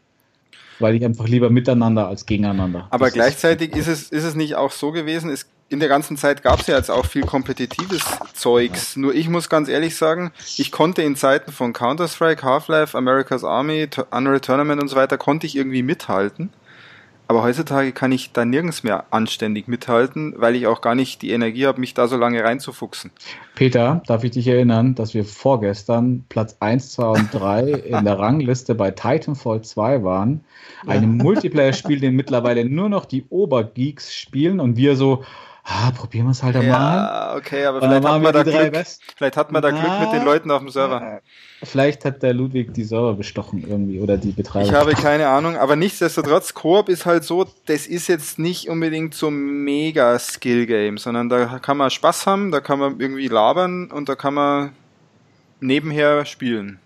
Weil 0.80 0.96
ich 0.96 1.04
einfach 1.04 1.28
lieber 1.28 1.50
miteinander 1.50 2.08
als 2.08 2.26
gegeneinander. 2.26 2.88
Aber 2.90 3.06
Das 3.06 3.14
gleichzeitig 3.14 3.76
ist 3.76 3.88
es, 3.88 4.10
ist 4.10 4.24
es 4.24 4.36
nicht 4.36 4.56
auch 4.56 4.72
so 4.72 4.92
gewesen, 4.92 5.30
es, 5.30 5.46
in 5.72 5.80
der 5.80 5.88
ganzen 5.88 6.18
Zeit 6.18 6.44
gab 6.44 6.60
es 6.60 6.68
ja 6.68 6.76
jetzt 6.76 6.92
auch 6.92 7.06
viel 7.06 7.22
kompetitives 7.22 8.04
Zeugs. 8.34 8.98
Nur 8.98 9.16
ich 9.16 9.30
muss 9.30 9.48
ganz 9.48 9.70
ehrlich 9.70 9.96
sagen, 9.96 10.32
ich 10.58 10.70
konnte 10.70 11.02
in 11.02 11.16
Zeiten 11.16 11.54
von 11.54 11.72
Counter-Strike, 11.72 12.44
Half-Life, 12.44 12.98
America's 12.98 13.46
Army, 13.46 13.88
Unreal 14.12 14.42
Tournament 14.42 14.82
und 14.82 14.90
so 14.90 14.98
weiter, 14.98 15.18
konnte 15.18 15.48
ich 15.48 15.56
irgendwie 15.56 15.82
mithalten. 15.82 16.50
Aber 17.30 17.44
heutzutage 17.44 17.94
kann 17.94 18.12
ich 18.12 18.34
da 18.34 18.44
nirgends 18.44 18.84
mehr 18.84 19.06
anständig 19.12 19.70
mithalten, 19.70 20.34
weil 20.36 20.58
ich 20.58 20.68
auch 20.68 20.82
gar 20.82 20.96
nicht 20.96 21.22
die 21.22 21.32
Energie 21.32 21.66
habe, 21.66 21.80
mich 21.80 21.94
da 21.94 22.10
so 22.10 22.18
lange 22.18 22.44
reinzufuchsen. 22.44 23.12
Peter, 23.56 24.04
darf 24.06 24.26
ich 24.26 24.32
dich 24.32 24.48
erinnern, 24.48 24.96
dass 24.96 25.14
wir 25.14 25.24
vorgestern 25.24 26.26
Platz 26.28 26.58
1, 26.60 26.92
2 26.92 27.08
und 27.08 27.34
3 27.34 27.62
in 27.70 28.04
der 28.04 28.20
Rangliste 28.20 28.76
bei 28.76 28.92
Titanfall 28.92 29.62
2 29.62 30.04
waren? 30.04 30.44
Einem 30.86 31.16
Multiplayer-Spiel, 31.16 32.02
den 32.02 32.18
mittlerweile 32.18 32.66
nur 32.66 32.90
noch 32.90 33.06
die 33.06 33.24
Obergeeks 33.30 34.14
spielen 34.14 34.60
und 34.60 34.76
wir 34.76 34.98
so, 34.98 35.24
ah, 35.64 35.92
probieren 35.92 36.26
wir 36.26 36.32
es 36.32 36.44
halt 36.44 36.56
einmal. 36.56 36.98
Ja, 36.98 37.36
okay, 37.36 37.66
aber 37.66 37.82
vielleicht 37.82 38.06
hat 38.06 38.22
man 38.22 38.34
da 38.34 38.44
Glück. 38.44 38.86
Vielleicht 39.16 39.38
hat 39.38 39.52
man 39.52 39.62
da 39.62 39.70
Glück 39.72 40.00
mit 40.00 40.14
den 40.14 40.26
Leuten 40.26 40.52
auf 40.52 40.60
dem 40.60 40.70
Server. 40.70 41.22
Vielleicht 41.64 42.06
hat 42.06 42.24
der 42.24 42.34
Ludwig 42.34 42.74
die 42.74 42.84
Server 42.84 43.14
bestochen 43.14 43.64
irgendwie 43.68 44.00
oder 44.00 44.18
die 44.18 44.32
Betreiber. 44.32 44.66
Ich 44.66 44.74
habe 44.74 44.94
keine 44.94 45.28
Ahnung, 45.28 45.58
aber 45.58 45.76
nichtsdestotrotz, 45.76 46.54
Koop 46.54 46.90
ist 46.90 47.06
halt 47.06 47.24
so, 47.24 47.46
das 47.66 47.88
ist 47.88 48.08
jetzt 48.08 48.40
nicht 48.40 48.68
unbedingt 48.68 49.14
so 49.14 49.28
ein 49.28 49.64
mega 49.64 50.18
Skill-Game, 50.18 50.98
sondern 50.98 51.30
da 51.30 51.60
kann 51.60 51.78
man 51.78 51.90
Spaß 51.90 52.26
haben, 52.26 52.52
da 52.52 52.60
kann 52.60 52.80
man 52.80 53.00
irgendwie 53.00 53.28
labern 53.28 53.92
und 53.92 54.10
da 54.10 54.16
kann 54.16 54.34
man 54.34 54.72
nebenher 55.60 56.26
spielen. 56.26 56.80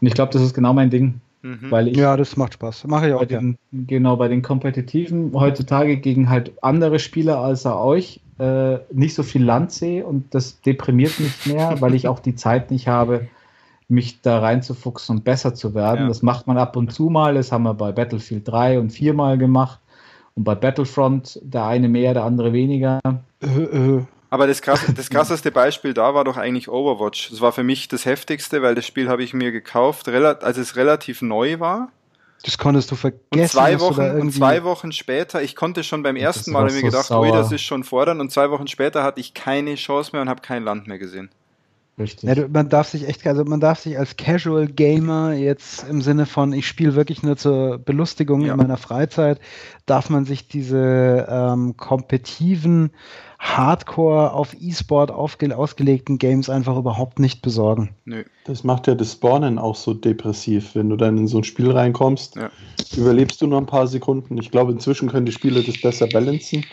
Und 0.00 0.06
ich 0.06 0.14
glaube, 0.14 0.32
das 0.32 0.42
ist 0.42 0.54
genau 0.54 0.72
mein 0.72 0.90
Ding, 0.90 1.20
Mhm. 1.46 1.70
weil 1.70 1.88
ich 1.88 1.96
Ja, 1.96 2.16
das 2.16 2.36
macht 2.36 2.54
Spaß. 2.54 2.86
Mache 2.86 3.08
ich 3.08 3.14
bei 3.14 3.20
auch 3.20 3.28
gerne. 3.28 3.56
den, 3.70 3.86
genau 3.86 4.16
bei 4.16 4.28
den 4.28 4.42
Kompetitiven 4.42 5.32
heutzutage 5.32 5.96
gegen 5.98 6.28
halt 6.28 6.52
andere 6.60 6.98
Spieler 6.98 7.40
außer 7.40 7.80
euch 7.80 8.20
äh, 8.38 8.78
nicht 8.92 9.14
so 9.14 9.22
viel 9.22 9.44
Land 9.44 9.70
sehe 9.70 10.04
und 10.04 10.34
das 10.34 10.60
deprimiert 10.60 11.20
mich 11.20 11.46
mehr, 11.46 11.80
weil 11.80 11.94
ich 11.94 12.08
auch 12.08 12.18
die 12.18 12.34
Zeit 12.44 12.70
nicht 12.70 12.88
habe, 12.88 13.28
mich 13.88 14.20
da 14.20 14.40
reinzufuchsen 14.40 15.16
und 15.16 15.24
besser 15.24 15.54
zu 15.54 15.74
werden. 15.74 16.02
Ja. 16.02 16.08
Das 16.08 16.22
macht 16.22 16.48
man 16.48 16.58
ab 16.58 16.76
und 16.76 16.92
zu 16.92 17.04
mal. 17.04 17.34
Das 17.34 17.52
haben 17.52 17.62
wir 17.62 17.74
bei 17.74 17.92
Battlefield 17.92 18.48
3 18.48 18.80
und 18.80 18.90
4 18.90 19.14
mal 19.14 19.38
gemacht. 19.38 19.78
Und 20.34 20.44
bei 20.44 20.54
Battlefront 20.56 21.40
der 21.42 21.66
eine 21.66 21.88
mehr, 21.88 22.12
der 22.12 22.24
andere 22.24 22.52
weniger. 22.52 23.00
Äh, 23.40 23.46
äh. 23.46 24.02
Aber 24.30 24.46
das, 24.46 24.62
krass, 24.62 24.84
das 24.96 25.10
krasseste 25.10 25.50
Beispiel 25.50 25.94
da 25.94 26.14
war 26.14 26.24
doch 26.24 26.36
eigentlich 26.36 26.68
Overwatch. 26.68 27.30
Das 27.30 27.40
war 27.40 27.52
für 27.52 27.62
mich 27.62 27.88
das 27.88 28.04
heftigste, 28.04 28.62
weil 28.62 28.74
das 28.74 28.86
Spiel 28.86 29.08
habe 29.08 29.22
ich 29.22 29.34
mir 29.34 29.52
gekauft, 29.52 30.08
als 30.08 30.56
es 30.56 30.76
relativ 30.76 31.22
neu 31.22 31.60
war. 31.60 31.90
Das 32.44 32.58
konntest 32.58 32.90
du 32.90 32.96
vergessen. 32.96 33.24
Und 33.32 33.48
zwei 33.48 33.80
Wochen 33.80 34.20
und 34.20 34.32
zwei 34.32 34.62
Wochen 34.62 34.92
später, 34.92 35.42
ich 35.42 35.56
konnte 35.56 35.82
schon 35.82 36.02
beim 36.02 36.16
ersten 36.16 36.52
Mal 36.52 36.64
mir 36.64 36.70
so 36.70 36.82
gedacht, 36.82 37.06
sauer. 37.06 37.22
ui, 37.22 37.32
das 37.32 37.50
ist 37.50 37.62
schon 37.62 37.82
fordern 37.82 38.20
und 38.20 38.30
zwei 38.30 38.50
Wochen 38.50 38.68
später 38.68 39.02
hatte 39.02 39.20
ich 39.20 39.34
keine 39.34 39.74
Chance 39.74 40.10
mehr 40.12 40.22
und 40.22 40.28
habe 40.28 40.42
kein 40.42 40.62
Land 40.62 40.86
mehr 40.86 40.98
gesehen. 40.98 41.30
Richtig. 41.98 42.28
Ja, 42.28 42.34
du, 42.34 42.48
man 42.48 42.68
darf 42.68 42.88
sich 42.88 43.08
echt, 43.08 43.26
also 43.26 43.44
man 43.44 43.60
darf 43.60 43.80
sich 43.80 43.98
als 43.98 44.16
Casual 44.16 44.66
Gamer 44.66 45.32
jetzt 45.32 45.88
im 45.88 46.02
Sinne 46.02 46.26
von, 46.26 46.52
ich 46.52 46.66
spiele 46.66 46.94
wirklich 46.94 47.22
nur 47.22 47.38
zur 47.38 47.78
Belustigung 47.78 48.42
Ja. 48.42 48.52
in 48.52 48.58
meiner 48.58 48.76
Freizeit, 48.76 49.40
darf 49.86 50.10
man 50.10 50.26
sich 50.26 50.46
diese 50.46 51.26
ähm, 51.28 51.76
kompetitiven, 51.78 52.90
Hardcore 53.38 54.32
auf 54.32 54.54
E-Sport 54.58 55.10
ausgelegten 55.10 56.18
Games 56.18 56.50
einfach 56.50 56.76
überhaupt 56.76 57.18
nicht 57.18 57.42
besorgen. 57.42 57.90
Nö. 58.04 58.24
Das 58.44 58.64
macht 58.64 58.86
ja 58.86 58.94
das 58.94 59.12
Spawnen 59.12 59.58
auch 59.58 59.76
so 59.76 59.94
depressiv. 59.94 60.74
Wenn 60.74 60.88
du 60.88 60.96
dann 60.96 61.16
in 61.18 61.26
so 61.28 61.38
ein 61.38 61.44
Spiel 61.44 61.70
reinkommst, 61.70 62.36
Ja. 62.36 62.50
überlebst 62.96 63.40
du 63.40 63.46
nur 63.46 63.58
ein 63.60 63.66
paar 63.66 63.86
Sekunden. 63.86 64.38
Ich 64.38 64.50
glaube, 64.50 64.72
inzwischen 64.72 65.08
können 65.08 65.26
die 65.26 65.32
Spiele 65.32 65.62
das 65.62 65.80
besser 65.80 66.06
balancen. 66.06 66.64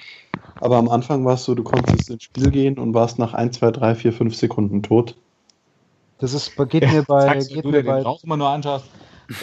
Aber 0.60 0.78
am 0.78 0.90
Anfang 0.90 1.26
war 1.26 1.34
es 1.34 1.44
so, 1.44 1.56
du 1.56 1.64
konntest 1.64 2.10
ins 2.10 2.24
Spiel 2.24 2.50
gehen 2.52 2.78
und 2.78 2.94
warst 2.94 3.20
nach 3.20 3.34
1, 3.34 3.58
2, 3.60 3.72
3, 3.72 3.96
4, 3.96 4.14
5 4.14 4.36
Sekunden 4.36 4.82
tot. 4.84 5.16
Das 6.20 6.34
ist, 6.34 6.56
geht 6.70 6.90
mir 6.90 7.04
bei, 7.04 7.40
du, 7.40 7.46
geht 7.48 7.66
du 7.66 7.70
mir 7.70 7.84
den 7.84 7.86
bei, 7.86 8.02
Rauch 8.02 8.24
immer 8.24 8.38
nur 8.38 8.48
anschaust. 8.50 8.86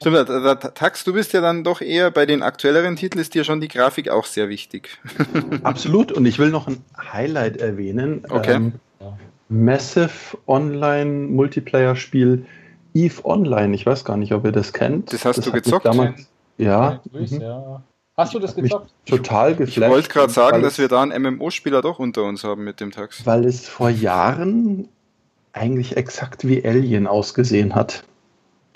Stimmt, 0.00 0.16
da- 0.16 0.24
da- 0.24 0.54
da- 0.54 0.68
Tax, 0.70 1.04
du 1.04 1.12
bist 1.12 1.32
ja 1.32 1.40
dann 1.40 1.64
doch 1.64 1.80
eher 1.80 2.10
bei 2.10 2.26
den 2.26 2.42
aktuelleren 2.42 2.96
Titeln, 2.96 3.20
ist 3.20 3.34
dir 3.34 3.44
schon 3.44 3.60
die 3.60 3.68
Grafik 3.68 4.08
auch 4.08 4.24
sehr 4.24 4.48
wichtig. 4.48 4.98
Absolut. 5.62 6.12
Und 6.12 6.26
ich 6.26 6.38
will 6.38 6.50
noch 6.50 6.66
ein 6.68 6.82
Highlight 7.12 7.56
erwähnen. 7.56 8.24
Okay. 8.28 8.54
Ähm, 8.54 8.72
Massive 9.48 10.38
Online 10.46 11.28
Multiplayer 11.28 11.96
Spiel 11.96 12.46
Eve 12.94 13.24
Online. 13.24 13.74
Ich 13.74 13.84
weiß 13.84 14.04
gar 14.04 14.16
nicht, 14.16 14.32
ob 14.32 14.44
ihr 14.44 14.52
das 14.52 14.72
kennt. 14.72 15.12
Das 15.12 15.24
hast 15.24 15.38
du 15.38 15.46
hat 15.46 15.54
mich 15.54 15.64
gezockt? 15.64 15.84
Damals, 15.84 16.28
ja, 16.56 17.00
mhm. 17.12 17.26
ja. 17.40 17.82
Hast 18.16 18.32
du 18.34 18.38
das 18.38 18.54
gezockt? 18.54 18.92
total 19.06 19.52
Ich 19.52 19.56
geflasht. 19.58 19.90
wollte 19.92 20.08
gerade 20.08 20.32
sagen, 20.32 20.62
dass 20.62 20.78
wir 20.78 20.88
da 20.88 21.02
einen 21.02 21.20
MMO-Spieler 21.36 21.82
doch 21.82 21.98
unter 21.98 22.22
uns 22.24 22.44
haben 22.44 22.62
mit 22.64 22.80
dem 22.80 22.92
Tax. 22.92 23.26
Weil 23.26 23.44
es 23.44 23.68
vor 23.68 23.90
Jahren 23.90 24.88
eigentlich 25.52 25.96
exakt 25.96 26.46
wie 26.46 26.64
Alien 26.64 27.06
ausgesehen 27.06 27.74
hat. 27.74 28.04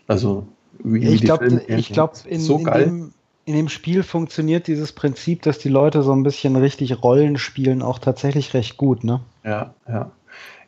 Also 0.09 0.47
wie 0.81 1.07
ich 1.07 1.21
die 1.21 1.27
glaube, 1.27 1.47
Filme 1.47 1.63
ich 1.67 1.93
glaube, 1.93 2.15
in, 2.27 2.41
so 2.41 2.59
in, 2.59 2.65
dem, 2.65 3.15
in 3.45 3.55
dem 3.55 3.69
Spiel 3.69 4.03
funktioniert 4.03 4.67
dieses 4.67 4.93
Prinzip, 4.93 5.43
dass 5.43 5.59
die 5.59 5.69
Leute 5.69 6.03
so 6.03 6.13
ein 6.13 6.23
bisschen 6.23 6.57
richtig 6.57 7.03
Rollen 7.03 7.37
spielen, 7.39 7.83
auch 7.83 7.99
tatsächlich 7.99 8.55
recht 8.55 8.77
gut, 8.77 9.05
ne? 9.05 9.21
Ja, 9.45 9.75
ja. 9.89 10.11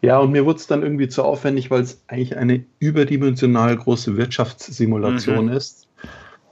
Ja, 0.02 0.18
und 0.18 0.30
mir 0.32 0.46
wurde 0.46 0.58
es 0.58 0.66
dann 0.66 0.82
irgendwie 0.82 1.08
zu 1.08 1.22
aufwendig, 1.22 1.70
weil 1.70 1.82
es 1.82 2.02
eigentlich 2.08 2.36
eine 2.36 2.64
überdimensional 2.78 3.76
große 3.76 4.16
Wirtschaftssimulation 4.16 5.46
Mhm. 5.46 5.52
ist. 5.52 5.86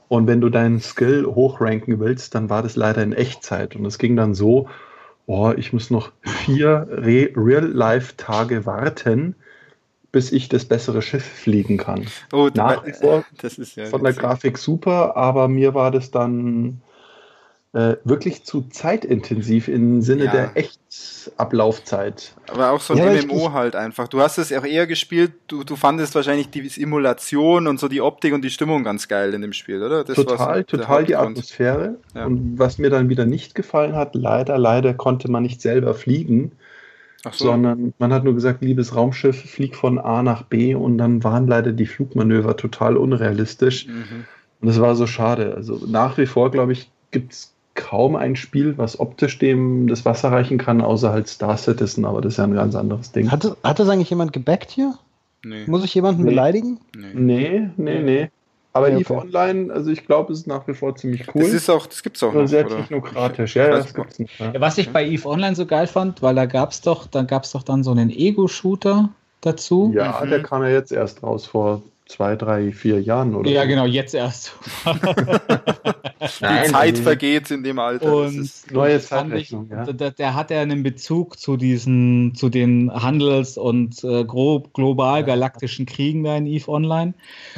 Und 0.09 0.27
wenn 0.27 0.41
du 0.41 0.49
deinen 0.49 0.81
Skill 0.81 1.25
hochranken 1.25 1.99
willst, 1.99 2.35
dann 2.35 2.49
war 2.49 2.63
das 2.63 2.75
leider 2.75 3.01
in 3.03 3.13
Echtzeit. 3.13 3.75
Und 3.75 3.85
es 3.85 3.99
ging 3.99 4.15
dann 4.15 4.33
so, 4.33 4.67
oh, 5.27 5.53
ich 5.55 5.71
muss 5.71 5.91
noch 5.91 6.11
vier 6.23 6.87
Re 6.89 7.29
Real-Life-Tage 7.35 8.65
warten, 8.65 9.35
bis 10.11 10.31
ich 10.31 10.49
das 10.49 10.65
bessere 10.65 11.03
Schiff 11.03 11.23
fliegen 11.23 11.77
kann. 11.77 12.07
Oh, 12.33 12.49
Nach 12.55 12.83
wie 12.85 12.93
vor 12.93 13.23
das 13.41 13.59
ist 13.59 13.75
ja 13.75 13.85
Von 13.85 14.03
der. 14.03 14.13
Grafik 14.13 14.57
super, 14.57 15.15
aber 15.15 15.47
mir 15.47 15.75
war 15.75 15.91
das 15.91 16.09
dann 16.09 16.81
äh, 17.73 17.97
wirklich 18.03 18.43
zu 18.45 18.61
zeitintensiv 18.63 19.67
im 19.67 20.01
Sinne 20.01 20.25
Ja. 20.25 20.31
der 20.31 20.57
Echtablaufzeit. 20.57 22.33
Aber 22.51 22.71
auch 22.71 22.81
so 22.81 22.95
ein 22.95 22.99
Ja, 22.99 23.21
MMO 23.21 23.53
halt 23.53 23.75
einfach. 23.75 24.07
Du 24.07 24.21
hast 24.21 24.39
es 24.39 24.51
auch 24.53 24.65
eher 24.65 24.87
gespielt, 24.87 25.33
du, 25.47 25.63
du 25.63 25.75
fandest 25.75 26.15
wahrscheinlich 26.15 26.49
die 26.49 26.67
Simulation 26.67 27.67
und 27.67 27.79
so 27.79 27.87
die 27.87 28.01
Optik 28.01 28.33
und 28.33 28.43
die 28.43 28.49
Stimmung 28.49 28.83
ganz 28.83 29.07
geil 29.07 29.35
in 29.35 29.43
dem 29.43 29.53
Spiel, 29.53 29.83
oder? 29.83 30.03
Das 30.03 30.15
total, 30.15 30.63
total 30.63 31.03
die. 31.03 31.15
Atmosphäre. 31.15 31.97
Ja. 32.15 32.25
Und 32.25 32.57
was 32.57 32.79
mir 32.79 32.89
dann 32.89 33.07
wieder 33.07 33.25
nicht 33.25 33.53
gefallen 33.53 33.95
hat, 33.95 34.15
leider, 34.15 34.57
leider 34.57 34.95
konnte 34.95 35.29
man 35.29 35.43
nicht 35.43 35.61
selber 35.61 35.93
fliegen, 35.93 36.53
so. 37.23 37.45
sondern 37.45 37.93
man 37.99 38.11
hat 38.11 38.23
nur 38.23 38.33
gesagt, 38.33 38.63
liebes 38.63 38.95
Raumschiff, 38.95 39.47
flieg 39.47 39.75
von 39.75 39.99
A 39.99 40.23
nach 40.23 40.41
B 40.41 40.73
und 40.73 40.97
dann 40.97 41.23
waren 41.23 41.45
leider 41.45 41.71
die 41.71 41.85
Flugmanöver 41.85 42.57
total 42.57 42.97
unrealistisch. 42.97 43.85
Mhm. 43.85 44.25
Und 44.61 44.67
das 44.67 44.79
war 44.79 44.95
so 44.95 45.05
schade. 45.05 45.53
Also 45.55 45.79
nach 45.85 46.17
wie 46.17 46.25
vor, 46.25 46.49
glaube 46.49 46.71
ich, 46.73 46.89
gibt 47.11 47.33
es 47.33 47.53
kaum 47.79 48.15
ein 48.15 48.35
Spiel, 48.35 48.77
was 48.77 48.99
optisch 48.99 49.39
dem 49.39 49.87
das 49.87 50.05
Wasser 50.05 50.31
reichen 50.31 50.57
kann, 50.57 50.81
außer 50.81 51.11
halt 51.11 51.27
Star 51.27 51.57
Citizen, 51.57 52.05
aber 52.05 52.21
das 52.21 52.33
ist 52.33 52.37
ja 52.37 52.43
ein 52.43 52.53
ganz 52.53 52.75
anderes 52.75 53.11
Ding. 53.11 53.31
Hat, 53.31 53.43
das- 53.45 53.55
hat 53.63 53.79
das 53.79 53.89
eigentlich 53.89 54.09
jemand 54.09 54.33
gebackt 54.33 54.69
hier? 54.71 54.93
Nee, 55.43 55.63
Muss 55.67 55.83
ich 55.85 55.95
jemanden 55.95 56.23
Nee. 56.23 56.29
beleidigen? 56.31 56.79
nee. 56.93 57.13
Nee, 57.13 57.69
nee, 57.77 57.99
nee. 58.01 58.29
Aber 58.73 58.89
Ja, 58.89 58.97
EVE 58.99 59.13
okay. 59.15 59.27
Online, 59.27 59.73
also 59.73 59.89
ich 59.89 60.05
glaube, 60.05 60.31
es 60.33 60.39
ist 60.41 60.47
nach 60.47 60.67
wie 60.67 60.73
vor 60.75 60.95
ziemlich 60.95 61.25
cool. 61.33 61.41
Das 61.41 61.53
ist 61.53 61.69
auch, 61.71 61.87
das 61.87 62.03
gibt's 62.03 62.21
auch 62.21 62.33
Nur 62.33 62.43
noch, 62.43 62.49
sehr 62.49 62.65
oder? 62.65 62.75
technokratisch. 62.77 63.55
Ja, 63.55 63.69
das 63.69 63.93
gibt's 63.93 64.19
noch. 64.19 64.27
Ja. 64.37 64.51
Ja, 64.53 64.61
was 64.61 64.77
ich 64.77 64.91
bei 64.91 65.05
EVE 65.07 65.25
Online 65.27 65.55
so 65.55 65.65
geil 65.65 65.87
fand, 65.87 66.21
weil 66.21 66.35
da 66.35 66.45
gab 66.45 66.71
es 66.71 66.81
doch, 66.81 67.07
dann 67.07 67.25
gab 67.25 67.45
es 67.45 67.51
doch 67.53 67.63
dann 67.63 67.83
so 67.83 67.91
einen 67.91 68.09
Ego-Shooter 68.11 69.09
dazu. 69.41 69.91
Ja, 69.95 70.21
Mhm. 70.23 70.29
der 70.29 70.43
kam 70.43 70.61
ja 70.63 70.69
jetzt 70.69 70.91
erst 70.91 71.23
raus 71.23 71.45
vor 71.47 71.81
zwei, 72.09 72.35
drei, 72.35 72.71
vier 72.71 73.01
Jahren 73.01 73.35
oder 73.35 73.49
Ja, 73.49 73.61
so. 73.61 73.67
genau, 73.67 73.85
jetzt 73.85 74.15
erst. 74.15 74.53
Nein, 76.41 76.63
Die 76.65 76.71
Zeit 76.71 76.97
vergeht 76.97 77.51
in 77.51 77.63
dem 77.63 77.79
Alter. 77.79 78.13
Und 78.13 78.51
neue 78.71 78.99
Zeitrechnung, 78.99 79.69
ja. 79.69 79.85
der, 79.85 80.11
der, 80.11 80.33
hat 80.33 80.49
ja 80.51 80.59
einen 80.59 80.83
Bezug 80.83 81.39
zu 81.39 81.55
diesen, 81.55 82.33
zu 82.35 82.49
den 82.49 82.91
Handels- 82.91 83.57
und 83.57 84.03
äh, 84.03 84.25
global 84.25 85.23
galaktischen 85.23 85.85
Kriegen 85.85 86.23
da 86.23 86.35
in 86.35 86.47
EVE 86.47 86.67
Online. 86.67 87.13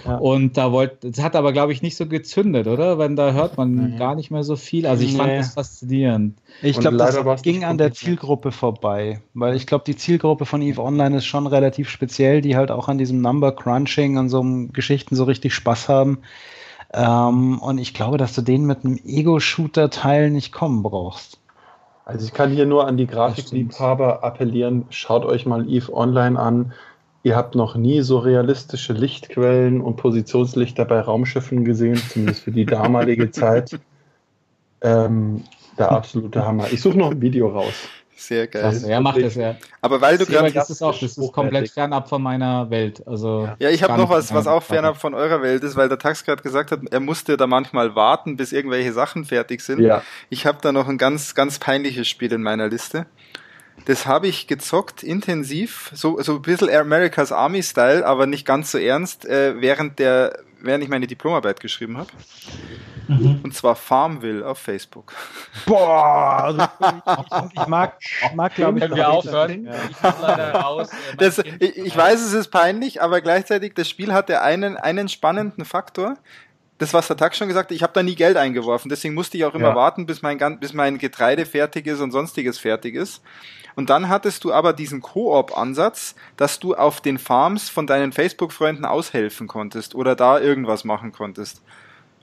Ja. 0.05 0.17
Und 0.17 0.57
da 0.57 0.71
wollte, 0.71 1.09
das 1.09 1.23
hat 1.23 1.35
aber, 1.35 1.53
glaube 1.53 1.71
ich, 1.71 1.81
nicht 1.81 1.95
so 1.95 2.05
gezündet, 2.05 2.67
oder? 2.67 2.99
Wenn 2.99 3.15
da 3.15 3.31
hört 3.31 3.57
man 3.57 3.73
nee. 3.73 3.97
gar 3.97 4.15
nicht 4.15 4.31
mehr 4.31 4.43
so 4.43 4.57
viel. 4.57 4.85
Also 4.85 5.03
ich 5.03 5.13
nee. 5.13 5.17
fand 5.17 5.31
das 5.31 5.53
faszinierend. 5.53 6.37
Ich 6.61 6.77
glaube, 6.77 6.97
das 6.97 7.41
ging 7.41 7.63
an 7.63 7.77
der 7.77 7.93
Zielgruppe 7.93 8.51
vorbei, 8.51 9.21
weil 9.33 9.55
ich 9.55 9.65
glaube, 9.65 9.85
die 9.87 9.95
Zielgruppe 9.95 10.45
von 10.45 10.61
EVE 10.61 10.81
Online 10.81 11.17
ist 11.17 11.25
schon 11.25 11.47
relativ 11.47 11.89
speziell, 11.89 12.41
die 12.41 12.57
halt 12.57 12.69
auch 12.69 12.89
an 12.89 12.97
diesem 12.97 13.21
Number 13.21 13.55
Crunching 13.55 14.17
und 14.17 14.29
so 14.29 14.40
Geschichten 14.73 15.15
so 15.15 15.23
richtig 15.23 15.53
Spaß 15.53 15.89
haben. 15.89 16.19
Ähm, 16.93 17.59
und 17.59 17.77
ich 17.77 17.93
glaube, 17.93 18.17
dass 18.17 18.33
du 18.33 18.41
den 18.41 18.65
mit 18.65 18.83
einem 18.83 18.99
Ego-Shooter-Teil 19.05 20.29
nicht 20.29 20.51
kommen 20.51 20.83
brauchst. 20.83 21.39
Also 22.05 22.25
ich 22.25 22.33
kann 22.33 22.51
hier 22.51 22.65
nur 22.65 22.87
an 22.87 22.97
die 22.97 23.07
Grafikliebhaber 23.07 24.23
appellieren, 24.23 24.85
schaut 24.89 25.23
euch 25.23 25.45
mal 25.45 25.69
EVE 25.69 25.93
Online 25.93 26.37
an. 26.37 26.73
Ihr 27.23 27.35
habt 27.35 27.55
noch 27.55 27.75
nie 27.75 28.01
so 28.01 28.17
realistische 28.17 28.93
Lichtquellen 28.93 29.79
und 29.79 29.95
Positionslichter 29.95 30.85
bei 30.85 30.99
Raumschiffen 30.99 31.63
gesehen, 31.63 31.95
zumindest 31.95 32.41
für 32.41 32.51
die 32.51 32.65
damalige 32.65 33.31
Zeit. 33.31 33.79
Ähm, 34.81 35.43
der 35.77 35.91
absolute 35.91 36.45
Hammer. 36.45 36.71
Ich 36.71 36.81
suche 36.81 36.97
noch 36.97 37.11
ein 37.11 37.21
Video 37.21 37.47
raus. 37.49 37.73
Sehr 38.21 38.45
geil. 38.45 38.61
Krass, 38.61 38.83
er 38.83 39.01
macht 39.01 39.17
es 39.17 39.33
ja. 39.33 39.55
Aber 39.81 39.99
weil 39.99 40.15
du 40.19 40.27
gerade. 40.27 40.51
Das 40.51 40.69
ist 40.69 40.83
auch, 40.83 40.97
das 40.97 41.17
ist 41.17 41.31
komplett 41.31 41.71
fernab 41.71 42.07
von 42.07 42.21
meiner 42.21 42.69
Welt. 42.69 43.01
Also 43.07 43.49
ja, 43.57 43.69
ich 43.69 43.81
habe 43.81 43.97
noch 43.97 44.11
was, 44.11 44.31
was 44.31 44.45
auch 44.45 44.61
fernab 44.61 44.97
von 44.97 45.15
eurer 45.15 45.41
Welt 45.41 45.63
ist, 45.63 45.75
weil 45.75 45.89
der 45.89 45.97
Tax 45.97 46.23
gerade 46.23 46.43
gesagt 46.43 46.71
hat, 46.71 46.81
er 46.91 46.99
musste 46.99 47.35
da 47.35 47.47
manchmal 47.47 47.95
warten, 47.95 48.37
bis 48.37 48.51
irgendwelche 48.51 48.93
Sachen 48.93 49.25
fertig 49.25 49.61
sind. 49.61 49.79
Ja. 49.79 50.03
Ich 50.29 50.45
habe 50.45 50.59
da 50.61 50.71
noch 50.71 50.87
ein 50.87 50.99
ganz, 50.99 51.33
ganz 51.33 51.57
peinliches 51.57 52.07
Spiel 52.07 52.31
in 52.31 52.43
meiner 52.43 52.67
Liste. 52.69 53.07
Das 53.85 54.05
habe 54.05 54.27
ich 54.27 54.47
gezockt, 54.47 55.03
intensiv, 55.03 55.91
so, 55.93 56.21
so 56.21 56.35
ein 56.35 56.41
bisschen 56.41 56.69
America's 56.69 57.31
Army 57.31 57.63
Style, 57.63 58.05
aber 58.05 58.27
nicht 58.27 58.45
ganz 58.45 58.71
so 58.71 58.77
ernst, 58.77 59.25
äh, 59.25 59.59
während 59.59 59.99
der, 59.99 60.39
während 60.61 60.83
ich 60.83 60.89
meine 60.89 61.07
Diplomarbeit 61.07 61.59
geschrieben 61.59 61.97
habe. 61.97 62.09
Mhm. 63.07 63.41
Und 63.43 63.53
zwar 63.55 63.75
Farmville 63.75 64.45
auf 64.45 64.59
Facebook. 64.59 65.13
Boah, 65.65 66.43
also 66.43 66.61
ich, 67.53 67.61
ich, 67.61 67.67
mag, 67.67 67.97
mag 68.35 68.55
glaube 68.55 68.77
ich, 68.77 68.85
können 68.85 68.95
wir 68.95 69.09
aufhören. 69.09 69.65
Ja. 69.65 69.73
Ich 69.89 70.01
leider 70.01 70.51
raus. 70.53 70.89
Äh, 70.89 71.17
das, 71.17 71.39
ich, 71.39 71.77
ich 71.77 71.97
weiß, 71.97 72.21
es 72.21 72.33
ist 72.33 72.49
peinlich, 72.49 73.01
aber 73.01 73.21
gleichzeitig 73.21 73.73
das 73.73 73.89
Spiel 73.89 74.13
hatte 74.13 74.41
einen 74.41 74.77
einen 74.77 75.09
spannenden 75.09 75.65
Faktor. 75.65 76.17
Das, 76.77 76.93
was 76.93 77.07
der 77.07 77.17
Tag 77.17 77.35
schon 77.35 77.47
gesagt 77.47 77.69
hat, 77.69 77.75
ich 77.75 77.83
habe 77.83 77.93
da 77.93 78.01
nie 78.01 78.15
Geld 78.15 78.37
eingeworfen, 78.37 78.89
deswegen 78.89 79.13
musste 79.13 79.37
ich 79.37 79.45
auch 79.45 79.53
immer 79.53 79.69
ja. 79.69 79.75
warten, 79.75 80.07
bis 80.07 80.23
mein, 80.23 80.59
bis 80.59 80.73
mein 80.73 80.97
Getreide 80.97 81.45
fertig 81.45 81.85
ist 81.85 81.99
und 81.99 82.11
sonstiges 82.11 82.57
fertig 82.57 82.95
ist. 82.95 83.21
Und 83.81 83.89
dann 83.89 84.09
hattest 84.09 84.43
du 84.43 84.53
aber 84.53 84.73
diesen 84.73 85.01
Koop-Ansatz, 85.01 86.13
dass 86.37 86.59
du 86.59 86.75
auf 86.75 87.01
den 87.01 87.17
Farms 87.17 87.67
von 87.67 87.87
deinen 87.87 88.11
Facebook-Freunden 88.11 88.85
aushelfen 88.85 89.47
konntest 89.47 89.95
oder 89.95 90.15
da 90.15 90.39
irgendwas 90.39 90.83
machen 90.83 91.11
konntest. 91.11 91.63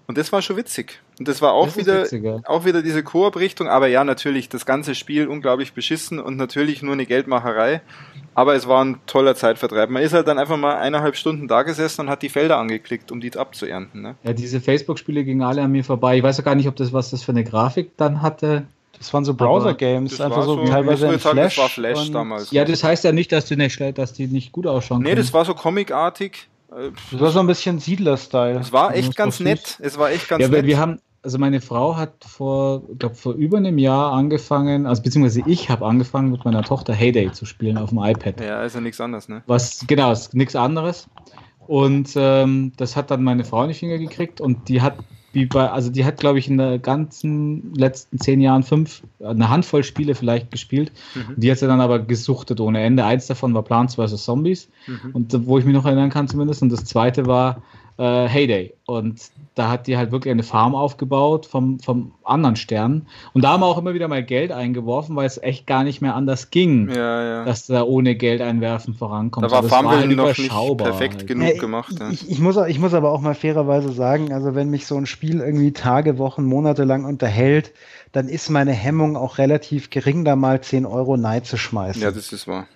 Und 0.07 0.19
das 0.19 0.31
war 0.31 0.41
schon 0.41 0.57
witzig. 0.57 1.01
Und 1.19 1.27
das 1.27 1.43
war 1.43 1.55
auch 1.55 1.67
das 1.67 1.77
wieder, 2.13 2.43
auch 2.45 2.65
wieder 2.65 2.81
diese 2.81 3.03
Koop-Richtung. 3.03 3.67
Aber 3.67 3.89
ja, 3.89 4.05
natürlich, 4.05 4.49
das 4.49 4.67
ganze 4.67 4.95
Spiel 4.95 5.27
unglaublich 5.27 5.73
beschissen 5.73 6.21
und 6.21 6.37
natürlich 6.37 6.81
nur 6.81 6.93
eine 6.93 7.07
Geldmacherei. 7.07 7.81
Aber 8.37 8.55
es 8.55 8.69
war 8.69 8.85
ein 8.85 9.01
toller 9.09 9.35
Zeitvertreib. 9.35 9.91
Man 9.91 10.05
ist 10.05 10.13
halt 10.13 10.29
dann 10.29 10.39
einfach 10.39 10.57
mal 10.57 10.77
eineinhalb 10.77 11.17
Stunden 11.17 11.49
da 11.49 11.65
gesessen 11.65 12.03
und 12.03 12.09
hat 12.09 12.23
die 12.23 12.29
Felder 12.29 12.59
angeklickt, 12.59 13.11
um 13.11 13.21
die 13.21 13.37
abzuernten. 13.37 14.01
Ne? 14.01 14.15
Ja, 14.23 14.33
diese 14.33 14.61
Facebook-Spiele 14.61 15.25
gingen 15.25 15.43
alle 15.43 15.63
an 15.63 15.73
mir 15.73 15.83
vorbei. 15.83 16.19
Ich 16.19 16.23
weiß 16.23 16.39
ja 16.39 16.45
gar 16.45 16.55
nicht, 16.55 16.69
ob 16.69 16.77
das, 16.77 16.93
was 16.93 17.11
das 17.11 17.25
für 17.25 17.33
eine 17.33 17.43
Grafik 17.43 17.97
dann 17.97 18.23
hatte. 18.23 18.69
Das 18.97 19.15
waren 19.15 19.25
so 19.25 19.35
Browser-Games, 19.35 20.21
einfach 20.21 20.45
so, 20.45 20.57
so 20.57 20.65
teilweise 20.67 21.07
in 21.07 21.19
Flash. 21.21 21.55
Das 21.55 21.59
war 21.59 21.69
Flash 21.69 22.11
damals. 22.11 22.51
Ja, 22.51 22.65
das 22.65 22.83
heißt 22.83 23.05
ja 23.05 23.13
nicht, 23.13 23.31
dass 23.31 23.45
die 23.45 23.57
nicht, 23.57 23.81
dass 23.97 24.13
die 24.13 24.27
nicht 24.27 24.53
gut 24.53 24.67
ausschauen. 24.67 25.03
Nee, 25.03 25.11
können. 25.11 25.23
das 25.23 25.33
war 25.33 25.45
so 25.45 25.55
comicartig. 25.55 26.49
Das 26.71 27.21
war 27.21 27.31
so 27.31 27.41
ein 27.41 27.47
bisschen 27.47 27.79
Siedler-Style. 27.79 28.59
Es 28.59 28.73
war 28.73 28.95
echt 28.95 29.17
ganz 29.17 29.41
nett. 29.41 29.79
Es 29.81 29.99
war 29.99 30.11
echt 30.11 30.29
ganz 30.29 30.43
ja, 30.43 30.49
nett. 30.49 30.67
Wir 30.67 30.79
haben, 30.79 31.01
also 31.23 31.39
meine 31.39 31.61
Frau 31.61 31.97
hat 31.97 32.25
vor, 32.27 32.83
glaube 32.99 33.15
vor 33.15 33.35
über 33.35 33.59
einem 33.59 33.79
Jahr 33.79 34.13
angefangen, 34.13 34.87
also 34.87 35.03
beziehungsweise 35.03 35.43
ich 35.47 35.71
habe 35.71 35.87
angefangen 35.87 36.31
mit 36.31 36.45
meiner 36.45 36.63
Tochter 36.63 36.93
Heyday 36.93 37.33
zu 37.33 37.47
spielen 37.47 37.79
auf 37.79 37.91
dem 37.91 37.99
iPad. 37.99 38.41
Ja, 38.41 38.63
ist 38.63 38.75
ja 38.75 38.81
nichts 38.81 39.01
anderes, 39.01 39.29
ne? 39.29 39.43
Was, 39.47 39.85
genau, 39.87 40.13
ist 40.13 40.35
nichts 40.35 40.57
anderes. 40.57 41.09
Und 41.67 42.13
ähm, 42.17 42.73
das 42.77 42.97
hat 42.97 43.11
dann 43.11 43.23
meine 43.23 43.45
Frau 43.45 43.67
nicht 43.67 43.79
hingekriegt 43.79 44.41
und 44.41 44.69
die 44.69 44.83
hat 44.83 44.97
wie 45.33 45.47
bei, 45.47 45.71
also 45.71 45.91
die 45.91 46.05
hat, 46.05 46.19
glaube 46.19 46.39
ich, 46.39 46.49
in 46.49 46.59
den 46.59 46.81
ganzen 46.81 47.75
letzten 47.75 48.19
zehn 48.19 48.41
Jahren 48.41 48.63
fünf, 48.63 49.03
eine 49.23 49.51
Handvoll 49.51 49.85
Spiele 49.85 50.15
vielleicht 50.15 50.51
gespielt. 50.51 50.91
Mhm. 51.15 51.35
Die 51.37 51.51
hat 51.51 51.59
sie 51.59 51.67
dann 51.67 51.81
aber 51.81 51.99
gesuchtet 51.99 52.61
ohne 52.61 52.81
Ende. 52.81 53.05
Eins 53.05 53.27
davon 53.27 53.53
war 53.55 53.63
Plants 53.63 53.97
vs. 53.97 54.25
Zombies. 54.25 54.71
Mhm. 54.87 55.11
Und 55.13 55.47
wo 55.47 55.59
ich 55.59 55.65
mich 55.65 55.75
noch 55.75 55.85
erinnern 55.85 56.11
kann 56.11 56.29
zumindest. 56.29 56.63
Und 56.63 56.71
das 56.71 56.85
zweite 56.85 57.27
war 57.27 57.63
äh, 57.99 58.29
Heyday. 58.29 58.75
Und 58.87 59.21
da 59.55 59.69
hat 59.69 59.87
die 59.87 59.97
halt 59.97 60.13
wirklich 60.13 60.31
eine 60.31 60.45
Farm 60.45 60.75
aufgebaut 60.75 61.47
vom, 61.47 61.81
vom 61.81 62.13
anderen 62.25 62.57
Stern. 62.57 63.07
Und 63.35 63.43
da 63.43 63.51
haben 63.51 63.61
wir 63.61 63.67
auch 63.67 63.77
immer 63.77 63.93
wieder 63.93 64.09
mal 64.09 64.23
Geld 64.23 64.53
eingeworfen, 64.53 65.17
weil 65.17 65.27
es 65.27 65.37
echt 65.43 65.67
gar 65.67 65.85
nicht 65.85 66.01
mehr 66.01 66.15
anders 66.15 66.51
ging, 66.51 66.89
ja, 66.89 67.25
ja. 67.25 67.45
dass 67.45 67.67
da 67.67 67.83
ohne 67.83 68.15
Geld 68.15 68.41
einwerfen 68.41 68.95
vorankommt. 68.95 69.45
Da 69.45 69.51
war 69.51 69.59
also 69.59 69.69
Farmville 69.69 70.01
halt 70.01 70.17
noch 70.17 70.39
nicht 70.39 70.79
perfekt 70.79 71.17
halt. 71.17 71.27
genug 71.27 71.55
ja, 71.55 71.61
gemacht. 71.61 71.97
Ja. 71.99 72.11
Ich, 72.11 72.31
ich, 72.31 72.39
muss, 72.39 72.57
ich 72.57 72.79
muss 72.79 72.95
aber 72.95 73.11
auch 73.13 73.21
mal 73.21 73.35
fairerweise 73.35 73.93
sagen, 73.93 74.33
also 74.33 74.55
wenn 74.55 74.71
mich 74.71 74.87
so 74.87 74.97
ein 74.97 75.07
Spiel 75.07 75.41
irgendwie 75.41 75.73
Tage, 75.73 76.19
Wochen, 76.19 76.45
Monate 76.45 76.85
lang 76.85 77.05
unterhält, 77.05 77.73
dann 78.13 78.29
ist 78.29 78.49
meine 78.49 78.73
Hemmung 78.73 79.17
auch 79.17 79.39
relativ 79.39 79.91
gering, 79.91 80.25
da 80.25 80.37
mal 80.37 80.61
10 80.61 80.87
Euro 80.87 81.17
Neid 81.17 81.47
zu 81.47 81.57
schmeißen. 81.57 82.01
Ja, 82.01 82.11
das 82.11 82.33
ist 82.33 82.47
wahr. 82.49 82.67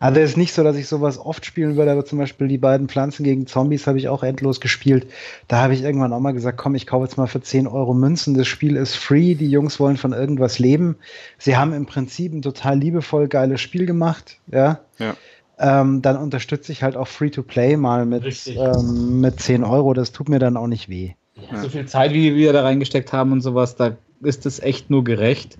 Also 0.00 0.18
es 0.18 0.30
ist 0.30 0.36
nicht 0.38 0.54
so, 0.54 0.64
dass 0.64 0.76
ich 0.76 0.88
sowas 0.88 1.18
oft 1.18 1.44
spielen 1.44 1.76
würde, 1.76 1.92
aber 1.92 2.06
zum 2.06 2.18
Beispiel 2.18 2.48
die 2.48 2.56
beiden 2.56 2.88
Pflanzen 2.88 3.22
gegen 3.22 3.46
Zombies 3.46 3.86
habe 3.86 3.98
ich 3.98 4.08
auch 4.08 4.22
endlos 4.22 4.58
gespielt. 4.58 5.06
Da 5.46 5.60
habe 5.60 5.74
ich 5.74 5.82
irgendwann 5.82 6.14
auch 6.14 6.20
mal 6.20 6.32
gesagt, 6.32 6.56
komm, 6.56 6.74
ich 6.74 6.86
kaufe 6.86 7.04
jetzt 7.04 7.18
mal 7.18 7.26
für 7.26 7.42
10 7.42 7.66
Euro 7.66 7.92
Münzen. 7.92 8.32
Das 8.32 8.48
Spiel 8.48 8.76
ist 8.76 8.94
free, 8.94 9.34
die 9.34 9.50
Jungs 9.50 9.78
wollen 9.78 9.98
von 9.98 10.14
irgendwas 10.14 10.58
leben. 10.58 10.96
Sie 11.36 11.58
haben 11.58 11.74
im 11.74 11.84
Prinzip 11.84 12.32
ein 12.32 12.40
total 12.40 12.78
liebevoll 12.78 13.28
geiles 13.28 13.60
Spiel 13.60 13.84
gemacht, 13.84 14.38
ja. 14.50 14.80
ja. 14.98 15.16
Ähm, 15.58 16.00
dann 16.00 16.16
unterstütze 16.16 16.72
ich 16.72 16.82
halt 16.82 16.96
auch 16.96 17.06
Free-to-Play 17.06 17.76
mal 17.76 18.06
mit, 18.06 18.46
ähm, 18.46 19.20
mit 19.20 19.38
10 19.38 19.64
Euro. 19.64 19.92
Das 19.92 20.12
tut 20.12 20.30
mir 20.30 20.38
dann 20.38 20.56
auch 20.56 20.66
nicht 20.66 20.88
weh. 20.88 21.10
Ja. 21.52 21.60
So 21.60 21.68
viel 21.68 21.84
Zeit, 21.84 22.14
wie 22.14 22.34
wir 22.34 22.54
da 22.54 22.62
reingesteckt 22.62 23.12
haben 23.12 23.32
und 23.32 23.42
sowas, 23.42 23.76
da 23.76 23.98
ist 24.22 24.46
es 24.46 24.60
echt 24.60 24.88
nur 24.88 25.04
gerecht 25.04 25.58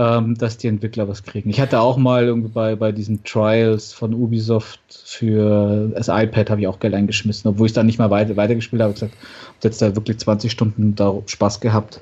ähm, 0.00 0.34
dass 0.38 0.56
die 0.56 0.68
Entwickler 0.68 1.08
was 1.08 1.24
kriegen. 1.24 1.50
Ich 1.50 1.60
hatte 1.60 1.78
auch 1.78 1.98
mal 1.98 2.24
irgendwie 2.24 2.48
bei, 2.48 2.74
bei 2.74 2.90
diesen 2.90 3.22
Trials 3.22 3.92
von 3.92 4.14
Ubisoft 4.14 4.80
für 4.88 5.90
das 5.94 6.08
iPad 6.08 6.48
habe 6.48 6.62
ich 6.62 6.66
auch 6.66 6.80
Geld 6.80 6.94
eingeschmissen, 6.94 7.50
obwohl 7.50 7.66
ich 7.66 7.74
dann 7.74 7.84
nicht 7.84 7.98
mal 7.98 8.08
weiter, 8.08 8.34
weitergespielt 8.34 8.80
habe. 8.80 8.94
Ich 8.94 9.00
gesagt, 9.00 9.12
habe 9.12 9.58
jetzt 9.62 9.82
da 9.82 9.94
wirklich 9.94 10.18
20 10.18 10.50
Stunden 10.50 10.94
da 10.94 11.14
Spaß 11.26 11.60
gehabt. 11.60 12.00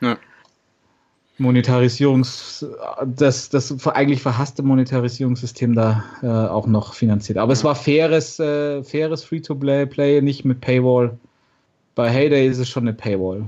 Ja. 0.00 0.16
Monetarisierungs, 1.38 2.64
das, 3.04 3.48
das 3.48 3.86
eigentlich 3.88 4.22
verhasste 4.22 4.62
Monetarisierungssystem 4.62 5.74
da 5.74 6.04
äh, 6.22 6.28
auch 6.28 6.68
noch 6.68 6.94
finanziert. 6.94 7.38
Aber 7.38 7.50
ja. 7.50 7.54
es 7.54 7.64
war 7.64 7.74
faires, 7.74 8.38
äh, 8.38 8.84
faires 8.84 9.24
Free-to-Play, 9.24 10.22
nicht 10.22 10.44
mit 10.44 10.60
Paywall. 10.60 11.18
Bei 11.96 12.08
Heyday 12.08 12.46
ist 12.46 12.58
es 12.58 12.68
schon 12.68 12.84
eine 12.84 12.92
Paywall. 12.92 13.46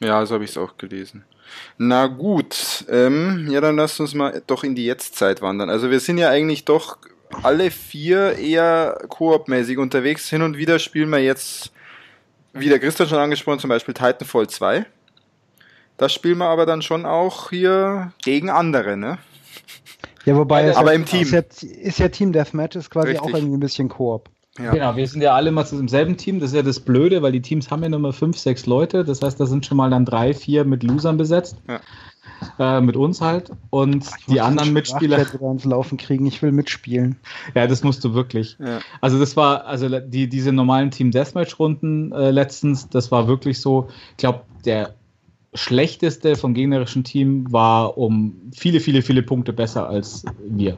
Ja, 0.00 0.06
ja 0.06 0.26
so 0.26 0.34
habe 0.36 0.44
ich 0.44 0.50
es 0.50 0.56
auch 0.56 0.78
gelesen. 0.78 1.22
Na 1.78 2.06
gut, 2.06 2.84
ähm, 2.88 3.48
ja, 3.50 3.60
dann 3.60 3.76
lasst 3.76 4.00
uns 4.00 4.14
mal 4.14 4.42
doch 4.46 4.64
in 4.64 4.74
die 4.74 4.86
Jetztzeit 4.86 5.42
wandern. 5.42 5.70
Also 5.70 5.90
wir 5.90 6.00
sind 6.00 6.18
ja 6.18 6.30
eigentlich 6.30 6.64
doch 6.64 6.98
alle 7.42 7.70
vier 7.70 8.38
eher 8.38 8.98
koop-mäßig 9.08 9.78
unterwegs. 9.78 10.28
Hin 10.28 10.42
und 10.42 10.56
wieder 10.56 10.78
spielen 10.78 11.10
wir 11.10 11.18
jetzt, 11.18 11.72
wie 12.52 12.68
der 12.68 12.78
Christian 12.78 13.08
schon 13.08 13.18
angesprochen, 13.18 13.58
zum 13.58 13.70
Beispiel 13.70 13.94
Titanfall 13.94 14.48
2. 14.48 14.86
Das 15.96 16.12
spielen 16.12 16.38
wir 16.38 16.46
aber 16.46 16.66
dann 16.66 16.82
schon 16.82 17.06
auch 17.06 17.50
hier 17.50 18.12
gegen 18.22 18.50
andere, 18.50 18.96
ne? 18.96 19.18
Ja, 20.24 20.36
wobei 20.36 20.74
aber 20.74 20.92
ja, 20.92 20.96
im 20.96 21.04
Team. 21.04 21.22
Ist 21.22 21.32
ja, 21.32 21.42
ist 21.62 21.98
ja 21.98 22.08
Team 22.08 22.32
Deathmatch, 22.32 22.76
ist 22.76 22.90
quasi 22.90 23.08
Richtig. 23.08 23.22
auch 23.22 23.36
irgendwie 23.36 23.56
ein 23.56 23.60
bisschen 23.60 23.88
Koop. 23.88 24.30
Ja. 24.58 24.70
Genau, 24.72 24.96
wir 24.96 25.08
sind 25.08 25.20
ja 25.20 25.34
alle 25.34 25.50
mal 25.50 25.66
im 25.72 25.88
selben 25.88 26.16
Team. 26.16 26.38
Das 26.38 26.50
ist 26.50 26.56
ja 26.56 26.62
das 26.62 26.78
Blöde, 26.78 27.22
weil 27.22 27.32
die 27.32 27.42
Teams 27.42 27.70
haben 27.70 27.82
ja 27.82 27.88
nur 27.88 27.98
mal 27.98 28.12
fünf, 28.12 28.38
sechs 28.38 28.66
Leute. 28.66 29.04
Das 29.04 29.20
heißt, 29.20 29.40
da 29.40 29.46
sind 29.46 29.66
schon 29.66 29.76
mal 29.76 29.90
dann 29.90 30.04
drei, 30.04 30.32
vier 30.32 30.64
mit 30.64 30.84
Losern 30.84 31.16
besetzt. 31.16 31.56
Ja. 31.68 31.80
Äh, 32.58 32.80
mit 32.80 32.96
uns 32.96 33.20
halt. 33.20 33.50
Und 33.70 34.04
Ach, 34.08 34.16
die 34.28 34.40
anderen 34.40 34.72
Mitspieler. 34.72 35.26
Uns 35.40 35.64
laufen 35.64 35.98
kriegen, 35.98 36.26
ich 36.26 36.40
will 36.42 36.52
mitspielen. 36.52 37.16
Ja, 37.54 37.66
das 37.66 37.82
musst 37.82 38.04
du 38.04 38.14
wirklich. 38.14 38.56
Ja. 38.60 38.80
Also, 39.00 39.18
das 39.18 39.36
war, 39.36 39.64
also 39.66 39.88
die, 40.00 40.28
diese 40.28 40.52
normalen 40.52 40.90
Team 40.90 41.10
Deathmatch-Runden 41.10 42.12
äh, 42.12 42.30
letztens, 42.30 42.88
das 42.88 43.10
war 43.10 43.26
wirklich 43.26 43.60
so, 43.60 43.88
ich 44.12 44.18
glaube, 44.18 44.42
der 44.64 44.94
schlechteste 45.54 46.36
vom 46.36 46.54
gegnerischen 46.54 47.04
Team 47.04 47.52
war 47.52 47.96
um 47.96 48.34
viele, 48.52 48.80
viele, 48.80 49.02
viele 49.02 49.22
Punkte 49.22 49.52
besser 49.52 49.88
als 49.88 50.24
wir. 50.46 50.76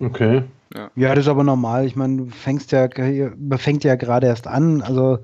Okay. 0.00 0.42
Ja. 0.74 0.90
ja, 0.94 1.14
das 1.14 1.24
ist 1.24 1.30
aber 1.30 1.44
normal. 1.44 1.86
Ich 1.86 1.96
meine, 1.96 2.16
du 2.16 2.26
fängst 2.26 2.72
ja, 2.72 2.88
fängt 3.56 3.84
ja 3.84 3.94
gerade 3.96 4.26
erst 4.26 4.46
an. 4.46 4.82
Also 4.82 5.18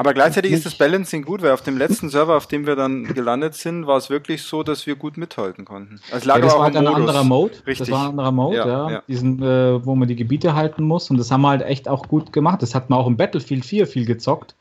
aber 0.00 0.14
gleichzeitig 0.14 0.52
ist 0.52 0.64
das 0.64 0.76
Balancing 0.76 1.26
gut, 1.26 1.42
weil 1.42 1.50
auf 1.50 1.60
dem 1.60 1.76
letzten 1.76 2.08
Server, 2.08 2.34
auf 2.34 2.46
dem 2.46 2.66
wir 2.66 2.74
dann 2.74 3.04
gelandet 3.12 3.54
sind, 3.54 3.86
war 3.86 3.98
es 3.98 4.08
wirklich 4.08 4.42
so, 4.44 4.62
dass 4.62 4.86
wir 4.86 4.96
gut 4.96 5.18
mithalten 5.18 5.66
konnten. 5.66 6.00
Also 6.10 6.26
ja, 6.26 6.38
das 6.38 6.54
war 6.54 6.62
halt 6.62 6.76
ein 6.76 6.86
anderer 6.86 7.22
Mode. 7.22 7.52
Richtig. 7.66 7.88
Das 7.88 7.90
war 7.90 8.04
ein 8.04 8.10
anderer 8.12 8.32
Mode, 8.32 8.56
ja. 8.56 8.66
ja. 8.66 8.90
ja. 8.90 9.02
Diesen, 9.06 9.42
äh, 9.42 9.84
wo 9.84 9.94
man 9.94 10.08
die 10.08 10.16
Gebiete 10.16 10.54
halten 10.54 10.84
muss. 10.84 11.10
Und 11.10 11.18
das 11.18 11.30
haben 11.30 11.42
wir 11.42 11.50
halt 11.50 11.60
echt 11.60 11.86
auch 11.86 12.08
gut 12.08 12.32
gemacht. 12.32 12.62
Das 12.62 12.74
hat 12.74 12.88
man 12.88 12.98
auch 12.98 13.06
im 13.06 13.18
Battlefield 13.18 13.62
4 13.66 13.86
viel 13.86 14.06
gezockt. 14.06 14.54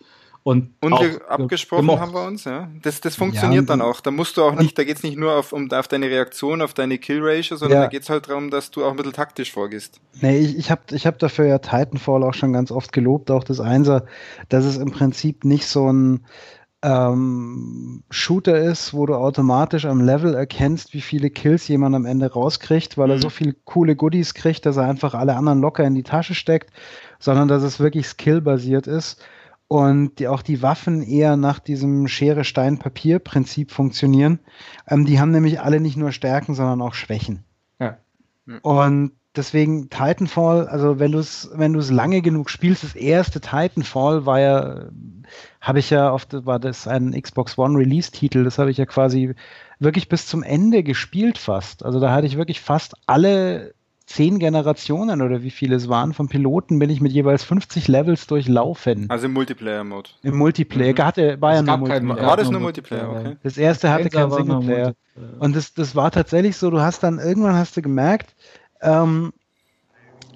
Und, 0.44 0.72
und 0.82 0.94
abgesprochen 1.28 1.82
gemocht. 1.82 2.00
haben 2.00 2.14
wir 2.14 2.26
uns, 2.26 2.46
ja. 2.46 2.70
Das, 2.82 3.02
das 3.02 3.16
funktioniert 3.16 3.64
ja, 3.64 3.68
dann 3.68 3.82
auch. 3.82 4.00
Da 4.00 4.10
musst 4.10 4.38
du 4.38 4.44
auch 4.44 4.56
nicht, 4.56 4.78
da 4.78 4.84
geht 4.84 4.98
es 4.98 5.04
nicht 5.04 5.18
nur 5.18 5.34
auf, 5.34 5.52
um, 5.52 5.70
auf 5.72 5.88
deine 5.88 6.08
Reaktion, 6.08 6.62
auf 6.62 6.74
deine 6.74 6.98
Kill-Ratio, 6.98 7.58
sondern 7.58 7.80
ja. 7.80 7.84
da 7.84 7.90
geht 7.90 8.04
es 8.04 8.10
halt 8.10 8.30
darum, 8.30 8.50
dass 8.50 8.72
du 8.72 8.86
auch 8.86 8.92
ein 8.92 8.96
bisschen 8.96 9.14
taktisch 9.14 9.52
vorgehst. 9.52 10.00
Nee, 10.22 10.40
ich, 10.40 10.58
ich 10.58 10.72
habe 10.72 10.82
ich 10.92 11.06
hab 11.06 11.20
dafür 11.20 11.46
ja 11.46 11.60
Titanfall 11.60 12.24
auch 12.24 12.34
schon 12.34 12.54
ganz 12.54 12.72
oft 12.72 12.94
gelobt, 12.94 13.32
auch 13.32 13.44
das 13.44 13.60
Einser, 13.60 14.06
dass 14.48 14.64
es 14.64 14.78
im 14.78 14.92
Prinzip 14.92 15.44
nicht 15.44 15.68
so 15.68 15.92
ein 15.92 16.26
ähm, 16.82 18.04
Shooter 18.10 18.58
ist, 18.58 18.94
wo 18.94 19.06
du 19.06 19.16
automatisch 19.16 19.86
am 19.86 20.00
Level 20.00 20.34
erkennst, 20.34 20.94
wie 20.94 21.02
viele 21.02 21.30
Kills 21.30 21.68
jemand 21.68 21.96
am 21.96 22.06
Ende 22.06 22.32
rauskriegt, 22.32 22.98
weil 22.98 23.08
mhm. 23.08 23.14
er 23.14 23.20
so 23.20 23.30
viele 23.30 23.54
coole 23.66 23.98
Goodies 23.98 24.34
kriegt, 24.34 24.66
dass 24.66 24.78
er 24.78 24.88
einfach 24.88 25.14
alle 25.14 25.36
anderen 25.36 25.60
locker 25.60 25.84
in 25.84 25.96
die 25.96 26.04
Tasche 26.04 26.36
steckt, 26.36 26.72
sondern 27.20 27.50
dass 27.50 27.64
es 27.64 27.82
wirklich 27.82 28.08
skillbasiert 28.08 28.88
ist 28.88 29.22
und 29.70 30.18
die, 30.18 30.28
auch 30.28 30.42
die 30.42 30.64
Waffen 30.64 31.04
eher 31.04 31.38
nach 31.38 31.60
diesem 31.60 32.08
Schere, 32.08 32.44
Stein, 32.44 32.80
Papier-Prinzip 32.80 33.72
funktionieren. 33.72 34.40
Ähm, 34.88 35.06
die 35.06 35.20
haben 35.20 35.30
nämlich 35.30 35.62
alle 35.62 35.80
nicht 35.80 35.96
nur 35.96 36.12
Stärken, 36.12 36.56
sondern 36.56 36.82
auch 36.82 36.96
Schwächen. 36.96 37.44
Ja. 37.80 38.00
Und 38.64 39.12
deswegen 39.36 39.92
Titanfall, 39.92 40.68
also 40.68 40.98
wenn 40.98 41.12
du 41.12 41.20
es, 41.20 41.52
wenn 41.54 41.74
du 41.74 41.80
es 41.80 41.92
lange 41.92 42.24
genug 42.24 42.50
spielst, 42.50 42.84
das 42.84 42.96
erste 42.96 43.42
Titanfall 43.42 44.26
war 44.26 44.40
ja, 44.40 44.90
habe 45.62 45.78
ich 45.78 45.92
ja 45.92 46.12
oft, 46.12 46.46
war 46.48 46.58
das 46.58 46.88
ein 46.88 47.12
Xbox 47.12 47.56
One 47.60 47.78
Release-Titel, 47.78 48.44
das 48.44 48.58
habe 48.58 48.72
ich 48.72 48.78
ja 48.78 48.88
quasi 48.88 49.36
wirklich 49.78 50.10
bis 50.10 50.26
zum 50.26 50.42
Ende 50.42 50.82
gespielt 50.82 51.38
fast. 51.38 51.86
Also 51.86 52.00
da 52.00 52.12
hatte 52.12 52.26
ich 52.26 52.38
wirklich 52.38 52.60
fast 52.60 52.96
alle 53.06 53.76
zehn 54.10 54.40
Generationen 54.40 55.22
oder 55.22 55.44
wie 55.44 55.52
viele 55.52 55.76
es 55.76 55.88
waren 55.88 56.14
von 56.14 56.28
Piloten 56.28 56.80
bin 56.80 56.90
ich 56.90 57.00
mit 57.00 57.12
jeweils 57.12 57.44
50 57.44 57.88
Levels 57.88 58.26
durchlaufen. 58.26 59.08
Also 59.08 59.28
im 59.28 59.34
Multiplayer-Mode. 59.34 60.10
Im 60.24 60.36
Multiplayer. 60.36 60.94
Mhm. 60.94 61.06
Hatte, 61.06 61.42
war 61.42 61.54
ja 61.54 61.62
nur 61.62 61.78
Multiplayer. 61.78 62.28
War 62.28 62.38
das 62.38 62.50
nur 62.50 62.60
Multiplayer? 62.60 63.10
Okay. 63.10 63.38
Das 63.44 63.58
erste 63.58 63.92
hatte 63.92 64.10
keinen 64.10 64.32
Singleplayer. 64.32 64.96
Und 65.38 65.56
das, 65.56 65.76
das 65.76 65.96
war 65.96 66.10
tatsächlich 66.10 66.58
so, 66.58 66.72
du 66.72 66.82
hast 66.82 67.04
dann, 67.04 67.20
irgendwann 67.20 67.56
hast 67.56 67.78
du 67.78 67.84
gemerkt, 67.84 68.36
ähm, 68.82 69.32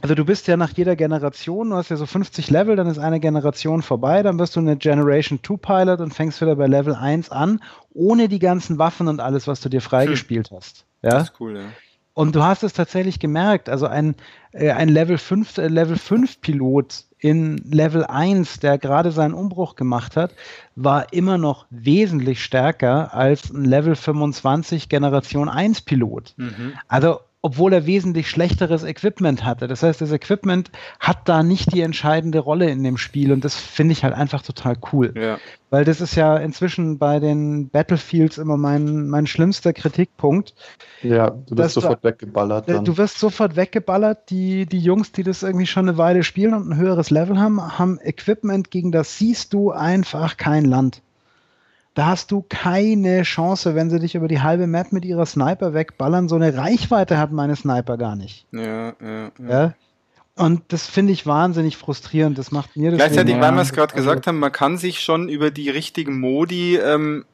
also 0.02 0.14
du 0.14 0.24
bist 0.24 0.48
ja 0.48 0.56
nach 0.56 0.72
jeder 0.76 0.95
Generation, 0.95 1.72
du 1.72 1.76
hast 1.78 1.90
ja 1.90 1.95
so 1.95 2.06
50 2.06 2.52
Level, 2.52 2.76
dann 2.76 2.88
ist 2.88 3.00
eine 3.00 3.20
Generation 3.20 3.82
vorbei, 3.82 4.22
dann 4.22 4.38
wirst 4.38 4.56
du 4.56 4.60
eine 4.60 4.78
Generation 4.78 5.40
2 5.41 5.56
Pilot 5.58 6.00
und 6.00 6.14
fängst 6.14 6.41
wieder 6.41 6.56
bei 6.58 6.68
Level 6.68 6.94
1 6.94 7.32
an, 7.32 7.60
ohne 7.94 8.28
die 8.28 8.40
ganzen 8.40 8.78
Waffen 8.78 9.08
und 9.08 9.20
alles, 9.20 9.48
was 9.48 9.62
du 9.62 9.70
dir 9.70 9.82
freigespielt 9.82 10.52
hm. 10.52 10.58
hast. 10.58 10.86
Ja? 11.02 11.10
Das 11.10 11.24
ist 11.30 11.40
cool, 11.40 11.58
ja. 11.58 11.64
Und 12.14 12.35
du 12.35 12.44
hast 12.44 12.64
es 12.64 12.73
tatsächlich 12.73 13.19
gemerkt, 13.19 13.69
also 13.69 13.88
ein, 13.88 14.15
äh, 14.52 14.72
ein 14.72 14.90
Level 14.90 15.18
5, 15.18 15.57
äh, 15.57 15.68
Level 15.68 15.98
5 15.98 16.41
Pilot 16.41 17.06
in 17.18 17.57
Level 17.72 18.06
1, 18.06 18.60
der 18.60 18.77
gerade 18.77 19.11
seinen 19.11 19.34
Umbruch 19.34 19.76
gemacht 19.76 20.15
hat, 20.15 20.34
war 20.76 21.11
immer 21.14 21.38
noch 21.38 21.65
wesentlich 21.69 22.44
stärker 22.44 23.14
als 23.14 23.49
ein 23.52 23.65
Level 23.65 23.95
25 23.95 24.90
Generation 24.90 25.49
1 25.49 25.81
Pilot. 25.81 26.34
Mhm. 26.38 26.73
Also 26.88 27.19
obwohl 27.45 27.74
er 27.74 27.86
wesentlich 27.86 28.30
schlechteres 28.30 28.84
Equipment 28.84 29.44
hatte. 29.44 29.68
Das 29.68 29.84
heißt, 29.84 29.99
das 29.99 30.14
Equipment 30.14 30.72
hat 31.02 31.28
da 31.28 31.44
nicht 31.44 31.74
die 31.74 31.82
entscheidende 31.82 32.40
Rolle 32.40 32.70
in 32.70 32.84
dem 32.84 32.98
Spiel 32.98 33.34
und 33.34 33.44
das 33.44 33.57
finde 33.57 33.91
ich 33.91 34.06
halt 34.06 34.14
einfach 34.14 34.41
total 34.41 34.78
cool. 34.94 35.14
Ja. 35.15 35.38
Weil 35.70 35.84
das 35.84 35.99
ist 35.99 36.15
ja 36.15 36.38
inzwischen 36.38 36.99
bei 36.99 37.20
den 37.20 37.68
Battlefields 37.68 38.38
immer 38.38 38.56
mein, 38.56 39.10
mein 39.10 39.28
schlimmster 39.28 39.74
Kritikpunkt. 39.74 40.56
Ja, 41.02 41.32
du 41.32 41.57
wirst 41.57 41.74
sofort 41.74 42.02
du, 42.06 42.07
weggeballert. 42.07 42.70
Dann. 42.70 42.86
Du 42.86 42.98
wirst 42.98 43.20
sofort 43.20 43.57
weggeballert. 43.57 44.30
Die, 44.30 44.65
die 44.65 44.80
Jungs, 44.80 45.11
die 45.11 45.24
das 45.24 45.44
irgendwie 45.44 45.65
schon 45.65 45.90
eine 45.90 45.98
Weile 45.98 46.24
spielen 46.24 46.53
und 46.53 46.70
ein 46.70 46.78
höheres 46.78 47.10
Level 47.10 47.40
haben, 47.40 47.78
haben 47.78 47.99
Equipment, 48.02 48.72
gegen 48.72 48.94
das 48.94 49.18
siehst 49.18 49.53
du 49.53 49.72
einfach 49.72 50.38
kein 50.38 50.64
Land. 50.64 51.02
Da 51.94 52.07
hast 52.07 52.32
du 52.32 52.44
keine 52.49 53.22
Chance, 53.22 53.76
wenn 53.76 53.90
sie 53.90 53.99
dich 53.99 54.15
über 54.15 54.28
die 54.28 54.41
halbe 54.41 54.65
Map 54.65 54.91
mit 54.91 55.06
ihrer 55.06 55.26
Sniper 55.26 55.74
wegballern. 55.74 56.28
So 56.28 56.36
eine 56.36 56.57
Reichweite 56.57 57.20
hat 57.20 57.32
meine 57.32 57.56
Sniper 57.56 57.98
gar 57.98 58.15
nicht. 58.15 58.48
Ja, 58.52 58.94
ja, 58.99 59.32
ja. 59.40 59.49
ja? 59.49 59.74
Und 60.36 60.64
das 60.70 60.88
finde 60.88 61.14
ich 61.14 61.28
wahnsinnig 61.28 61.78
frustrierend. 61.78 62.38
Das 62.38 62.52
macht 62.52 62.76
mir 62.76 62.90
das. 62.90 62.98
Gleichzeitig, 62.98 63.36
weil 63.40 63.52
wir 63.52 63.61
es 63.61 63.72
gerade 63.72 63.94
also, 63.94 64.07
gesagt 64.07 64.26
haben, 64.26 64.40
man 64.40 64.52
kann 64.52 64.78
sich 64.78 65.02
schon 65.02 65.30
über 65.30 65.52
die 65.52 65.70
richtigen 65.70 66.20
Modi, 66.20 66.78
ähm, 66.78 67.26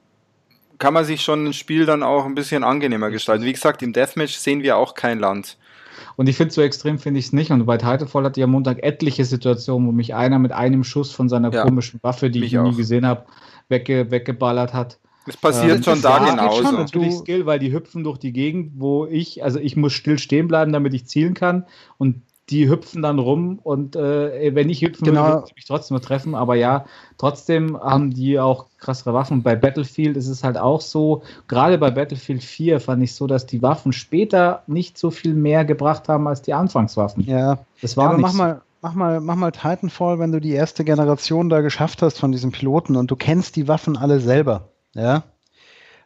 kann 0.79 0.93
man 0.93 1.05
sich 1.05 1.21
schon 1.21 1.45
ein 1.45 1.53
Spiel 1.53 1.85
dann 1.85 2.03
auch 2.03 2.25
ein 2.25 2.35
bisschen 2.35 2.63
angenehmer 2.63 3.09
gestalten. 3.09 3.45
Wie 3.45 3.53
gesagt, 3.53 3.81
im 3.81 3.93
Deathmatch 3.93 4.35
sehen 4.35 4.63
wir 4.63 4.75
auch 4.75 4.95
kein 4.95 5.19
Land. 5.19 5.57
Und 6.17 6.27
ich 6.27 6.35
finde, 6.35 6.53
so 6.53 6.61
extrem 6.61 6.99
finde 6.99 7.19
ich 7.19 7.27
es 7.27 7.33
nicht. 7.33 7.51
Und 7.51 7.65
bei 7.65 7.77
Titanfall 7.77 8.25
hatte 8.25 8.41
ich 8.41 8.43
am 8.43 8.51
Montag 8.51 8.83
etliche 8.83 9.23
Situationen, 9.23 9.87
wo 9.87 9.91
mich 9.93 10.15
einer 10.15 10.39
mit 10.39 10.51
einem 10.51 10.83
Schuss 10.83 11.13
von 11.13 11.29
seiner 11.29 11.53
ja, 11.53 11.63
komischen 11.63 11.99
Waffe, 12.03 12.29
die 12.29 12.43
ich 12.43 12.51
nie 12.51 12.75
gesehen 12.75 13.05
habe, 13.05 13.25
wegge 13.69 14.11
weggeballert 14.11 14.73
hat. 14.73 14.99
Es 15.25 15.37
passiert 15.37 15.77
ähm, 15.77 15.83
schon 15.83 16.01
da 16.01 16.17
genauso. 16.19 16.63
Schon 16.63 16.75
natürlich 16.75 17.13
Skill, 17.13 17.45
weil 17.45 17.59
die 17.59 17.71
hüpfen 17.71 18.03
durch 18.03 18.17
die 18.17 18.33
Gegend, 18.33 18.73
wo 18.75 19.05
ich, 19.05 19.43
also 19.43 19.59
ich 19.59 19.75
muss 19.75 19.93
still 19.93 20.17
stehen 20.17 20.47
bleiben, 20.47 20.73
damit 20.73 20.93
ich 20.93 21.05
zielen 21.05 21.35
kann. 21.35 21.65
Und 21.97 22.23
die 22.49 22.67
hüpfen 22.67 23.03
dann 23.03 23.19
rum 23.19 23.59
und 23.61 23.95
äh, 23.95 24.55
wenn 24.55 24.69
ich 24.69 24.81
hüpfen 24.81 25.05
genau. 25.05 25.21
würde, 25.21 25.33
würde 25.35 25.47
ich 25.49 25.55
mich 25.55 25.65
trotzdem 25.65 26.01
treffen. 26.01 26.33
Aber 26.33 26.55
ja, 26.55 26.85
trotzdem 27.17 27.79
haben 27.79 28.11
die 28.11 28.39
auch 28.39 28.65
krassere 28.79 29.13
Waffen. 29.13 29.43
Bei 29.43 29.55
Battlefield 29.55 30.17
ist 30.17 30.27
es 30.27 30.43
halt 30.43 30.57
auch 30.57 30.81
so, 30.81 31.21
gerade 31.47 31.77
bei 31.77 31.91
Battlefield 31.91 32.43
4 32.43 32.79
fand 32.79 33.03
ich 33.03 33.13
so, 33.13 33.27
dass 33.27 33.45
die 33.45 33.61
Waffen 33.61 33.93
später 33.93 34.63
nicht 34.65 34.97
so 34.97 35.11
viel 35.11 35.35
mehr 35.35 35.63
gebracht 35.63 36.09
haben 36.09 36.27
als 36.27 36.41
die 36.41 36.53
Anfangswaffen. 36.53 37.23
Ja, 37.23 37.59
das 37.81 37.97
war 37.97 38.05
ja, 38.05 38.09
aber 38.11 38.19
mach 38.19 38.31
so. 38.31 38.37
mal, 38.37 38.61
mach 38.81 38.93
mal, 38.93 39.19
mach 39.19 39.35
mal 39.35 39.51
Titanfall, 39.51 40.19
wenn 40.19 40.31
du 40.31 40.39
die 40.39 40.51
erste 40.51 40.83
Generation 40.83 41.49
da 41.49 41.61
geschafft 41.61 42.01
hast 42.01 42.19
von 42.19 42.31
diesen 42.31 42.51
Piloten 42.51 42.95
und 42.95 43.11
du 43.11 43.15
kennst 43.15 43.55
die 43.55 43.67
Waffen 43.67 43.97
alle 43.97 44.19
selber, 44.19 44.69
ja, 44.93 45.23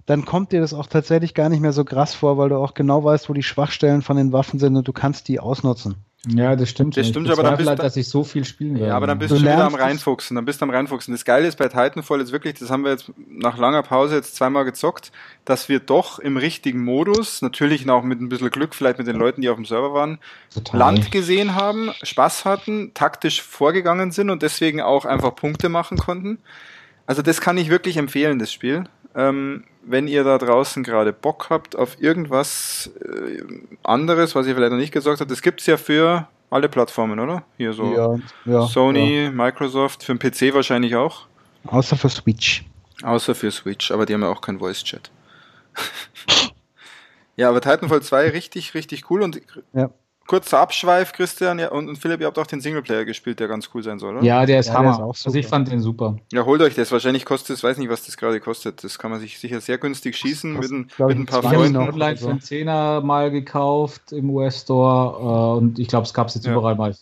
dann 0.06 0.26
kommt 0.26 0.52
dir 0.52 0.60
das 0.60 0.74
auch 0.74 0.88
tatsächlich 0.88 1.34
gar 1.34 1.50
nicht 1.50 1.62
mehr 1.62 1.74
so 1.74 1.86
krass 1.86 2.14
vor, 2.14 2.38
weil 2.38 2.50
du 2.50 2.58
auch 2.58 2.74
genau 2.74 3.04
weißt, 3.04 3.30
wo 3.30 3.34
die 3.34 3.44
Schwachstellen 3.44 4.02
von 4.02 4.18
den 4.18 4.34
Waffen 4.34 4.60
sind 4.60 4.76
und 4.76 4.88
du 4.88 4.94
kannst 4.94 5.28
die 5.28 5.40
ausnutzen. 5.40 5.96
Ja, 6.28 6.56
das 6.56 6.70
stimmt. 6.70 6.96
Das 6.96 7.08
stimmt, 7.08 7.30
aber 7.30 7.44
dann 7.44 7.58
bist 7.58 7.68
halt, 7.68 7.80
dass 7.80 7.98
ich 7.98 8.08
so 8.08 8.24
viel 8.24 8.46
spielen 8.46 8.76
werde. 8.76 8.88
Ja, 8.88 8.96
aber 8.96 9.08
dann 9.08 9.20
bist 9.20 9.32
du, 9.32 9.36
du 9.36 9.42
wieder 9.42 9.66
am 9.66 9.76
reinfuchsen. 9.76 10.36
Dann 10.36 10.46
bist 10.46 10.62
du 10.62 10.66
am 10.66 10.70
reinfuchsen. 10.70 11.14
Das 11.14 11.26
Geile 11.26 11.48
ist 11.48 11.58
bei 11.58 11.68
Titanfall 11.68 12.20
jetzt 12.20 12.32
wirklich, 12.32 12.54
das 12.54 12.70
haben 12.70 12.86
wir 12.86 12.92
jetzt 12.92 13.12
nach 13.28 13.58
langer 13.58 13.84
Pause 13.84 14.16
jetzt 14.16 14.36
zweimal 14.36 14.64
gezockt, 14.64 15.12
dass 15.44 15.68
wir 15.68 15.80
doch 15.80 16.20
im 16.20 16.38
richtigen 16.38 16.82
Modus, 16.82 17.42
natürlich 17.42 17.90
auch 17.90 18.04
mit 18.04 18.22
ein 18.22 18.30
bisschen 18.30 18.52
Glück, 18.52 18.74
vielleicht 18.74 19.00
mit 19.00 19.08
den 19.08 19.18
Leuten, 19.18 19.42
die 19.42 19.50
auf 19.50 19.58
dem 19.58 19.66
Server 19.66 19.94
waren, 19.94 20.18
Total. 20.54 20.80
Land 20.80 21.12
gesehen 21.12 21.56
haben, 21.56 21.92
Spaß 22.04 22.46
hatten, 22.46 22.94
taktisch 22.94 23.42
vorgegangen 23.42 24.12
sind 24.12 24.30
und 24.30 24.44
deswegen 24.44 24.80
auch 24.80 25.04
einfach 25.04 25.36
Punkte 25.36 25.68
machen 25.68 25.98
konnten. 25.98 26.38
Also 27.06 27.22
das 27.22 27.42
kann 27.42 27.58
ich 27.58 27.70
wirklich 27.70 27.98
empfehlen, 27.98 28.40
das 28.40 28.54
Spiel. 28.54 28.86
Ähm, 29.16 29.66
wenn 29.84 30.08
ihr 30.08 30.24
da 30.24 30.38
draußen 30.38 30.84
gerade 30.84 31.14
Bock 31.14 31.48
habt 31.50 31.76
auf 31.76 32.02
irgendwas 32.02 32.92
äh, 33.02 33.44
anderes, 33.84 34.36
was 34.36 34.48
ihr 34.48 34.56
vielleicht 34.56 34.72
noch 34.72 34.80
nicht 34.80 34.94
gesagt 34.94 35.20
habt, 35.20 35.30
das 35.30 35.42
gibt 35.42 35.62
es 35.62 35.68
ja 35.68 35.78
für 35.78 36.28
alle 36.50 36.70
Plattformen, 36.70 37.20
oder? 37.20 37.44
Hier 37.58 37.74
so 37.74 37.94
ja, 37.94 38.52
ja, 38.52 38.68
Sony, 38.68 39.26
ja. 39.26 39.32
Microsoft, 39.32 40.04
für 40.04 40.16
den 40.16 40.20
PC 40.20 40.54
wahrscheinlich 40.54 40.96
auch. 40.96 41.28
Außer 41.66 41.96
für 41.96 42.10
Switch. 42.10 42.66
Außer 43.02 43.36
für 43.36 43.52
Switch, 43.52 43.92
aber 43.92 44.06
die 44.06 44.14
haben 44.14 44.22
ja 44.22 44.30
auch 44.30 44.42
kein 44.42 44.60
Voice 44.60 44.84
Chat. 44.84 45.12
ja, 47.36 47.50
aber 47.50 47.62
Titanfall 47.62 48.02
2 48.02 48.30
richtig, 48.30 48.74
richtig 48.74 49.10
cool 49.10 49.22
und 49.22 49.42
ja 49.74 49.90
kurzer 50.28 50.60
Abschweif, 50.60 51.12
Christian 51.12 51.60
ja, 51.60 51.70
und, 51.70 51.90
und, 51.90 51.98
Philipp, 51.98 52.22
ihr 52.22 52.28
habt 52.28 52.40
auch 52.40 52.48
den 52.48 52.62
Singleplayer 52.62 53.06
gespielt, 53.06 53.40
der 53.40 53.48
ganz 53.48 53.70
cool 53.74 53.84
sein 53.84 54.00
soll, 54.00 54.18
oder? 54.18 54.26
Ja, 54.26 54.46
der 54.46 54.60
ist 54.60 54.68
ja, 54.68 54.76
Hammer. 54.76 54.98
Der 54.98 55.10
ist 55.10 55.26
also 55.26 55.38
ich 55.38 55.48
fand 55.48 55.70
den 55.70 55.82
super. 55.82 56.18
Ja, 56.32 56.46
holt 56.46 56.62
euch 56.62 56.76
das. 56.76 56.92
Wahrscheinlich 56.92 57.26
kostet 57.26 57.58
es, 57.58 57.64
weiß 57.64 57.78
nicht, 57.78 57.90
was 57.90 58.06
das 58.06 58.18
gerade 58.18 58.40
kostet. 58.40 58.84
Das 58.84 58.98
kann 58.98 59.12
man 59.12 59.20
sich 59.20 59.40
sicher 59.40 59.60
sehr 59.60 59.78
günstig 59.78 60.16
schießen 60.16 60.54
mit, 60.54 60.72
ein, 60.72 60.90
mit 60.98 61.18
ein 61.18 61.26
paar 61.26 61.44
Freunden. 61.44 61.76
Ich 61.76 61.82
habe 61.82 61.94
online 61.94 62.18
für 62.18 62.30
einen 62.30 62.42
Zehner 62.42 63.02
mal 63.02 63.32
gekauft 63.32 64.12
im 64.12 64.30
US-Store 64.30 65.58
äh, 65.58 65.58
und 65.58 65.80
ich 65.80 65.88
glaube, 65.88 66.06
es 66.06 66.14
gab 66.14 66.28
es 66.28 66.36
jetzt 66.36 66.46
ja. 66.46 66.54
überall 66.54 66.76
mal. 66.76 66.94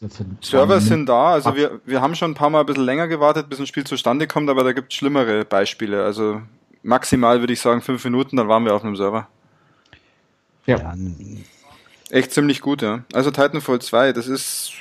Server 0.42 0.80
sind 0.80 1.08
da, 1.08 1.34
also 1.34 1.56
wir, 1.56 1.80
wir 1.86 2.02
haben 2.02 2.16
schon 2.16 2.32
ein 2.32 2.36
paar 2.36 2.50
Mal 2.50 2.62
ein 2.62 2.66
bisschen 2.66 2.86
länger 2.86 3.08
gewartet, 3.08 3.50
bis 3.50 3.60
ein 3.60 3.68
Spiel 3.68 3.84
zustande 3.84 4.28
kommt, 4.28 4.50
aber 4.50 4.64
da 4.64 4.74
gibt 4.74 4.92
es 4.92 4.98
schlimmere 4.98 5.46
Beispiele. 5.46 6.04
Also 6.04 6.42
maximal 6.84 7.40
würde 7.40 7.54
ich 7.54 7.62
sagen 7.62 7.82
fünf 7.82 8.04
Minuten, 8.04 8.38
dann 8.38 8.48
waren 8.48 8.66
wir 8.66 8.74
auf 8.74 8.84
einem 8.84 8.96
Server. 8.96 9.28
Ja. 10.66 10.94
Echt 12.12 12.32
ziemlich 12.32 12.62
gut, 12.62 12.82
ja. 12.82 13.04
Also 13.14 13.32
Titanfall 13.32 13.80
2, 13.80 14.14
das 14.14 14.28
ist 14.28 14.74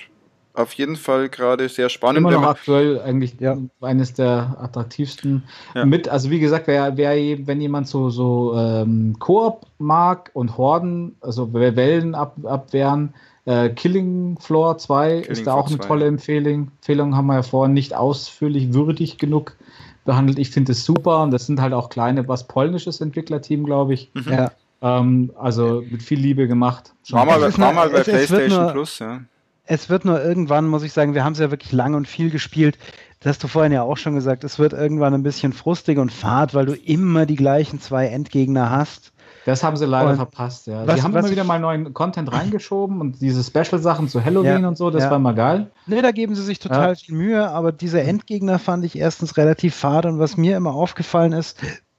auf 0.53 0.73
jeden 0.73 0.97
Fall 0.97 1.29
gerade 1.29 1.69
sehr 1.69 1.89
spannend. 1.89 2.19
Immer 2.19 2.33
noch 2.33 2.43
aktuell 2.43 3.01
eigentlich 3.01 3.37
ja. 3.39 3.57
eines 3.81 4.15
der 4.15 4.57
attraktivsten. 4.61 5.45
Ja. 5.75 5.85
Mit, 5.85 6.09
also 6.09 6.31
wie 6.31 6.41
gesagt, 6.41 6.67
wer, 6.67 6.97
wer, 6.97 7.15
wenn 7.47 7.61
jemand 7.61 7.87
so, 7.87 8.11
so 8.11 8.55
ähm, 8.57 9.17
Koop 9.21 9.67
mag 9.79 10.31
und 10.35 10.59
Horden, 10.59 11.17
also 11.21 11.53
Wellen 11.53 12.15
ab, 12.15 12.37
abwehren, 12.45 13.15
äh, 13.45 13.71
Killing 13.71 14.39
Floor 14.41 14.79
2 14.79 15.09
Killing 15.09 15.31
ist 15.31 15.47
da 15.47 15.55
auch 15.55 15.69
eine 15.69 15.79
2. 15.79 15.87
tolle 15.87 16.07
Empfehlung. 16.07 16.73
Empfehlung 16.79 17.17
haben 17.17 17.27
wir 17.27 17.35
ja 17.37 17.43
vorhin 17.43 17.73
nicht 17.73 17.95
ausführlich 17.95 18.75
würdig 18.75 19.19
genug 19.19 19.57
behandelt. 20.05 20.39
Ich 20.39 20.51
finde 20.51 20.73
es 20.73 20.85
super 20.85 21.23
und 21.23 21.31
das 21.31 21.47
sind 21.47 21.61
halt 21.61 21.73
auch 21.73 21.89
kleine, 21.91 22.27
was 22.27 22.49
polnisches 22.49 23.01
Entwicklerteam, 23.01 23.65
glaube 23.65 23.95
ich. 23.95 24.11
Mhm. 24.15 24.33
Ja. 24.33 24.51
Ähm, 24.83 25.33
also 25.37 25.83
mit 25.89 26.03
viel 26.03 26.19
Liebe 26.19 26.49
gemacht. 26.49 26.95
War 27.11 27.25
mal, 27.27 27.41
war 27.41 27.73
mal 27.73 27.91
bei 27.91 27.99
es, 27.99 28.09
PlayStation 28.09 28.63
nur, 28.63 28.73
Plus, 28.73 28.99
ja. 28.99 29.21
Es 29.65 29.89
wird 29.89 30.05
nur 30.05 30.23
irgendwann, 30.23 30.67
muss 30.67 30.83
ich 30.83 30.93
sagen, 30.93 31.15
wir 31.15 31.25
haben 31.25 31.35
es 31.35 31.39
ja 31.39 31.51
wirklich 31.51 31.73
lang 31.73 31.95
und 31.95 32.09
viel 32.09 32.31
gespielt. 32.31 32.79
Das 33.21 33.35
hast 33.35 33.45
du 33.45 33.49
vorhin 33.49 33.73
ja 33.73 33.83
auch 33.83 33.99
schon 33.99 34.15
gesagt, 34.15 34.43
es 34.45 34.59
wird 34.59 34.73
irgendwann 34.73 35.15
ein 35.15 35.23
bisschen 35.23 35.53
frustig 35.53 35.99
und 35.99 36.11
fad, 36.11 36.55
weil 36.55 36.67
du 36.67 36.75
immer 36.75 37.27
die 37.27 37.37
gleichen 37.37 37.81
zwei 37.81 38.07
Endgegner 38.07 38.71
hast. 38.71 39.13
Das 39.47 39.63
haben 39.63 39.77
sie 39.77 39.87
leider 39.87 40.11
und 40.11 40.17
verpasst, 40.17 40.67
ja. 40.67 40.87
Was, 40.87 40.97
sie 40.97 41.03
haben 41.03 41.17
immer 41.17 41.31
wieder 41.31 41.45
mal 41.45 41.61
neuen 41.61 41.95
Content 41.95 42.33
reingeschoben 42.33 43.01
und 43.01 43.21
diese 43.21 43.43
Special-Sachen 43.43 44.09
zu 44.09 44.25
Halloween 44.25 44.63
ja, 44.63 44.69
und 44.69 44.77
so, 44.77 44.91
das 44.91 45.05
ja. 45.05 45.11
war 45.11 45.19
mal 45.19 45.35
geil. 45.35 45.71
Nee, 45.87 46.03
da 46.03 46.11
geben 46.11 46.35
sie 46.35 46.43
sich 46.43 46.59
total 46.59 46.91
ja. 46.91 46.95
viel 46.95 47.15
Mühe, 47.15 47.49
aber 47.49 47.73
diese 47.73 48.01
Endgegner 48.03 48.59
fand 48.59 48.85
ich 48.85 48.99
erstens 48.99 49.37
relativ 49.37 49.75
fad 49.75 50.07
und 50.07 50.19
was 50.19 50.37
mir 50.37 50.57
immer 50.57 50.75
aufgefallen 50.75 51.33
ist, 51.33 51.59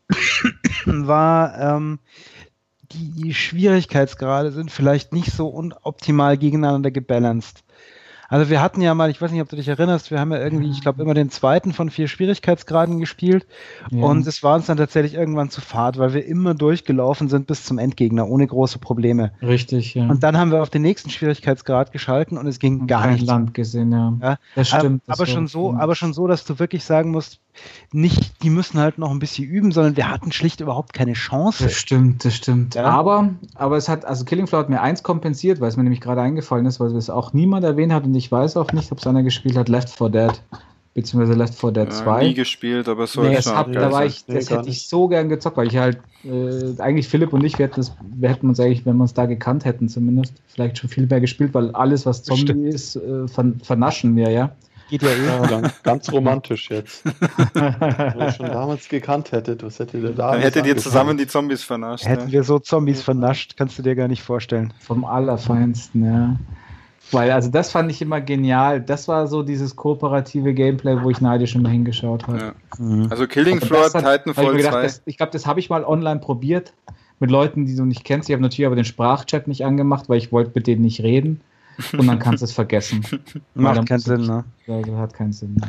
war, 0.85 1.57
ähm, 1.57 1.99
die 2.93 3.33
Schwierigkeitsgrade 3.33 4.51
sind 4.51 4.71
vielleicht 4.71 5.13
nicht 5.13 5.31
so 5.31 5.53
optimal 5.83 6.37
gegeneinander 6.37 6.91
gebalanced. 6.91 7.63
Also 8.31 8.49
wir 8.49 8.61
hatten 8.61 8.79
ja 8.79 8.95
mal, 8.95 9.09
ich 9.09 9.21
weiß 9.21 9.29
nicht, 9.33 9.41
ob 9.41 9.49
du 9.49 9.57
dich 9.57 9.67
erinnerst, 9.67 10.09
wir 10.09 10.17
haben 10.17 10.31
ja 10.31 10.39
irgendwie, 10.39 10.69
ich 10.69 10.79
glaube, 10.79 11.01
immer 11.03 11.13
den 11.13 11.29
zweiten 11.29 11.73
von 11.73 11.89
vier 11.89 12.07
Schwierigkeitsgraden 12.07 12.97
gespielt 12.97 13.45
ja. 13.91 14.05
und 14.05 14.25
es 14.25 14.41
war 14.41 14.55
uns 14.55 14.67
dann 14.67 14.77
tatsächlich 14.77 15.15
irgendwann 15.15 15.49
zu 15.49 15.59
fad, 15.59 15.97
weil 15.97 16.13
wir 16.13 16.25
immer 16.25 16.53
durchgelaufen 16.53 17.27
sind 17.27 17.45
bis 17.45 17.65
zum 17.65 17.77
Endgegner 17.77 18.29
ohne 18.29 18.47
große 18.47 18.79
Probleme. 18.79 19.33
Richtig, 19.41 19.95
ja. 19.95 20.07
Und 20.07 20.23
dann 20.23 20.37
haben 20.37 20.49
wir 20.49 20.61
auf 20.61 20.69
den 20.69 20.81
nächsten 20.81 21.09
Schwierigkeitsgrad 21.09 21.91
geschalten 21.91 22.37
und 22.37 22.47
es 22.47 22.59
ging 22.59 22.87
gar 22.87 23.07
nicht. 23.07 23.25
Land 23.25 23.53
gesehen, 23.53 23.91
ja. 23.91 24.13
ja. 24.21 24.37
Das 24.55 24.69
stimmt. 24.69 24.85
Aber, 24.85 24.99
das 25.07 25.19
aber 25.19 25.25
schon 25.25 25.47
so, 25.47 25.73
aber 25.73 25.95
schon 25.95 26.13
so, 26.13 26.25
dass 26.27 26.45
du 26.45 26.57
wirklich 26.57 26.85
sagen 26.85 27.11
musst, 27.11 27.41
nicht, 27.91 28.43
die 28.43 28.49
müssen 28.49 28.79
halt 28.79 28.97
noch 28.97 29.11
ein 29.11 29.19
bisschen 29.19 29.47
üben, 29.47 29.71
sondern 29.71 29.97
wir 29.97 30.09
hatten 30.09 30.31
schlicht 30.31 30.61
überhaupt 30.61 30.93
keine 30.93 31.13
Chance. 31.13 31.65
Das 31.65 31.73
stimmt, 31.73 32.23
das 32.23 32.35
stimmt. 32.35 32.75
Ja. 32.75 32.85
Aber, 32.85 33.29
aber 33.55 33.77
es 33.77 33.89
hat, 33.89 34.05
also 34.05 34.25
Killing 34.25 34.47
Floor 34.47 34.63
hat 34.63 34.69
mir 34.69 34.81
eins 34.81 35.03
kompensiert, 35.03 35.59
weil 35.59 35.69
es 35.69 35.77
mir 35.77 35.83
nämlich 35.83 36.01
gerade 36.01 36.21
eingefallen 36.21 36.65
ist, 36.65 36.79
weil 36.79 36.95
es 36.95 37.09
auch 37.09 37.33
niemand 37.33 37.63
erwähnt 37.65 37.93
hat 37.93 38.05
und 38.05 38.15
ich 38.15 38.31
weiß 38.31 38.57
auch 38.57 38.71
nicht, 38.71 38.91
ob 38.91 38.99
es 38.99 39.07
einer 39.07 39.23
gespielt 39.23 39.57
hat, 39.57 39.69
Left 39.69 39.89
4 39.89 40.09
Dead. 40.09 40.41
Beziehungsweise 40.93 41.37
Left 41.37 41.55
4 41.55 41.71
Dead 41.71 41.93
2. 41.93 42.21
Ja, 42.21 42.27
nie 42.27 42.33
gespielt, 42.33 42.89
aber 42.89 43.07
so 43.07 43.23
nee, 43.23 43.41
schon. 43.41 43.55
Hab, 43.55 43.71
da 43.71 43.91
war 43.91 44.05
ich, 44.05 44.25
das 44.25 44.49
hätte 44.49 44.69
ich 44.69 44.87
so 44.87 45.07
gern 45.07 45.29
gezockt, 45.29 45.55
weil 45.55 45.67
ich 45.67 45.77
halt, 45.77 45.99
äh, 46.25 46.81
eigentlich 46.81 47.07
Philipp 47.07 47.31
und 47.31 47.43
ich, 47.45 47.57
wir 47.57 47.67
hätten, 47.67 47.77
das, 47.77 47.93
wir 48.01 48.29
hätten 48.29 48.49
uns 48.49 48.59
eigentlich, 48.59 48.85
wenn 48.85 48.97
wir 48.97 49.03
uns 49.03 49.13
da 49.13 49.25
gekannt 49.25 49.63
hätten 49.63 49.87
zumindest, 49.87 50.33
vielleicht 50.47 50.77
schon 50.77 50.89
viel 50.89 51.07
mehr 51.07 51.21
gespielt, 51.21 51.53
weil 51.53 51.71
alles, 51.71 52.05
was 52.05 52.23
Zombie 52.23 52.41
Stimmt. 52.41 52.73
ist, 52.73 52.95
äh, 52.97 53.27
vernaschen 53.63 54.17
wir, 54.17 54.29
ja. 54.31 54.51
Geht 54.91 55.03
ja 55.03 55.09
eh. 55.09 55.47
Ganz, 55.47 55.83
ganz 55.83 56.11
romantisch 56.11 56.69
jetzt. 56.69 57.05
Wenn 57.53 58.19
ihr 58.19 58.31
schon 58.33 58.47
damals 58.47 58.89
gekannt 58.89 59.31
hättet, 59.31 59.63
was 59.63 59.79
hättet 59.79 60.03
ihr 60.03 60.09
da? 60.09 60.33
Dann 60.33 60.41
hättet 60.41 60.65
ihr 60.65 60.75
zusammen 60.75 61.17
die 61.17 61.27
Zombies 61.27 61.63
vernascht. 61.63 62.05
Hätten 62.05 62.25
ne? 62.25 62.31
wir 62.33 62.43
so 62.43 62.59
Zombies 62.59 63.01
vernascht, 63.01 63.55
kannst 63.55 63.79
du 63.79 63.83
dir 63.83 63.95
gar 63.95 64.09
nicht 64.09 64.21
vorstellen. 64.21 64.73
Vom 64.81 65.05
Allerfeinsten, 65.05 66.03
ja. 66.03 66.35
Weil, 67.09 67.31
also 67.31 67.49
das 67.49 67.71
fand 67.71 67.89
ich 67.89 68.01
immer 68.01 68.19
genial. 68.19 68.81
Das 68.81 69.07
war 69.07 69.27
so 69.27 69.43
dieses 69.43 69.77
kooperative 69.77 70.53
Gameplay, 70.53 71.01
wo 71.01 71.09
ich 71.09 71.21
neidisch 71.21 71.55
immer 71.55 71.69
hingeschaut 71.69 72.27
habe. 72.27 72.37
Ja. 72.37 72.53
Mhm. 72.77 73.07
Also 73.09 73.27
Killing 73.27 73.61
Floor, 73.61 73.85
Titanfall 73.93 74.57
ich 74.57 74.67
2. 74.67 74.81
Das, 74.81 75.01
ich 75.05 75.15
glaube, 75.15 75.31
das 75.31 75.45
habe 75.45 75.61
ich 75.61 75.69
mal 75.69 75.85
online 75.85 76.19
probiert 76.19 76.73
mit 77.21 77.31
Leuten, 77.31 77.65
die 77.65 77.77
du 77.77 77.85
nicht 77.85 78.03
kennst. 78.03 78.27
Ich 78.27 78.33
habe 78.33 78.43
natürlich 78.43 78.65
aber 78.65 78.75
den 78.75 78.83
Sprachchat 78.83 79.47
nicht 79.47 79.63
angemacht, 79.63 80.09
weil 80.09 80.17
ich 80.17 80.33
wollte 80.33 80.51
mit 80.53 80.67
denen 80.67 80.81
nicht 80.81 81.01
reden 81.01 81.39
und 81.97 82.07
dann 82.07 82.19
kannst 82.19 82.41
du 82.41 82.45
es 82.45 82.53
vergessen. 82.53 83.05
Macht 83.53 83.87
keinen 83.87 83.99
Sinn, 83.99 84.21
ne? 84.21 84.43
Also 84.67 84.97
hat 84.97 85.13
keinen 85.13 85.33
Sinn. 85.33 85.55
Ne? 85.55 85.67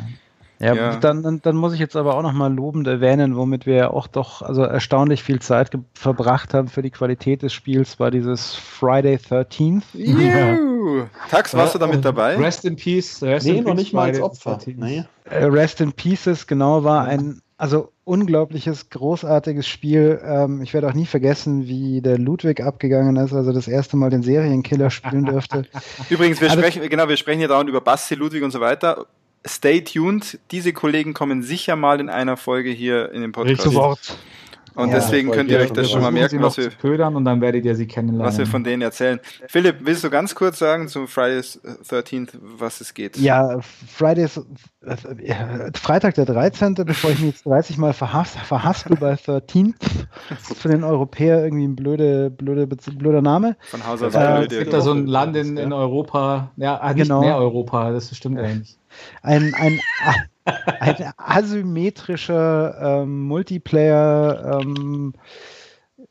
Ja, 0.59 0.75
ja, 0.75 0.95
Dann, 0.95 1.41
dann 1.41 1.55
muss 1.57 1.73
ich 1.73 1.79
jetzt 1.79 1.95
aber 1.95 2.15
auch 2.15 2.21
nochmal 2.21 2.53
lobend 2.53 2.87
erwähnen, 2.87 3.35
womit 3.35 3.65
wir 3.65 3.93
auch 3.93 4.07
doch 4.07 4.41
also 4.41 4.63
erstaunlich 4.63 5.21
viel 5.21 5.39
Zeit 5.39 5.71
verbracht 5.93 6.53
haben 6.53 6.69
für 6.69 6.81
die 6.81 6.89
Qualität 6.89 7.41
des 7.41 7.51
Spiels, 7.51 7.99
war 7.99 8.11
dieses 8.11 8.55
Friday 8.55 9.15
13th. 9.15 9.83
Ja. 9.93 11.07
Tax, 11.29 11.53
warst 11.53 11.75
du 11.75 11.79
damit 11.79 12.03
dabei? 12.03 12.35
Rest 12.35 12.65
in 12.65 12.75
Peace. 12.75 13.23
Rest 13.23 13.45
nee, 13.45 13.59
in 13.59 13.63
noch 13.63 13.73
nicht 13.73 13.93
mal 13.93 14.09
als 14.09 14.21
Opfer. 14.21 14.59
Nee. 14.65 15.05
Äh, 15.23 15.45
Rest 15.45 15.79
in 15.79 15.93
Pieces, 15.93 16.45
genau, 16.45 16.83
war 16.83 17.05
ein 17.05 17.41
also 17.63 17.93
unglaubliches, 18.03 18.89
großartiges 18.89 19.65
Spiel. 19.65 20.19
Ähm, 20.21 20.61
ich 20.61 20.73
werde 20.73 20.89
auch 20.89 20.93
nie 20.93 21.05
vergessen, 21.05 21.65
wie 21.65 22.01
der 22.01 22.17
Ludwig 22.17 22.59
abgegangen 22.59 23.15
ist, 23.15 23.31
also 23.31 23.53
das 23.53 23.69
erste 23.69 23.95
Mal 23.95 24.09
den 24.09 24.21
Serienkiller 24.21 24.89
spielen 24.89 25.23
durfte. 25.23 25.63
Übrigens, 26.09 26.41
wir 26.41 26.49
also, 26.49 26.61
sprechen, 26.61 26.89
genau, 26.89 27.07
wir 27.07 27.15
sprechen 27.15 27.39
hier 27.39 27.47
dauernd 27.47 27.69
über 27.69 27.79
Basti, 27.79 28.15
Ludwig 28.15 28.43
und 28.43 28.51
so 28.51 28.59
weiter. 28.59 29.05
Stay 29.47 29.79
tuned. 29.79 30.39
Diese 30.51 30.73
Kollegen 30.73 31.13
kommen 31.13 31.41
sicher 31.41 31.77
mal 31.77 32.01
in 32.01 32.09
einer 32.09 32.35
Folge 32.35 32.69
hier 32.69 33.13
in 33.13 33.21
den 33.21 33.31
Podcast. 33.31 33.61
Zu 33.61 33.73
Wort. 33.75 34.17
Und 34.75 34.89
ja, 34.89 34.95
deswegen 34.95 35.31
könnt 35.31 35.51
ihr 35.51 35.59
euch 35.59 35.71
das 35.71 35.91
schon 35.91 36.01
mal 36.01 36.11
merken, 36.11 36.41
was 36.41 36.57
wir, 36.57 36.69
ködern 36.69 37.15
und 37.15 37.25
dann 37.25 37.41
werdet 37.41 37.63
ihr 37.65 37.75
sie 37.75 37.87
kennenlernen. 37.87 38.25
was 38.25 38.37
wir 38.37 38.47
von 38.47 38.63
denen 38.63 38.81
erzählen. 38.81 39.19
Philipp, 39.47 39.77
willst 39.81 40.03
du 40.03 40.09
ganz 40.09 40.33
kurz 40.33 40.59
sagen 40.59 40.87
zum 40.87 41.07
Fridays 41.07 41.61
13th, 41.63 42.29
was 42.41 42.81
es 42.81 42.93
geht? 42.93 43.17
Ja, 43.17 43.59
Fridays, 43.61 44.41
äh, 44.81 45.71
Freitag 45.75 46.15
der 46.15 46.25
13., 46.25 46.73
bevor 46.85 47.11
ich 47.11 47.19
mich 47.19 47.33
jetzt 47.33 47.45
30 47.45 47.77
Mal 47.77 47.93
verhas 47.93 48.35
verhaspel 48.35 48.97
bei 48.97 49.13
13th, 49.13 49.75
ist 50.31 50.57
für 50.57 50.69
den 50.69 50.83
Europäer 50.83 51.43
irgendwie 51.43 51.65
ein 51.65 51.75
blöde, 51.75 52.31
blöde, 52.31 52.67
blöder 52.67 53.21
Name. 53.21 53.55
Von 53.69 53.85
Haus 53.85 54.01
aus 54.01 54.15
äh, 54.15 54.43
Es 54.43 54.49
gibt 54.49 54.73
da 54.73 54.81
so 54.81 54.91
ein 54.91 55.05
Land 55.05 55.35
in, 55.35 55.57
in 55.57 55.71
Europa, 55.71 56.51
ja, 56.57 56.81
nicht 56.93 57.03
genau. 57.03 57.21
mehr 57.21 57.37
Europa, 57.37 57.91
das 57.91 58.15
stimmt 58.15 58.39
eigentlich. 58.39 58.77
Ein, 59.21 59.53
ein, 59.53 59.79
ein 60.79 61.13
asymmetrischer 61.17 63.01
ähm, 63.01 63.21
Multiplayer 63.27 64.59
ähm, 64.61 65.13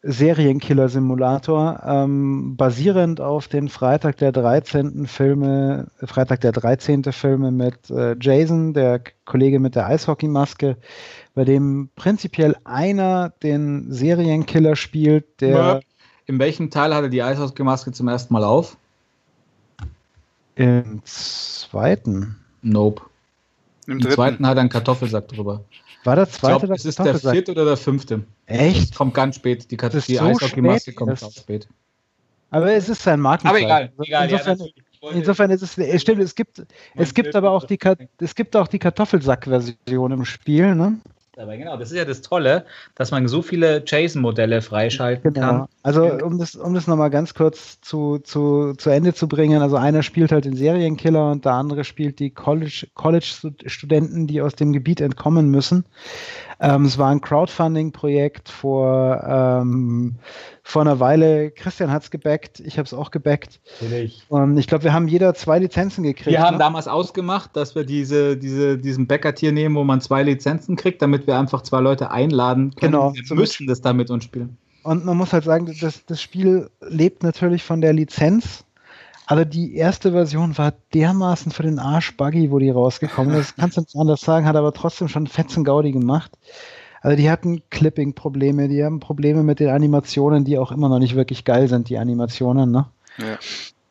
Serienkiller-Simulator, 0.03 1.81
ähm, 1.85 2.57
basierend 2.57 3.21
auf 3.21 3.47
den 3.47 3.69
Freitag 3.69 4.17
der 4.17 4.33
13. 4.33 5.07
Filme, 5.07 5.89
Freitag 6.03 6.41
der 6.41 6.51
13. 6.51 7.05
Filme 7.13 7.53
mit 7.53 7.89
äh, 7.89 8.17
Jason, 8.21 8.75
der 8.75 9.01
Kollege 9.25 9.61
mit 9.61 9.77
der 9.77 9.87
Eishockeymaske, 9.87 10.77
bei 11.35 11.45
dem 11.45 11.89
prinzipiell 11.95 12.57
einer 12.65 13.31
den 13.43 13.93
Serienkiller 13.93 14.75
spielt, 14.75 15.41
der. 15.41 15.81
In 16.27 16.39
welchem 16.39 16.71
Teil 16.71 16.95
hatte 16.95 17.11
die 17.11 17.23
Eishockeymaske 17.23 17.93
zum 17.93 18.09
ersten 18.09 18.35
Mal 18.35 18.45
auf? 18.45 18.77
Im 20.57 21.01
zweiten. 21.05 22.42
Nope. 22.63 23.03
Im, 23.87 23.99
Im 23.99 24.11
zweiten 24.11 24.47
hat 24.47 24.57
er 24.57 24.61
einen 24.61 24.71
Kartoffelsack 24.71 25.29
drüber. 25.29 25.65
War 26.05 26.17
der 26.17 26.29
zweite? 26.29 26.57
Ich 26.57 26.63
glaub, 26.63 26.77
ist 26.77 26.85
es 26.85 26.95
der 26.97 27.19
vierte 27.19 27.53
oder 27.53 27.65
der 27.65 27.77
fünfte? 27.77 28.25
Echt? 28.47 28.95
Kommt 28.95 29.15
ganz 29.15 29.37
spät. 29.37 29.71
Die, 29.71 29.77
Kat 29.77 29.93
die 29.93 30.17
so 30.17 30.25
Eishockey-Maske 30.25 30.93
kommt 30.93 31.23
auch 31.23 31.33
spät. 31.33 31.69
Aber 32.51 32.73
es 32.73 32.89
ist 32.89 33.03
sein 33.03 33.21
Markenzeichen. 33.21 33.71
Aber 33.71 33.83
egal. 33.83 33.93
egal 34.05 34.31
insofern, 34.31 34.59
ja, 34.59 35.11
insofern 35.11 35.51
ist 35.51 35.63
es, 35.63 35.79
es 35.79 36.03
stimmt, 36.03 36.21
es 36.23 36.35
gibt, 36.35 36.65
es 36.95 37.15
gibt 37.15 37.35
aber 37.35 37.51
auch 37.51 37.65
die, 37.65 37.79
es 38.21 38.35
gibt 38.35 38.55
auch 38.57 38.69
die 38.69 38.79
Kartoffelsack-Version 38.79 40.13
im 40.13 40.25
Spiel, 40.25 40.75
ne? 40.75 40.99
Dabei. 41.35 41.57
Genau, 41.57 41.77
das 41.77 41.91
ist 41.91 41.97
ja 41.97 42.05
das 42.05 42.21
Tolle, 42.21 42.65
dass 42.95 43.11
man 43.11 43.27
so 43.27 43.43
viele 43.43 43.83
JSON-Modelle 43.87 44.61
freischalten 44.61 45.33
genau. 45.33 45.47
kann. 45.47 45.69
Also 45.83 46.05
um 46.05 46.39
das, 46.39 46.55
um 46.55 46.75
das 46.75 46.87
nochmal 46.87 47.11
ganz 47.11 47.35
kurz 47.35 47.81
zu, 47.81 48.19
zu, 48.19 48.75
zu 48.75 48.91
Ende 48.91 49.15
zu 49.15 49.29
bringen, 49.29 49.63
also 49.63 49.77
einer 49.77 50.03
spielt 50.03 50.33
halt 50.33 50.45
den 50.45 50.57
Serienkiller 50.57 51.31
und 51.31 51.45
der 51.45 51.53
andere 51.53 51.85
spielt 51.85 52.19
die 52.19 52.31
College-Studenten, 52.31 54.13
College 54.13 54.27
die 54.27 54.43
aus 54.43 54.55
dem 54.55 54.73
Gebiet 54.73 55.01
entkommen 55.01 55.51
müssen. 55.51 55.85
Ähm, 56.61 56.85
es 56.85 56.99
war 56.99 57.11
ein 57.11 57.21
Crowdfunding-Projekt 57.21 58.49
vor, 58.49 59.23
ähm, 59.27 60.17
vor 60.63 60.83
einer 60.83 61.01
Weile. 61.01 61.51
Christian 61.51 61.91
hat 61.91 62.05
es 62.05 62.11
gebackt, 62.11 62.61
ich 62.61 62.79
habe 62.79 62.87
es 62.87 62.95
auch 62.95 63.11
gebackt. 63.11 63.61
Und 64.29 64.59
ich 64.59 64.67
glaube, 64.67 64.85
wir 64.85 64.93
haben 64.93 65.09
jeder 65.09 65.35
zwei 65.35 65.59
Lizenzen 65.59 66.03
gekriegt. 66.05 66.31
Wir 66.31 66.43
haben 66.43 66.55
ne? 66.55 66.59
damals 66.59 66.89
ausgemacht, 66.89 67.57
dass 67.57 67.75
wir 67.75 67.85
diese, 67.85 68.37
diese, 68.37 68.79
diesen 68.79 69.07
Bäcker-Tier 69.07 69.53
nehmen, 69.53 69.75
wo 69.75 69.85
man 69.85 70.01
zwei 70.01 70.23
Lizenzen 70.23 70.77
kriegt, 70.77 71.03
damit 71.03 71.27
wir 71.27 71.39
einfach 71.39 71.63
zwei 71.63 71.81
Leute 71.81 72.11
einladen 72.11 72.75
können. 72.75 72.93
Genau. 72.93 73.15
Wir 73.15 73.37
müssen 73.37 73.67
das 73.67 73.81
da 73.81 73.93
mit 73.93 74.11
uns 74.11 74.25
spielen. 74.25 74.57
Und 74.83 75.05
man 75.05 75.17
muss 75.17 75.33
halt 75.33 75.45
sagen, 75.45 75.73
das, 75.81 76.05
das 76.07 76.21
Spiel 76.21 76.71
lebt 76.81 77.23
natürlich 77.23 77.63
von 77.63 77.81
der 77.81 77.93
Lizenz. 77.93 78.65
Aber 79.33 79.47
die 79.47 79.77
erste 79.77 80.13
Version 80.13 80.59
war 80.59 80.75
dermaßen 80.93 81.53
für 81.53 81.63
den 81.63 81.79
Arsch 81.79 82.19
buggy, 82.19 82.51
wo 82.51 82.59
die 82.59 82.69
rausgekommen 82.69 83.35
ist. 83.35 83.57
Kannst 83.57 83.79
du 83.79 83.81
nicht 83.81 83.97
anders 83.97 84.21
sagen, 84.21 84.45
hat 84.45 84.57
aber 84.57 84.75
trotzdem 84.75 85.09
schon 85.09 85.27
fetzen 85.27 85.65
Gaudi 85.65 85.91
gemacht. 85.91 86.31
Also 87.01 87.17
die 87.17 87.31
hatten 87.31 87.63
Clipping-Probleme, 87.71 88.69
die 88.69 88.85
haben 88.85 89.01
Probleme 89.01 89.43
mit 89.43 89.59
den 89.59 89.71
Animationen, 89.71 90.45
die 90.45 90.59
auch 90.59 90.71
immer 90.71 90.91
noch 90.91 90.99
nicht 90.99 91.17
wirklich 91.17 91.47
geil 91.47 91.67
sind, 91.67 91.89
die 91.89 91.97
Animationen, 91.97 92.71
ne? 92.71 92.89
Ja. 93.17 93.39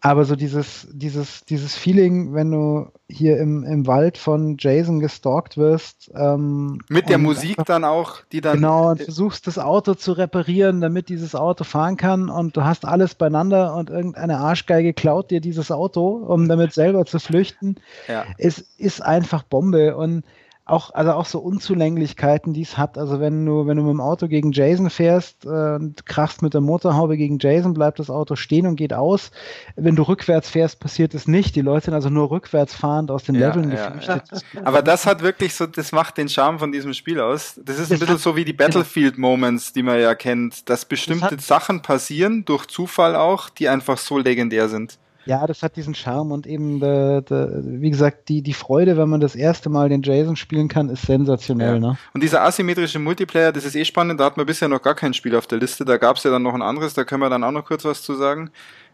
Aber 0.03 0.26
so 0.26 0.36
dieses, 0.36 0.88
dieses, 0.91 1.45
dieses 1.45 1.76
Feeling, 1.76 2.34
wenn 2.34 2.49
du 2.49 2.91
hier 3.07 3.38
im, 3.38 3.64
im 3.64 3.86
Wald 3.86 4.18
von 4.18 4.57
Jason 4.60 4.99
gestalkt 4.99 5.57
wirst. 5.57 6.11
Ähm, 6.15 6.80
Mit 6.90 7.07
der 7.07 7.19
Musik 7.19 7.52
einfach, 7.52 7.65
dann 7.65 7.84
auch, 7.84 8.18
die 8.32 8.41
dann. 8.41 8.56
Genau, 8.56 8.90
und 8.90 9.03
versuchst 9.03 9.45
das 9.45 9.60
Auto 9.60 9.94
zu 9.94 10.14
reparieren, 10.14 10.82
damit 10.82 11.10
dieses 11.10 11.36
Auto 11.36 11.64
fahren 11.64 11.98
kann 11.98 12.30
und 12.30 12.57
du 12.57 12.64
hast 12.64 12.84
alles 12.84 13.14
beieinander 13.14 13.76
und 13.76 13.91
irgendeine 13.91 14.40
Arschgeige 14.40 14.94
klaut 14.94 15.30
dir 15.30 15.40
dieses 15.40 15.72
Auto, 15.72 16.07
um 16.07 16.48
damit 16.48 16.73
selber 16.73 17.06
zu 17.06 17.19
flüchten. 17.19 17.76
Ja. 18.07 18.26
Es 18.40 18.57
ist 18.78 19.02
einfach 19.03 19.44
Bombe 19.44 19.95
und 19.95 20.23
auch, 20.72 20.93
also 20.93 21.11
auch 21.14 21.26
so 21.26 21.39
Unzulänglichkeiten, 21.39 22.53
die 22.53 22.61
es 22.61 22.77
hat. 22.77 22.98
Also 22.98 23.19
wenn 23.19 23.45
du, 23.45 23.68
wenn 23.68 23.77
du 23.77 23.84
mit 23.84 23.91
dem 23.91 24.02
Auto 24.02 24.27
gegen 24.27 24.52
Jason 24.52 24.89
fährst 24.89 25.45
äh, 25.45 25.76
und 25.76 26.06
krachst 26.06 26.41
mit 26.41 26.53
der 26.53 26.61
Motorhaube 26.61 27.18
gegen 27.18 27.38
Jason, 27.39 27.73
bleibt 27.73 27.99
das 27.99 28.10
Auto 28.10 28.35
stehen 28.35 28.65
und 28.65 28.76
geht 28.76 28.93
aus. 28.93 29.31
Wenn 29.76 29.95
du 29.95 30.03
rückwärts 30.03 30.49
fährst, 30.49 30.80
passiert 30.80 31.14
es 31.14 31.27
nicht. 31.27 31.56
Die 31.56 31.61
Leute 31.61 31.85
sind 31.85 31.93
also 31.93 32.10
nur 32.10 32.31
rückwärts 32.31 32.73
fahrend 32.73 33.11
aus 33.11 33.23
den 33.23 33.35
ja, 33.35 33.49
Leveln 33.49 33.72
ja, 33.72 33.89
geflüchtet. 33.89 34.43
Ja. 34.53 34.61
Aber 34.64 34.81
das 34.81 35.06
hat 35.06 35.22
wirklich 35.22 35.53
so, 35.53 35.65
das 35.65 35.91
macht 35.91 36.18
den 36.18 36.30
Charme 36.30 36.60
von 36.60 36.72
diesem 36.72 36.93
Spiel 36.93 37.19
aus. 37.19 37.60
Das 37.64 37.77
ist 37.77 37.91
ein 37.91 37.99
das 37.99 37.99
bisschen 37.99 38.18
so 38.18 38.35
wie 38.35 38.45
die 38.45 38.53
Battlefield-Moments, 38.53 39.73
die 39.73 39.84
man 39.84 39.99
ja 39.99 40.15
kennt, 40.15 40.69
dass 40.69 40.85
bestimmte 40.85 41.35
das 41.35 41.48
Sachen 41.48 41.81
passieren, 41.81 42.45
durch 42.45 42.68
Zufall 42.68 43.15
auch, 43.15 43.49
die 43.49 43.68
einfach 43.68 43.98
so 43.98 44.18
legendär 44.18 44.69
sind. 44.69 44.98
Ja, 45.26 45.45
das 45.45 45.61
hat 45.64 45.76
diesen 45.76 45.93
Charme 45.93 46.31
und 46.31 46.48
eben, 46.48 46.80
de, 46.80 47.22
de, 47.22 47.61
wie 47.64 47.89
gesagt, 47.89 48.30
die, 48.30 48.41
die 48.41 48.53
Freude, 48.53 48.98
wenn 48.98 49.10
man 49.10 49.19
das 49.19 49.35
erste 49.35 49.69
Mal 49.69 49.89
den 49.89 50.02
Jason 50.02 50.35
spielen 50.35 50.68
kann, 50.68 50.89
ist 50.89 51.03
sensationell. 51.03 51.76
Ja. 51.76 51.80
Ne? 51.80 51.98
Und 52.14 52.23
dieser 52.23 52.41
asymmetrische 52.41 52.99
Multiplayer, 52.99 53.52
das 53.52 53.65
ist 53.65 53.76
eh 53.76 53.85
spannend, 53.85 54.19
da 54.19 54.26
hat 54.26 54.38
man 54.38 54.45
bisher 54.45 54.68
noch 54.68 54.81
gar 54.81 54.95
kein 54.95 55.14
Spiel 55.14 55.35
auf 55.35 55.48
der 55.48 55.60
Liste, 55.60 55.85
da 55.85 55.98
gab 55.98 56.18
es 56.18 56.23
ja 56.23 56.31
dann 56.31 56.43
noch 56.43 56.53
ein 56.53 56.61
anderes, 56.61 56.93
da 56.93 57.03
können 57.03 57.22
wir 57.22 57.30
dann 57.30 57.43
auch 57.43 57.52
noch 57.52 57.65
kurz 57.65 57.85
was 57.85 58.02
zu 58.02 58.15
sagen. 58.15 58.52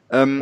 Ähm, 0.10 0.42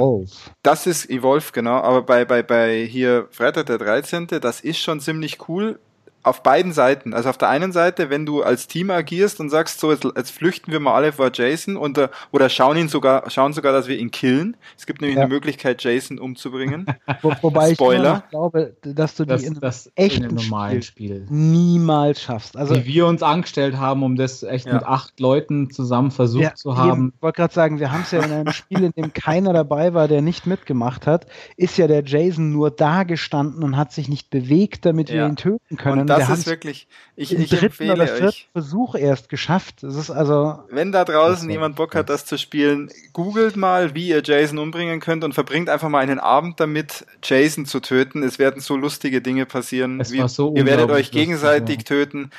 das 0.61 0.85
ist 0.85 1.09
Evolve, 1.09 1.51
genau, 1.51 1.77
aber 1.77 2.03
bei, 2.03 2.25
bei, 2.25 2.43
bei 2.43 2.85
hier 2.85 3.27
Freitag 3.31 3.65
der 3.65 3.77
13., 3.77 4.27
das 4.41 4.61
ist 4.61 4.77
schon 4.79 4.99
ziemlich 4.99 5.49
cool, 5.49 5.79
auf 6.25 6.41
beiden 6.41 6.73
Seiten. 6.73 7.13
Also 7.13 7.29
auf 7.29 7.37
der 7.37 7.49
einen 7.49 7.71
Seite, 7.71 8.09
wenn 8.09 8.25
du 8.25 8.41
als 8.41 8.67
Team 8.67 8.89
agierst 8.89 9.39
und 9.39 9.51
sagst, 9.51 9.79
so 9.79 9.91
jetzt, 9.91 10.03
jetzt 10.03 10.31
flüchten 10.31 10.71
wir 10.71 10.79
mal 10.79 10.95
alle 10.95 11.11
vor 11.11 11.29
Jason 11.31 11.77
und, 11.77 11.99
äh, 11.99 12.09
oder 12.31 12.49
schauen 12.49 12.77
ihn 12.77 12.89
sogar, 12.89 13.29
schauen 13.29 13.53
sogar, 13.53 13.73
dass 13.73 13.87
wir 13.87 13.97
ihn 13.97 14.09
killen. 14.09 14.57
Es 14.75 14.87
gibt 14.87 15.01
nämlich 15.01 15.17
ja. 15.17 15.23
eine 15.23 15.33
Möglichkeit, 15.33 15.83
Jason 15.83 16.17
umzubringen. 16.17 16.87
Wo, 17.21 17.31
wobei 17.41 17.75
Spoiler. 17.75 18.23
ich 18.25 18.29
glaube, 18.31 18.75
dass 18.81 19.13
du 19.15 19.25
das, 19.25 19.41
die 19.41 19.47
in 19.47 19.59
das 19.59 19.91
echten 19.95 20.23
in 20.23 20.35
normalen 20.35 20.81
Spiel, 20.81 21.25
Spiel, 21.25 21.27
niemals 21.29 22.21
schaffst. 22.21 22.57
Also 22.57 22.75
wie 22.75 22.85
wir 22.85 23.05
uns 23.05 23.21
angestellt 23.21 23.77
haben, 23.77 24.01
um 24.01 24.15
das 24.15 24.41
echt 24.41 24.65
ja. 24.65 24.73
mit 24.73 24.83
acht 24.83 25.19
Leuten 25.19 25.69
zusammen 25.69 26.09
versucht 26.09 26.43
ja, 26.43 26.55
zu 26.55 26.75
haben. 26.75 27.13
Ich 27.15 27.21
wollte 27.21 27.37
gerade 27.37 27.53
sagen, 27.53 27.79
wir 27.79 27.91
haben 27.91 28.01
es 28.01 28.11
ja 28.11 28.23
in 28.23 28.31
einem 28.31 28.51
Spiel, 28.51 28.83
in 28.83 28.91
dem 28.91 29.13
keiner 29.13 29.53
dabei 29.53 29.93
war, 29.93 30.07
der 30.07 30.21
nicht 30.23 30.47
mitgemacht 30.47 31.05
hat, 31.05 31.27
ist 31.55 31.77
ja 31.77 31.87
der 31.87 32.03
Jason 32.03 32.51
nur 32.51 32.71
da 32.71 33.03
gestanden 33.03 33.63
und 33.63 33.77
hat 33.77 33.91
sich 33.91 34.09
nicht 34.09 34.31
bewegt, 34.31 34.85
damit 34.85 35.11
wir 35.11 35.25
ihn 35.25 35.35
töten 35.35 35.77
können 35.77 36.14
das 36.19 36.29
ist 36.29 36.47
wirklich, 36.47 36.87
ich, 37.15 37.37
ich 37.37 37.61
empfehle 37.61 37.93
oder 37.93 38.27
euch. 38.27 38.49
Versuch 38.51 38.95
erst 38.95 39.29
geschafft. 39.29 39.83
Es 39.83 39.95
ist 39.95 40.09
also. 40.09 40.59
Wenn 40.69 40.91
da 40.91 41.05
draußen 41.05 41.49
jemand 41.49 41.75
Bock 41.75 41.95
hat, 41.95 42.09
das 42.09 42.25
zu 42.25 42.37
spielen, 42.37 42.89
googelt 43.13 43.55
mal, 43.55 43.95
wie 43.95 44.09
ihr 44.09 44.21
Jason 44.23 44.57
umbringen 44.57 44.99
könnt 44.99 45.23
und 45.23 45.33
verbringt 45.33 45.69
einfach 45.69 45.89
mal 45.89 45.99
einen 45.99 46.19
Abend 46.19 46.59
damit, 46.59 47.05
Jason 47.23 47.65
zu 47.65 47.79
töten. 47.79 48.23
Es 48.23 48.39
werden 48.39 48.61
so 48.61 48.75
lustige 48.75 49.21
Dinge 49.21 49.45
passieren. 49.45 50.01
Wie, 50.09 50.27
so 50.27 50.53
ihr 50.55 50.65
werdet 50.65 50.89
euch 50.89 51.11
gegenseitig 51.11 51.77
lustig, 51.77 51.89
ja. 51.89 52.05
töten 52.05 52.31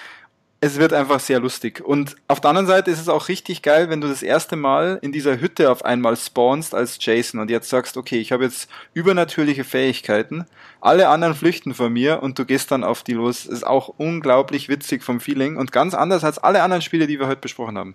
es 0.60 0.78
wird 0.78 0.92
einfach 0.92 1.20
sehr 1.20 1.38
lustig. 1.38 1.84
Und 1.84 2.16
auf 2.28 2.40
der 2.40 2.50
anderen 2.50 2.66
Seite 2.66 2.90
ist 2.90 3.00
es 3.00 3.08
auch 3.08 3.28
richtig 3.28 3.62
geil, 3.62 3.90
wenn 3.90 4.00
du 4.00 4.08
das 4.08 4.22
erste 4.22 4.56
Mal 4.56 4.98
in 5.02 5.12
dieser 5.12 5.38
Hütte 5.40 5.70
auf 5.70 5.84
einmal 5.84 6.16
spawnst 6.16 6.74
als 6.74 6.98
Jason 7.00 7.40
und 7.40 7.50
jetzt 7.50 7.68
sagst, 7.68 7.96
okay, 7.96 8.18
ich 8.18 8.32
habe 8.32 8.44
jetzt 8.44 8.70
übernatürliche 8.94 9.64
Fähigkeiten, 9.64 10.46
alle 10.80 11.08
anderen 11.08 11.34
flüchten 11.34 11.74
von 11.74 11.92
mir 11.92 12.22
und 12.22 12.38
du 12.38 12.46
gehst 12.46 12.70
dann 12.70 12.84
auf 12.84 13.02
die 13.02 13.12
los. 13.12 13.44
Das 13.44 13.52
ist 13.52 13.66
auch 13.66 13.88
unglaublich 13.98 14.68
witzig 14.68 15.02
vom 15.02 15.20
Feeling 15.20 15.56
und 15.56 15.72
ganz 15.72 15.94
anders 15.94 16.24
als 16.24 16.38
alle 16.38 16.62
anderen 16.62 16.82
Spiele, 16.82 17.06
die 17.06 17.20
wir 17.20 17.26
heute 17.26 17.40
besprochen 17.42 17.76
haben. 17.76 17.94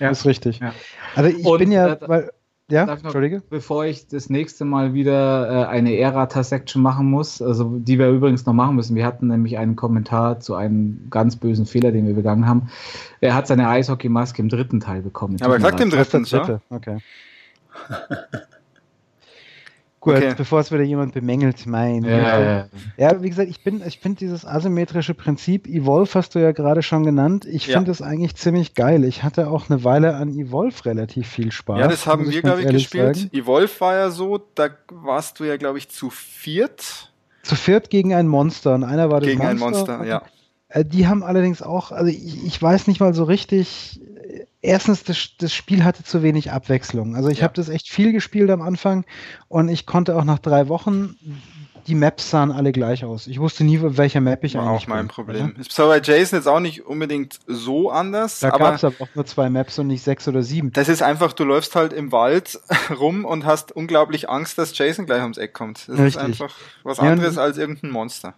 Ja, 0.00 0.10
ist 0.10 0.26
richtig. 0.26 0.58
Ja. 0.58 0.74
Also 1.14 1.30
ich 1.30 1.44
und, 1.44 1.58
bin 1.58 1.70
ja, 1.70 1.92
äh, 1.92 1.98
weil, 2.00 2.30
ja, 2.70 2.86
noch, 2.86 3.02
Entschuldige. 3.02 3.42
Bevor 3.50 3.84
ich 3.84 4.08
das 4.08 4.30
nächste 4.30 4.64
Mal 4.64 4.94
wieder 4.94 5.48
äh, 5.48 5.66
eine 5.66 5.96
Errata-Section 5.96 6.80
machen 6.82 7.10
muss, 7.10 7.42
also 7.42 7.78
die 7.78 7.98
wir 7.98 8.08
übrigens 8.08 8.46
noch 8.46 8.54
machen 8.54 8.76
müssen. 8.76 8.96
Wir 8.96 9.04
hatten 9.04 9.28
nämlich 9.28 9.58
einen 9.58 9.76
Kommentar 9.76 10.40
zu 10.40 10.54
einem 10.54 11.08
ganz 11.10 11.36
bösen 11.36 11.66
Fehler, 11.66 11.92
den 11.92 12.06
wir 12.06 12.14
begangen 12.14 12.46
haben. 12.46 12.70
Er 13.20 13.34
hat 13.34 13.46
seine 13.46 13.68
Eishockey-Maske 13.68 14.40
im 14.40 14.48
dritten 14.48 14.80
Teil 14.80 15.02
bekommen. 15.02 15.36
Aber 15.42 15.54
er 15.54 15.60
sagt 15.60 15.80
im 15.80 15.90
dritten, 15.90 16.24
ja? 16.24 16.60
Okay. 16.70 16.98
Gut, 20.02 20.16
okay. 20.16 20.34
bevor 20.36 20.58
es 20.58 20.72
wieder 20.72 20.82
jemand 20.82 21.14
bemängelt, 21.14 21.64
mein. 21.64 22.02
Ja, 22.02 22.40
ja, 22.40 22.68
ja. 22.96 23.22
wie 23.22 23.30
gesagt, 23.30 23.48
ich 23.48 23.62
bin, 23.62 23.86
ich 23.86 24.00
finde 24.00 24.18
dieses 24.18 24.44
asymmetrische 24.44 25.14
Prinzip, 25.14 25.68
Evolve 25.68 26.12
hast 26.14 26.34
du 26.34 26.40
ja 26.40 26.50
gerade 26.50 26.82
schon 26.82 27.04
genannt. 27.04 27.44
Ich 27.44 27.68
finde 27.68 27.92
es 27.92 28.02
eigentlich 28.02 28.34
ziemlich 28.34 28.74
geil. 28.74 29.04
Ich 29.04 29.22
hatte 29.22 29.46
auch 29.46 29.70
eine 29.70 29.84
Weile 29.84 30.16
an 30.16 30.36
Evolve 30.36 30.86
relativ 30.86 31.28
viel 31.28 31.52
Spaß. 31.52 31.78
Ja, 31.78 31.86
das 31.86 32.04
haben 32.08 32.28
wir, 32.28 32.42
glaube 32.42 32.62
ich, 32.62 32.68
gespielt. 32.68 33.16
Sagen. 33.16 33.30
Evolve 33.32 33.70
war 33.78 33.94
ja 33.94 34.10
so, 34.10 34.40
da 34.56 34.70
warst 34.90 35.38
du 35.38 35.44
ja, 35.44 35.56
glaube 35.56 35.78
ich, 35.78 35.88
zu 35.88 36.10
viert. 36.10 37.12
Zu 37.44 37.54
viert 37.54 37.88
gegen 37.88 38.12
ein 38.12 38.26
Monster 38.26 38.74
und 38.74 38.82
einer 38.82 39.08
war 39.08 39.20
das 39.20 39.28
gegen 39.28 39.38
Monster. 39.38 39.56
Gegen 39.60 39.92
ein 39.92 39.98
Monster, 39.98 40.04
ja. 40.04 40.22
Äh, 40.68 40.84
die 40.84 41.06
haben 41.06 41.22
allerdings 41.22 41.62
auch, 41.62 41.92
also 41.92 42.10
ich, 42.10 42.44
ich 42.44 42.60
weiß 42.60 42.88
nicht 42.88 42.98
mal 42.98 43.14
so 43.14 43.22
richtig, 43.22 44.00
erstens, 44.62 45.04
das, 45.04 45.30
das 45.38 45.52
Spiel 45.52 45.84
hatte 45.84 46.04
zu 46.04 46.22
wenig 46.22 46.50
Abwechslung. 46.50 47.14
Also 47.16 47.28
ich 47.28 47.38
ja. 47.38 47.44
habe 47.44 47.54
das 47.54 47.68
echt 47.68 47.88
viel 47.88 48.12
gespielt 48.12 48.50
am 48.50 48.62
Anfang 48.62 49.04
und 49.48 49.68
ich 49.68 49.84
konnte 49.86 50.16
auch 50.16 50.24
nach 50.24 50.38
drei 50.38 50.68
Wochen 50.68 51.16
die 51.86 51.94
Maps 51.94 52.30
sahen 52.30 52.52
alle 52.52 52.72
gleich 52.72 53.04
aus. 53.04 53.26
Ich 53.26 53.40
wusste 53.40 53.64
nie, 53.64 53.78
welcher 53.82 54.20
Map 54.20 54.44
ich 54.44 54.54
War 54.54 54.68
eigentlich 54.68 54.84
auch 54.84 54.86
mein 54.88 55.06
bin, 55.06 55.08
Problem. 55.08 55.50
Oder? 55.50 55.60
Ist 55.60 55.76
bei 55.76 56.00
Jason 56.00 56.38
jetzt 56.38 56.46
auch 56.46 56.60
nicht 56.60 56.86
unbedingt 56.86 57.40
so 57.46 57.90
anders. 57.90 58.40
Da 58.40 58.50
gab 58.50 58.74
es 58.74 58.84
aber 58.84 58.94
auch 59.00 59.08
nur 59.14 59.26
zwei 59.26 59.50
Maps 59.50 59.78
und 59.78 59.88
nicht 59.88 60.02
sechs 60.02 60.28
oder 60.28 60.42
sieben. 60.42 60.72
Das 60.72 60.88
ist 60.88 61.02
einfach, 61.02 61.32
du 61.32 61.44
läufst 61.44 61.74
halt 61.74 61.92
im 61.92 62.12
Wald 62.12 62.60
rum 62.98 63.24
und 63.24 63.44
hast 63.44 63.72
unglaublich 63.72 64.28
Angst, 64.28 64.58
dass 64.58 64.76
Jason 64.76 65.06
gleich 65.06 65.22
ums 65.22 65.38
Eck 65.38 65.54
kommt. 65.54 65.88
Das 65.88 65.98
Richtig. 65.98 66.06
ist 66.06 66.18
einfach 66.18 66.54
was 66.84 66.98
anderes 66.98 67.36
ja, 67.36 67.42
als 67.42 67.58
irgendein 67.58 67.90
Monster. 67.90 68.34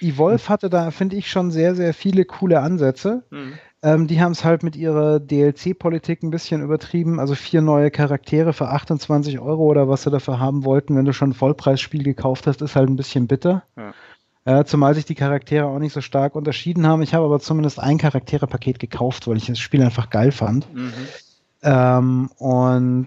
Evolve 0.00 0.48
hatte 0.48 0.68
da, 0.68 0.90
finde 0.90 1.16
ich, 1.16 1.30
schon 1.30 1.50
sehr, 1.50 1.74
sehr 1.74 1.94
viele 1.94 2.24
coole 2.24 2.60
Ansätze. 2.60 3.22
Mhm. 3.30 3.54
Ähm, 3.86 4.08
die 4.08 4.20
haben 4.20 4.32
es 4.32 4.42
halt 4.42 4.64
mit 4.64 4.74
ihrer 4.74 5.20
DLC-Politik 5.20 6.24
ein 6.24 6.30
bisschen 6.30 6.60
übertrieben. 6.60 7.20
Also 7.20 7.36
vier 7.36 7.62
neue 7.62 7.92
Charaktere 7.92 8.52
für 8.52 8.68
28 8.68 9.38
Euro 9.38 9.62
oder 9.62 9.88
was 9.88 10.02
sie 10.02 10.10
dafür 10.10 10.40
haben 10.40 10.64
wollten, 10.64 10.96
wenn 10.96 11.04
du 11.04 11.12
schon 11.12 11.30
ein 11.30 11.34
Vollpreisspiel 11.34 12.02
gekauft 12.02 12.48
hast, 12.48 12.62
ist 12.62 12.74
halt 12.74 12.88
ein 12.88 12.96
bisschen 12.96 13.28
bitter. 13.28 13.62
Ja. 13.76 13.94
Äh, 14.44 14.64
zumal 14.64 14.96
sich 14.96 15.04
die 15.04 15.14
Charaktere 15.14 15.66
auch 15.66 15.78
nicht 15.78 15.92
so 15.92 16.00
stark 16.00 16.34
unterschieden 16.34 16.84
haben. 16.84 17.00
Ich 17.00 17.14
habe 17.14 17.26
aber 17.26 17.38
zumindest 17.38 17.78
ein 17.78 17.96
Charakterepaket 17.96 18.80
gekauft, 18.80 19.28
weil 19.28 19.36
ich 19.36 19.46
das 19.46 19.60
Spiel 19.60 19.82
einfach 19.84 20.10
geil 20.10 20.32
fand. 20.32 20.66
Mhm. 20.74 20.92
Ähm, 21.62 22.30
und 22.38 23.06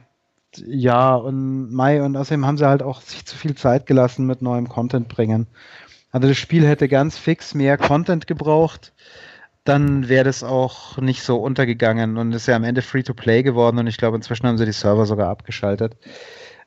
ja, 0.66 1.14
und 1.14 1.74
Mai 1.74 2.02
und 2.02 2.16
außerdem 2.16 2.46
haben 2.46 2.58
sie 2.58 2.70
halt 2.70 2.84
auch 2.84 3.02
sich 3.02 3.26
zu 3.26 3.36
viel 3.36 3.56
Zeit 3.56 3.86
gelassen 3.86 4.26
mit 4.26 4.42
neuem 4.42 4.70
Content 4.70 5.10
bringen. 5.10 5.48
Also 6.14 6.30
das 6.30 6.38
Spiel 6.38 6.66
hätte 6.66 6.88
ganz 6.88 7.18
fix 7.18 7.54
mehr 7.54 7.78
Content 7.78 8.28
gebraucht 8.28 8.94
dann 9.70 10.10
wäre 10.10 10.26
das 10.26 10.44
auch 10.44 10.98
nicht 10.98 11.24
so 11.24 11.38
untergegangen 11.38 12.18
und 12.18 12.34
ist 12.34 12.48
ja 12.48 12.56
am 12.56 12.64
Ende 12.64 12.82
Free-to-Play 12.82 13.44
geworden 13.44 13.78
und 13.78 13.88
ich 13.88 13.98
glaube, 13.98 14.18
inzwischen 14.18 14.48
haben 14.48 14.58
sie 14.58 14.66
die 14.66 14.72
Server 14.72 15.06
sogar 15.06 15.30
abgeschaltet. 15.30 15.96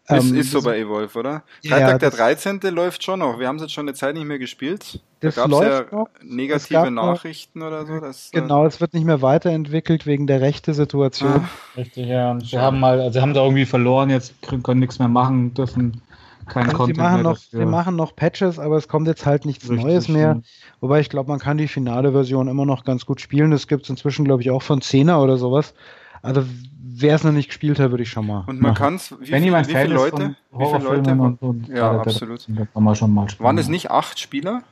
Ist, 0.08 0.30
ähm, 0.30 0.36
ist 0.36 0.50
so 0.50 0.62
bei 0.62 0.78
Evolve, 0.78 1.16
oder? 1.16 1.42
Freitag 1.64 1.90
ja, 1.90 1.98
der 1.98 2.10
13. 2.10 2.60
läuft 2.70 3.04
schon 3.04 3.20
noch. 3.20 3.38
Wir 3.38 3.46
haben 3.46 3.56
es 3.56 3.62
jetzt 3.62 3.72
schon 3.72 3.86
eine 3.86 3.94
Zeit 3.94 4.14
nicht 4.14 4.26
mehr 4.26 4.38
gespielt. 4.40 5.00
Da 5.20 5.30
gab 5.30 5.50
es 5.52 5.60
ja 5.60 5.84
noch. 5.92 6.08
negative 6.22 6.90
Nachrichten 6.90 7.60
noch, 7.60 7.68
oder 7.68 7.86
so. 7.86 8.00
Dass, 8.00 8.30
äh, 8.32 8.40
genau, 8.40 8.66
es 8.66 8.80
wird 8.80 8.94
nicht 8.94 9.04
mehr 9.04 9.22
weiterentwickelt 9.22 10.04
wegen 10.04 10.26
der 10.26 10.40
rechte 10.40 10.74
Situation. 10.74 11.44
Ah. 11.44 11.48
Richtig, 11.76 12.06
ja. 12.08 12.32
Und 12.32 12.46
sie 12.46 12.58
haben 12.58 12.80
mal, 12.80 13.00
also 13.00 13.12
sie 13.12 13.20
haben 13.20 13.32
da 13.32 13.44
irgendwie 13.44 13.66
verloren, 13.66 14.10
jetzt 14.10 14.34
können, 14.42 14.64
können 14.64 14.80
nichts 14.80 14.98
mehr 14.98 15.08
machen, 15.08 15.54
dürfen 15.54 16.02
kein 16.46 16.64
also 16.64 16.76
Content 16.76 16.96
sie 16.96 17.02
machen 17.02 17.22
noch, 17.22 17.34
dafür. 17.34 17.58
Wir 17.58 17.66
machen 17.66 17.96
noch 17.96 18.16
Patches, 18.16 18.58
aber 18.58 18.76
es 18.76 18.88
kommt 18.88 19.06
jetzt 19.06 19.26
halt 19.26 19.44
nichts 19.44 19.68
Richtig, 19.68 19.84
Neues 19.84 20.08
mehr. 20.08 20.30
Stimmt. 20.32 20.46
Wobei 20.80 21.00
ich 21.00 21.08
glaube, 21.08 21.30
man 21.30 21.38
kann 21.38 21.58
die 21.58 21.68
finale 21.68 22.12
Version 22.12 22.48
immer 22.48 22.66
noch 22.66 22.84
ganz 22.84 23.06
gut 23.06 23.20
spielen. 23.20 23.50
Das 23.50 23.66
gibt 23.66 23.84
es 23.84 23.90
inzwischen, 23.90 24.24
glaube 24.24 24.42
ich, 24.42 24.50
auch 24.50 24.62
von 24.62 24.80
10er 24.80 25.22
oder 25.22 25.36
sowas. 25.36 25.74
Also 26.22 26.44
wer 26.82 27.14
es 27.14 27.24
noch 27.24 27.32
nicht 27.32 27.48
gespielt 27.48 27.78
hat, 27.78 27.90
würde 27.90 28.02
ich 28.02 28.10
schon 28.10 28.26
mal. 28.26 28.44
Und 28.46 28.60
man 28.60 28.74
kann 28.74 28.94
es, 28.94 29.14
wie, 29.20 29.32
Wenn 29.32 29.44
jemand 29.44 29.68
wie 29.68 29.74
viele 29.74 29.94
Leute? 29.94 30.36
Wie 30.56 30.64
viele 30.66 30.78
Leute? 30.78 31.36
Und 31.40 31.68
ja, 31.68 32.00
absolut. 32.00 32.46
kann 32.46 32.82
man 32.82 32.94
schon 32.94 33.12
mal 33.12 33.28
spielen. 33.28 33.46
Waren 33.46 33.58
es 33.58 33.68
nicht 33.68 33.90
acht 33.90 34.18
Spieler? 34.18 34.62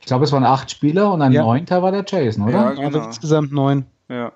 Ich 0.00 0.06
glaube, 0.06 0.24
es 0.24 0.32
waren 0.32 0.44
acht 0.44 0.70
Spieler 0.70 1.12
und 1.12 1.22
ein 1.22 1.32
ja. 1.32 1.42
neunter 1.42 1.82
war 1.82 1.90
der 1.90 2.04
Jason, 2.06 2.44
oder? 2.44 2.52
Ja, 2.52 2.70
genau. 2.70 2.86
Also 2.86 3.00
insgesamt 3.00 3.52
neun. 3.52 3.86
Ja. 4.08 4.32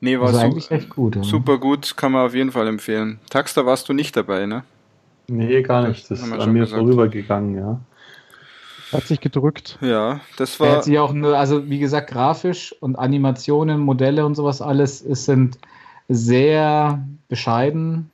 Nee, 0.00 0.18
war 0.18 0.28
also 0.28 0.40
eigentlich 0.40 0.70
echt 0.70 0.90
gut. 0.90 1.16
Ja. 1.16 1.22
Super 1.22 1.58
gut, 1.58 1.96
kann 1.96 2.12
man 2.12 2.26
auf 2.26 2.34
jeden 2.34 2.52
Fall 2.52 2.66
empfehlen. 2.66 3.20
Taxter 3.28 3.66
warst 3.66 3.88
du 3.88 3.92
nicht 3.92 4.16
dabei, 4.16 4.46
ne? 4.46 4.64
Nee, 5.30 5.62
gar 5.62 5.86
nicht. 5.86 6.10
Das 6.10 6.20
ist 6.20 6.32
an 6.32 6.52
mir 6.52 6.60
gesagt. 6.60 6.80
vorübergegangen, 6.80 7.56
ja. 7.56 7.80
Hat 8.92 9.04
sich 9.04 9.20
gedrückt. 9.20 9.78
Ja, 9.80 10.20
das 10.36 10.58
war. 10.58 10.76
Hat 10.76 10.84
sich 10.84 10.98
auch 10.98 11.12
nur, 11.12 11.38
also 11.38 11.70
wie 11.70 11.78
gesagt, 11.78 12.10
grafisch 12.10 12.74
und 12.80 12.96
Animationen, 12.96 13.78
Modelle 13.80 14.26
und 14.26 14.34
sowas 14.34 14.60
alles, 14.60 15.00
es 15.00 15.24
sind 15.24 15.58
sehr 16.08 17.06
bescheiden. 17.28 18.10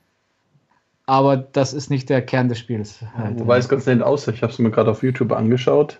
aber 1.07 1.37
das 1.37 1.73
ist 1.73 1.89
nicht 1.89 2.09
der 2.09 2.21
Kern 2.21 2.49
des 2.49 2.59
Spiels. 2.59 2.99
Halt. 3.17 3.39
Wobei 3.39 3.57
es 3.57 3.67
ganz 3.67 3.87
nett 3.87 4.03
aussieht. 4.03 4.35
Ich 4.35 4.43
habe 4.43 4.53
es 4.53 4.59
mir 4.59 4.69
gerade 4.69 4.91
auf 4.91 5.01
YouTube 5.01 5.31
angeschaut. 5.31 5.99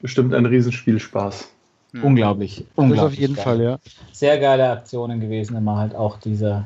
Bestimmt 0.00 0.32
ein 0.32 0.46
Riesenspielspaß. 0.46 1.50
Unglaublich. 2.02 2.64
Unglaublich. 2.76 3.00
Das 3.00 3.06
auf 3.06 3.14
jeden 3.14 3.34
geil. 3.34 3.44
Fall, 3.44 3.62
ja. 3.62 3.78
Sehr 4.12 4.38
geile 4.38 4.70
Aktionen 4.70 5.20
gewesen, 5.20 5.56
immer 5.56 5.76
halt 5.76 5.94
auch 5.94 6.18
dieser, 6.18 6.64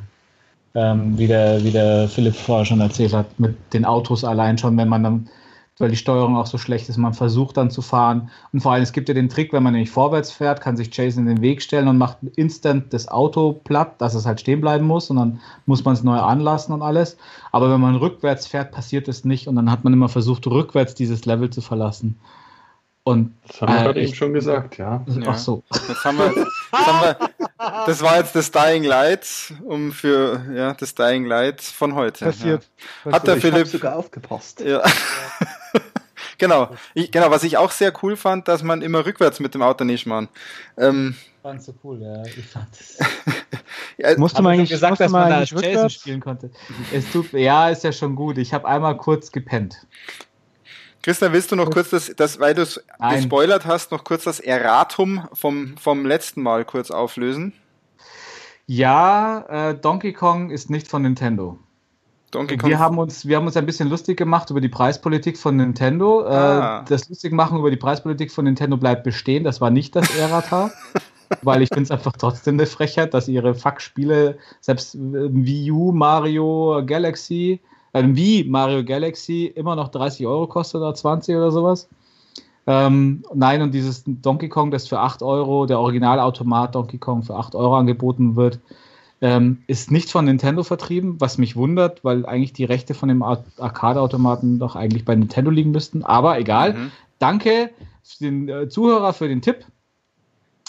ähm, 0.75 1.19
wie, 1.19 1.27
der, 1.27 1.63
wie 1.65 1.71
der 1.71 2.09
Philipp 2.09 2.35
vorher 2.35 2.65
schon 2.65 2.81
erzählt 2.81 3.13
hat, 3.13 3.39
mit 3.39 3.57
den 3.73 3.85
Autos 3.85 4.25
allein 4.25 4.59
schon, 4.59 4.77
wenn 4.77 4.89
man 4.89 5.03
dann 5.03 5.29
weil 5.79 5.91
die 5.91 5.97
Steuerung 5.97 6.37
auch 6.37 6.47
so 6.47 6.59
schlecht 6.59 6.89
ist. 6.89 6.97
Man 6.97 7.15
versucht 7.15 7.57
dann 7.57 7.71
zu 7.71 7.83
fahren. 7.83 8.31
Und 8.53 8.61
vor 8.61 8.73
allem, 8.73 8.83
es 8.83 8.93
gibt 8.93 9.09
ja 9.09 9.15
den 9.15 9.29
Trick, 9.29 9.53
wenn 9.53 9.63
man 9.63 9.73
nämlich 9.73 9.91
vorwärts 9.91 10.33
fährt, 10.33 10.61
kann 10.61 10.77
sich 10.77 10.95
Jason 10.95 11.27
in 11.27 11.37
den 11.37 11.43
Weg 11.43 11.63
stellen 11.63 11.89
und 11.89 11.99
macht 11.99 12.19
instant 12.37 12.93
das 12.93 13.09
Auto 13.09 13.53
platt, 13.53 14.01
dass 14.01 14.15
es 14.15 14.27
halt 14.27 14.41
stehen 14.41 14.61
bleiben 14.61 14.87
muss 14.87 15.11
und 15.11 15.17
dann 15.17 15.41
muss 15.67 15.85
man 15.85 15.95
es 15.95 16.03
neu 16.03 16.19
anlassen 16.19 16.73
und 16.73 16.83
alles. 16.83 17.17
Aber 17.53 17.71
wenn 17.71 17.81
man 17.81 17.97
rückwärts 17.97 18.47
fährt, 18.47 18.73
passiert 18.73 19.09
es 19.09 19.25
nicht 19.25 19.47
und 19.47 19.57
dann 19.57 19.71
hat 19.71 19.85
man 19.85 19.93
immer 19.93 20.09
versucht, 20.09 20.47
rückwärts 20.47 20.95
dieses 20.95 21.25
Level 21.27 21.51
zu 21.51 21.61
verlassen. 21.61 22.19
Und, 23.05 23.33
das 23.47 23.63
haben 23.63 23.73
wir 23.73 23.81
äh, 23.81 23.85
gerade 23.85 24.03
eben 24.03 24.15
schon 24.15 24.33
gesagt, 24.35 24.77
ja. 24.77 25.03
Ach 25.27 25.39
so. 25.39 25.63
Das, 25.71 26.05
haben 26.05 26.19
wir, 26.19 26.31
das, 26.71 26.87
haben 26.87 27.01
wir, 27.01 27.31
das 27.87 28.03
war 28.03 28.19
jetzt 28.19 28.35
das 28.35 28.51
Dying 28.51 28.85
Light, 28.85 29.53
um 29.65 29.93
für 29.93 30.45
ja, 30.55 30.75
das 30.75 30.95
Dying 30.95 31.25
Light 31.25 31.63
von 31.63 31.95
heute. 31.95 32.27
Passiert. 32.27 32.69
Ja. 33.05 33.13
Hat 33.13 33.27
der 33.27 33.37
ich 33.37 33.43
Philipp 33.43 33.67
sogar 33.67 33.97
aufgepasst. 33.97 34.61
Ja. 34.61 34.83
genau. 36.39 36.71
Ich, 36.95 37.11
genau, 37.11 37.31
was 37.31 37.45
ich 37.45 37.57
auch 37.57 37.71
sehr 37.71 37.93
cool 38.03 38.17
fand, 38.17 38.49
dass 38.49 38.63
man 38.63 38.83
immer 38.83 39.05
rückwärts 39.07 39.41
mit 39.41 39.55
dem 39.55 39.63
Auto 39.63 39.85
nicht 39.85 40.07
machen. 40.07 40.29
Ähm, 40.77 41.15
fand 41.43 41.63
so 41.63 41.75
cool, 41.83 42.01
ja. 42.03 42.23
Ich 42.25 42.47
fand 42.47 42.69
das. 42.71 42.99
ja, 43.99 44.19
musste 44.19 44.43
man 44.43 44.55
eigentlich 44.55 44.71
gesagt, 44.71 45.01
dass 45.01 45.11
man 45.11 45.31
da 45.31 45.43
Jason 45.43 45.91
spielen 45.91 46.21
konnte. 46.21 46.51
Es 46.93 47.11
tut, 47.11 47.33
ja, 47.33 47.69
ist 47.69 47.85
ja 47.85 47.93
schon 47.93 48.17
gut. 48.17 48.39
Ich 48.39 48.53
habe 48.53 48.69
einmal 48.69 48.97
kurz 48.97 49.33
gepennt. 49.33 49.87
Christian, 51.09 51.33
willst 51.33 51.51
du 51.51 51.57
noch 51.57 51.71
kurz 51.71 51.89
das, 51.89 52.13
das 52.15 52.39
weil 52.39 52.53
du 52.53 52.61
es 52.61 52.85
gespoilert 53.15 53.65
hast, 53.65 53.93
noch 53.93 54.05
kurz 54.05 54.25
das 54.25 54.41
Erratum 54.41 55.27
vom, 55.33 55.75
vom 55.79 56.05
letzten 56.05 56.43
Mal 56.43 56.67
kurz 56.67 56.91
auflösen? 56.91 57.55
Ja, 58.67 59.71
äh, 59.71 59.75
Donkey 59.75 60.13
Kong 60.13 60.51
ist 60.51 60.69
nicht 60.69 60.87
von 60.87 61.01
Nintendo. 61.01 61.59
Donkey 62.31 62.59
Kong. 62.59 62.69
Wir 62.69 62.79
haben, 62.79 62.99
uns, 62.99 63.27
wir 63.27 63.39
haben 63.39 63.47
uns 63.47 63.57
ein 63.57 63.65
bisschen 63.65 63.89
lustig 63.89 64.19
gemacht 64.19 64.51
über 64.51 64.61
die 64.61 64.69
Preispolitik 64.69 65.39
von 65.39 65.57
Nintendo. 65.57 66.27
Äh, 66.27 66.29
ah. 66.29 66.81
Äh, 66.83 66.85
das 66.91 67.09
Lustigmachen 67.09 67.59
über 67.59 67.71
die 67.71 67.79
Preispolitik 67.79 68.31
von 68.31 68.45
Nintendo 68.45 68.77
bleibt 68.77 69.03
bestehen. 69.03 69.45
Das 69.45 69.63
war 69.63 69.71
nicht 69.71 69.97
das 69.97 70.15
Errata. 70.15 70.71
weil 71.43 71.63
ich 71.63 71.71
finde 71.71 71.85
es 71.85 71.91
einfach 71.91 72.13
trotzdem 72.19 72.57
eine 72.57 72.67
Frechheit, 72.67 73.15
dass 73.15 73.29
ihre 73.29 73.55
Fuck-Spiele, 73.55 74.37
selbst 74.61 74.95
äh, 74.95 74.99
Wii 74.99 75.71
U, 75.71 75.93
Mario, 75.93 76.83
Galaxy, 76.85 77.63
ähm, 77.95 78.17
wie 78.17 78.45
Mario 78.45 78.85
Galaxy 78.85 79.47
immer 79.47 79.77
noch 79.77 79.89
30 79.89 80.27
Euro 80.27 80.47
kostet 80.47 80.81
oder 80.81 80.95
20 80.95 81.37
oder 81.37 81.51
sowas. 81.51 81.89
Ähm, 82.67 83.23
nein, 83.33 83.63
und 83.63 83.73
dieses 83.73 84.05
Donkey 84.07 84.49
Kong, 84.49 84.71
das 84.71 84.89
für 84.89 85.01
8 85.01 85.23
Euro, 85.23 85.65
der 85.65 85.81
Originalautomat 85.81 86.75
Donkey 86.75 86.99
Kong 86.99 87.23
für 87.23 87.35
8 87.35 87.55
Euro 87.55 87.77
angeboten 87.77 88.37
wird, 88.37 88.61
ähm, 89.21 89.63
ist 89.67 89.91
nicht 89.91 90.11
von 90.11 90.27
Nintendo 90.27 90.63
vertrieben, 90.63 91.21
was 91.21 91.39
mich 91.39 91.57
wundert, 91.57 92.05
weil 92.05 92.27
eigentlich 92.27 92.53
die 92.53 92.65
Rechte 92.65 92.95
von 92.95 93.09
dem 93.09 93.23
Arcade-Automaten 93.23 94.59
doch 94.59 94.77
eigentlich 94.77 95.05
bei 95.05 95.15
Nintendo 95.15 95.51
liegen 95.51 95.71
müssten. 95.71 96.05
Aber 96.05 96.39
egal. 96.39 96.75
Mhm. 96.75 96.91
Danke 97.19 97.71
den 98.21 98.49
äh, 98.49 98.69
Zuhörer 98.69 99.13
für 99.13 99.29
den 99.29 99.43
Tipp, 99.43 99.65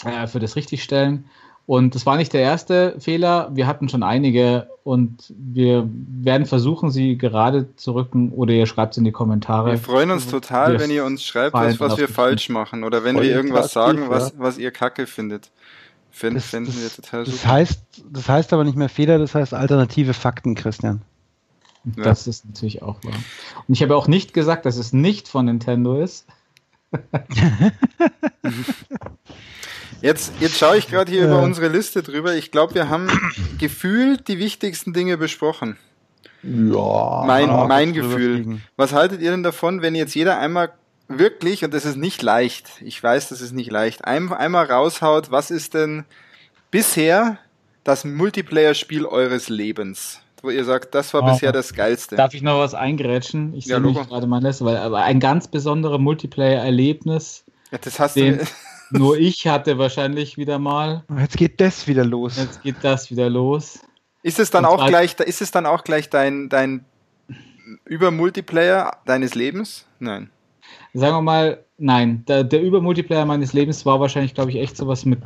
äh, 0.04 0.26
für 0.26 0.40
das 0.40 0.56
Richtigstellen. 0.56 1.26
Und 1.66 1.94
das 1.94 2.04
war 2.04 2.16
nicht 2.16 2.32
der 2.32 2.40
erste 2.40 2.96
Fehler. 2.98 3.50
Wir 3.54 3.66
hatten 3.66 3.88
schon 3.88 4.02
einige 4.02 4.68
und 4.82 5.32
wir 5.38 5.88
werden 5.88 6.46
versuchen, 6.46 6.90
sie 6.90 7.16
gerade 7.16 7.76
zu 7.76 7.92
rücken 7.92 8.32
oder 8.32 8.52
ihr 8.52 8.66
schreibt 8.66 8.94
es 8.94 8.98
in 8.98 9.04
die 9.04 9.12
Kommentare. 9.12 9.70
Wir 9.70 9.78
freuen 9.78 10.10
uns 10.10 10.26
total, 10.26 10.72
wir 10.72 10.80
wenn 10.80 10.90
ihr 10.90 11.04
uns 11.04 11.22
schreibt, 11.22 11.54
was, 11.54 11.78
was 11.78 11.96
wir 11.96 12.08
falsch 12.08 12.48
machen 12.48 12.82
oder 12.82 13.04
wenn 13.04 13.16
wir 13.16 13.30
irgendwas 13.30 13.72
sagen, 13.72 14.08
was, 14.08 14.34
was 14.36 14.58
ihr 14.58 14.72
kacke 14.72 15.06
findet. 15.06 15.50
Find, 16.10 16.36
das, 16.36 16.46
finden 16.46 16.72
das, 16.72 16.82
wir 16.82 16.90
total 16.90 17.24
super. 17.24 17.38
Das 17.40 17.46
heißt, 17.46 17.82
das 18.10 18.28
heißt 18.28 18.52
aber 18.52 18.64
nicht 18.64 18.76
mehr 18.76 18.88
Fehler, 18.88 19.18
das 19.18 19.36
heißt 19.36 19.54
alternative 19.54 20.12
Fakten, 20.12 20.56
Christian. 20.56 21.02
Ja. 21.96 22.02
Das 22.02 22.26
ist 22.26 22.44
natürlich 22.46 22.82
auch 22.82 22.96
wahr. 23.04 23.14
Und 23.68 23.74
ich 23.74 23.82
habe 23.82 23.94
auch 23.94 24.08
nicht 24.08 24.34
gesagt, 24.34 24.66
dass 24.66 24.76
es 24.76 24.92
nicht 24.92 25.28
von 25.28 25.44
Nintendo 25.44 26.00
ist. 26.00 26.26
Jetzt, 30.02 30.32
jetzt 30.40 30.56
schaue 30.56 30.78
ich 30.78 30.88
gerade 30.88 31.10
hier 31.10 31.22
ja. 31.22 31.26
über 31.26 31.42
unsere 31.42 31.68
Liste 31.68 32.02
drüber. 32.02 32.34
Ich 32.34 32.50
glaube, 32.50 32.74
wir 32.74 32.88
haben 32.88 33.08
gefühlt 33.58 34.28
die 34.28 34.38
wichtigsten 34.38 34.92
Dinge 34.92 35.16
besprochen. 35.18 35.76
Ja. 36.42 37.24
Mein, 37.26 37.48
mein 37.68 37.92
Gefühl. 37.92 38.60
Was 38.76 38.92
haltet 38.92 39.20
ihr 39.20 39.30
denn 39.30 39.42
davon, 39.42 39.82
wenn 39.82 39.94
jetzt 39.94 40.14
jeder 40.14 40.38
einmal 40.38 40.72
wirklich, 41.08 41.64
und 41.64 41.74
das 41.74 41.84
ist 41.84 41.96
nicht 41.96 42.22
leicht, 42.22 42.70
ich 42.80 43.02
weiß, 43.02 43.28
das 43.28 43.40
ist 43.40 43.52
nicht 43.52 43.70
leicht, 43.70 44.04
ein, 44.04 44.32
einmal 44.32 44.66
raushaut, 44.66 45.30
was 45.30 45.50
ist 45.50 45.74
denn 45.74 46.04
bisher 46.70 47.38
das 47.84 48.04
Multiplayer-Spiel 48.04 49.04
eures 49.04 49.48
Lebens? 49.48 50.20
Wo 50.42 50.48
ihr 50.48 50.64
sagt, 50.64 50.94
das 50.94 51.12
war 51.12 51.22
oh, 51.22 51.30
bisher 51.30 51.52
das 51.52 51.74
Geilste. 51.74 52.16
Darf 52.16 52.32
ich 52.32 52.40
noch 52.40 52.58
was 52.58 52.72
eingrätschen? 52.72 53.52
Ich 53.54 53.66
ja, 53.66 53.76
sehe 53.76 53.86
mich 53.86 54.08
gerade 54.08 54.26
mal 54.26 54.42
Liste, 54.42 54.64
weil 54.64 54.78
aber 54.78 55.02
ein 55.02 55.20
ganz 55.20 55.48
besonderes 55.48 55.98
Multiplayer-Erlebnis. 55.98 57.44
Ja, 57.70 57.78
das 57.78 58.00
hast 58.00 58.16
den, 58.16 58.38
du. 58.38 58.44
Nur 58.90 59.18
ich 59.18 59.46
hatte 59.46 59.78
wahrscheinlich 59.78 60.36
wieder 60.36 60.58
mal. 60.58 61.04
Jetzt 61.18 61.36
geht 61.36 61.60
das 61.60 61.86
wieder 61.86 62.04
los. 62.04 62.36
Jetzt 62.36 62.62
geht 62.62 62.76
das 62.82 63.10
wieder 63.10 63.30
los. 63.30 63.80
Ist 64.22 64.38
es 64.38 64.50
dann 64.50 64.64
auch 64.64 64.86
gleich, 64.86 65.18
ist 65.20 65.40
es 65.40 65.50
dann 65.50 65.66
auch 65.66 65.84
gleich 65.84 66.10
dein, 66.10 66.48
dein 66.48 66.84
Über-Multiplayer 67.84 68.98
deines 69.06 69.34
Lebens? 69.34 69.86
Nein. 69.98 70.30
Sagen 70.92 71.16
wir 71.16 71.22
mal, 71.22 71.64
nein. 71.78 72.24
Der, 72.26 72.44
der 72.44 72.62
Über-Multiplayer 72.62 73.24
meines 73.24 73.52
Lebens 73.52 73.86
war 73.86 74.00
wahrscheinlich, 74.00 74.34
glaube 74.34 74.50
ich, 74.50 74.56
echt 74.56 74.76
sowas 74.76 75.04
mit, 75.04 75.20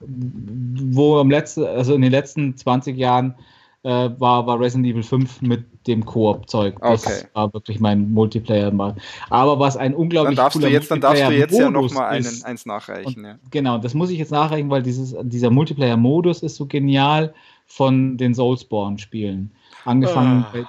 wo 0.00 1.18
am 1.18 1.30
letzten, 1.30 1.64
also 1.64 1.94
in 1.94 2.02
den 2.02 2.12
letzten 2.12 2.56
20 2.56 2.96
Jahren 2.96 3.34
äh, 3.82 4.10
war, 4.18 4.46
war 4.46 4.60
Resident 4.60 4.86
Evil 4.86 5.02
5 5.02 5.42
mit 5.42 5.64
dem 5.86 6.04
Koop-Zeug. 6.04 6.76
Das 6.80 7.06
okay. 7.06 7.24
war 7.32 7.52
wirklich 7.54 7.80
mein 7.80 8.12
Multiplayer 8.12 8.70
mal. 8.70 8.94
Aber 9.30 9.58
was 9.58 9.76
ein 9.76 9.94
unglaublich 9.94 10.36
dann 10.36 10.44
darfst 10.44 10.62
du 10.62 10.66
jetzt, 10.66 10.90
Dann 10.90 11.00
darfst 11.00 11.22
du 11.22 11.32
jetzt 11.32 11.58
ja 11.58 11.70
nochmal 11.70 12.10
eins 12.10 12.66
nachreichen. 12.66 13.24
Ja. 13.24 13.38
Genau, 13.50 13.78
das 13.78 13.94
muss 13.94 14.10
ich 14.10 14.18
jetzt 14.18 14.32
nachreichen, 14.32 14.68
weil 14.70 14.82
dieses, 14.82 15.16
dieser 15.22 15.50
Multiplayer-Modus 15.50 16.42
ist 16.42 16.56
so 16.56 16.66
genial 16.66 17.32
von 17.66 18.18
den 18.18 18.34
Soulsborne-Spielen. 18.34 19.50
Angefangen 19.84 20.44
ah. 20.44 20.50
bei 20.52 20.66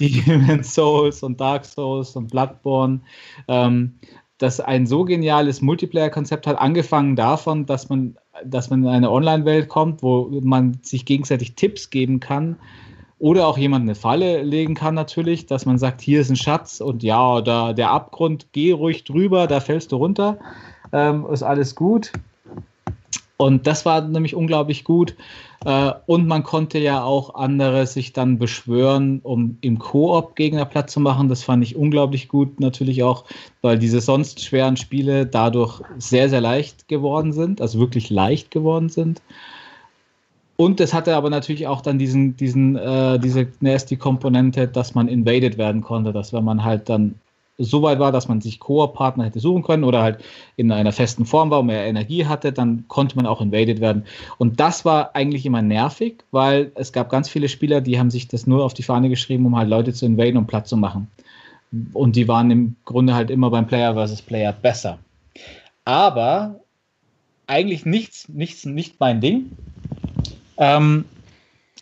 Demon's 0.00 0.74
Souls 0.74 1.22
und 1.22 1.40
Dark 1.40 1.64
Souls 1.64 2.16
und 2.16 2.30
Bloodborne. 2.30 3.00
Ähm, 3.46 3.94
das 4.40 4.58
ein 4.58 4.86
so 4.86 5.04
geniales 5.04 5.60
Multiplayer-Konzept 5.60 6.46
hat, 6.46 6.58
angefangen 6.58 7.14
davon, 7.14 7.66
dass 7.66 7.88
man 7.88 8.16
dass 8.44 8.70
man 8.70 8.84
in 8.84 8.88
eine 8.88 9.10
Online-Welt 9.10 9.68
kommt, 9.68 10.02
wo 10.02 10.30
man 10.42 10.78
sich 10.82 11.04
gegenseitig 11.04 11.56
Tipps 11.56 11.90
geben 11.90 12.20
kann 12.20 12.56
oder 13.18 13.46
auch 13.46 13.58
jemand 13.58 13.82
eine 13.82 13.94
Falle 13.94 14.42
legen 14.42 14.74
kann 14.74 14.94
natürlich, 14.94 15.44
dass 15.44 15.66
man 15.66 15.76
sagt, 15.76 16.00
hier 16.00 16.22
ist 16.22 16.30
ein 16.30 16.36
Schatz 16.36 16.80
und 16.80 17.02
ja, 17.02 17.42
da 17.42 17.74
der 17.74 17.90
Abgrund, 17.90 18.46
geh 18.52 18.72
ruhig 18.72 19.04
drüber, 19.04 19.46
da 19.46 19.60
fällst 19.60 19.92
du 19.92 19.96
runter, 19.96 20.38
ähm, 20.92 21.26
ist 21.30 21.42
alles 21.42 21.74
gut. 21.74 22.12
Und 23.40 23.66
das 23.66 23.86
war 23.86 24.02
nämlich 24.02 24.34
unglaublich 24.34 24.84
gut. 24.84 25.14
Äh, 25.64 25.92
und 26.04 26.26
man 26.26 26.42
konnte 26.42 26.78
ja 26.78 27.02
auch 27.02 27.36
andere 27.36 27.86
sich 27.86 28.12
dann 28.12 28.38
beschwören, 28.38 29.20
um 29.22 29.56
im 29.62 29.78
Koop 29.78 30.36
Gegner 30.36 30.66
platt 30.66 30.90
zu 30.90 31.00
machen. 31.00 31.30
Das 31.30 31.42
fand 31.42 31.64
ich 31.64 31.74
unglaublich 31.74 32.28
gut, 32.28 32.60
natürlich 32.60 33.02
auch, 33.02 33.24
weil 33.62 33.78
diese 33.78 34.02
sonst 34.02 34.44
schweren 34.44 34.76
Spiele 34.76 35.24
dadurch 35.24 35.80
sehr, 35.96 36.28
sehr 36.28 36.42
leicht 36.42 36.86
geworden 36.86 37.32
sind, 37.32 37.62
also 37.62 37.78
wirklich 37.78 38.10
leicht 38.10 38.50
geworden 38.50 38.90
sind. 38.90 39.22
Und 40.56 40.78
es 40.78 40.92
hatte 40.92 41.16
aber 41.16 41.30
natürlich 41.30 41.66
auch 41.66 41.80
dann 41.80 41.98
diesen, 41.98 42.36
diesen, 42.36 42.76
äh, 42.76 43.18
diese 43.18 43.48
Nasty-Komponente, 43.60 44.68
dass 44.68 44.94
man 44.94 45.08
invaded 45.08 45.56
werden 45.56 45.80
konnte, 45.80 46.12
dass 46.12 46.34
wenn 46.34 46.44
man 46.44 46.62
halt 46.62 46.90
dann 46.90 47.14
so 47.62 47.82
weit 47.82 47.98
war, 47.98 48.10
dass 48.10 48.28
man 48.28 48.40
sich 48.40 48.58
Koop-Partner 48.58 49.24
hätte 49.24 49.40
suchen 49.40 49.62
können 49.62 49.84
oder 49.84 50.02
halt 50.02 50.18
in 50.56 50.72
einer 50.72 50.92
festen 50.92 51.26
Form 51.26 51.50
war 51.50 51.60
und 51.60 51.66
mehr 51.66 51.84
Energie 51.86 52.26
hatte, 52.26 52.52
dann 52.52 52.84
konnte 52.88 53.16
man 53.16 53.26
auch 53.26 53.40
invaded 53.40 53.80
werden. 53.80 54.04
Und 54.38 54.60
das 54.60 54.84
war 54.84 55.14
eigentlich 55.14 55.46
immer 55.46 55.62
nervig, 55.62 56.24
weil 56.30 56.72
es 56.74 56.92
gab 56.92 57.10
ganz 57.10 57.28
viele 57.28 57.48
Spieler, 57.48 57.80
die 57.80 57.98
haben 57.98 58.10
sich 58.10 58.28
das 58.28 58.46
nur 58.46 58.64
auf 58.64 58.74
die 58.74 58.82
Fahne 58.82 59.08
geschrieben, 59.08 59.46
um 59.46 59.56
halt 59.56 59.68
Leute 59.68 59.92
zu 59.92 60.06
invaden 60.06 60.36
und 60.36 60.46
Platz 60.46 60.68
zu 60.68 60.76
machen. 60.76 61.08
Und 61.92 62.16
die 62.16 62.26
waren 62.26 62.50
im 62.50 62.76
Grunde 62.84 63.14
halt 63.14 63.30
immer 63.30 63.50
beim 63.50 63.66
Player 63.66 63.94
versus 63.94 64.22
Player 64.22 64.52
besser. 64.52 64.98
Aber 65.84 66.60
eigentlich 67.46 67.84
nichts, 67.84 68.28
nichts, 68.28 68.64
nicht 68.64 68.98
mein 69.00 69.20
Ding. 69.20 69.52
Ähm, 70.56 71.04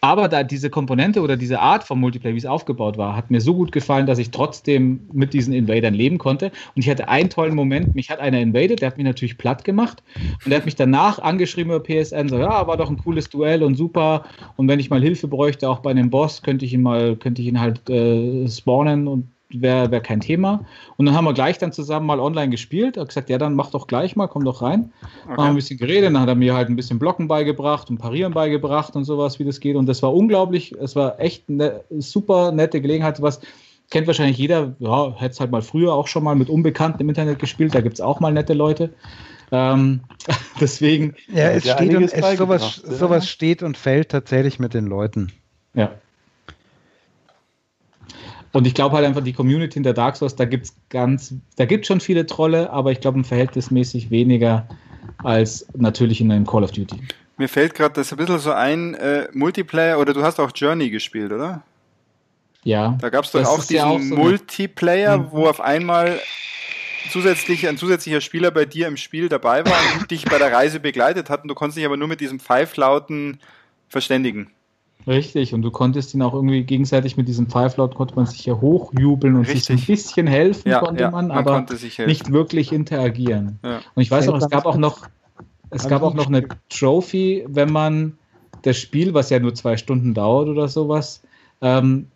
aber 0.00 0.28
da 0.28 0.42
diese 0.42 0.70
Komponente 0.70 1.20
oder 1.20 1.36
diese 1.36 1.60
Art 1.60 1.84
vom 1.84 2.00
Multiplayer, 2.00 2.34
wie 2.34 2.38
es 2.38 2.46
aufgebaut 2.46 2.98
war, 2.98 3.16
hat 3.16 3.30
mir 3.30 3.40
so 3.40 3.54
gut 3.54 3.72
gefallen, 3.72 4.06
dass 4.06 4.18
ich 4.18 4.30
trotzdem 4.30 5.00
mit 5.12 5.32
diesen 5.32 5.52
Invadern 5.52 5.94
leben 5.94 6.18
konnte. 6.18 6.46
Und 6.74 6.82
ich 6.82 6.88
hatte 6.88 7.08
einen 7.08 7.30
tollen 7.30 7.54
Moment, 7.54 7.94
mich 7.94 8.10
hat 8.10 8.20
einer 8.20 8.40
invaded, 8.40 8.80
der 8.80 8.88
hat 8.88 8.96
mich 8.96 9.06
natürlich 9.06 9.38
platt 9.38 9.64
gemacht 9.64 10.02
und 10.44 10.50
der 10.50 10.58
hat 10.58 10.66
mich 10.66 10.76
danach 10.76 11.18
angeschrieben 11.18 11.72
über 11.72 11.82
PSN, 11.82 12.28
so, 12.28 12.38
ja, 12.38 12.66
war 12.66 12.76
doch 12.76 12.90
ein 12.90 12.98
cooles 12.98 13.28
Duell 13.28 13.62
und 13.62 13.76
super. 13.76 14.24
Und 14.56 14.68
wenn 14.68 14.80
ich 14.80 14.90
mal 14.90 15.02
Hilfe 15.02 15.28
bräuchte, 15.28 15.68
auch 15.68 15.80
bei 15.80 15.90
einem 15.90 16.10
Boss, 16.10 16.42
könnte 16.42 16.64
ich 16.64 16.74
ihn 16.74 16.82
mal, 16.82 17.16
könnte 17.16 17.42
ich 17.42 17.48
ihn 17.48 17.60
halt 17.60 17.88
äh, 17.90 18.48
spawnen 18.48 19.08
und 19.08 19.28
wäre 19.50 19.90
wär 19.90 20.00
kein 20.00 20.20
Thema. 20.20 20.64
Und 20.96 21.06
dann 21.06 21.14
haben 21.14 21.24
wir 21.24 21.32
gleich 21.32 21.58
dann 21.58 21.72
zusammen 21.72 22.06
mal 22.06 22.20
online 22.20 22.50
gespielt. 22.50 22.96
Er 22.96 23.02
hat 23.02 23.08
gesagt, 23.08 23.30
ja, 23.30 23.38
dann 23.38 23.54
mach 23.54 23.70
doch 23.70 23.86
gleich 23.86 24.16
mal, 24.16 24.26
komm 24.26 24.44
doch 24.44 24.62
rein. 24.62 24.92
Okay. 25.24 25.36
Haben 25.36 25.50
ein 25.50 25.54
bisschen 25.54 25.78
geredet, 25.78 26.14
dann 26.14 26.20
hat 26.20 26.28
er 26.28 26.34
mir 26.34 26.54
halt 26.54 26.68
ein 26.68 26.76
bisschen 26.76 26.98
Blocken 26.98 27.28
beigebracht 27.28 27.88
und 27.90 27.98
Parieren 27.98 28.34
beigebracht 28.34 28.94
und 28.94 29.04
sowas, 29.04 29.38
wie 29.38 29.44
das 29.44 29.60
geht. 29.60 29.76
Und 29.76 29.86
das 29.86 30.02
war 30.02 30.14
unglaublich, 30.14 30.72
es 30.72 30.96
war 30.96 31.18
echt 31.18 31.48
eine 31.48 31.82
super 31.98 32.52
nette 32.52 32.80
Gelegenheit, 32.80 33.22
was 33.22 33.40
kennt 33.90 34.06
wahrscheinlich 34.06 34.36
jeder, 34.36 34.74
ja, 34.78 35.14
hätte 35.16 35.32
es 35.32 35.40
halt 35.40 35.50
mal 35.50 35.62
früher 35.62 35.94
auch 35.94 36.08
schon 36.08 36.24
mal 36.24 36.34
mit 36.34 36.50
Unbekannten 36.50 37.00
im 37.00 37.08
Internet 37.08 37.38
gespielt, 37.38 37.74
da 37.74 37.80
gibt 37.80 37.94
es 37.94 38.00
auch 38.00 38.20
mal 38.20 38.32
nette 38.32 38.52
Leute. 38.52 38.92
Ähm, 39.50 40.00
deswegen. 40.60 41.14
Ja, 41.32 41.50
es, 41.50 41.62
steht 41.62 41.94
und, 41.94 42.12
es 42.12 42.38
sowas, 42.38 42.76
sowas 42.84 43.28
steht 43.28 43.62
und 43.62 43.78
fällt 43.78 44.10
tatsächlich 44.10 44.58
mit 44.58 44.74
den 44.74 44.86
Leuten. 44.86 45.32
Ja. 45.74 45.92
Und 48.52 48.66
ich 48.66 48.74
glaube 48.74 48.96
halt 48.96 49.06
einfach, 49.06 49.22
die 49.22 49.32
Community 49.32 49.78
in 49.78 49.82
der 49.82 49.92
Dark 49.92 50.16
Souls, 50.16 50.36
da 50.36 50.44
gibt 50.44 50.66
es 50.66 50.74
ganz, 50.88 51.34
da 51.56 51.66
gibt 51.66 51.86
schon 51.86 52.00
viele 52.00 52.26
Trolle, 52.26 52.70
aber 52.70 52.92
ich 52.92 53.00
glaube 53.00 53.22
verhältnismäßig 53.24 54.10
weniger 54.10 54.66
als 55.22 55.66
natürlich 55.76 56.20
in 56.20 56.32
einem 56.32 56.46
Call 56.46 56.64
of 56.64 56.72
Duty. 56.72 56.96
Mir 57.36 57.48
fällt 57.48 57.74
gerade 57.74 57.94
das 57.94 58.12
ein 58.12 58.16
bisschen 58.16 58.38
so 58.38 58.52
ein, 58.52 58.94
äh, 58.94 59.28
Multiplayer, 59.32 59.98
oder 59.98 60.12
du 60.12 60.22
hast 60.22 60.40
auch 60.40 60.50
Journey 60.54 60.90
gespielt, 60.90 61.32
oder? 61.32 61.62
Ja. 62.64 62.98
Da 63.00 63.10
gab 63.10 63.24
es 63.24 63.30
doch 63.30 63.44
auch 63.44 63.60
diesen 63.60 63.76
ja 63.76 63.86
auch 63.86 64.00
so 64.00 64.16
Multiplayer, 64.16 65.18
mhm. 65.18 65.26
wo 65.30 65.46
auf 65.46 65.60
einmal 65.60 66.20
zusätzlich 67.10 67.68
ein 67.68 67.78
zusätzlicher 67.78 68.20
Spieler 68.20 68.50
bei 68.50 68.64
dir 68.64 68.86
im 68.88 68.96
Spiel 68.96 69.28
dabei 69.28 69.64
war 69.64 69.78
und 69.94 70.10
dich 70.10 70.24
bei 70.24 70.38
der 70.38 70.52
Reise 70.52 70.80
begleitet 70.80 71.30
hat 71.30 71.42
und 71.42 71.48
du 71.48 71.54
konntest 71.54 71.78
dich 71.78 71.86
aber 71.86 71.96
nur 71.96 72.08
mit 72.08 72.20
diesem 72.20 72.40
Pfeiflauten 72.40 73.40
verständigen. 73.88 74.50
Richtig, 75.08 75.54
und 75.54 75.62
du 75.62 75.70
konntest 75.70 76.12
ihn 76.12 76.20
auch 76.20 76.34
irgendwie 76.34 76.64
gegenseitig 76.64 77.16
mit 77.16 77.28
diesem 77.28 77.46
Pfeiflaut 77.48 77.94
konnte 77.94 78.14
man 78.14 78.26
sich 78.26 78.44
ja 78.44 78.60
hochjubeln 78.60 79.36
und 79.36 79.46
Richtig. 79.46 79.64
sich 79.64 79.70
ein 79.70 79.86
bisschen 79.86 80.26
helfen 80.26 80.68
ja, 80.68 80.80
konnte 80.80 81.04
ja, 81.04 81.10
man, 81.10 81.28
man, 81.28 81.38
aber 81.38 81.64
nicht 82.06 82.30
wirklich 82.30 82.72
interagieren. 82.72 83.58
Ja. 83.64 83.80
Und 83.94 84.02
ich 84.02 84.10
weiß 84.10 84.28
auch, 84.28 84.36
es 84.36 84.50
gab 84.50 84.66
auch 84.66 84.76
noch, 84.76 85.08
es 85.70 85.88
gab 85.88 86.02
auch 86.02 86.12
noch 86.12 86.26
eine 86.26 86.46
Trophy, 86.68 87.42
wenn 87.48 87.72
man 87.72 88.18
das 88.62 88.76
Spiel, 88.76 89.14
was 89.14 89.30
ja 89.30 89.38
nur 89.38 89.54
zwei 89.54 89.78
Stunden 89.78 90.12
dauert 90.12 90.48
oder 90.48 90.68
sowas, 90.68 91.22
ähm, 91.62 92.08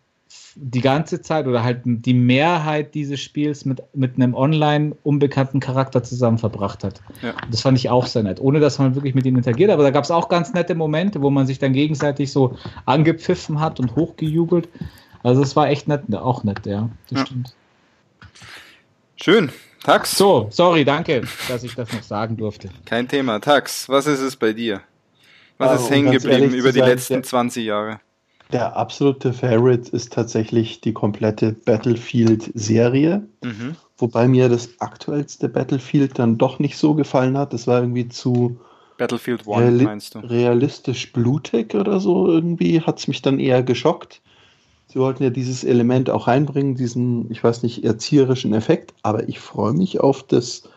die 0.55 0.81
ganze 0.81 1.21
Zeit 1.21 1.47
oder 1.47 1.63
halt 1.63 1.81
die 1.85 2.13
Mehrheit 2.13 2.93
dieses 2.93 3.19
Spiels 3.19 3.65
mit, 3.65 3.81
mit 3.93 4.15
einem 4.15 4.35
online 4.35 4.95
unbekannten 5.03 5.59
Charakter 5.59 6.03
zusammen 6.03 6.37
verbracht 6.37 6.83
hat. 6.83 7.01
Ja. 7.21 7.33
Das 7.49 7.61
fand 7.61 7.77
ich 7.77 7.89
auch 7.89 8.05
sehr 8.05 8.23
nett, 8.23 8.39
ohne 8.39 8.59
dass 8.59 8.79
man 8.79 8.95
wirklich 8.95 9.15
mit 9.15 9.25
ihm 9.25 9.35
interagiert. 9.35 9.71
Aber 9.71 9.83
da 9.83 9.91
gab 9.91 10.03
es 10.03 10.11
auch 10.11 10.29
ganz 10.29 10.53
nette 10.53 10.75
Momente, 10.75 11.21
wo 11.21 11.29
man 11.29 11.47
sich 11.47 11.59
dann 11.59 11.73
gegenseitig 11.73 12.31
so 12.31 12.57
angepfiffen 12.85 13.59
hat 13.59 13.79
und 13.79 13.95
hochgejubelt. 13.95 14.69
Also 15.23 15.41
es 15.41 15.55
war 15.55 15.69
echt 15.69 15.87
nett, 15.87 16.03
auch 16.13 16.43
nett, 16.43 16.65
ja. 16.65 16.89
Das 17.09 17.19
ja. 17.19 17.25
stimmt. 17.25 17.55
Schön. 19.15 19.51
Tax. 19.83 20.17
So, 20.17 20.47
sorry, 20.49 20.85
danke, 20.85 21.23
dass 21.49 21.63
ich 21.63 21.75
das 21.75 21.91
noch 21.91 22.03
sagen 22.03 22.37
durfte. 22.37 22.69
Kein 22.85 23.07
Thema. 23.07 23.39
Tax, 23.39 23.89
was 23.89 24.07
ist 24.07 24.21
es 24.21 24.35
bei 24.35 24.53
dir? 24.53 24.81
Was 25.57 25.71
also, 25.71 25.85
ist 25.85 25.91
hängen 25.91 26.11
geblieben 26.11 26.53
über 26.53 26.71
die 26.71 26.79
sein, 26.79 26.89
letzten 26.89 27.23
20 27.23 27.65
Jahre? 27.65 27.99
Der 28.53 28.77
absolute 28.77 29.33
Favorite 29.33 29.89
ist 29.91 30.13
tatsächlich 30.13 30.79
die 30.79 30.93
komplette 30.93 31.53
Battlefield-Serie. 31.53 33.27
Mhm. 33.43 33.75
Wobei 33.97 34.27
mir 34.27 34.47
das 34.47 34.79
aktuellste 34.79 35.49
Battlefield 35.49 36.19
dann 36.19 36.37
doch 36.37 36.59
nicht 36.59 36.77
so 36.77 36.93
gefallen 36.93 37.35
hat. 37.35 37.51
Das 37.53 37.65
war 37.65 37.81
irgendwie 37.81 38.09
zu 38.09 38.59
Battlefield 38.97 39.47
One, 39.47 39.65
reali 39.65 39.83
meinst 39.85 40.13
du? 40.13 40.19
realistisch 40.19 41.11
blutig 41.11 41.73
oder 41.73 41.99
so. 41.99 42.27
Irgendwie 42.27 42.81
hat 42.81 42.99
es 42.99 43.07
mich 43.07 43.23
dann 43.23 43.39
eher 43.39 43.63
geschockt. 43.63 44.21
Sie 44.87 44.99
wollten 44.99 45.23
ja 45.23 45.31
dieses 45.31 45.63
Element 45.63 46.11
auch 46.11 46.27
reinbringen, 46.27 46.75
diesen, 46.75 47.31
ich 47.31 47.43
weiß 47.43 47.63
nicht, 47.63 47.83
erzieherischen 47.83 48.53
Effekt. 48.53 48.93
Aber 49.01 49.27
ich 49.27 49.39
freue 49.39 49.73
mich 49.73 49.99
auf 49.99 50.21
das 50.21 50.69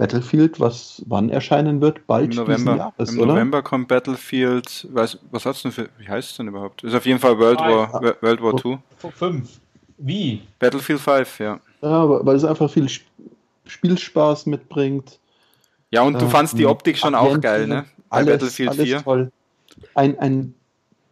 Battlefield, 0.00 0.58
was 0.58 1.02
wann 1.08 1.28
erscheinen 1.28 1.82
wird? 1.82 2.06
Bald 2.06 2.30
Im 2.30 2.36
November. 2.36 2.74
Jahres, 2.74 3.12
Im 3.12 3.18
oder? 3.18 3.34
November 3.34 3.60
kommt 3.60 3.88
Battlefield, 3.88 4.88
was, 4.92 5.18
was 5.30 5.44
hat's 5.44 5.60
denn 5.60 5.72
für, 5.72 5.90
wie 5.98 6.08
heißt 6.08 6.30
es 6.30 6.36
denn 6.38 6.48
überhaupt? 6.48 6.82
Ist 6.82 6.94
auf 6.94 7.04
jeden 7.04 7.18
Fall 7.18 7.38
World 7.38 7.58
War, 7.58 7.94
ah, 7.94 8.14
World 8.22 8.42
War 8.42 8.64
II. 8.64 8.78
5. 9.12 9.60
Wie? 9.98 10.40
Battlefield 10.58 11.00
5, 11.00 11.40
ja. 11.40 11.60
Ja, 11.82 12.24
weil 12.24 12.34
es 12.34 12.46
einfach 12.46 12.70
viel 12.70 12.88
Spielspaß 13.66 14.46
mitbringt. 14.46 15.18
Ja, 15.90 16.00
und 16.00 16.18
du 16.18 16.24
äh, 16.24 16.30
fandst 16.30 16.56
die 16.56 16.64
Optik 16.64 16.96
schon 16.96 17.14
auch 17.14 17.38
geil, 17.38 17.66
ne? 17.66 17.84
Bei 18.08 18.20
alles, 18.20 18.32
Battlefield 18.32 18.70
alles 18.70 18.84
4. 18.84 19.02
Toll. 19.02 19.32
Ein, 19.94 20.18
ein 20.18 20.54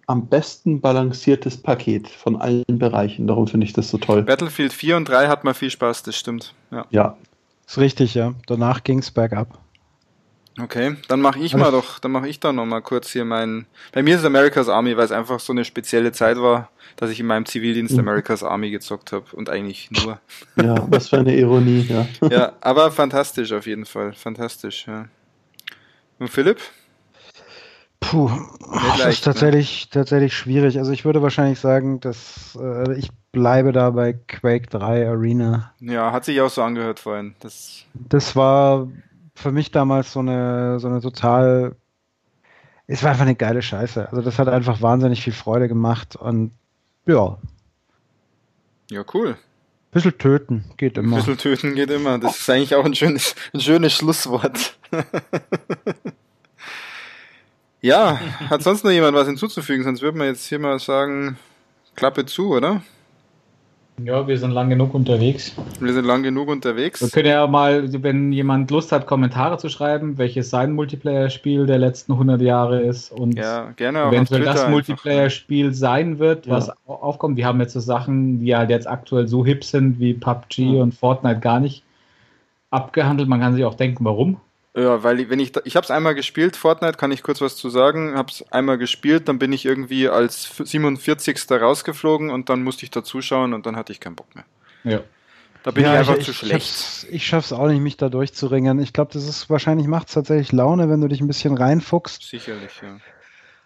am 0.07 0.29
besten 0.29 0.81
balanciertes 0.81 1.59
Paket 1.59 2.09
von 2.09 2.37
allen 2.37 2.65
Bereichen. 2.67 3.27
Darum 3.27 3.49
finde 3.49 3.67
ich 3.67 3.75
das 3.75 3.91
so 3.91 3.99
toll. 3.99 4.23
Battlefield 4.23 4.73
4 4.73 4.97
und 4.97 5.07
3 5.11 5.29
hat 5.29 5.45
mal 5.45 5.53
viel 5.53 5.69
Spaß, 5.69 6.05
das 6.05 6.17
stimmt. 6.17 6.55
Ja, 6.71 6.87
ja 6.89 7.19
ist 7.69 7.79
richtig, 7.79 8.15
ja. 8.15 8.35
Danach 8.47 8.83
ging 8.83 8.99
es 8.99 9.11
bergab. 9.11 9.59
Okay, 10.61 10.97
dann 11.07 11.21
mache 11.21 11.39
ich 11.39 11.55
mal 11.55 11.71
doch, 11.71 12.01
dann 12.01 12.11
mache 12.11 12.29
ich 12.29 12.41
da 12.41 12.53
noch 12.53 12.67
mal 12.67 12.81
kurz 12.81 13.11
hier 13.11 13.25
meinen. 13.25 13.67
Bei 13.93 14.03
mir 14.03 14.17
ist 14.17 14.25
America's 14.25 14.69
Army, 14.69 14.97
weil 14.97 15.05
es 15.05 15.13
einfach 15.13 15.39
so 15.39 15.53
eine 15.53 15.65
spezielle 15.65 16.11
Zeit 16.11 16.37
war, 16.39 16.71
dass 16.97 17.11
ich 17.11 17.21
in 17.21 17.27
meinem 17.27 17.47
Zivildienst 17.47 17.93
mhm. 17.93 18.01
America's 18.01 18.43
Army 18.43 18.71
gezockt 18.71 19.13
habe 19.13 19.25
und 19.35 19.51
eigentlich 19.51 19.91
nur. 19.91 20.19
Ja, 20.57 20.75
was 20.91 21.11
für 21.11 21.19
eine 21.19 21.37
Ironie, 21.37 21.87
ja. 21.89 22.09
ja, 22.29 22.53
aber 22.61 22.91
fantastisch 22.91 23.53
auf 23.53 23.67
jeden 23.67 23.87
Fall, 23.87 24.13
fantastisch. 24.15 24.87
Ja. 24.89 25.07
Und 26.19 26.29
Philipp? 26.29 26.59
Puh, 28.01 28.31
das 28.99 29.15
ist 29.15 29.25
tatsächlich, 29.25 29.87
ne? 29.87 29.91
tatsächlich 29.93 30.35
schwierig. 30.35 30.79
Also 30.79 30.91
ich 30.91 31.05
würde 31.05 31.23
wahrscheinlich 31.23 31.61
sagen, 31.61 32.01
dass 32.01 32.59
äh, 32.61 32.99
ich 32.99 33.11
bleibe 33.39 33.73
da 33.73 33.91
bei 33.91 34.15
Quake 34.15 34.69
3 34.69 35.09
Arena. 35.09 35.73
Ja, 35.81 36.13
hat 36.13 36.25
sich 36.25 36.41
auch 36.41 36.51
so 36.51 36.63
angehört 36.63 36.99
vorhin. 36.99 37.35
Das, 37.41 37.85
das 37.95 38.35
war 38.35 38.89
für 39.35 39.53
mich 39.53 39.71
damals 39.71 40.13
so 40.13 40.21
eine, 40.21 40.81
so 40.81 40.89
eine 40.89 41.01
total. 41.01 41.77
Es 42.87 43.03
war 43.03 43.11
einfach 43.11 43.23
eine 43.23 43.35
geile 43.35 43.63
Scheiße. 43.63 44.09
Also 44.09 44.23
das 44.23 44.39
hat 44.39 44.49
einfach 44.49 44.83
wahnsinnig 44.83 45.23
viel 45.23 45.33
Freude 45.33 45.69
gemacht 45.69 46.17
und 46.17 46.53
ja. 47.07 47.39
Ja, 48.91 49.05
cool. 49.15 49.37
Bisschen 49.91 50.19
töten 50.19 50.65
geht 50.77 50.99
immer. 50.99 51.17
Bisschen 51.17 51.39
töten 51.39 51.75
geht 51.75 51.91
immer. 51.91 52.19
Das 52.19 52.41
ist 52.41 52.51
eigentlich 52.51 52.75
auch 52.75 52.85
ein 52.85 52.95
schönes, 52.95 53.35
ein 53.55 53.61
schönes 53.61 53.93
Schlusswort. 53.93 54.77
Ja, 57.81 58.19
hat 58.51 58.65
sonst 58.65 58.83
noch 58.83 58.91
jemand 58.91 59.15
was 59.17 59.29
hinzuzufügen? 59.29 59.85
Sonst 59.85 60.03
würde 60.03 60.19
man 60.19 60.27
jetzt 60.27 60.47
hier 60.49 60.59
mal 60.59 60.81
sagen, 60.81 61.39
Klappe 61.95 62.27
zu, 62.27 62.51
oder? 62.51 62.83
Ja, 64.05 64.27
wir 64.27 64.39
sind 64.39 64.53
lang 64.53 64.71
genug 64.71 64.95
unterwegs. 64.95 65.55
Wir 65.81 65.93
sind 65.93 66.05
lang 66.05 66.23
genug 66.23 66.49
unterwegs. 66.49 67.01
Wir 67.01 67.09
können 67.09 67.29
ja 67.29 67.47
mal, 67.47 67.91
wenn 68.03 68.33
jemand 68.33 68.71
Lust 68.71 68.93
hat, 68.93 69.07
Kommentare 69.07 69.59
zu 69.59 69.69
schreiben, 69.69 70.19
welches 70.19 70.51
sein 70.51 70.73
Multiplayer-Spiel 70.73 71.67
der 71.67 71.79
letzten 71.79 72.13
100 72.13 72.41
Jahre 72.41 72.81
ist 72.81 73.11
und 73.11 73.37
ja, 73.37 73.73
gerne 73.73 74.05
eventuell 74.05 74.45
das 74.45 74.69
Multiplayer-Spiel 74.69 75.75
sein 75.75 76.19
wird, 76.19 76.47
ja. 76.47 76.53
was 76.53 76.71
aufkommt. 76.87 77.37
Wir 77.37 77.47
haben 77.47 77.61
jetzt 77.61 77.73
so 77.73 77.81
Sachen, 77.81 78.41
die 78.41 78.55
halt 78.55 78.71
jetzt 78.71 78.89
aktuell 78.89 79.27
so 79.27 79.45
hip 79.45 79.65
sind 79.65 79.99
wie 79.99 80.15
PUBG 80.15 80.77
ja. 80.77 80.83
und 80.83 80.95
Fortnite 80.95 81.41
gar 81.41 81.59
nicht 81.59 81.83
abgehandelt. 82.71 83.29
Man 83.29 83.41
kann 83.41 83.55
sich 83.55 83.65
auch 83.65 83.75
denken, 83.75 84.05
warum. 84.05 84.39
Ja, 84.79 85.03
weil 85.03 85.29
wenn 85.29 85.41
ich 85.41 85.53
ich 85.65 85.75
habe 85.75 85.85
es 85.85 85.91
einmal 85.91 86.15
gespielt, 86.15 86.55
Fortnite, 86.55 86.97
kann 86.97 87.11
ich 87.11 87.25
kurz 87.25 87.41
was 87.41 87.57
zu 87.57 87.69
sagen, 87.69 88.15
habe 88.15 88.31
es 88.31 88.45
einmal 88.53 88.79
gespielt, 88.79 89.27
dann 89.29 89.41
bin 89.41 89.53
ich 89.53 89.65
irgendwie 89.65 90.09
als 90.09 90.49
47. 90.57 91.51
rausgeflogen 91.51 92.31
und 92.31 92.49
dann 92.49 92.63
musste 92.63 92.85
ich 92.85 92.93
da 92.93 93.03
zuschauen 93.03 93.55
und 93.55 93.67
dann 93.67 93.75
hatte 93.75 93.91
ich 93.91 93.99
keinen 93.99 94.15
Bock 94.15 94.33
mehr. 94.37 94.45
Ja. 94.85 95.01
Da 95.65 95.73
bin 95.73 95.83
ja, 95.83 95.95
ich 95.95 95.99
einfach 95.99 96.17
ich, 96.19 96.25
zu 96.27 96.31
ich 96.31 96.37
schlecht. 96.37 96.67
Schaff's, 96.67 97.07
ich 97.11 97.27
schaff's 97.27 97.53
auch 97.53 97.67
nicht, 97.67 97.81
mich 97.81 97.97
da 97.97 98.09
durchzuringen. 98.09 98.79
Ich 98.79 98.93
glaube, 98.93 99.13
das 99.13 99.27
ist 99.27 99.51
wahrscheinlich 99.51 99.89
macht 99.89 100.13
tatsächlich 100.13 100.53
Laune, 100.53 100.89
wenn 100.89 101.01
du 101.01 101.09
dich 101.09 101.21
ein 101.21 101.27
bisschen 101.27 101.57
reinfuchst. 101.57 102.23
Sicherlich, 102.23 102.81
ja. 102.81 102.99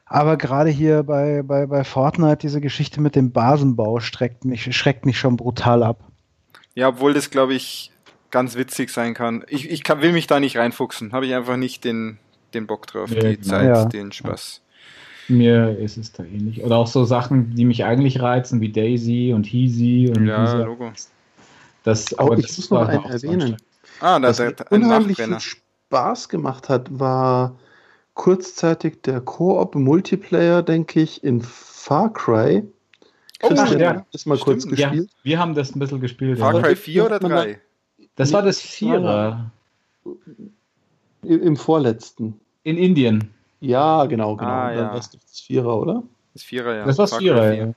Aber 0.06 0.38
gerade 0.38 0.70
hier 0.70 1.02
bei, 1.02 1.42
bei, 1.42 1.66
bei 1.66 1.84
Fortnite, 1.84 2.38
diese 2.38 2.62
Geschichte 2.62 3.02
mit 3.02 3.16
dem 3.16 3.32
Basenbau 3.32 4.00
schreckt 4.00 4.46
mich, 4.46 4.74
schreckt 4.74 5.04
mich 5.04 5.18
schon 5.18 5.36
brutal 5.36 5.82
ab. 5.82 6.00
Ja, 6.74 6.88
obwohl 6.88 7.12
das, 7.12 7.30
glaube 7.30 7.54
ich, 7.54 7.91
ganz 8.32 8.56
witzig 8.56 8.90
sein 8.90 9.14
kann. 9.14 9.44
Ich, 9.48 9.70
ich 9.70 9.84
kann, 9.84 10.02
will 10.02 10.12
mich 10.12 10.26
da 10.26 10.40
nicht 10.40 10.56
reinfuchsen. 10.56 11.12
Habe 11.12 11.26
ich 11.26 11.34
einfach 11.34 11.56
nicht 11.56 11.84
den, 11.84 12.18
den 12.54 12.66
Bock 12.66 12.88
drauf, 12.88 13.10
ja, 13.10 13.20
die 13.20 13.36
genau. 13.36 13.48
Zeit, 13.48 13.66
ja. 13.66 13.84
den 13.84 14.10
Spaß. 14.10 14.60
Mir 15.28 15.78
ist 15.78 15.96
es 15.96 16.10
da 16.10 16.24
ähnlich. 16.24 16.64
Oder 16.64 16.76
auch 16.76 16.88
so 16.88 17.04
Sachen, 17.04 17.54
die 17.54 17.64
mich 17.64 17.84
eigentlich 17.84 18.20
reizen, 18.20 18.60
wie 18.60 18.72
Daisy 18.72 19.32
und 19.32 19.44
Heasy 19.44 20.12
und 20.14 20.26
Ja, 20.26 20.44
dieser, 20.44 20.64
Logo. 20.64 20.92
Das, 21.84 22.18
aber 22.18 22.32
oh, 22.32 22.34
ich 22.34 22.56
muss 22.56 22.70
noch 22.70 22.88
einen 22.88 23.04
erwähnen. 23.04 23.56
Ah, 24.00 24.18
da, 24.18 24.28
was 24.28 24.38
da, 24.38 24.52
unheimlich 24.70 25.18
viel 25.18 25.38
Spaß 25.38 26.28
gemacht 26.28 26.68
hat, 26.68 26.98
war 26.98 27.56
kurzzeitig 28.14 29.02
der 29.02 29.20
Koop-Multiplayer, 29.20 30.62
denke 30.62 31.00
ich, 31.00 31.22
in 31.22 31.40
Far 31.40 32.12
Cry. 32.12 32.64
Christian, 33.38 33.68
Ach, 33.68 33.78
ja. 33.78 34.06
das 34.12 34.26
mal 34.26 34.36
Stimmt, 34.38 34.62
kurz 34.62 34.78
Ja, 34.78 34.88
gespielt. 34.88 35.10
wir 35.22 35.38
haben 35.38 35.54
das 35.54 35.74
ein 35.74 35.78
bisschen 35.78 36.00
gespielt. 36.00 36.38
Far 36.38 36.54
ja. 36.54 36.62
Cry 36.62 36.76
4 36.76 37.04
oder 37.06 37.20
Man 37.20 37.30
3? 37.30 37.60
Das 38.16 38.32
war 38.32 38.42
das 38.42 38.60
Vierer 38.60 39.50
Im, 41.22 41.42
Im 41.42 41.56
vorletzten. 41.56 42.40
in 42.64 42.76
Indien. 42.76 43.30
Ja, 43.60 44.06
genau, 44.06 44.36
genau. 44.36 44.50
Ah, 44.50 44.68
Dann 44.68 44.78
ja. 44.78 44.90
war 44.90 44.98
es 44.98 45.10
das 45.10 45.40
Vierer, 45.40 45.78
oder? 45.78 46.02
Das 46.34 46.42
Vierer, 46.42 46.76
ja. 46.76 46.84
Das 46.84 46.98
war 46.98 47.06
Cry 47.06 47.18
Vierer. 47.18 47.52
4. 47.52 47.74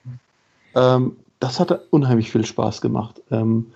Ja. 0.75 0.95
Ähm, 0.95 1.15
das 1.39 1.59
hat 1.59 1.79
unheimlich 1.91 2.31
viel 2.31 2.45
Spaß 2.45 2.81
gemacht. 2.81 3.21
Ähm, 3.29 3.67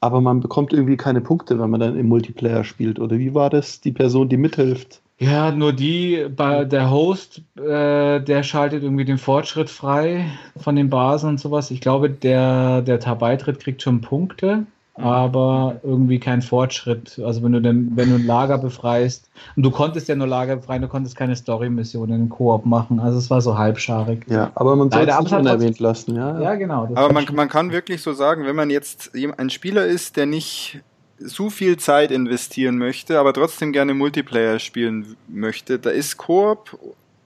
aber 0.00 0.20
man 0.20 0.40
bekommt 0.40 0.72
irgendwie 0.72 0.96
keine 0.96 1.20
Punkte, 1.20 1.58
wenn 1.58 1.70
man 1.70 1.80
dann 1.80 1.98
im 1.98 2.06
Multiplayer 2.08 2.64
spielt. 2.64 3.00
Oder 3.00 3.18
wie 3.18 3.34
war 3.34 3.50
das? 3.50 3.80
Die 3.80 3.92
Person, 3.92 4.28
die 4.28 4.36
mithilft. 4.36 5.00
Ja, 5.18 5.50
nur 5.50 5.72
die, 5.72 6.26
bei 6.34 6.64
der 6.64 6.90
Host, 6.90 7.42
äh, 7.56 8.20
der 8.20 8.42
schaltet 8.44 8.84
irgendwie 8.84 9.04
den 9.04 9.18
Fortschritt 9.18 9.68
frei 9.68 10.26
von 10.56 10.76
den 10.76 10.88
Basen 10.88 11.30
und 11.30 11.40
sowas. 11.40 11.72
Ich 11.72 11.80
glaube, 11.80 12.08
der, 12.08 12.82
der 12.82 12.98
da 12.98 13.14
beitritt, 13.14 13.58
kriegt 13.58 13.82
schon 13.82 14.00
Punkte, 14.00 14.64
aber 14.98 15.80
irgendwie 15.82 16.18
kein 16.18 16.42
Fortschritt. 16.42 17.20
Also 17.24 17.42
wenn 17.42 17.52
du 17.52 17.60
denn, 17.60 17.92
wenn 17.94 18.10
du 18.10 18.16
ein 18.16 18.26
Lager 18.26 18.58
befreist, 18.58 19.30
und 19.56 19.62
du 19.62 19.70
konntest 19.70 20.08
ja 20.08 20.14
nur 20.14 20.26
Lager 20.26 20.56
befreien, 20.56 20.82
du 20.82 20.88
konntest 20.88 21.16
keine 21.16 21.36
Story-Missionen 21.36 22.22
im 22.22 22.28
Koop 22.28 22.66
machen. 22.66 23.00
Also 23.00 23.18
es 23.18 23.30
war 23.30 23.40
so 23.40 23.56
halbscharig. 23.56 24.24
Ja, 24.28 24.50
aber 24.54 24.76
man 24.76 24.90
soll 24.90 25.00
Leider, 25.00 25.18
es 25.18 25.24
nicht 25.24 25.32
unerwähnt 25.32 25.78
lassen. 25.78 26.16
Ja, 26.16 26.40
Ja, 26.40 26.54
genau. 26.56 26.88
Aber 26.94 27.12
man, 27.12 27.26
man 27.32 27.48
kann 27.48 27.72
wirklich 27.72 28.02
so 28.02 28.12
sagen, 28.12 28.44
wenn 28.44 28.56
man 28.56 28.70
jetzt 28.70 29.12
ein 29.36 29.50
Spieler 29.50 29.86
ist, 29.86 30.16
der 30.16 30.26
nicht 30.26 30.80
so 31.18 31.50
viel 31.50 31.76
Zeit 31.76 32.10
investieren 32.10 32.78
möchte, 32.78 33.18
aber 33.18 33.32
trotzdem 33.32 33.72
gerne 33.72 33.94
Multiplayer 33.94 34.58
spielen 34.58 35.16
möchte, 35.28 35.78
da 35.78 35.90
ist 35.90 36.16
Koop 36.16 36.78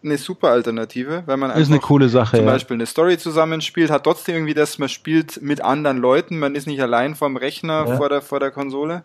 eine 0.04 0.18
super 0.18 0.48
Alternative, 0.50 1.22
weil 1.26 1.36
man 1.36 1.50
Ist 1.52 1.68
eine 1.68 1.76
einfach 1.76 1.88
coole 1.88 2.08
Sache. 2.08 2.36
zum 2.36 2.46
ja. 2.46 2.52
Beispiel 2.52 2.74
eine 2.76 2.86
Story 2.86 3.18
zusammenspielt, 3.18 3.90
hat 3.90 4.04
trotzdem 4.04 4.36
irgendwie 4.36 4.54
das, 4.54 4.78
man 4.78 4.88
spielt 4.88 5.40
mit 5.42 5.62
anderen 5.62 5.98
Leuten, 5.98 6.38
man 6.38 6.54
ist 6.54 6.66
nicht 6.66 6.80
allein 6.82 7.14
vorm 7.14 7.36
Rechner 7.36 7.86
Ja. 7.86 7.96
vor, 7.96 8.08
der, 8.08 8.22
vor 8.22 8.40
der 8.40 8.50
Konsole. 8.50 9.02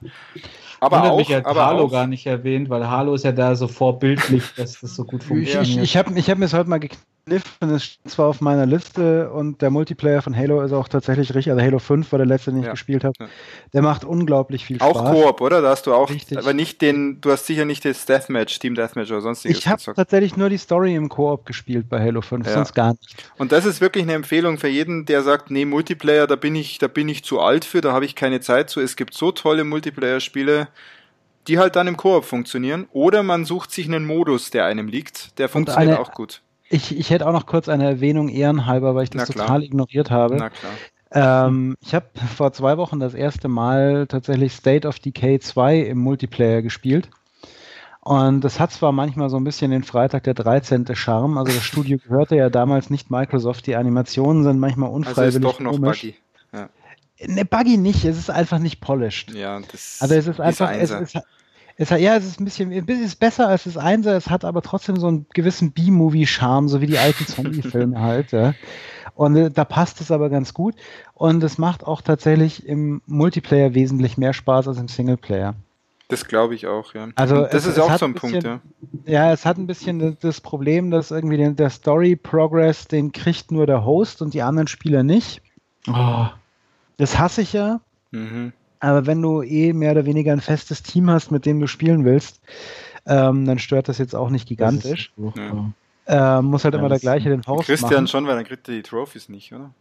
Aber 0.80 0.98
Wundert 0.98 1.12
auch, 1.14 1.18
mich, 1.18 1.30
er 1.32 1.46
aber 1.46 1.66
Halo 1.66 1.84
auch, 1.86 1.92
gar 1.92 2.08
nicht 2.08 2.26
erwähnt, 2.28 2.70
weil 2.70 2.88
Halo 2.90 3.16
ist 3.16 3.24
ja 3.26 3.32
da 3.32 3.56
so 3.56 3.68
vorbildlich, 3.68 4.44
dass 4.58 4.80
das 4.80 4.96
so 4.96 5.04
gut 5.06 5.22
Ich, 5.22 5.28
funktioniert. 5.28 5.68
ich, 5.68 5.78
ich 5.80 5.98
habe 5.98 6.14
ich 6.18 6.30
hab 6.30 6.38
mir 6.38 6.46
es 6.46 6.54
heute 6.54 6.70
mal 6.70 6.80
gekniffen, 6.80 7.04
es 7.32 7.84
steht 7.84 8.10
zwar 8.12 8.28
auf 8.28 8.42
meiner 8.42 8.66
Liste 8.66 9.30
und 9.32 9.62
der 9.62 9.70
Multiplayer 9.70 10.22
von 10.22 10.36
Halo 10.36 10.62
ist 10.62 10.72
auch 10.72 10.88
tatsächlich 10.88 11.34
richtig, 11.36 11.52
also 11.52 11.64
Halo 11.64 11.80
5 11.80 12.12
war 12.12 12.18
der 12.20 12.26
letzte, 12.26 12.52
den 12.52 12.60
ich 12.62 12.66
Ja, 12.66 12.72
gespielt 12.72 13.04
habe. 13.04 13.14
ja. 13.20 13.28
Der 13.74 13.82
macht 13.82 14.06
unglaublich 14.06 14.66
viel 14.66 14.80
auch 14.82 14.98
Spaß. 15.00 15.12
Koop, 15.12 15.42
oder? 15.42 15.62
Da 15.62 15.70
hast 15.70 15.86
du 15.88 15.94
auch, 15.94 16.10
Richtig. 16.10 16.38
aber 16.38 16.54
nicht 16.54 16.82
den, 16.82 17.20
du 17.22 17.32
hast 17.32 17.46
sicher 17.46 17.66
nicht 17.66 17.84
das 17.86 18.06
Deathmatch, 18.06 18.60
Team 18.60 18.76
Deathmatch 18.76 19.12
oder 19.12 19.22
sonstiges 19.22 19.58
Ich 19.58 19.68
habe 19.68 19.82
tatsächlich 19.96 20.38
nur 20.38 20.50
die 20.50 20.58
Story 20.58 20.96
im 20.96 21.10
Koop 21.10 21.46
gespielt 21.46 21.90
bei 21.90 22.00
Halo 22.00 22.22
5, 22.22 22.46
Ja. 22.48 22.54
sonst 22.54 22.74
gar 22.74 22.92
nicht. 22.92 23.16
Und 23.38 23.52
das 23.52 23.66
ist 23.66 23.82
wirklich 23.82 24.04
eine 24.04 24.14
Empfehlung 24.14 24.58
für 24.58 24.68
jeden, 24.70 25.06
der 25.06 25.22
sagt, 25.24 25.52
nee, 25.52 25.66
Multiplayer, 25.66 26.28
da 26.28 26.36
bin 26.36 26.56
ich, 26.56 26.78
da 26.80 26.88
bin 26.88 27.10
ich 27.10 27.24
zu 27.24 27.40
alt 27.40 27.66
für, 27.66 27.82
da 27.82 27.94
habe 27.94 28.06
ich 28.06 28.16
keine 28.16 28.40
Zeit 28.40 28.70
zu. 28.70 28.80
Es 28.82 28.96
gibt 28.96 29.14
so 29.14 29.32
tolle 29.32 29.64
Multiplayer-Spiele, 29.64 30.68
die 31.48 31.60
halt 31.60 31.76
dann 31.78 31.88
im 31.88 31.96
Koop 31.98 32.26
funktionieren. 32.26 32.88
Oder 32.92 33.24
man 33.24 33.46
sucht 33.46 33.72
sich 33.72 33.86
einen 33.88 34.06
Modus, 34.06 34.50
der 34.50 34.66
einem 34.66 34.88
liegt. 34.88 35.38
Der 35.40 35.48
funktioniert 35.50 35.94
eine- 35.94 36.00
auch 36.00 36.12
gut. 36.12 36.42
Ich, 36.70 36.98
ich 36.98 37.10
hätte 37.10 37.28
auch 37.28 37.34
noch 37.34 37.46
kurz 37.46 37.70
eine 37.70 37.86
Erwähnung 37.86 38.30
ehrenhalber, 38.30 38.96
weil 38.96 39.04
ich 39.04 39.10
das 39.10 39.30
total 39.30 39.64
ignoriert 39.64 40.12
habe. 40.12 40.36
Na 40.38 40.50
klar. 40.50 40.72
Ähm, 41.12 41.78
ich 41.80 41.96
habe 41.96 42.08
vor 42.36 42.52
zwei 42.52 42.78
Wochen 42.78 43.00
das 43.00 43.14
erste 43.14 43.48
Mal 43.48 44.08
tatsächlich 44.08 44.54
State 44.54 44.88
of 44.88 45.00
Decay 45.00 45.40
2 45.40 45.80
im 45.80 46.00
Multiplayer 46.00 46.62
gespielt. 46.62 47.10
Und 48.02 48.42
das 48.42 48.60
hat 48.60 48.72
zwar 48.72 48.92
manchmal 48.92 49.30
so 49.30 49.38
ein 49.38 49.44
bisschen 49.44 49.72
den 49.72 49.84
Freitag 49.84 50.24
der 50.24 50.34
13. 50.34 50.86
Charme, 50.96 51.38
also 51.38 51.54
das 51.54 51.64
Studio 51.64 51.98
gehörte 52.04 52.36
ja 52.36 52.50
damals 52.50 52.90
nicht 52.90 53.12
Microsoft, 53.12 53.68
die 53.68 53.76
Animationen 53.76 54.44
sind 54.44 54.60
manchmal 54.60 54.88
Also 54.88 54.96
unfreiwillig 54.98 55.36
ist 55.36 55.44
doch 55.44 55.60
noch 55.60 55.72
komisch. 55.74 56.02
buggy. 56.02 56.16
Ne, 57.26 57.46
buggy 57.46 57.78
nicht, 57.78 58.06
es 58.06 58.18
ist 58.18 58.30
einfach 58.30 58.60
nicht 58.60 58.80
polished. 58.80 59.32
Ja, 59.32 59.60
das 59.72 59.98
Also 60.02 60.16
es 60.16 60.28
ist 60.28 60.40
einfach, 60.40 60.72
es 60.72 60.92
Einser. 60.92 61.24
Es 61.78 61.92
hat, 61.92 62.00
ja, 62.00 62.16
es 62.16 62.26
ist 62.26 62.40
ein 62.40 62.46
bisschen, 62.46 62.72
es 62.72 63.00
ist 63.00 63.20
besser 63.20 63.48
als 63.48 63.66
das 63.66 63.78
Einser, 63.78 64.18
es 64.18 64.30
hat 64.30 64.44
aber 64.44 64.62
trotzdem 64.62 64.98
so 64.98 65.08
einen 65.08 65.26
gewissen 65.34 65.72
B-Movie-Charme, 65.72 66.68
so 66.70 66.82
wie 66.82 66.88
die 66.88 66.98
alten 66.98 67.26
Zombie-Filme 67.26 68.00
halt. 68.02 68.32
Ja. 68.32 68.54
Und 69.16 69.36
äh, 69.36 69.52
da 69.52 69.64
passt 69.66 70.02
es 70.02 70.12
aber 70.12 70.30
ganz 70.30 70.54
gut. 70.54 70.76
Und 71.14 71.44
es 71.44 71.58
macht 71.58 71.86
auch 71.86 72.02
tatsächlich 72.02 72.66
im 72.68 73.02
Multiplayer 73.06 73.74
wesentlich 73.74 74.18
mehr 74.18 74.34
Spaß 74.34 74.68
als 74.68 74.78
im 74.78 74.88
Singleplayer. 74.88 75.56
Das 76.10 76.26
glaube 76.26 76.56
ich 76.56 76.68
auch, 76.68 76.94
ja. 76.94 77.10
Also 77.16 77.42
das 77.42 77.54
es- 77.54 77.66
ist 77.66 77.72
es 77.74 77.80
auch 77.80 77.98
so 77.98 78.06
ein 78.06 78.12
ein 78.12 78.16
Punkt, 78.16 78.44
ja. 78.44 78.60
bisschen- 78.60 79.04
Ja, 79.06 79.32
es 79.34 79.46
hat 79.46 79.58
ein 79.58 79.68
bisschen 79.68 80.00
das- 80.00 80.16
das 80.20 80.42
Problem, 80.42 80.90
dass 80.90 81.12
irgendwie 81.12 81.38
den, 81.38 81.56
der 81.58 81.70
Story-Progress, 81.70 82.88
den 82.88 83.12
kriegt 83.12 83.52
nur 83.52 83.66
der 83.68 83.84
Host 83.86 84.22
und 84.22 84.34
die 84.34 84.42
anderen 84.42 84.68
Spieler 84.68 85.04
nicht. 85.04 85.42
oh, 85.90 86.28
Das 86.98 87.20
hasse 87.20 87.42
ich 87.42 87.54
ja. 87.54 87.82
Mhm. 88.12 88.54
Aber 88.80 89.06
wenn 89.06 89.22
du 89.22 89.42
eh 89.42 89.74
mehr 89.74 89.92
oder 89.92 90.06
weniger 90.06 90.32
ein 90.34 90.42
festes 90.42 90.84
Team 90.84 91.10
hast, 91.10 91.32
mit 91.32 91.46
dem 91.46 91.60
du 91.60 91.68
spielen 91.68 92.06
willst, 92.06 92.42
ähm, 93.06 93.46
dann 93.46 93.60
stört 93.60 93.88
das 93.90 93.98
jetzt 93.98 94.16
auch 94.16 94.30
nicht 94.30 94.48
gigantisch. 94.48 95.12
Ja. 95.18 96.40
Ähm, 96.40 96.46
muss 96.46 96.64
halt 96.64 96.74
Ja, 96.74 96.80
immer 96.80 96.90
der 96.90 97.00
gleiche 97.00 97.30
den 97.30 97.42
Host 97.48 97.66
Christian 97.66 97.92
machen. 97.92 98.08
schon, 98.08 98.28
weil 98.28 98.36
dann 98.36 98.46
kriegt 98.46 98.68
er 98.70 98.76
die 98.76 98.82
Trophies 98.84 99.30
nicht, 99.30 99.52
oder? 99.54 99.72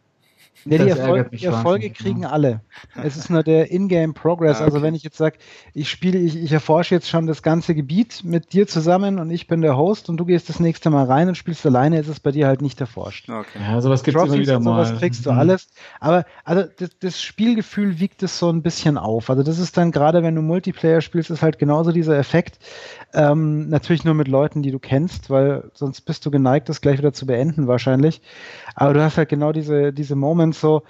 Nee, 0.64 0.78
die 0.78 0.84
mich 0.84 1.40
die 1.40 1.46
Erfolge 1.46 1.90
kriegen 1.90 2.22
ja. 2.22 2.30
alle. 2.30 2.60
Es 3.02 3.16
ist 3.16 3.30
nur 3.30 3.42
der 3.42 3.70
Ingame 3.70 4.12
Progress. 4.12 4.60
Ah, 4.60 4.64
Also 4.64 4.78
okay. 4.78 4.86
wenn 4.86 4.94
ich 4.94 5.02
jetzt 5.02 5.16
sage, 5.16 5.38
ich 5.74 5.88
spiele, 5.88 6.18
ich, 6.18 6.36
ich 6.36 6.52
erforsche 6.52 6.94
jetzt 6.94 7.08
schon 7.08 7.26
das 7.26 7.42
ganze 7.42 7.74
Gebiet 7.74 8.22
mit 8.24 8.52
dir 8.52 8.66
zusammen 8.66 9.18
und 9.18 9.30
ich 9.30 9.46
bin 9.46 9.60
der 9.60 9.76
Host 9.76 10.08
und 10.08 10.16
du 10.16 10.24
gehst 10.24 10.48
das 10.48 10.60
nächste 10.60 10.90
Mal 10.90 11.04
rein 11.04 11.28
und 11.28 11.36
spielst 11.36 11.64
alleine, 11.66 11.98
ist 11.98 12.08
es 12.08 12.20
bei 12.20 12.32
dir 12.32 12.46
halt 12.46 12.62
nicht 12.62 12.80
erforscht. 12.80 13.28
Okay. 13.28 13.58
Ja, 13.60 13.80
sowas 13.80 14.02
gibt 14.02 14.16
es 14.16 14.24
immer 14.24 14.38
wieder 14.38 14.56
und 14.56 14.64
sowas 14.64 14.90
mal. 14.92 14.98
kriegst 14.98 15.26
du 15.26 15.32
Mhm. 15.32 15.38
alles. 15.38 15.68
Aber 16.00 16.24
also 16.44 16.64
das, 16.78 16.90
das 16.98 17.20
Spielgefühl 17.22 17.98
wiegt 18.00 18.22
es 18.22 18.38
so 18.38 18.48
ein 18.50 18.62
bisschen 18.62 18.98
auf. 18.98 19.30
Also 19.30 19.42
das 19.42 19.58
ist 19.58 19.76
dann 19.76 19.90
gerade, 19.92 20.22
wenn 20.22 20.34
du 20.34 20.42
Multiplayer 20.42 21.00
spielst, 21.00 21.30
ist 21.30 21.42
halt 21.42 21.58
genauso 21.58 21.92
dieser 21.92 22.16
Effekt. 22.18 22.58
Ähm, 23.14 23.68
natürlich 23.68 24.04
nur 24.04 24.14
mit 24.14 24.28
Leuten, 24.28 24.62
die 24.62 24.70
du 24.70 24.78
kennst, 24.78 25.30
weil 25.30 25.70
sonst 25.74 26.02
bist 26.02 26.24
du 26.26 26.30
geneigt, 26.30 26.68
das 26.68 26.80
gleich 26.80 26.98
wieder 26.98 27.12
zu 27.12 27.26
beenden 27.26 27.66
wahrscheinlich. 27.66 28.20
Aber 28.74 28.92
du 28.94 29.02
hast 29.02 29.16
halt 29.16 29.28
genau 29.28 29.52
diese, 29.52 29.92
diese 29.92 30.16
Moments 30.16 30.45
so, 30.54 30.82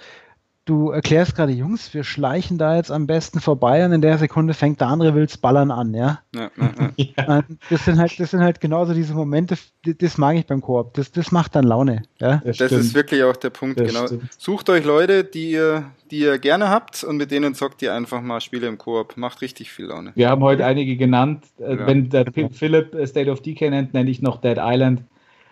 du 0.67 0.89
erklärst 0.91 1.35
gerade, 1.35 1.53
Jungs, 1.53 1.93
wir 1.93 2.03
schleichen 2.03 2.57
da 2.57 2.75
jetzt 2.75 2.91
am 2.91 3.07
besten 3.07 3.39
vorbei 3.39 3.85
und 3.85 3.93
in 3.93 4.01
der 4.01 4.17
Sekunde 4.17 4.53
fängt 4.53 4.81
der 4.81 4.89
andere 4.89 5.15
wilds 5.15 5.37
Ballern 5.37 5.71
an, 5.71 5.93
ja. 5.93 6.19
Ja, 6.35 6.51
ja, 6.57 7.43
Das 7.69 7.85
sind 7.85 7.97
halt, 7.97 8.19
das 8.19 8.31
sind 8.31 8.41
halt 8.41 8.59
genauso 8.59 8.93
diese 8.93 9.13
Momente, 9.13 9.57
das 9.85 10.17
mag 10.17 10.35
ich 10.35 10.45
beim 10.45 10.61
Koop. 10.61 10.93
Das, 10.95 11.11
das 11.11 11.31
macht 11.31 11.55
dann 11.55 11.63
Laune, 11.63 12.03
ja. 12.19 12.41
Das 12.45 12.57
stimmt. 12.57 12.71
ist 12.73 12.93
wirklich 12.93 13.23
auch 13.23 13.37
der 13.37 13.49
Punkt, 13.49 13.79
Das 13.79 13.87
genau. 13.87 14.07
stimmt. 14.07 14.23
Sucht 14.37 14.69
euch 14.69 14.83
Leute, 14.83 15.23
die 15.23 15.51
ihr, 15.51 15.85
die 16.11 16.19
ihr 16.19 16.37
gerne 16.37 16.69
habt 16.69 17.03
und 17.03 17.15
mit 17.17 17.31
denen 17.31 17.55
zockt 17.55 17.81
ihr 17.81 17.93
einfach 17.93 18.21
mal 18.21 18.41
Spiele 18.41 18.67
im 18.67 18.77
Koop. 18.77 19.15
Macht 19.15 19.41
richtig 19.41 19.71
viel 19.71 19.85
Laune. 19.85 20.11
Wir 20.15 20.29
haben 20.29 20.43
heute 20.43 20.65
einige 20.65 20.97
genannt. 20.97 21.45
Äh, 21.59 21.75
Ja. 21.75 21.87
Wenn 21.87 22.09
der 22.09 22.25
Philipp 22.51 22.95
State 23.07 23.31
of 23.31 23.41
Decay 23.41 23.69
nennt, 23.69 23.93
nenne 23.93 24.09
ich 24.09 24.21
noch 24.21 24.41
Dead 24.41 24.57
Island, 24.59 25.01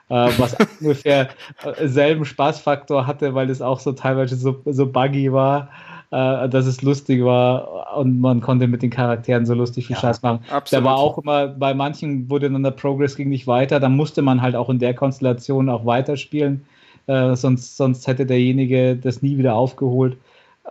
äh, 0.09 0.29
was 0.37 0.55
ungefähr 0.81 1.29
äh, 1.63 1.87
selben 1.87 2.25
Spaßfaktor 2.25 3.07
hatte, 3.07 3.33
weil 3.33 3.49
es 3.49 3.61
auch 3.61 3.79
so 3.79 3.91
teilweise 3.91 4.35
so, 4.35 4.61
so 4.65 4.85
buggy 4.85 5.31
war, 5.31 5.69
äh, 6.11 6.47
dass 6.49 6.65
es 6.65 6.81
lustig 6.81 7.23
war 7.23 7.97
und 7.97 8.19
man 8.21 8.41
konnte 8.41 8.67
mit 8.67 8.81
den 8.81 8.91
Charakteren 8.91 9.45
so 9.45 9.53
lustig 9.53 9.87
viel 9.87 9.95
Ja, 9.95 10.01
Scheiß 10.01 10.21
machen. 10.21 10.39
Absolut. 10.51 10.85
Da 10.85 10.89
war 10.89 10.97
auch 10.97 11.17
immer, 11.17 11.47
bei 11.47 11.73
manchen 11.73 12.29
wurde 12.29 12.49
dann 12.49 12.63
der 12.63 12.71
Progress 12.71 13.15
ging 13.15 13.29
nicht 13.29 13.47
weiter, 13.47 13.79
da 13.79 13.89
musste 13.89 14.21
man 14.21 14.41
halt 14.41 14.55
auch 14.55 14.69
in 14.69 14.79
der 14.79 14.93
Konstellation 14.93 15.69
auch 15.69 15.85
weiterspielen, 15.85 16.65
äh, 17.07 17.35
sonst, 17.35 17.77
sonst 17.77 18.07
hätte 18.07 18.25
derjenige 18.25 18.95
das 18.95 19.21
nie 19.21 19.37
wieder 19.37 19.55
aufgeholt. 19.55 20.17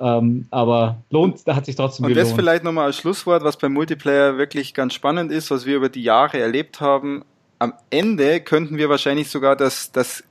Ähm, 0.00 0.46
aber 0.50 0.96
lohnt, 1.10 1.46
da 1.46 1.54
hat 1.54 1.66
sich 1.66 1.76
trotzdem 1.76 2.06
Und 2.06 2.16
das 2.16 2.24
gelohnt. 2.24 2.40
vielleicht 2.40 2.64
nochmal 2.64 2.86
als 2.86 2.96
Schlusswort, 2.96 3.44
was 3.44 3.56
beim 3.56 3.72
Multiplayer 3.72 4.36
wirklich 4.38 4.74
ganz 4.74 4.92
spannend 4.94 5.30
ist, 5.30 5.52
was 5.52 5.66
wir 5.66 5.76
über 5.76 5.88
die 5.88 6.02
Jahre 6.02 6.40
erlebt 6.40 6.80
haben. 6.80 7.24
Am 7.58 7.72
Ende 7.90 8.40
könnten 8.40 8.76
wir 8.76 8.88
wahrscheinlich 8.88 9.30
sogar 9.30 9.56
das, 9.56 9.92
das 9.92 10.24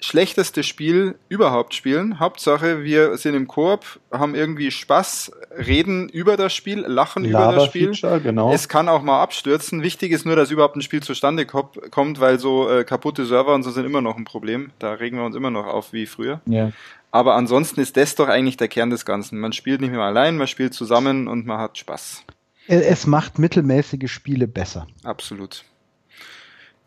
schlechteste 0.00 0.62
Spiel 0.62 1.16
überhaupt 1.28 1.74
spielen. 1.74 2.20
Hauptsache, 2.20 2.84
wir 2.84 3.16
sind 3.16 3.34
im 3.34 3.48
Koop, 3.48 4.00
haben 4.12 4.34
irgendwie 4.34 4.70
Spaß, 4.70 5.32
reden 5.56 6.08
über 6.08 6.36
das 6.36 6.54
Spiel, 6.54 6.80
lachen 6.80 7.24
über 7.24 7.52
das 7.52 7.66
Spiel. 7.66 7.88
Lava-Feature, 7.88 8.20
genau. 8.20 8.52
Es 8.52 8.68
kann 8.68 8.88
auch 8.88 9.02
mal 9.02 9.20
abstürzen. 9.22 9.82
Wichtig 9.82 10.12
ist 10.12 10.24
nur, 10.24 10.36
dass 10.36 10.50
überhaupt 10.50 10.76
ein 10.76 10.82
Spiel 10.82 11.02
zustande 11.02 11.46
kommt, 11.46 12.20
weil 12.20 12.38
so 12.38 12.70
äh, 12.70 12.84
kaputte 12.84 13.26
Server 13.26 13.54
und 13.54 13.62
so 13.62 13.70
sind 13.70 13.86
immer 13.86 14.00
noch 14.00 14.16
ein 14.16 14.24
Problem. 14.24 14.70
Da 14.78 14.92
regen 14.92 15.16
wir 15.16 15.24
uns 15.24 15.36
immer 15.36 15.50
noch 15.50 15.66
auf 15.66 15.92
wie 15.92 16.06
früher. 16.06 16.40
ja. 16.46 16.72
Aber 17.10 17.36
ansonsten 17.36 17.80
ist 17.80 17.96
das 17.96 18.16
doch 18.16 18.28
eigentlich 18.28 18.58
der 18.58 18.68
Kern 18.68 18.90
des 18.90 19.06
Ganzen. 19.06 19.40
Man 19.40 19.54
spielt 19.54 19.80
nicht 19.80 19.92
mehr 19.92 20.02
allein, 20.02 20.36
man 20.36 20.46
spielt 20.46 20.74
zusammen 20.74 21.26
und 21.26 21.46
man 21.46 21.58
hat 21.58 21.78
Spaß. 21.78 22.22
Es 22.66 23.06
macht 23.06 23.38
mittelmäßige 23.38 24.12
Spiele 24.12 24.46
besser. 24.46 24.86
Absolut. 25.04 25.64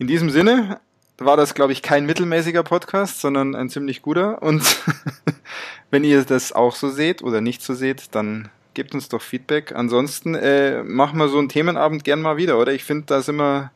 In 0.02 0.08
diesem 0.08 0.32
Sinne 0.32 0.80
war 1.20 1.38
das, 1.38 1.54
glaube 1.54 1.74
ich, 1.74 1.84
kein 1.84 2.08
mittelmäßiger 2.08 2.64
Podcast, 2.64 3.22
sondern 3.22 3.54
ein 3.54 3.70
ziemlich 3.70 4.02
guter. 4.02 4.42
Und 4.42 4.64
wenn 5.92 6.04
ihr 6.04 6.24
das 6.24 6.54
auch 6.54 6.74
so 6.74 6.90
seht 6.90 7.22
oder 7.22 7.40
nicht 7.40 7.62
so 7.62 7.76
seht, 7.76 8.16
dann 8.16 8.50
gebt 8.74 8.96
uns 8.96 9.10
doch 9.10 9.22
Feedback. 9.22 9.76
Ansonsten 9.76 10.34
äh, 10.34 10.82
machen 10.82 11.20
wir 11.20 11.28
so 11.28 11.38
einen 11.38 11.50
Themenabend 11.50 12.04
gern 12.04 12.20
mal 12.20 12.36
wieder, 12.38 12.58
oder? 12.58 12.74
Ich 12.74 12.84
finde, 12.84 13.04
da 13.06 13.22
sind 13.22 13.36
wir 13.36 13.70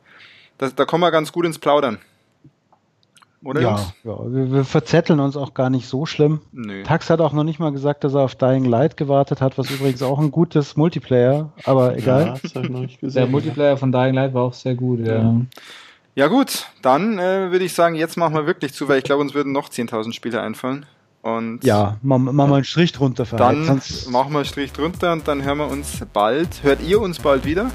da, 0.58 0.70
da 0.76 0.86
kommen 0.86 1.04
wir 1.04 1.12
ganz 1.12 1.32
gut 1.32 1.46
ins 1.46 1.60
Plaudern. 1.60 2.00
Oder 3.44 3.62
ja, 3.62 3.80
ja 4.04 4.34
wir, 4.34 4.52
wir, 4.52 4.66
verzetteln 4.66 5.20
uns 5.20 5.38
auch 5.38 5.54
gar 5.54 5.70
nicht 5.70 5.88
so 5.88 6.08
schlimm. 6.08 6.42
Nö. 6.52 6.82
Tax 6.82 7.12
hat 7.12 7.22
auch 7.22 7.34
noch 7.34 7.44
nicht 7.44 7.60
mal 7.60 7.72
gesagt, 7.72 8.04
dass 8.04 8.16
er 8.16 8.22
auf 8.22 8.34
Dying 8.34 8.66
Light 8.66 8.98
gewartet 8.98 9.42
hat, 9.42 9.60
was 9.60 9.70
übrigens 9.70 10.02
auch 10.02 10.18
ein 10.18 10.32
gutes 10.32 10.76
Multiplayer, 10.76 11.52
aber 11.66 11.96
egal. 11.96 12.40
Ja, 12.52 13.10
Der 13.10 13.28
Multiplayer 13.28 13.78
von 13.78 13.92
Dying 13.92 14.16
Light 14.16 14.34
war 14.34 14.42
auch 14.42 14.56
sehr 14.56 14.74
gut, 14.74 15.02
ja. 15.02 15.18
ja. 15.18 15.42
Ja 16.18 16.28
gut, 16.28 16.68
dann 16.82 17.20
äh, 17.20 17.52
würde 17.52 17.66
ich 17.66 17.74
sagen, 17.74 17.96
jetzt 17.96 18.16
machen 18.16 18.36
wir 18.36 18.46
wirklich 18.48 18.74
zu, 18.74 18.88
weil 18.88 19.00
ich 19.00 19.04
glaube, 19.04 19.22
uns 19.22 19.34
würden 19.34 19.52
noch 19.52 19.68
10.000 19.68 20.14
Spiele 20.14 20.42
einfallen. 20.42 20.86
Und 21.22 21.62
ja, 21.64 21.98
machen 22.04 22.34
wir 22.34 22.56
einen 22.56 22.64
Strich 22.64 22.94
drunter. 22.94 23.26
Für 23.26 23.36
dann 23.36 23.66
sonst 23.66 24.10
machen 24.10 24.32
wir 24.32 24.40
einen 24.40 24.46
Strich 24.46 24.72
drunter 24.72 25.12
und 25.12 25.28
dann 25.28 25.44
hören 25.44 25.58
wir 25.58 25.68
uns 25.68 26.06
bald. 26.14 26.64
Hört 26.64 26.82
ihr 26.84 27.02
uns 27.02 27.20
bald 27.20 27.44
wieder? 27.44 27.70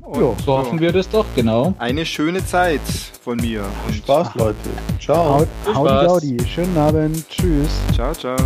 Und 0.00 0.20
jo, 0.20 0.36
so 0.42 0.56
hoffen 0.56 0.80
wir 0.80 0.90
das 0.92 1.10
doch, 1.10 1.26
genau. 1.34 1.74
Eine 1.78 2.06
schöne 2.06 2.44
Zeit 2.46 2.80
von 3.22 3.36
mir. 3.36 3.64
Und 3.86 3.94
Spaß, 3.96 4.34
Leute. 4.36 4.56
Ciao. 4.98 5.40
Haut, 5.40 5.48
Haudi, 5.74 6.38
Schönen 6.46 6.78
Abend. 6.78 7.28
Tschüss. 7.28 7.68
Ciao, 7.92 8.14
ciao. 8.14 8.36